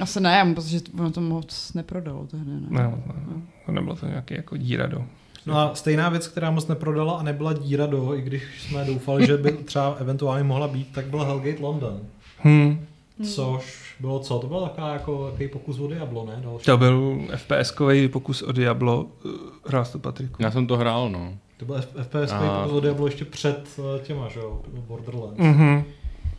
Asi 0.01 0.21
ne, 0.21 0.55
protože 0.55 0.81
ono 0.99 1.11
to 1.11 1.21
moc 1.21 1.73
neprodalo 1.75 2.27
tehdy. 2.27 2.51
Ne? 2.51 2.67
No, 2.71 2.81
no, 3.07 3.15
no, 3.27 3.43
to 3.67 3.73
nebylo 3.73 3.97
to 3.97 4.07
nějaký 4.07 4.35
jako 4.35 4.57
díra 4.57 4.87
do. 4.87 5.05
No 5.47 5.59
a 5.59 5.75
stejná 5.75 6.09
věc, 6.09 6.29
která 6.29 6.51
moc 6.51 6.67
neprodala 6.67 7.19
a 7.19 7.23
nebyla 7.23 7.53
díra 7.53 7.87
do, 7.87 8.15
i 8.15 8.23
když 8.23 8.43
jsme 8.61 8.85
doufali, 8.85 9.27
že 9.27 9.37
by 9.37 9.53
třeba 9.65 9.97
eventuálně 10.01 10.45
mohla 10.45 10.69
být, 10.69 10.93
tak 10.93 11.07
byl 11.07 11.25
Hellgate 11.25 11.63
London. 11.63 12.01
Hmm. 12.39 12.87
Což 13.35 13.90
bylo 14.01 14.19
co? 14.19 14.39
To 14.39 14.47
byl 14.47 14.61
taková 14.61 14.93
jako 14.93 15.31
takový 15.31 15.49
pokus 15.49 15.79
o 15.79 15.87
Diablo, 15.87 16.27
ne? 16.27 16.41
Další. 16.45 16.67
To 16.67 16.77
byl 16.77 17.19
FPS-kový 17.35 18.09
pokus 18.09 18.43
o 18.43 18.53
Diablo. 18.53 19.03
Uh, 19.25 19.31
Hrál 19.67 19.85
to, 19.85 19.99
Patriku? 19.99 20.43
Já 20.43 20.51
jsem 20.51 20.67
to 20.67 20.77
hrál, 20.77 21.11
no. 21.11 21.39
To 21.57 21.65
byl 21.65 21.81
FPS 21.81 22.33
A- 22.33 22.59
pokus 22.63 22.73
o 22.77 22.81
Diablo 22.81 23.07
ještě 23.07 23.25
před 23.25 23.81
eh, 23.97 24.05
těma, 24.05 24.29
že 24.29 24.41
jo? 24.41 24.63
Borderlands. 24.69 25.39
Mhm. 25.39 25.85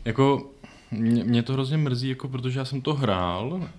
Jako, 0.05 0.49
mě, 0.91 1.24
mě 1.24 1.43
to 1.43 1.53
hrozně 1.53 1.78
mrzí, 1.78 2.09
jako 2.09 2.28
protože 2.28 2.59
já 2.59 2.66
jsem 2.66 2.82
to 2.82 2.93
hrál, 2.93 3.70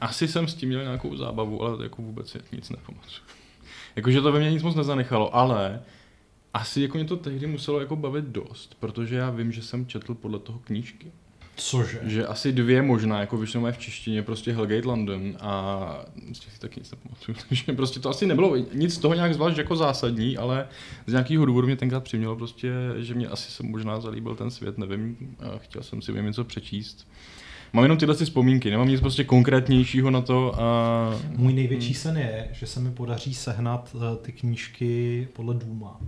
asi 0.00 0.28
jsem 0.28 0.48
s 0.48 0.54
tím 0.54 0.68
měl 0.68 0.82
nějakou 0.82 1.16
zábavu, 1.16 1.62
ale 1.62 1.84
jako 1.84 2.02
vůbec 2.02 2.36
nic 2.52 2.70
nepamatuju. 2.70 3.20
Jakože 3.96 4.20
to 4.20 4.32
ve 4.32 4.38
mně 4.40 4.50
nic 4.50 4.62
moc 4.62 4.74
nezanechalo, 4.76 5.36
ale 5.36 5.82
asi 6.54 6.82
jako 6.82 6.98
mě 6.98 7.06
to 7.06 7.16
tehdy 7.16 7.46
muselo 7.46 7.80
jako 7.80 7.96
bavit 7.96 8.24
dost, 8.24 8.76
protože 8.80 9.16
já 9.16 9.30
vím, 9.30 9.52
že 9.52 9.62
jsem 9.62 9.86
četl 9.86 10.14
podle 10.14 10.38
toho 10.38 10.58
knížky. 10.58 11.12
Cože? 11.56 12.00
Že 12.02 12.26
asi 12.26 12.52
dvě 12.52 12.82
možná, 12.82 13.20
jako 13.20 13.36
vyšlo 13.36 13.60
moje 13.60 13.72
v 13.72 13.78
češtině, 13.78 14.22
prostě 14.22 14.52
Hellgate 14.52 14.88
London 14.88 15.36
a 15.40 16.04
z 16.32 16.38
těch 16.38 16.52
si 16.52 16.60
taky 16.60 16.80
nic 16.80 16.90
nepamatuju. 16.90 17.36
Takže 17.48 17.72
prostě 17.72 18.00
to 18.00 18.08
asi 18.08 18.26
nebylo 18.26 18.56
nic 18.56 18.94
z 18.94 18.98
toho 18.98 19.14
nějak 19.14 19.34
zvlášť 19.34 19.58
jako 19.58 19.76
zásadní, 19.76 20.36
ale 20.36 20.68
z 21.06 21.12
nějakého 21.12 21.46
důvodu 21.46 21.66
mě 21.66 21.76
tenkrát 21.76 22.04
přimělo 22.04 22.36
prostě, 22.36 22.72
že 22.96 23.14
mě 23.14 23.28
asi 23.28 23.50
se 23.50 23.62
možná 23.62 24.00
zalíbil 24.00 24.34
ten 24.36 24.50
svět, 24.50 24.78
nevím, 24.78 25.16
a 25.40 25.58
chtěl 25.58 25.82
jsem 25.82 26.02
si 26.02 26.12
o 26.12 26.14
něm 26.14 26.26
něco 26.26 26.44
přečíst. 26.44 27.06
Mám 27.72 27.84
jenom 27.84 27.98
tyhle 27.98 28.14
si 28.14 28.24
vzpomínky, 28.24 28.70
nemám 28.70 28.88
nic 28.88 29.00
prostě 29.00 29.24
konkrétnějšího 29.24 30.10
na 30.10 30.20
to 30.20 30.60
a... 30.60 31.20
Můj 31.36 31.52
největší 31.52 31.94
sen 31.94 32.16
je, 32.16 32.48
že 32.52 32.66
se 32.66 32.80
mi 32.80 32.90
podaří 32.90 33.34
sehnat 33.34 33.96
eh, 33.96 34.16
ty 34.16 34.32
knížky 34.32 35.28
podle 35.32 35.54
Duma. 35.54 36.00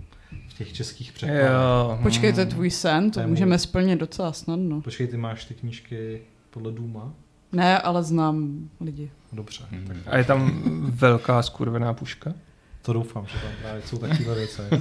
V 0.47 0.57
těch 0.57 0.73
českých 0.73 1.11
překladech. 1.11 1.45
Jo. 1.51 1.99
Počkej, 2.03 2.33
to 2.33 2.39
je 2.39 2.45
tvůj 2.45 2.71
sen, 2.71 3.11
To 3.11 3.19
je 3.19 3.27
můžeme 3.27 3.59
splnit 3.59 3.95
docela 3.99 4.33
snadno. 4.33 4.81
Počkej, 4.81 5.07
ty 5.07 5.17
máš 5.17 5.45
ty 5.45 5.53
knížky 5.53 6.21
podle 6.49 6.71
Duma? 6.71 7.13
Ne, 7.51 7.79
ale 7.79 8.03
znám 8.03 8.69
lidi. 8.81 9.11
Dobře. 9.33 9.63
Hmm. 9.71 10.01
A 10.05 10.17
je 10.17 10.23
tam 10.23 10.61
velká 10.95 11.41
skurvená 11.41 11.93
puška? 11.93 12.33
To 12.81 12.93
doufám, 12.93 13.25
že 13.25 13.33
tam 13.33 13.51
právě 13.61 13.81
jsou 13.81 13.97
takové 13.97 14.35
věci. 14.35 14.61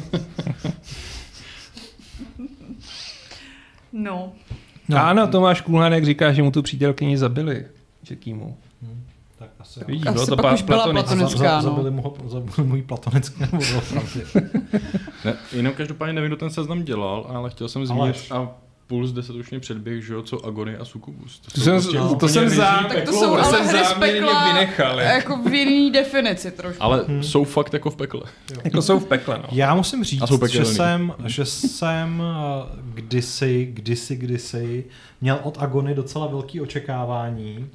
No. 3.92 4.32
No. 4.88 4.96
Ano, 4.96 5.26
Tomáš 5.26 5.60
Kulhánek 5.60 6.04
říká, 6.04 6.32
že 6.32 6.42
mu 6.42 6.50
tu 6.50 6.62
přítelkyni 6.62 7.18
zabili. 7.18 7.66
Čekýmu. 8.04 8.56
Hm, 8.82 9.04
tak 9.38 9.48
asi. 9.60 9.80
Vidíš, 9.86 10.06
Asi 10.06 10.14
bylo 10.14 10.26
to 10.26 10.36
pak 10.36 10.44
pa- 10.44 10.52
už 10.54 10.62
byla 10.62 10.78
platonické. 10.84 11.08
Za, 11.10 11.16
platonická, 11.16 11.60
za, 11.62 11.68
no. 11.68 11.74
zabili, 11.74 11.90
mu, 11.90 12.02
ho- 12.02 12.16
zabili 12.28 12.68
můj 12.68 12.82
platonický 12.82 13.40
nebo 13.40 13.56
bylo 13.70 13.80
pravdě. 13.80 14.24
Ne, 15.24 15.34
jenom 15.52 15.72
každopádně 15.74 16.12
nevím, 16.12 16.28
kdo 16.30 16.36
ten 16.36 16.50
seznam 16.50 16.82
dělal, 16.82 17.26
ale 17.28 17.50
chtěl 17.50 17.68
jsem 17.68 17.86
zmínit 17.86 18.26
a 18.30 18.48
Puls 18.86 19.12
10 19.12 19.36
už 19.36 19.50
mě 19.50 19.60
předběh, 19.60 20.04
že 20.06 20.14
jo, 20.14 20.22
co 20.22 20.46
Agony 20.46 20.76
a 20.76 20.84
Succubus. 20.84 21.40
To 21.40 21.60
jsem, 21.60 21.72
prostě 21.72 21.98
to 21.98 22.08
úplně 22.08 22.32
jsem 22.32 22.48
zám, 22.48 22.84
Tak 22.84 22.92
to 22.92 22.98
peklo, 22.98 23.12
jsou 23.20 23.32
ale 23.34 23.44
jsem 23.44 23.66
hry 23.66 23.84
z 23.84 23.92
pekla, 23.92 24.46
vynechal, 24.52 25.00
jako. 25.00 25.32
jako 25.32 25.48
v 25.50 25.54
jiný 25.54 25.90
definici 25.90 26.50
trošku. 26.50 26.82
Ale 26.82 27.04
jsou 27.20 27.44
fakt 27.44 27.72
jako 27.72 27.90
v 27.90 27.96
pekle. 27.96 28.20
Jako 28.64 28.82
jsou 28.82 28.98
v 28.98 29.04
pekle, 29.06 29.38
no. 29.38 29.44
Já 29.52 29.74
musím 29.74 30.04
říct, 30.04 30.22
že 30.48 30.64
jsem, 30.64 31.12
že 31.26 31.44
jsem 31.44 32.22
eh, 32.22 32.76
kdysi, 32.94 33.68
kdysi, 33.72 34.16
kdysi 34.16 34.84
měl 35.20 35.38
od 35.42 35.56
Agony 35.62 35.94
docela 35.94 36.26
velký 36.26 36.60
očekávání, 36.60 37.66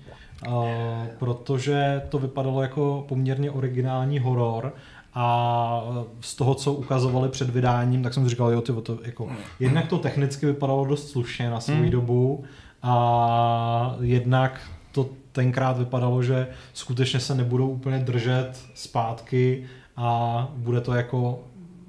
protože 1.19 2.01
to 2.09 2.19
vypadalo 2.19 2.61
jako 2.61 3.05
poměrně 3.07 3.51
originální 3.51 4.19
horor 4.19 4.73
a 5.13 5.83
z 6.21 6.35
toho, 6.35 6.55
co 6.55 6.73
ukazovali 6.73 7.29
před 7.29 7.49
vydáním, 7.49 8.03
tak 8.03 8.13
jsem 8.13 8.23
si 8.23 8.29
říkal, 8.29 8.51
jo, 8.51 8.61
ty, 8.61 8.73
to 8.73 8.97
jako, 9.05 9.29
jednak 9.59 9.87
to 9.87 9.97
technicky 9.97 10.45
vypadalo 10.45 10.85
dost 10.85 11.09
slušně 11.09 11.49
na 11.49 11.59
svou 11.59 11.75
Hmm. 11.75 11.89
dobu 11.89 12.43
a 12.83 13.95
jednak 14.01 14.61
to 14.91 15.09
tenkrát 15.31 15.77
vypadalo, 15.77 16.23
že 16.23 16.47
skutečně 16.73 17.19
se 17.19 17.35
nebudou 17.35 17.69
úplně 17.69 17.99
držet 17.99 18.51
zpátky 18.73 19.65
a 19.97 20.47
bude 20.55 20.81
to 20.81 20.93
jako 20.93 21.39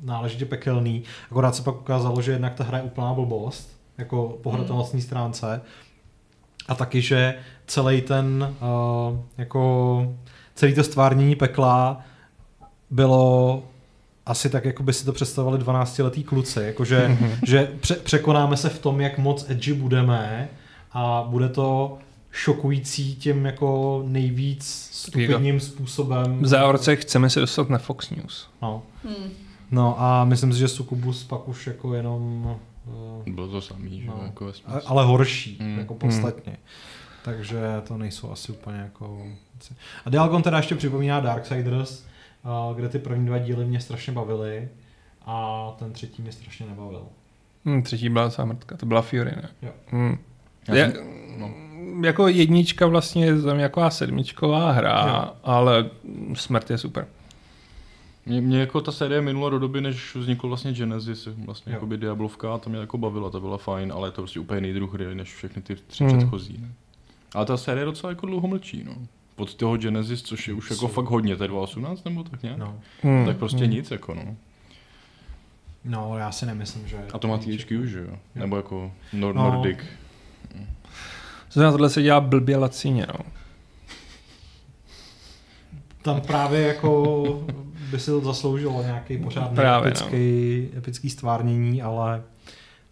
náležitě 0.02 0.44
pekelný. 0.44 1.02
Akorát 1.30 1.54
se 1.54 1.62
pak 1.62 1.80
ukázalo, 1.80 2.22
že 2.22 2.32
jednak 2.32 2.54
ta 2.54 2.64
hra 2.64 2.78
je 2.78 2.84
úplná 2.84 3.14
blbost, 3.14 3.80
jako 3.98 4.38
po 4.42 4.50
hratelnostní 4.50 5.00
stránce. 5.02 5.60
A 6.68 6.74
taky, 6.74 7.00
že 7.00 7.34
celý 7.66 8.00
ten, 8.02 8.54
uh, 9.12 9.18
jako 9.38 10.14
celý 10.54 10.74
to 10.74 10.84
stvárnění 10.84 11.34
pekla 11.34 12.00
bylo 12.90 13.62
asi 14.26 14.50
tak, 14.50 14.64
jako 14.64 14.82
by 14.82 14.92
si 14.92 15.04
to 15.04 15.12
představovali 15.12 15.58
12-letý 15.58 16.24
kluci, 16.24 16.60
jakože 16.62 17.18
že 17.46 17.72
pře- 17.80 17.94
překonáme 17.94 18.56
se 18.56 18.68
v 18.68 18.78
tom, 18.78 19.00
jak 19.00 19.18
moc 19.18 19.50
edgy 19.50 19.72
budeme 19.72 20.48
a 20.92 21.24
bude 21.28 21.48
to 21.48 21.98
šokující 22.30 23.14
tím 23.16 23.46
jako 23.46 24.02
nejvíc 24.06 24.88
stupidním 24.92 25.60
způsobem. 25.60 26.38
V 26.42 26.46
závorce 26.46 26.96
chceme 26.96 27.30
se 27.30 27.40
dostat 27.40 27.68
na 27.68 27.78
Fox 27.78 28.10
News. 28.10 28.48
No. 28.62 28.82
Hmm. 29.04 29.30
no 29.70 30.00
a 30.02 30.24
myslím 30.24 30.52
si, 30.52 30.58
že 30.58 30.68
Succubus 30.68 31.24
pak 31.24 31.48
už 31.48 31.66
jako 31.66 31.94
jenom 31.94 32.56
uh, 33.26 33.34
Bylo 33.34 33.48
to 33.48 33.60
samý, 33.60 34.00
že 34.00 34.06
No. 34.06 34.20
jako 34.26 34.52
ale 34.86 35.04
horší, 35.04 35.56
Hmm. 35.60 35.78
jako 35.78 35.94
podstatně. 35.94 36.56
Takže 37.24 37.58
to 37.88 37.98
nejsou 37.98 38.32
asi 38.32 38.52
úplně 38.52 38.78
jako... 38.78 39.22
A 40.04 40.10
Dialgon 40.10 40.42
teda 40.42 40.56
ještě 40.56 40.74
připomíná 40.74 41.20
Darksiders, 41.20 42.04
uh, 42.70 42.76
kde 42.76 42.88
ty 42.88 42.98
první 42.98 43.26
dva 43.26 43.38
díly 43.38 43.64
mě 43.64 43.80
strašně 43.80 44.12
bavily 44.12 44.68
a 45.26 45.66
ten 45.78 45.92
třetí 45.92 46.22
mě 46.22 46.32
strašně 46.32 46.66
nebavil. 46.66 47.02
Hm, 47.64 47.82
třetí 47.82 48.08
byla 48.08 48.24
docela 48.24 48.44
mrtka, 48.46 48.76
to 48.76 48.86
byla 48.86 49.02
Fury, 49.02 49.30
ne? 49.36 49.48
Jo. 49.62 49.70
Hm. 49.92 50.18
Já 50.68 50.74
Já, 50.74 50.90
jsem- 50.90 51.04
no. 51.38 51.50
jako 52.06 52.28
jednička 52.28 52.86
vlastně 52.86 53.24
je 53.24 53.38
za 53.38 53.54
mě 53.54 53.62
jako 53.62 53.90
sedmičková 53.90 54.72
hra, 54.72 55.04
Jo. 55.08 55.32
ale 55.44 55.90
smrt 56.34 56.70
je 56.70 56.78
super. 56.78 57.06
Mě, 58.26 58.40
mě 58.40 58.60
jako 58.60 58.80
ta 58.80 58.92
série 58.92 59.20
minula 59.20 59.50
do 59.50 59.58
doby, 59.58 59.80
než 59.80 60.14
vznikl 60.16 60.48
vlastně 60.48 60.72
Genesis, 60.72 61.28
vlastně 61.44 61.72
Jo. 61.72 61.76
jako 61.76 61.86
by 61.86 61.96
Diablovka, 61.98 62.54
a 62.54 62.58
to 62.58 62.70
mě 62.70 62.78
jako 62.78 62.98
bavila, 62.98 63.30
ta 63.30 63.40
byla 63.40 63.58
fajn, 63.58 63.92
ale 63.92 64.08
je 64.08 64.12
to 64.12 64.22
prostě 64.22 64.40
úplně 64.40 64.58
jiný 64.60 64.72
druh 64.72 64.94
hry, 64.94 65.14
než 65.14 65.34
všechny 65.34 65.62
ty 65.62 65.76
tři 65.86 66.04
Hmm. 66.04 66.18
předchozí. 66.18 66.58
Ne? 66.62 66.68
Ale 67.34 67.46
ta 67.46 67.56
série 67.56 67.84
docela 67.84 68.10
jako 68.10 68.26
dlouho 68.26 68.48
mlčí, 68.48 68.84
no. 68.84 68.94
Pod 69.36 69.54
toho 69.54 69.76
Genesis, 69.76 70.22
což 70.22 70.48
je 70.48 70.54
už 70.54 70.70
jako 70.70 70.88
fakt 70.88 71.04
hodně, 71.06 71.36
to 71.36 71.44
je 71.44 71.48
2018 71.48 72.04
nebo 72.04 72.24
tak 72.24 72.42
nějak? 72.42 72.58
No. 72.58 72.80
Hmm. 73.02 73.26
Tak 73.26 73.36
prostě 73.36 73.66
nic, 73.66 73.90
jako 73.90 74.14
no. 74.14 74.36
no, 75.84 76.18
já 76.18 76.32
si 76.32 76.46
nemyslím, 76.46 76.88
že... 76.88 76.96
A 77.12 77.18
to 77.18 77.28
má 77.28 77.38
THQ 77.38 77.78
už, 77.78 77.90
že 77.90 77.98
jo? 78.00 78.16
Nebo 78.34 78.56
jako 78.56 78.92
Nor- 79.14 79.34
No. 79.34 79.50
Nordic. 79.50 79.78
Zrovna 81.52 81.70
tohle 81.72 81.90
se 81.90 82.02
dělá 82.02 82.20
blbě 82.20 82.56
lacině, 82.56 83.06
no. 83.08 83.24
Tam 86.02 86.20
právě 86.20 86.60
jako 86.60 87.44
by 87.90 88.00
si 88.00 88.06
to 88.06 88.20
zasloužilo 88.20 88.82
nějaký 88.82 89.18
pořádný 89.18 89.56
Právě, 89.56 89.88
epický, 89.90 90.68
epický 90.78 91.10
stvárnění, 91.10 91.82
ale, 91.82 92.22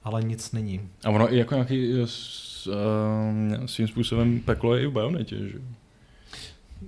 ale 0.05 0.23
nic 0.23 0.53
není. 0.53 0.81
A 1.05 1.11
ono 1.11 1.35
i 1.35 1.39
jako 1.39 1.55
nějaký 1.55 1.93
s, 2.05 2.67
um, 2.67 3.69
svým 3.69 3.89
způsobem 3.89 4.41
peklo 4.41 4.75
je 4.75 4.83
i 4.83 4.87
v 4.87 4.93
Bayonetě, 4.93 5.37
že 5.37 5.57
jo? 5.57 5.63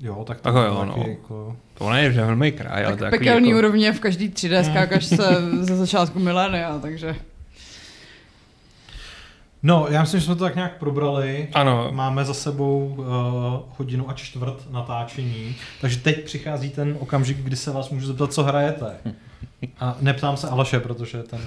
Jo, 0.00 0.24
tak 0.26 0.40
to 0.40 0.48
je 0.48 0.66
jo, 0.66 0.84
no. 0.84 1.04
jako... 1.08 1.56
To 1.78 1.90
ne 1.90 2.02
je 2.02 2.10
velmi 2.10 2.52
kraj, 2.52 2.84
ale 2.84 2.92
Tak 2.92 2.98
to 2.98 3.04
je 3.04 3.10
takový 3.10 3.26
pekelný 3.26 3.48
jako... 3.48 3.58
úrovně 3.58 3.92
v 3.92 4.00
každý 4.00 4.30
3D 4.30 4.62
skákačce 4.62 5.16
ze 5.60 5.76
začátku 5.76 6.18
milénia, 6.18 6.78
takže... 6.78 7.16
No, 9.62 9.86
já 9.90 10.00
myslím, 10.00 10.20
že 10.20 10.26
jsme 10.26 10.34
to 10.34 10.44
tak 10.44 10.54
nějak 10.54 10.78
probrali. 10.78 11.48
Ano, 11.54 11.88
Máme 11.92 12.24
za 12.24 12.34
sebou 12.34 12.94
uh, 12.98 13.06
hodinu 13.78 14.10
a 14.10 14.12
čtvrt 14.12 14.70
natáčení, 14.70 15.56
takže 15.80 15.98
teď 15.98 16.24
přichází 16.24 16.70
ten 16.70 16.96
okamžik, 17.00 17.36
kdy 17.36 17.56
se 17.56 17.70
vás 17.70 17.90
můžu 17.90 18.06
zeptat, 18.06 18.32
co 18.32 18.42
hrajete. 18.42 18.96
A 19.80 19.96
neptám 20.00 20.36
se 20.36 20.48
Aleše, 20.48 20.80
protože 20.80 21.22
ten... 21.22 21.40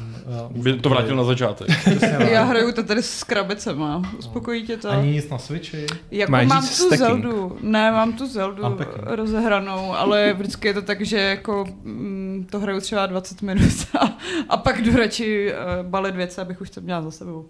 Uh, 0.55 0.63
By 0.63 0.73
to 0.73 0.89
vrátil 0.89 1.15
na 1.15 1.23
začátek. 1.23 1.67
Já 2.31 2.43
hraju 2.43 2.71
to 2.71 2.83
tady 2.83 3.03
s 3.03 3.23
krabicema. 3.23 4.01
Uspokojí 4.19 4.67
tě 4.67 4.77
to? 4.77 4.89
Ani 4.89 5.11
nic 5.11 5.29
na 5.29 5.37
Switchi. 5.37 5.85
Jako 6.11 6.31
Máš 6.31 6.47
mám 6.47 6.61
tu 6.61 6.67
stacking? 6.67 6.99
Zeldu, 6.99 7.57
ne, 7.61 7.91
mám 7.91 8.13
tu 8.13 8.27
Zeldu 8.27 8.63
Unpacking. 8.65 8.97
rozehranou, 9.05 9.93
ale 9.93 10.33
vždycky 10.33 10.67
je 10.67 10.73
to 10.73 10.81
tak, 10.81 11.01
že 11.05 11.19
jako 11.19 11.65
mm, 11.83 12.47
to 12.51 12.59
hraju 12.59 12.79
třeba 12.79 13.05
20 13.05 13.41
minut 13.41 13.73
a, 13.99 14.17
a 14.49 14.57
pak 14.57 14.81
jdu 14.81 14.95
radši 14.97 15.53
uh, 15.53 15.85
balit 15.89 16.15
věci, 16.15 16.41
abych 16.41 16.61
už 16.61 16.69
to 16.69 16.81
měla 16.81 17.01
za 17.01 17.11
sebou. 17.11 17.45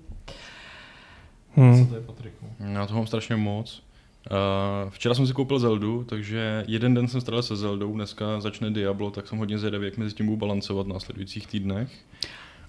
Co 1.56 1.61
hmm. 1.61 1.88
to 1.88 1.95
je, 1.95 2.02
Patriku? 2.02 2.45
Já 2.73 2.86
toho 2.86 2.99
mám 2.99 3.07
strašně 3.07 3.36
moc. 3.36 3.84
Uh, 4.32 4.90
včera 4.90 5.15
jsem 5.15 5.27
si 5.27 5.34
koupil 5.34 5.60
Zeldu, 5.60 6.03
takže 6.03 6.64
jeden 6.68 6.94
den 6.94 7.07
jsem 7.07 7.22
strávil 7.22 7.44
se 7.44 7.56
Zeldou, 7.56 7.94
dneska 7.94 8.41
začne 8.41 8.72
Diablo, 8.72 9.11
tak 9.11 9.27
jsem 9.27 9.38
hodně 9.38 9.60
zvědavý, 9.60 9.86
jak 9.86 9.98
mezi 9.98 10.15
tím 10.15 10.26
budu 10.26 10.38
balancovat 10.38 10.86
v 10.86 10.90
následujících 10.90 11.48
týdnech. 11.48 11.90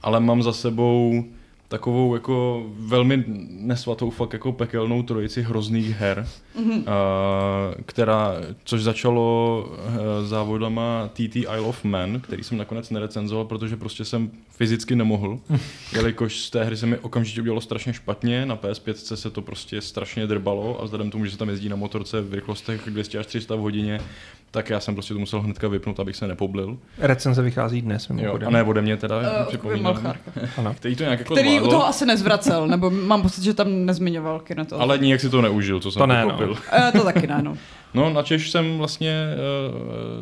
Ale 0.03 0.21
mám 0.21 0.43
za 0.43 0.53
sebou 0.53 1.25
takovou 1.69 2.15
jako 2.15 2.67
velmi 2.79 3.25
nesvatou, 3.51 4.11
fakt 4.11 4.33
jako 4.33 4.53
pekelnou 4.53 5.03
trojici 5.03 5.43
hrozných 5.43 5.91
her, 5.91 6.27
Mhm. 6.59 6.71
uh, 6.79 6.85
která, 7.87 8.33
což 8.65 8.83
začalo 8.83 9.65
uh, 9.69 10.27
závodama 10.27 11.09
TT 11.13 11.37
Isle 11.37 11.61
of 11.61 11.85
Man, 11.85 12.21
který 12.21 12.45
jsem 12.45 12.59
nakonec 12.59 12.91
nerecenzoval, 12.91 13.45
protože 13.45 13.77
prostě 13.77 14.05
jsem 14.05 14.31
fyzicky 14.51 14.97
nemohl, 14.97 15.39
jelikož 15.93 16.41
z 16.41 16.51
té 16.51 16.65
hry 16.65 16.77
se 16.77 16.87
mi 16.87 16.99
okamžitě 16.99 17.41
udělalo 17.41 17.61
strašně 17.61 17.93
špatně, 17.93 18.47
na 18.47 18.57
PS5 18.57 19.15
se 19.15 19.31
to 19.31 19.43
prostě 19.43 19.81
strašně 19.81 20.27
drbalo 20.27 20.81
a 20.81 20.85
vzhledem 20.85 21.09
k 21.09 21.13
tomu, 21.13 21.25
že 21.25 21.31
se 21.31 21.39
tam 21.39 21.49
jezdí 21.49 21.69
na 21.69 21.77
motorce 21.77 22.21
v 22.21 22.35
rychlostech 22.35 22.81
200 22.87 23.19
až 23.19 23.27
300 23.27 23.57
v 23.57 23.59
hodině, 23.61 24.01
tak 24.51 24.71
já 24.71 24.81
jsem 24.81 24.95
prostě 24.95 25.15
to 25.15 25.21
musel 25.21 25.41
hnedka 25.41 25.69
vypnout, 25.69 26.01
abych 26.01 26.17
se 26.17 26.27
nepoblil. 26.27 26.79
Recenze 26.99 27.43
vychází 27.43 27.83
dnes, 27.83 28.09
Jo, 28.11 28.15
mimochodem. 28.15 28.49
a 28.49 28.51
ne 28.51 28.63
ode 28.63 28.83
mě 28.83 28.97
teda, 28.97 29.17
Uh, 29.41 29.47
připomínám. 29.49 30.15
Který 30.75 30.97
to 30.97 31.03
nějak 31.05 31.19
jako 31.19 31.35
Který 31.35 31.61
u 31.61 31.69
toho 31.69 31.87
asi 31.87 32.07
nezvracel, 32.07 32.67
nebo 32.69 32.91
mám 32.91 33.23
pocit, 33.23 33.45
že 33.45 33.55
tam 33.55 33.87
nezmiňoval 33.87 34.43
to. 34.69 34.81
ale 34.81 34.99
nijak 34.99 35.21
si 35.21 35.31
to 35.31 35.43
neužil, 35.43 35.81
co 35.81 35.91
jsem 35.91 36.01
To 36.01 36.07
ne, 36.07 36.23
no. 36.25 36.31
pochopil. 36.31 36.51
Uh, 36.79 36.93
to 36.99 37.05
taky 37.05 37.27
ne, 37.27 37.43
no. 37.43 37.57
No, 37.95 38.11
na 38.11 38.23
Češ 38.23 38.51
jsem 38.51 38.79
vlastně 38.79 39.27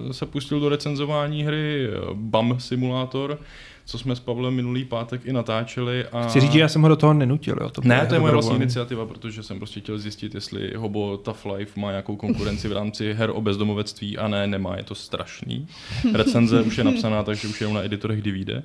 uh, 0.06 0.12
se 0.12 0.26
pustil 0.26 0.60
do 0.60 0.68
recenzování 0.68 1.44
hry 1.44 1.88
BAM 2.14 2.60
Simulator, 2.60 3.38
co 3.84 3.98
jsme 3.98 4.16
s 4.16 4.20
Pavlem 4.20 4.54
minulý 4.54 4.84
pátek 4.84 5.20
i 5.24 5.32
natáčeli. 5.32 6.06
A... 6.12 6.28
Chci 6.28 6.40
říct, 6.40 6.52
že 6.52 6.60
já 6.60 6.68
jsem 6.68 6.82
ho 6.82 6.88
do 6.88 6.96
toho 6.96 7.14
nenutil, 7.14 7.56
jo. 7.60 7.70
To 7.70 7.80
Ne, 7.84 8.06
to 8.06 8.14
je 8.14 8.20
moje 8.20 8.32
vlastní 8.32 8.56
iniciativa, 8.56 9.06
protože 9.06 9.42
jsem 9.42 9.58
prostě 9.58 9.80
chtěl 9.80 9.98
zjistit, 9.98 10.34
jestli 10.34 10.74
Hobo 10.76 11.16
Tough 11.16 11.44
Life 11.44 11.80
má 11.80 11.90
nějakou 11.90 12.16
konkurenci 12.16 12.68
v 12.68 12.72
rámci 12.72 13.12
her 13.12 13.30
o 13.30 13.40
bezdomovectví 13.40 14.18
a 14.18 14.28
ne, 14.28 14.46
nemá, 14.46 14.76
je 14.76 14.84
to 14.84 14.94
strašný. 14.94 15.66
Recenze 16.12 16.62
už 16.62 16.78
je 16.78 16.84
napsaná, 16.84 17.22
takže 17.22 17.48
už 17.48 17.60
jenom 17.60 17.74
na 17.74 17.84
editorech 17.84 18.20
kdy 18.20 18.30
vyjde. 18.30 18.62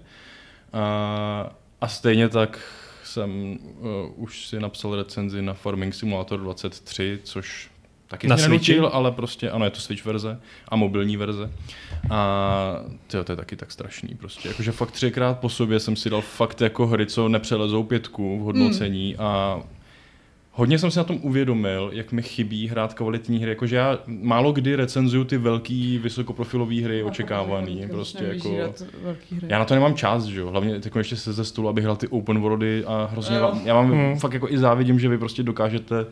A, 0.73 1.55
a 1.81 1.87
stejně 1.87 2.29
tak 2.29 2.59
jsem 3.03 3.59
uh, 3.79 3.87
už 4.15 4.47
si 4.47 4.59
napsal 4.59 4.95
recenzi 4.95 5.41
na 5.41 5.53
Farming 5.53 5.93
Simulator 5.93 6.39
23, 6.39 7.19
což 7.23 7.69
taky 8.09 8.27
Na 8.27 8.37
Switchi? 8.37 8.49
nenutil, 8.71 8.89
ale 8.93 9.11
prostě, 9.11 9.49
ano, 9.51 9.65
je 9.65 9.71
to 9.71 9.79
Switch 9.79 10.05
verze 10.05 10.39
a 10.69 10.75
mobilní 10.75 11.17
verze. 11.17 11.51
A 12.09 12.75
tyjo, 13.07 13.23
to 13.23 13.31
je 13.31 13.35
taky 13.35 13.55
tak 13.55 13.71
strašný 13.71 14.15
prostě. 14.15 14.47
Jakože 14.47 14.71
fakt 14.71 14.91
třikrát 14.91 15.39
po 15.39 15.49
sobě 15.49 15.79
jsem 15.79 15.95
si 15.95 16.09
dal 16.09 16.21
fakt 16.21 16.61
jako 16.61 16.87
hry, 16.87 17.05
co 17.05 17.29
nepřelezou 17.29 17.83
pětku 17.83 18.39
v 18.39 18.41
hodnocení 18.41 19.15
Hmm. 19.17 19.27
a 19.27 19.59
Hodně 20.51 20.79
jsem 20.79 20.91
si 20.91 20.97
na 20.97 21.03
tom 21.03 21.19
uvědomil, 21.21 21.89
jak 21.93 22.11
mi 22.11 22.21
chybí 22.21 22.67
hrát 22.67 22.93
kvalitní 22.93 23.39
hry. 23.39 23.49
Jakože 23.49 23.75
já 23.75 23.99
málo 24.07 24.51
kdy 24.51 24.75
recenzuju 24.75 25.23
ty 25.23 25.37
velký, 25.37 25.97
vysokoprofilové 25.97 26.81
hry 26.81 27.03
očekávaný. 27.03 27.83
Prostě 27.91 28.23
jako... 28.23 28.73
Velký 29.03 29.35
hry. 29.35 29.47
Já 29.49 29.59
na 29.59 29.65
to 29.65 29.73
nemám 29.73 29.95
čas, 29.95 30.23
že 30.25 30.39
jo. 30.39 30.47
Hlavně 30.49 30.79
teď 30.79 30.95
ještě 30.95 31.15
se 31.15 31.33
ze 31.33 31.45
stolu, 31.45 31.69
abych 31.69 31.83
hrál 31.83 31.95
ty 31.95 32.07
open 32.07 32.39
worldy 32.39 32.83
a 32.85 33.09
hrozně 33.11 33.39
vám, 33.39 33.61
já 33.65 33.73
vám 33.73 33.91
Hmm. 33.91 34.19
fakt 34.19 34.33
jako 34.33 34.49
i 34.49 34.57
závidím, 34.57 34.99
že 34.99 35.09
vy 35.09 35.17
prostě 35.17 35.43
dokážete 35.43 36.05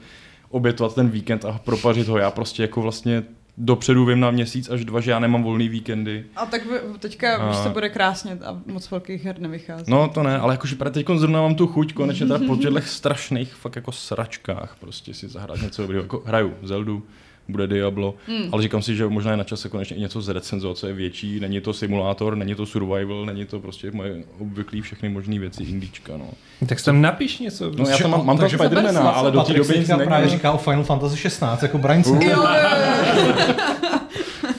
obětovat 0.49 0.95
ten 0.95 1.09
víkend 1.09 1.45
a 1.45 1.59
propařit 1.63 2.07
ho. 2.07 2.17
Já 2.17 2.31
prostě 2.31 2.61
jako 2.61 2.81
vlastně 2.81 3.23
dopředu 3.57 4.05
vím 4.05 4.19
na 4.19 4.31
měsíc 4.31 4.69
až 4.69 4.85
dva, 4.85 4.99
že 5.01 5.11
já 5.11 5.19
nemám 5.19 5.43
volný 5.43 5.69
víkendy. 5.69 6.25
A 6.35 6.45
tak 6.45 6.61
teďka 6.99 7.37
A- 7.37 7.49
už 7.49 7.55
se 7.55 7.69
bude 7.69 7.89
krásně 7.89 8.37
a 8.45 8.59
moc 8.65 8.91
velkých 8.91 9.25
her 9.25 9.39
nevychází. 9.39 9.83
No 9.87 10.07
to 10.07 10.23
ne, 10.23 10.39
ale 10.39 10.53
jakože 10.53 10.75
právě 10.75 10.91
teď 10.93 11.05
zrovna 11.15 11.41
mám 11.41 11.55
tu 11.55 11.67
chuť 11.67 11.93
konečně 11.93 12.25
teda 12.25 12.39
po 12.47 12.55
těchto 12.61 12.81
strašných 12.81 13.53
fakt 13.53 13.75
jako 13.75 13.91
sračkách 13.91 14.75
prostě 14.79 15.13
si 15.13 15.27
zahrát 15.27 15.61
něco 15.61 15.81
dobrého. 15.81 16.03
Jako 16.03 16.23
hraju 16.25 16.53
Zeldu, 16.63 17.03
bude 17.49 17.67
Diablo, 17.67 18.13
Hmm. 18.27 18.49
ale 18.51 18.63
říkám 18.63 18.81
si, 18.81 18.95
že 18.95 19.07
možná 19.07 19.31
je 19.31 19.37
na 19.37 19.43
čase 19.43 19.69
konečně 19.69 19.95
i 19.97 19.99
něco 19.99 20.21
zrecenzovat, 20.21 20.77
co 20.77 20.87
je 20.87 20.93
větší. 20.93 21.39
Není 21.39 21.61
to 21.61 21.73
simulátor, 21.73 22.35
není 22.35 22.55
to 22.55 22.65
survival, 22.65 23.25
není 23.25 23.45
to 23.45 23.59
prostě 23.59 23.91
moje 23.91 24.23
obvyklý 24.39 24.81
všechny 24.81 25.09
možné 25.09 25.39
věci 25.39 25.63
indíčka. 25.63 26.13
No. 26.17 26.25
Tak 26.67 26.81
tam 26.81 27.01
napiš 27.01 27.39
něco. 27.39 27.71
No 27.77 27.85
já 27.89 27.97
to 27.97 28.07
mám, 28.07 28.37
to 28.37 28.49
Spidermana, 28.49 28.99
Patrik 29.01 29.17
ale 29.17 29.31
do 29.31 29.41
té 29.43 29.53
doby 29.53 29.79
nic 29.79 29.91
právě 30.05 30.29
říká 30.29 30.51
o 30.51 30.57
Final 30.57 30.83
Fantasy 30.83 31.17
16, 31.17 31.61
jako 31.63 31.77
Brian 31.77 32.03
Uh. 32.07 32.33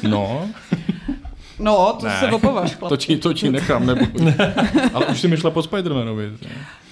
No, 0.03 0.49
No, 1.59 1.97
to 2.01 2.07
Ne. 2.07 2.17
se 2.21 2.27
opovaž, 2.31 2.71
to 2.71 2.77
chlapci. 2.79 3.07
ti, 3.07 3.17
to 3.17 3.33
ti 3.35 3.51
nechám, 3.51 3.87
neboj. 3.87 4.09
ale 4.95 5.07
už 5.07 5.21
si 5.21 5.29
myšla 5.29 5.51
po 5.51 5.63
Spidermanovi. 5.63 6.31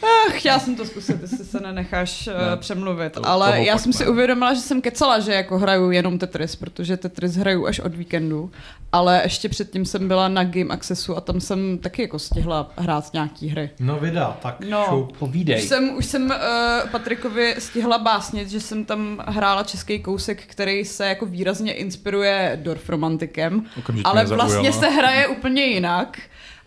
Ach, 0.03 0.35
chtěla 0.39 0.59
jsem 0.59 0.77
to 0.77 0.85
zkusit, 0.85 1.17
jestli 1.23 1.45
se 1.45 1.61
nenecháš 1.61 2.27
Ne, 2.27 2.33
ne, 2.51 2.57
přemluvit. 2.57 3.13
to- 3.13 3.27
ale 3.27 3.51
toho 3.53 3.65
já 3.65 3.79
jsem 3.79 3.93
si 3.93 4.05
ne. 4.05 4.11
uvědomila, 4.11 4.55
že 4.55 4.61
jsem 4.61 4.81
kecala, 4.81 5.21
že 5.21 5.33
jako 5.35 5.59
hraju 5.59 5.91
jenom 5.91 6.19
Tetris, 6.19 6.57
protože 6.57 6.97
Tetris 6.97 7.35
hraju 7.37 7.67
až 7.67 7.81
od 7.81 7.95
víkendu. 7.95 8.51
Ale 8.93 9.21
ještě 9.25 9.49
předtím 9.49 9.85
jsem 9.87 10.09
byla 10.09 10.29
na 10.29 10.45
Game 10.45 10.75
Accessu 10.75 11.17
a 11.17 11.21
tam 11.21 11.41
jsem 11.41 11.79
taky 11.79 12.03
jako 12.03 12.19
stihla 12.19 12.73
hrát 12.77 13.13
nějaký 13.13 13.49
hry. 13.49 13.71
No 13.81 13.99
vida, 13.99 14.39
tak 14.43 14.57
No. 14.69 14.85
show. 14.89 15.09
Povídej. 15.19 15.57
Už 15.57 15.63
jsem, 15.69 15.91
už 15.97 16.07
jsem 16.07 16.27
uh, 16.27 16.91
Patrikovi 16.91 17.55
stihla 17.59 17.99
básnit, 17.99 18.51
že 18.51 18.61
jsem 18.61 18.85
tam 18.85 19.25
hrála 19.27 19.63
český 19.65 19.99
kousek, 20.03 20.43
který 20.47 20.85
se 20.85 21.07
jako 21.07 21.27
výrazně 21.27 21.73
inspiruje 21.73 22.59
Dorfromantikem, 22.63 23.63
Okamžitě 23.79 24.09
ale 24.09 24.25
vlastně 24.25 24.73
se 24.73 24.89
hraje 24.89 25.27
úplně 25.27 25.63
jinak. 25.65 26.19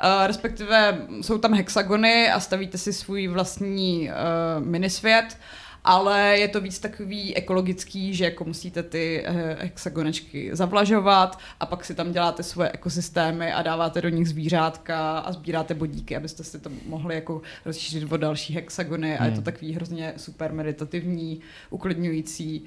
Uh, 0.03 0.27
respektive 0.27 0.97
jsou 1.21 1.37
tam 1.37 1.53
hexagony 1.53 2.29
a 2.31 2.39
stavíte 2.39 2.77
si 2.77 2.93
svůj 2.93 3.27
vlastní 3.27 4.09
uh, 4.09 4.65
minisvět, 4.65 5.37
ale 5.83 6.37
je 6.37 6.47
to 6.47 6.61
víc 6.61 6.79
takový 6.79 7.35
ekologický, 7.35 8.13
že 8.15 8.23
jako 8.25 8.43
musíte 8.43 8.83
ty 8.83 9.25
uh, 9.29 9.35
hexagonečky 9.59 10.49
zavlažovat 10.53 11.39
a 11.59 11.65
pak 11.65 11.85
si 11.85 11.95
tam 11.95 12.11
děláte 12.11 12.43
svoje 12.43 12.71
ekosystémy 12.71 13.53
a 13.53 13.61
dáváte 13.61 14.01
do 14.01 14.09
nich 14.09 14.27
zvířátka 14.29 15.19
a 15.19 15.31
sbíráte 15.31 15.73
bodíky, 15.73 16.15
abyste 16.15 16.43
si 16.43 16.59
to 16.59 16.69
mohli 16.85 17.15
jako 17.15 17.41
rozšířit 17.65 18.11
o 18.11 18.17
další 18.17 18.53
hexagony 18.53 19.17
a 19.17 19.25
je 19.25 19.31
to 19.31 19.35
Hmm. 19.35 19.43
takový 19.43 19.73
hrozně 19.73 20.13
super 20.17 20.53
meditativní, 20.53 21.39
uklidňující. 21.69 22.65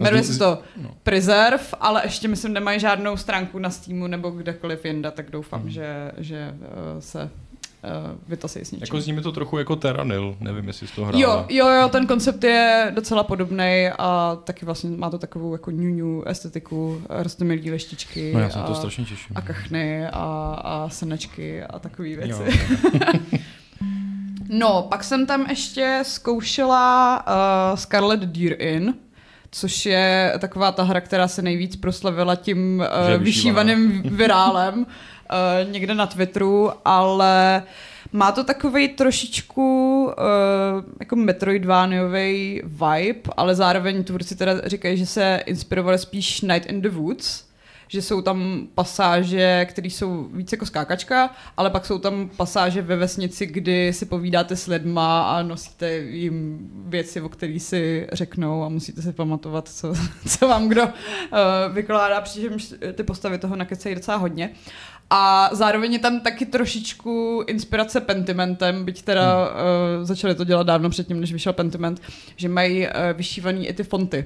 Jmenuje 0.00 0.22
se 0.24 0.38
to 0.38 0.58
no. 0.82 0.90
Preserve, 1.02 1.64
ale 1.80 2.00
ještě 2.04 2.28
myslím 2.28 2.52
nemají 2.52 2.80
žádnou 2.80 3.16
stránku 3.16 3.58
na 3.58 3.70
Steamu 3.70 4.06
nebo 4.06 4.30
kdekoliv 4.30 4.84
jinde, 4.84 5.10
tak 5.10 5.30
doufám, 5.30 5.60
Mhm. 5.60 5.70
že, 5.70 6.12
že 6.18 6.54
eh, 6.62 7.00
se 7.00 7.22
uh, 7.22 7.28
vytasej 8.28 8.64
s 8.64 8.70
něčím. 8.72 8.82
Jako 8.84 9.00
zní 9.00 9.12
mi 9.12 9.20
to 9.22 9.32
trochu 9.32 9.58
jako 9.58 9.76
Terranil, 9.76 10.36
nevím, 10.40 10.66
jestli 10.66 10.86
jsi 10.86 10.94
to 10.94 11.04
hrála. 11.04 11.20
Jo, 11.22 11.46
jo, 11.48 11.68
jo, 11.68 11.88
ten 11.88 12.06
koncept 12.06 12.44
je 12.44 12.92
docela 12.94 13.22
podobný 13.22 13.88
a 13.98 14.38
taky 14.44 14.64
vlastně 14.66 14.90
má 14.90 15.10
to 15.10 15.18
takovou 15.18 15.52
jako 15.52 15.70
ňuňu 15.70 16.22
estetiku, 16.28 17.02
rostomilí 17.08 17.70
leštičky 17.70 18.32
No 18.34 18.40
já 18.40 18.50
jsem 18.50 18.62
a, 18.62 18.66
to 18.66 18.74
strašně 18.74 19.04
těším. 19.04 19.36
a 19.36 19.40
kachny 19.40 20.06
a, 20.06 20.12
a 20.64 20.88
srnečky 20.88 21.62
a 21.62 21.78
takové 21.78 22.08
věci. 22.08 22.42
Jo. 22.42 23.10
No, 24.52 24.86
pak 24.90 25.04
jsem 25.04 25.26
tam 25.26 25.46
ještě 25.50 26.00
zkoušela 26.02 27.24
uh, 27.26 27.76
Scarlet 27.76 28.20
Deer 28.20 28.56
Inn, 28.62 28.94
což 29.50 29.86
je 29.86 30.34
taková 30.38 30.72
ta 30.72 30.82
hra, 30.82 31.00
která 31.00 31.28
se 31.28 31.42
nejvíc 31.42 31.76
proslavila 31.76 32.36
tím 32.36 32.82
uh, 33.16 33.22
vyšívaným 33.22 34.02
virálem 34.16 34.78
uh, 34.78 35.72
někde 35.72 35.94
na 35.94 36.06
Twitteru, 36.06 36.70
ale 36.84 37.62
má 38.12 38.32
to 38.32 38.44
takový 38.44 38.88
trošičku 38.88 40.04
uh, 40.04 40.84
jako 41.00 41.16
Metroidvaniový 41.16 42.62
vibe, 42.64 43.20
ale 43.36 43.54
zároveň 43.54 44.04
tvůrci 44.04 44.36
teda 44.36 44.52
říkají, 44.68 44.96
že 44.96 45.06
se 45.06 45.42
inspirovali 45.46 45.98
spíš 45.98 46.40
Night 46.40 46.66
in 46.66 46.80
the 46.80 46.88
Woods, 46.88 47.49
že 47.90 48.02
jsou 48.02 48.22
tam 48.22 48.68
pasáže, 48.74 49.66
které 49.68 49.88
jsou 49.88 50.28
víc 50.32 50.52
jako 50.52 50.66
skákačka, 50.66 51.30
ale 51.56 51.70
pak 51.70 51.86
jsou 51.86 51.98
tam 51.98 52.30
pasáže 52.36 52.82
ve 52.82 52.96
vesnici, 52.96 53.46
kdy 53.46 53.92
si 53.92 54.06
povídáte 54.06 54.56
s 54.56 54.66
lidma 54.66 55.22
a 55.22 55.42
nosíte 55.42 55.96
jim 55.96 56.58
věci, 56.86 57.20
o 57.20 57.28
kterých 57.28 57.62
si 57.62 58.08
řeknou 58.12 58.62
a 58.62 58.68
musíte 58.68 59.02
si 59.02 59.12
pamatovat, 59.12 59.68
co, 59.68 59.92
co 60.28 60.48
vám 60.48 60.68
kdo 60.68 60.82
uh, 60.84 60.90
vykládá, 61.72 62.20
přičemž 62.20 62.74
ty 62.92 63.02
postavy 63.02 63.38
toho 63.38 63.56
nakecají 63.56 63.94
docela 63.94 64.16
hodně. 64.16 64.50
A 65.10 65.50
zároveň 65.52 65.92
je 65.92 65.98
tam 65.98 66.20
taky 66.20 66.46
trošičku 66.46 67.44
inspirace 67.46 68.00
Pentimentem, 68.00 68.84
byť 68.84 69.02
teda 69.02 69.48
uh, 69.48 69.54
začali 70.02 70.34
to 70.34 70.44
dělat 70.44 70.66
dávno 70.66 70.90
předtím, 70.90 71.20
než 71.20 71.32
vyšel 71.32 71.52
Pentiment, 71.52 72.02
že 72.36 72.48
mají 72.48 72.86
uh, 72.86 72.92
vyšívaný 73.14 73.68
i 73.68 73.72
ty 73.72 73.82
fonty. 73.82 74.24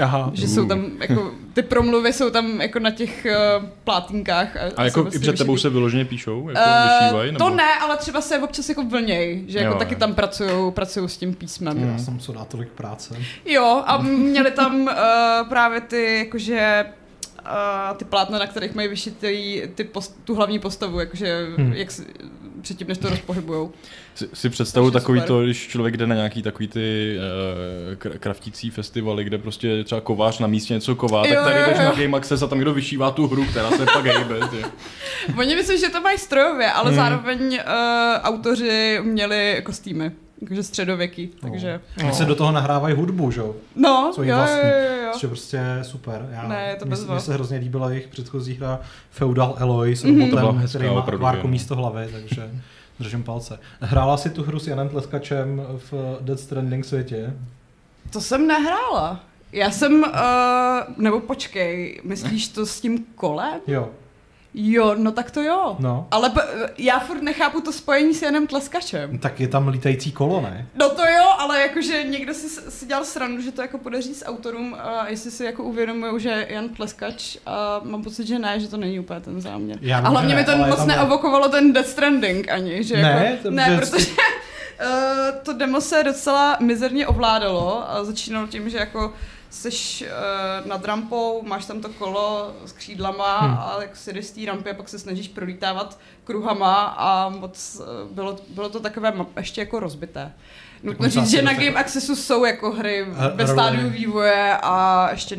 Aha. 0.00 0.30
Že 0.34 0.48
jsou 0.48 0.68
tam, 0.68 0.84
jako, 1.00 1.30
ty 1.52 1.62
promluvy 1.62 2.12
jsou 2.12 2.30
tam 2.30 2.60
jako 2.60 2.78
na 2.78 2.90
těch 2.90 3.26
uh, 3.60 3.64
plátinkách. 3.84 4.56
A 4.76 4.84
jako 4.84 5.00
jsou 5.10 5.16
i 5.16 5.18
před 5.18 5.38
tebou 5.38 5.56
se 5.56 5.70
vyloženě 5.70 6.04
píšou? 6.04 6.48
Jako 6.48 6.60
Eh, 6.64 6.98
vyšívají? 7.04 7.34
to 7.36 7.50
ne, 7.50 7.74
ale 7.80 7.96
třeba 7.96 8.20
se 8.20 8.38
občas 8.38 8.68
jako 8.68 8.84
vlněj, 8.84 9.44
že 9.48 9.58
jako 9.58 9.72
Jo, 9.72 9.78
taky 9.78 9.94
jo. 9.94 9.98
tam 10.00 10.14
pracují 10.14 10.72
pracují 10.72 11.08
s 11.08 11.16
tím 11.16 11.34
písmem. 11.34 11.78
Já 11.92 11.98
jsem 11.98 12.18
co 12.18 12.32
dá 12.32 12.44
tolik 12.44 12.68
práce. 12.68 13.16
Jo, 13.44 13.82
a 13.86 13.98
měli 14.02 14.50
tam 14.50 14.80
uh, 14.82 14.90
právě 15.48 15.80
ty, 15.80 16.18
jakože 16.18 16.84
uh, 17.44 17.96
ty 17.96 18.04
plátna, 18.04 18.38
na 18.38 18.46
kterých 18.46 18.74
mají 18.74 18.88
vyšitý 18.88 19.62
ty 19.74 19.84
post, 19.84 20.20
tu 20.24 20.34
hlavní 20.34 20.58
postavu, 20.58 21.00
jakože 21.00 21.46
Hmm. 21.56 21.72
jak 21.72 21.90
si, 21.90 22.06
předtím, 22.62 22.88
než 22.88 22.98
to 22.98 23.08
rozpohybujou. 23.10 23.72
Si, 24.14 24.28
si 24.34 24.50
představu 24.50 24.90
Takže 24.90 25.00
takový 25.02 25.18
super. 25.20 25.28
to, 25.28 25.42
když 25.44 25.68
člověk 25.68 25.96
jde 25.96 26.06
na 26.06 26.14
nějaký 26.14 26.42
takový 26.42 26.68
ty 26.68 27.16
uh, 28.04 28.12
kraftící 28.18 28.70
festivaly, 28.70 29.24
kde 29.24 29.38
prostě 29.38 29.84
třeba 29.84 30.00
kovář 30.00 30.38
na 30.38 30.46
místě 30.46 30.74
něco 30.74 30.94
ková, 30.96 31.26
Jo, 31.26 31.34
tak 31.34 31.44
tady 31.44 31.58
jo, 31.60 31.66
jdeš 31.66 31.78
jo. 31.78 31.84
na 31.84 31.90
Game 31.90 32.16
Access 32.16 32.42
a 32.42 32.46
tam 32.46 32.58
někdo 32.58 32.74
vyšívá 32.74 33.10
tu 33.10 33.26
hru, 33.26 33.44
která 33.46 33.70
se 33.70 33.86
pak 33.86 34.06
hejbe. 34.06 34.40
Oni 35.38 35.54
myslím, 35.56 35.78
že 35.78 35.88
to 35.88 36.00
mají 36.00 36.18
strojově, 36.18 36.72
ale 36.72 36.90
Hmm. 36.90 36.96
zároveň 36.96 37.40
uh, 37.54 37.58
autoři 38.22 38.98
měli 39.02 39.60
kostýmy, 39.64 40.12
jakože 40.42 40.62
středověký, 40.62 41.30
takže... 41.40 41.80
Tak 41.96 42.14
se 42.14 42.24
do 42.24 42.34
toho 42.34 42.52
nahrávají 42.52 42.94
hudbu, 42.94 43.30
že 43.30 43.40
jo? 43.40 43.54
No, 43.76 44.10
Svoji 44.14 44.28
jo, 44.30 44.36
jo, 44.36 44.38
vlastní. 44.42 44.68
jo, 44.70 45.02
jo. 45.04 45.10
Což 45.12 45.22
je 45.22 45.28
prostě 45.28 45.60
super. 45.82 46.28
Já, 46.32 46.48
Ne, 46.48 46.66
je 46.68 46.76
to 46.76 46.84
mně, 46.84 46.90
bezva. 46.90 47.14
mně 47.14 47.20
se 47.20 47.34
hrozně 47.34 47.58
líbila 47.58 47.90
jejich 47.90 48.08
předchozí 48.08 48.54
hra 48.54 48.80
Feudal 49.10 49.56
Alloy 49.60 49.96
s 49.96 50.04
Mhm. 50.04 50.28
Byla 50.30 50.42
robotem, 50.42 50.68
který 50.68 50.88
má 51.18 51.34
jo. 51.34 51.48
místo 51.48 51.76
hlavy, 51.76 52.08
takže 52.12 52.50
držím 53.00 53.22
palce. 53.22 53.58
Hrála 53.80 54.16
si 54.16 54.30
tu 54.30 54.42
hru 54.42 54.58
s 54.58 54.66
Janem 54.66 54.88
Tleskačem 54.88 55.62
v 55.90 56.18
Dead 56.20 56.40
Stranding 56.40 56.84
světě? 56.84 57.36
To 58.12 58.20
jsem 58.20 58.46
nehrála. 58.46 59.20
Já 59.52 59.70
jsem, 59.70 60.02
uh, 60.02 60.08
nebo 60.96 61.20
počkej, 61.20 62.00
myslíš 62.04 62.48
to 62.48 62.66
s 62.66 62.80
tím 62.80 63.04
kolem? 63.14 63.60
Jo, 63.66 63.88
Jo, 64.54 64.94
no 64.98 65.12
tak 65.12 65.30
to 65.30 65.42
jo. 65.42 65.76
no. 65.78 66.06
Ale 66.10 66.30
p- 66.30 66.40
já 66.78 66.98
furt 66.98 67.22
nechápu 67.22 67.60
to 67.60 67.72
spojení 67.72 68.14
s 68.14 68.22
Janem 68.22 68.46
Tleskačem. 68.46 69.18
Tak 69.18 69.40
je 69.40 69.48
tam 69.48 69.68
lítající 69.68 70.12
kolo, 70.12 70.40
ne? 70.40 70.66
No 70.74 70.88
to 70.90 71.02
jo, 71.02 71.24
ale 71.38 71.60
jakože 71.60 72.02
někdo 72.02 72.34
si, 72.34 72.48
si 72.48 72.86
dělal 72.86 73.04
srandu, 73.04 73.42
že 73.42 73.52
to 73.52 73.62
jako 73.62 73.78
podaří 73.78 74.14
s 74.14 74.24
autorům 74.24 74.76
a 74.78 75.08
jestli 75.08 75.30
si 75.30 75.44
jako 75.44 75.62
uvědomují, 75.64 76.20
že 76.20 76.46
Jan 76.50 76.68
Tleskač 76.68 77.36
a 77.46 77.80
mám 77.84 78.02
pocit, 78.04 78.26
že 78.26 78.38
ne, 78.38 78.60
že 78.60 78.68
to 78.68 78.76
není 78.76 79.00
úplně 79.00 79.20
ten 79.20 79.40
záměr. 79.40 79.78
Já 79.80 79.98
a 79.98 80.08
hlavně 80.08 80.34
mi 80.34 80.44
to 80.44 80.56
moc 80.56 80.76
tam 80.76 80.88
neovokovalo 80.88 81.48
ten 81.48 81.72
Death 81.72 81.88
Stranding 81.88 82.48
ani, 82.50 82.84
že 82.84 82.96
Ne, 83.02 83.28
jako, 83.30 83.42
to- 83.42 83.50
ne, 83.50 83.66
že- 83.70 83.76
protože 83.76 84.10
uh, 84.10 85.38
to 85.42 85.52
demo 85.52 85.80
se 85.80 86.04
docela 86.04 86.56
mizerně 86.60 87.06
ovládalo 87.06 87.90
a 87.90 88.04
začínalo 88.04 88.46
tím, 88.46 88.70
že 88.70 88.78
jako 88.78 89.12
jsi 89.52 89.68
uh, 90.06 90.66
nad 90.68 90.84
rampou, 90.84 91.42
máš 91.42 91.64
tam 91.64 91.80
to 91.80 91.88
kolo 91.88 92.54
s 92.66 92.72
křídlama 92.72 93.38
Hmm. 93.40 93.58
a 93.58 93.76
jak 93.82 93.96
si 93.96 94.12
jdeš 94.12 94.26
z 94.26 94.30
té 94.30 94.40
rampy 94.46 94.70
a 94.70 94.74
pak 94.74 94.88
se 94.88 94.98
snažíš 94.98 95.28
prolítávat 95.28 95.98
kruhama 96.24 96.84
a 96.84 97.28
moc 97.28 97.80
uh, 97.80 98.10
bylo, 98.14 98.36
bylo 98.48 98.68
to 98.68 98.80
takové 98.80 99.12
ještě 99.36 99.60
jako 99.60 99.80
rozbité. 99.80 100.32
Nutno 100.82 101.08
říct, 101.08 101.30
že 101.30 101.42
na 101.42 101.50
tak- 101.50 101.60
Game 101.64 101.80
Accessu 101.80 102.16
jsou 102.16 102.44
jako 102.44 102.70
hry 102.72 103.06
ve 103.34 103.46
stádiu 103.46 103.90
vývoje 103.90 104.56
a 104.62 105.08
ještě 105.10 105.38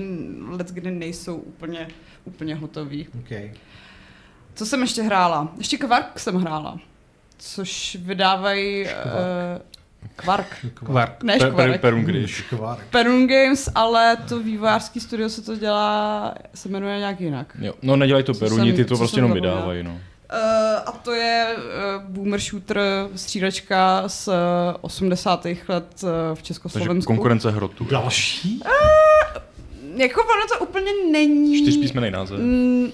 let 0.49 0.67
kdy 0.71 0.91
nejsou 0.91 1.35
úplně, 1.35 1.87
úplně 2.25 2.55
hotový. 2.55 3.07
Okay. 3.25 3.51
Co 4.55 4.65
jsem 4.65 4.81
ještě 4.81 5.01
hrála? 5.01 5.47
Ještě 5.57 5.77
Kvark 5.77 6.19
jsem 6.19 6.35
hrála. 6.35 6.79
Což 7.37 7.97
vydávají... 8.01 8.83
Uh, 8.85 8.91
Kvark. 10.15 10.65
Kvark. 10.73 11.23
Ne, 11.23 11.37
Per. 11.55 11.79
Perum. 11.79 12.05
Škvark. 12.25 12.85
Perun 12.89 13.27
Games, 13.27 13.69
ale 13.75 14.17
to 14.29 14.39
vývojářský 14.39 14.99
studio 14.99 15.29
se 15.29 15.41
to 15.41 15.55
dělá, 15.55 16.33
se 16.55 16.69
jmenuje 16.69 16.97
nějak 16.99 17.21
jinak. 17.21 17.57
Jo. 17.59 17.73
No 17.81 17.95
nedělají 17.95 18.25
to 18.25 18.33
Peruni, 18.33 18.73
ty 18.73 18.85
to 18.85 18.97
prostě 18.97 19.17
jenom 19.17 19.33
vydávají. 19.33 19.83
No. 19.83 19.91
Uh, 19.91 19.99
a 20.85 20.91
to 20.91 21.11
je 21.11 21.55
uh, 21.55 22.03
boomer 22.11 22.39
shooter, 22.39 22.79
střílečka 23.15 24.03
z 24.07 24.27
uh, 24.27 24.33
80. 24.81 25.45
let 25.45 25.55
uh, 25.67 26.09
v 26.09 26.35
Takže 26.35 26.43
Československu. 26.43 27.13
konkurence 27.13 27.51
hrotu. 27.51 27.85
Další? 27.85 28.61
Jako 29.95 30.21
ono 30.21 30.57
to 30.57 30.65
úplně 30.65 30.91
není... 31.11 31.61
Čtyř 31.61 31.77
písmenej 31.77 32.11
název. 32.11 32.39
Mm, 32.39 32.87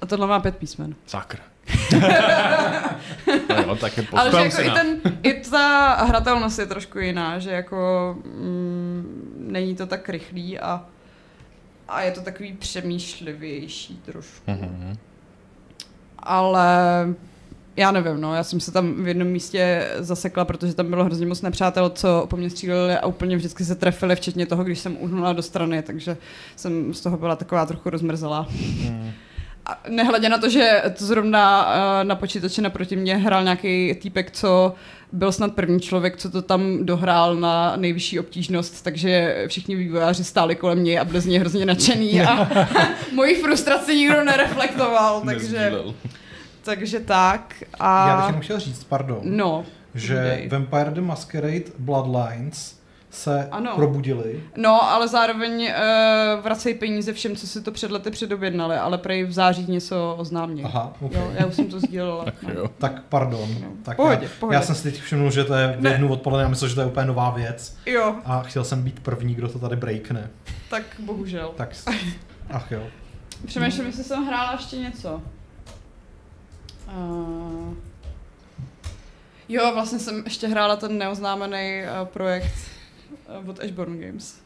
a 0.00 0.06
tohle 0.06 0.26
má 0.26 0.40
pět 0.40 0.56
písmen. 0.56 0.94
Sakra. 1.06 1.40
no 3.66 3.76
tak 3.76 3.96
je 3.96 4.06
Ale 4.12 4.30
že 4.30 4.36
jako 4.36 4.62
i, 4.62 4.70
ten, 4.70 5.00
i 5.22 5.34
ta 5.34 5.94
hratelnost 5.94 6.58
je 6.58 6.66
trošku 6.66 6.98
jiná, 6.98 7.38
že 7.38 7.50
jako 7.50 8.16
mm, 8.24 9.34
není 9.38 9.76
to 9.76 9.86
tak 9.86 10.08
rychlý 10.08 10.58
a, 10.58 10.84
a 11.88 12.02
je 12.02 12.10
to 12.10 12.20
takový 12.20 12.52
přemýšlivější 12.52 14.00
trošku. 14.04 14.50
Mhm. 14.50 14.96
Ale 16.18 16.68
já 17.76 17.90
nevím, 17.90 18.20
no, 18.20 18.34
já 18.34 18.44
jsem 18.44 18.60
se 18.60 18.72
tam 18.72 19.02
v 19.02 19.08
jednom 19.08 19.28
místě 19.28 19.88
zasekla, 19.98 20.44
protože 20.44 20.74
tam 20.74 20.90
bylo 20.90 21.04
hrozně 21.04 21.26
moc 21.26 21.42
nepřátel, 21.42 21.90
co 21.90 22.26
po 22.30 22.36
mně 22.36 22.50
stříleli 22.50 22.96
a 22.96 23.06
úplně 23.06 23.36
vždycky 23.36 23.64
se 23.64 23.74
trefili, 23.74 24.16
včetně 24.16 24.46
toho, 24.46 24.64
když 24.64 24.78
jsem 24.78 24.96
uhnula 25.00 25.32
do 25.32 25.42
strany, 25.42 25.82
takže 25.82 26.16
jsem 26.56 26.94
z 26.94 27.00
toho 27.00 27.16
byla 27.16 27.36
taková 27.36 27.66
trochu 27.66 27.90
rozmrzelá. 27.90 28.46
Mhm. 28.82 29.12
A 29.68 29.78
nehledě 29.88 30.28
na 30.28 30.38
to, 30.38 30.50
že 30.50 30.82
to 30.98 31.04
zrovna 31.04 31.72
eh, 32.00 32.04
na 32.04 32.14
počítači 32.14 32.62
naproti 32.62 32.96
mě 32.96 33.16
hrál 33.16 33.42
nějaký 33.42 33.94
týpek, 33.94 34.30
co 34.30 34.74
byl 35.12 35.32
snad 35.32 35.54
první 35.54 35.80
člověk, 35.80 36.16
co 36.16 36.30
to 36.30 36.42
tam 36.42 36.86
dohrál 36.86 37.36
na 37.36 37.76
nejvyšší 37.76 38.20
obtížnost, 38.20 38.84
takže 38.84 39.44
všichni 39.48 39.76
vývojáři 39.76 40.24
stáli 40.24 40.56
kolem 40.56 40.84
něj 40.84 40.98
a 40.98 41.04
byli 41.04 41.20
z 41.20 41.26
něj 41.26 41.38
hrozně 41.38 41.66
nadšený 41.66 42.22
a 42.22 42.48
moji 43.14 43.34
frustraci 43.34 43.96
nikdo 43.96 44.24
nereflektoval, 44.24 45.22
takže, 45.24 45.72
takže 46.62 47.00
tak. 47.00 47.54
Já 47.60 48.16
bych 48.16 48.24
A 48.24 48.26
jenom 48.26 48.40
chtěl 48.40 48.60
říct, 48.60 48.84
pardon, 48.84 49.20
no, 49.22 49.64
že. 49.94 50.42
Vampire 50.48 50.90
the 50.90 51.00
Masquerade 51.00 51.70
Bloodlines 51.78 52.77
se 53.10 53.48
Ano. 53.50 53.72
probudili. 53.76 54.42
no, 54.56 54.82
ale 54.92 55.08
zároveň 55.08 55.62
uh, 55.62 56.40
vracej 56.44 56.74
peníze 56.74 57.12
všem, 57.12 57.36
co 57.36 57.46
si 57.46 57.62
to 57.62 57.72
před 57.72 57.90
lety 57.90 58.10
předobjednali, 58.10 58.76
ale 58.76 58.98
prej 58.98 59.24
v 59.24 59.32
září 59.32 59.64
něco 59.68 60.14
oznámí. 60.18 60.64
Aha, 60.64 60.92
ok. 61.00 61.12
Jo, 61.14 61.30
já 61.38 61.46
už 61.46 61.54
jsem 61.54 61.66
to 61.70 61.80
sdílela. 61.80 62.24
No. 62.42 62.50
Jo. 62.54 62.70
Tak 62.78 63.02
pardon. 63.08 63.48
No. 63.62 63.68
Tak 63.82 63.96
pohodě, 63.96 64.18
já, 64.22 64.30
pohodě. 64.40 64.54
já 64.56 64.62
jsem 64.62 64.74
si 64.74 64.82
teď 64.82 65.00
všiml, 65.00 65.30
že 65.30 65.44
to 65.44 65.54
je 65.54 65.76
v 65.80 65.86
jednu 65.86 66.12
odpoledne, 66.12 66.42
já 66.42 66.48
myslel, 66.48 66.68
že 66.68 66.74
to 66.74 66.80
je 66.80 66.86
úplně 66.86 67.06
nová 67.06 67.30
věc. 67.30 67.76
Jo, 67.86 68.14
A 68.24 68.42
chtěl 68.42 68.64
jsem 68.64 68.82
být 68.82 69.00
první, 69.00 69.34
kdo 69.34 69.48
to 69.48 69.58
tady 69.58 69.76
breakne. 69.76 70.30
tak 70.70 70.82
bohužel. 70.98 71.52
Tak, 71.56 71.68
ach 72.50 72.70
jo. 72.72 72.82
Přemýšlím, 73.46 73.86
jestli 73.86 74.04
jsem 74.04 74.26
hrála 74.26 74.52
ještě 74.52 74.76
něco. 74.76 75.22
Uh... 76.98 77.74
Jo, 79.48 79.70
vlastně 79.74 79.98
jsem 79.98 80.22
ještě 80.24 80.48
hrála 80.48 80.76
ten 80.76 80.98
neoznámený 80.98 81.82
uh, 82.00 82.06
projekt 82.08 82.54
od 83.46 83.60
Ashborn 83.60 84.00
Games. 84.00 84.40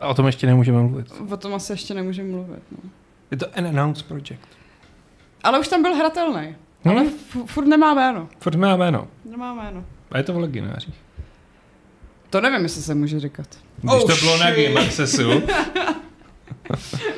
A 0.00 0.08
o 0.08 0.14
tom 0.14 0.26
ještě 0.26 0.46
nemůžeme 0.46 0.82
mluvit. 0.82 1.12
O 1.30 1.36
tom 1.36 1.54
asi 1.54 1.72
ještě 1.72 1.94
nemůžeme 1.94 2.28
mluvit. 2.28 2.62
No. 2.70 2.90
Je 3.30 3.36
to 3.36 3.46
an 3.58 3.66
announced 3.66 4.06
project. 4.06 4.48
Ale 5.42 5.58
už 5.60 5.68
tam 5.68 5.82
byl 5.82 5.94
hratelný. 5.94 6.56
Ale 6.84 7.02
Hm? 7.04 7.08
f- 7.08 7.50
furt 7.50 7.66
nemá 7.66 7.94
jméno. 7.94 8.28
Furt 8.40 8.54
má 8.56 8.76
jméno. 8.76 9.08
Nemá 9.24 9.54
jméno. 9.54 9.84
A 10.12 10.18
je 10.18 10.24
to 10.24 10.32
v 10.32 10.36
leginářích. 10.38 10.94
To 12.30 12.40
nevím, 12.40 12.62
jestli 12.62 12.82
se 12.82 12.94
může 12.94 13.20
říkat. 13.20 13.46
Když 13.76 13.92
Oh, 13.92 14.00
to 14.00 14.16
bylo 14.16 14.38
na 14.38 14.52
shit. 14.52 14.68
Game 14.68 14.86
Accessu. 14.86 15.30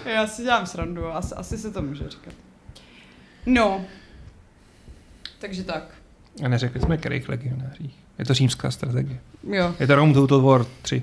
Já 0.05 0.27
si 0.27 0.43
dělám 0.43 0.67
srandu, 0.67 1.07
asi, 1.07 1.35
asi 1.35 1.59
se 1.59 1.71
to 1.71 1.83
může 1.83 2.09
říkat. 2.09 2.35
No. 3.47 3.85
Takže 5.39 5.65
tak. 5.65 5.95
A 6.45 6.49
neřekli 6.49 6.81
jsme, 6.81 6.97
kterých 6.97 7.29
legionářích. 7.29 8.04
Je 8.19 8.25
to 8.25 8.35
římská 8.35 8.71
strategie. 8.71 9.19
Jo. 9.51 9.75
Je 9.81 9.87
to 9.87 9.95
Rome 9.95 10.15
Total 10.15 10.41
War 10.43 10.65
3. 10.83 11.03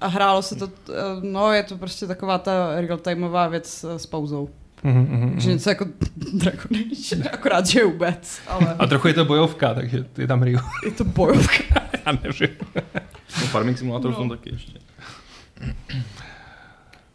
A 0.00 0.06
hrálo 0.06 0.42
se 0.42 0.56
to, 0.56 0.68
eh, 0.88 0.92
no 1.22 1.52
je 1.52 1.62
to 1.62 1.76
prostě 1.76 2.06
taková 2.06 2.38
ta 2.38 2.80
real-timeová 2.80 3.48
věc 3.48 3.84
eh, 3.84 3.98
s 3.98 4.06
pauzou. 4.06 4.48
Mhm, 4.82 5.00
mhm, 5.10 5.30
Takže 5.30 5.48
mhm. 5.48 5.56
něco 5.56 5.70
jako 5.70 5.84
Dragon 6.34 6.76
Age, 6.92 7.28
akorát, 7.32 7.66
že 7.66 7.84
vůbec, 7.84 8.40
ale 8.48 8.74
A 8.78 8.86
trochu 8.86 9.08
je 9.08 9.14
to 9.14 9.24
bojovka, 9.24 9.74
takže 9.74 10.06
je 10.18 10.26
tam 10.26 10.42
Rio. 10.42 10.60
je 10.84 10.90
to 10.90 11.04
bojovka. 11.04 11.54
Já 12.06 12.12
nevím. 12.12 12.56
No, 13.40 13.46
Farming 13.46 13.78
Simulator 13.78 14.10
No. 14.10 14.16
v 14.16 14.18
tom 14.18 14.28
taky 14.28 14.50
ještě. 14.50 14.72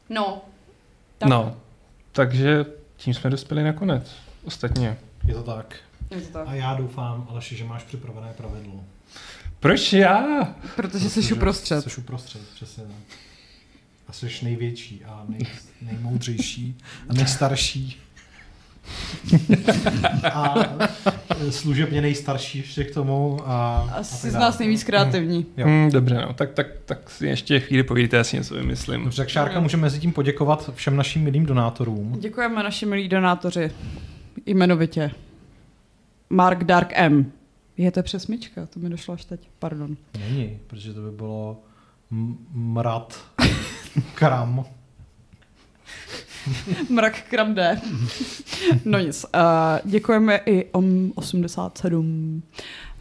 No. 0.10 0.42
Tak. 1.18 1.30
No, 1.30 1.56
takže 2.12 2.66
tím 2.98 3.14
jsme 3.14 3.30
dospěli 3.30 3.64
na 3.64 3.74
konec. 3.74 4.12
Ostatně. 4.44 4.98
Je 5.26 5.34
to 5.34 5.44
tak. 5.44 5.76
A 6.46 6.54
já 6.54 6.74
doufám, 6.74 7.28
Aleši, 7.30 7.56
že 7.56 7.64
máš 7.64 7.84
připravené 7.84 8.34
pravidlo. 8.38 8.84
Proč 9.60 9.94
já? 9.94 10.24
Protože 10.76 11.10
jsi 11.10 11.34
uprostřed. 11.34 11.92
Jsi 11.92 12.02
uprostřed, 12.02 12.42
přesně 12.56 12.84
tak. 12.84 13.18
A 14.08 14.14
jsi 14.14 14.28
největší 14.42 15.02
a 15.06 15.26
nej, 15.30 15.42
nejmoudřejší 15.82 16.78
a 17.10 17.14
nejstarší. 17.14 18.02
a 20.34 20.56
e, 21.48 21.52
služebně 21.52 22.02
nejstarší 22.02 22.58
ještě 22.58 22.84
k 22.84 22.94
tomu. 22.94 23.40
A, 23.46 23.90
a 23.92 23.96
Asi 24.00 24.22
tak 24.22 24.32
z 24.32 24.34
nás 24.34 24.60
nejvíc 24.60 24.84
kreativní. 24.84 25.46
Jo. 25.58 25.66
Hmm, 25.66 25.92
dobře, 25.92 26.16
no, 26.16 26.34
tak, 26.34 26.54
tak, 26.54 26.68
tak 26.86 27.10
si 27.10 27.28
ještě 27.28 27.60
chvíli 27.60 27.84
povídejte, 27.84 28.18
já 28.18 28.24
si 28.24 28.38
něco 28.38 28.56
vymyslím. 28.56 29.04
Dobře, 29.04 29.22
tak 29.22 29.30
Šárka, 29.30 29.60
můžeme 29.60 29.82
mezi 29.82 30.00
tím 30.00 30.14
poděkovat 30.14 30.70
všem 30.76 30.96
našim 30.96 31.22
milým 31.22 31.46
donátorům. 31.46 32.18
Děkujeme 32.20 32.64
naši 32.64 32.86
milí 32.86 33.08
donátoři. 33.08 33.72
Jmenovitě. 34.46 35.12
Mark 36.30 36.64
Dark 36.64 36.92
M. 36.96 37.32
Je 37.78 37.92
to 37.92 38.04
přesmička, 38.04 38.66
to 38.66 38.80
mi 38.80 38.90
došlo 38.90 39.14
až 39.14 39.26
teď. 39.26 39.50
Pardon. 39.60 39.98
Není, 40.20 40.60
protože 40.68 40.94
to 40.94 41.02
by 41.02 41.12
bylo 41.12 41.62
m- 42.12 42.38
mrad 42.52 43.26
kram. 44.16 44.66
Mrak 46.90 47.22
kram 47.30 47.54
D. 47.56 47.82
No 48.86 49.00
nic. 49.00 49.26
Uh, 49.36 49.92
děkujeme 49.92 50.38
i 50.46 50.66
OM 50.72 51.12
87 51.16 52.44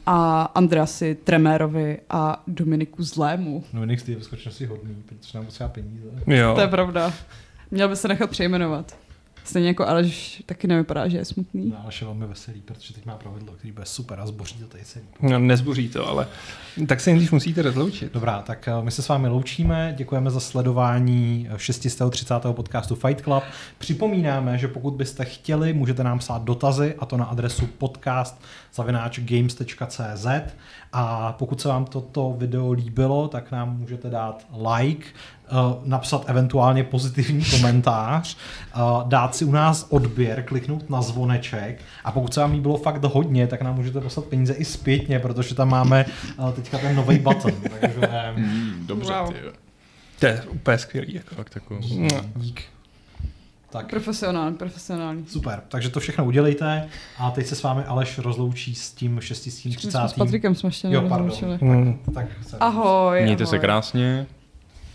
a 0.06 0.42
Andreasi 0.42 1.14
Tremérovi 1.24 1.98
a 2.10 2.42
Dominiku 2.46 3.02
Zlému. 3.02 3.64
No, 3.72 3.84
Nix 3.84 4.08
je 4.08 4.16
ve 4.16 4.22
skutečnosti 4.24 4.66
hodný, 4.66 4.94
protože 5.06 5.38
nám 5.38 5.44
potřeba 5.44 5.68
peníze. 5.68 6.08
Jo. 6.26 6.54
To 6.54 6.60
je 6.60 6.68
pravda. 6.68 7.12
Měl 7.70 7.88
by 7.88 7.96
se 7.96 8.08
nechat 8.08 8.30
přejmenovat. 8.30 8.96
Stejně 9.48 9.68
jako 9.68 9.86
Aleš 9.86 10.42
taky 10.46 10.66
nevypadá, 10.66 11.08
že 11.08 11.18
je 11.18 11.24
smutný. 11.24 11.68
No, 11.70 11.76
ale 11.82 11.92
je 12.00 12.04
velmi 12.04 12.26
veselý, 12.26 12.60
protože 12.60 12.94
teď 12.94 13.06
má 13.06 13.16
pravidlo, 13.16 13.52
který 13.52 13.72
bude 13.72 13.86
super 13.86 14.20
a 14.20 14.26
zboří 14.26 14.54
to 14.58 14.66
tady 14.66 14.84
celý. 14.84 15.04
No, 15.22 15.38
nezboří 15.38 15.88
to, 15.88 16.08
ale 16.08 16.26
tak 16.86 17.00
se 17.00 17.10
nejdřív 17.10 17.32
musíte 17.32 17.62
rozloučit. 17.62 18.12
Dobrá, 18.12 18.42
tak 18.42 18.68
eh, 18.68 18.72
my 18.82 18.90
se 18.90 19.02
s 19.02 19.08
vámi 19.08 19.28
loučíme, 19.28 19.94
děkujeme 19.96 20.30
za 20.30 20.40
sledování 20.40 21.48
eh, 21.50 21.58
630. 21.58 22.34
podcastu 22.52 22.94
Fight 22.94 23.20
Club. 23.20 23.44
Připomínáme, 23.78 24.58
že 24.58 24.68
pokud 24.68 24.94
byste 24.94 25.24
chtěli, 25.24 25.72
můžete 25.72 26.04
nám 26.04 26.18
psát 26.18 26.42
dotazy 26.42 26.94
a 26.98 27.06
to 27.06 27.16
na 27.16 27.24
adresu 27.24 27.66
podcast 27.66 28.40
games.cz 29.18 30.26
a 30.92 31.32
pokud 31.32 31.60
se 31.60 31.68
vám 31.68 31.84
toto 31.84 32.34
video 32.38 32.72
líbilo, 32.72 33.28
tak 33.28 33.52
nám 33.52 33.78
můžete 33.78 34.10
dát 34.10 34.46
like, 34.76 35.06
eh, 35.06 35.37
napsat 35.84 36.24
eventuálně 36.26 36.84
pozitivní 36.84 37.44
komentář, 37.44 38.36
eh, 38.36 38.78
dát 39.06 39.34
si 39.36 39.44
u 39.44 39.52
nás 39.52 39.86
odběr, 39.88 40.42
kliknout 40.42 40.90
na 40.90 41.02
zvoneček 41.02 41.80
a 42.04 42.12
pokud 42.12 42.34
se 42.34 42.40
vám 42.40 42.52
líbilo 42.52 42.76
fakt 42.76 43.04
hodně, 43.04 43.46
tak 43.46 43.62
nám 43.62 43.74
můžete 43.74 44.00
poslat 44.00 44.24
peníze 44.26 44.52
i 44.52 44.64
zpětně, 44.64 45.18
protože 45.18 45.54
tam 45.54 45.68
máme 45.68 46.04
eh, 46.48 46.52
teďka 46.52 46.78
ten 46.78 46.96
nový 46.96 47.18
button. 47.18 47.52
Takže 47.80 48.08
Mm, 48.36 48.84
dobře, 48.86 49.12
Wow. 49.20 49.32
ty. 49.32 49.38
To 50.20 50.26
je 50.26 50.42
úplně 50.50 50.78
skvělý. 50.78 51.14
Jako. 51.14 51.34
Fakt 51.34 51.54
jako... 51.54 51.78
dík. 52.36 52.62
Tak, 53.70 53.90
Profesionální, 53.90 54.56
profesionální. 54.56 55.26
super. 55.26 55.62
Takže 55.68 55.88
to 55.88 56.00
všechno 56.00 56.24
udělejte 56.24 56.88
a 57.18 57.30
teď 57.30 57.46
se 57.46 57.54
s 57.54 57.62
vámi 57.62 57.84
Aleš 57.84 58.18
rozloučí 58.18 58.74
s 58.74 58.90
tím 58.92 59.20
630. 59.20 59.98
S 60.08 60.12
Patrikem 60.12 60.54
jsme 60.54 60.68
ještě 60.68 60.88
Jo, 60.90 61.00
pardon. 61.00 61.10
nerozloučili. 61.26 61.58
Hmm. 61.74 61.98
Tak 62.14 62.26
se... 62.46 62.56
Ahoj. 62.60 63.22
Mějte 63.22 63.42
ahoj. 63.44 63.50
se 63.50 63.58
krásně. 63.58 64.26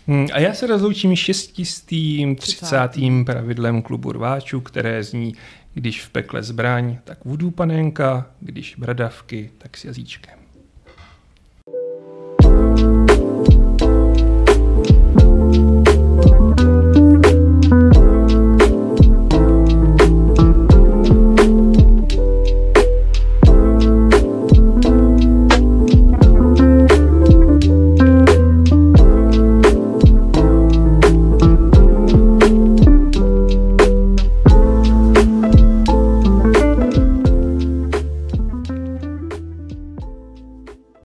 Hmm, 0.06 0.26
a 0.32 0.38
já 0.40 0.54
se 0.54 0.66
rozloučím 0.66 1.16
šestistým, 1.16 2.36
třicátým 2.36 3.24
pravidlem 3.24 3.82
klubu 3.82 4.12
rváčů, 4.12 4.60
které 4.60 5.02
zní, 5.02 5.34
když 5.74 6.04
v 6.04 6.10
pekle 6.10 6.42
zbraň, 6.42 6.98
tak 7.04 7.24
vudu 7.24 7.50
panenka, 7.50 8.26
když 8.40 8.74
bradavky, 8.78 9.50
tak 9.58 9.76
s 9.76 9.84
jazyčkem. 9.84 10.44
thank 12.44 13.10
you 13.10 13.13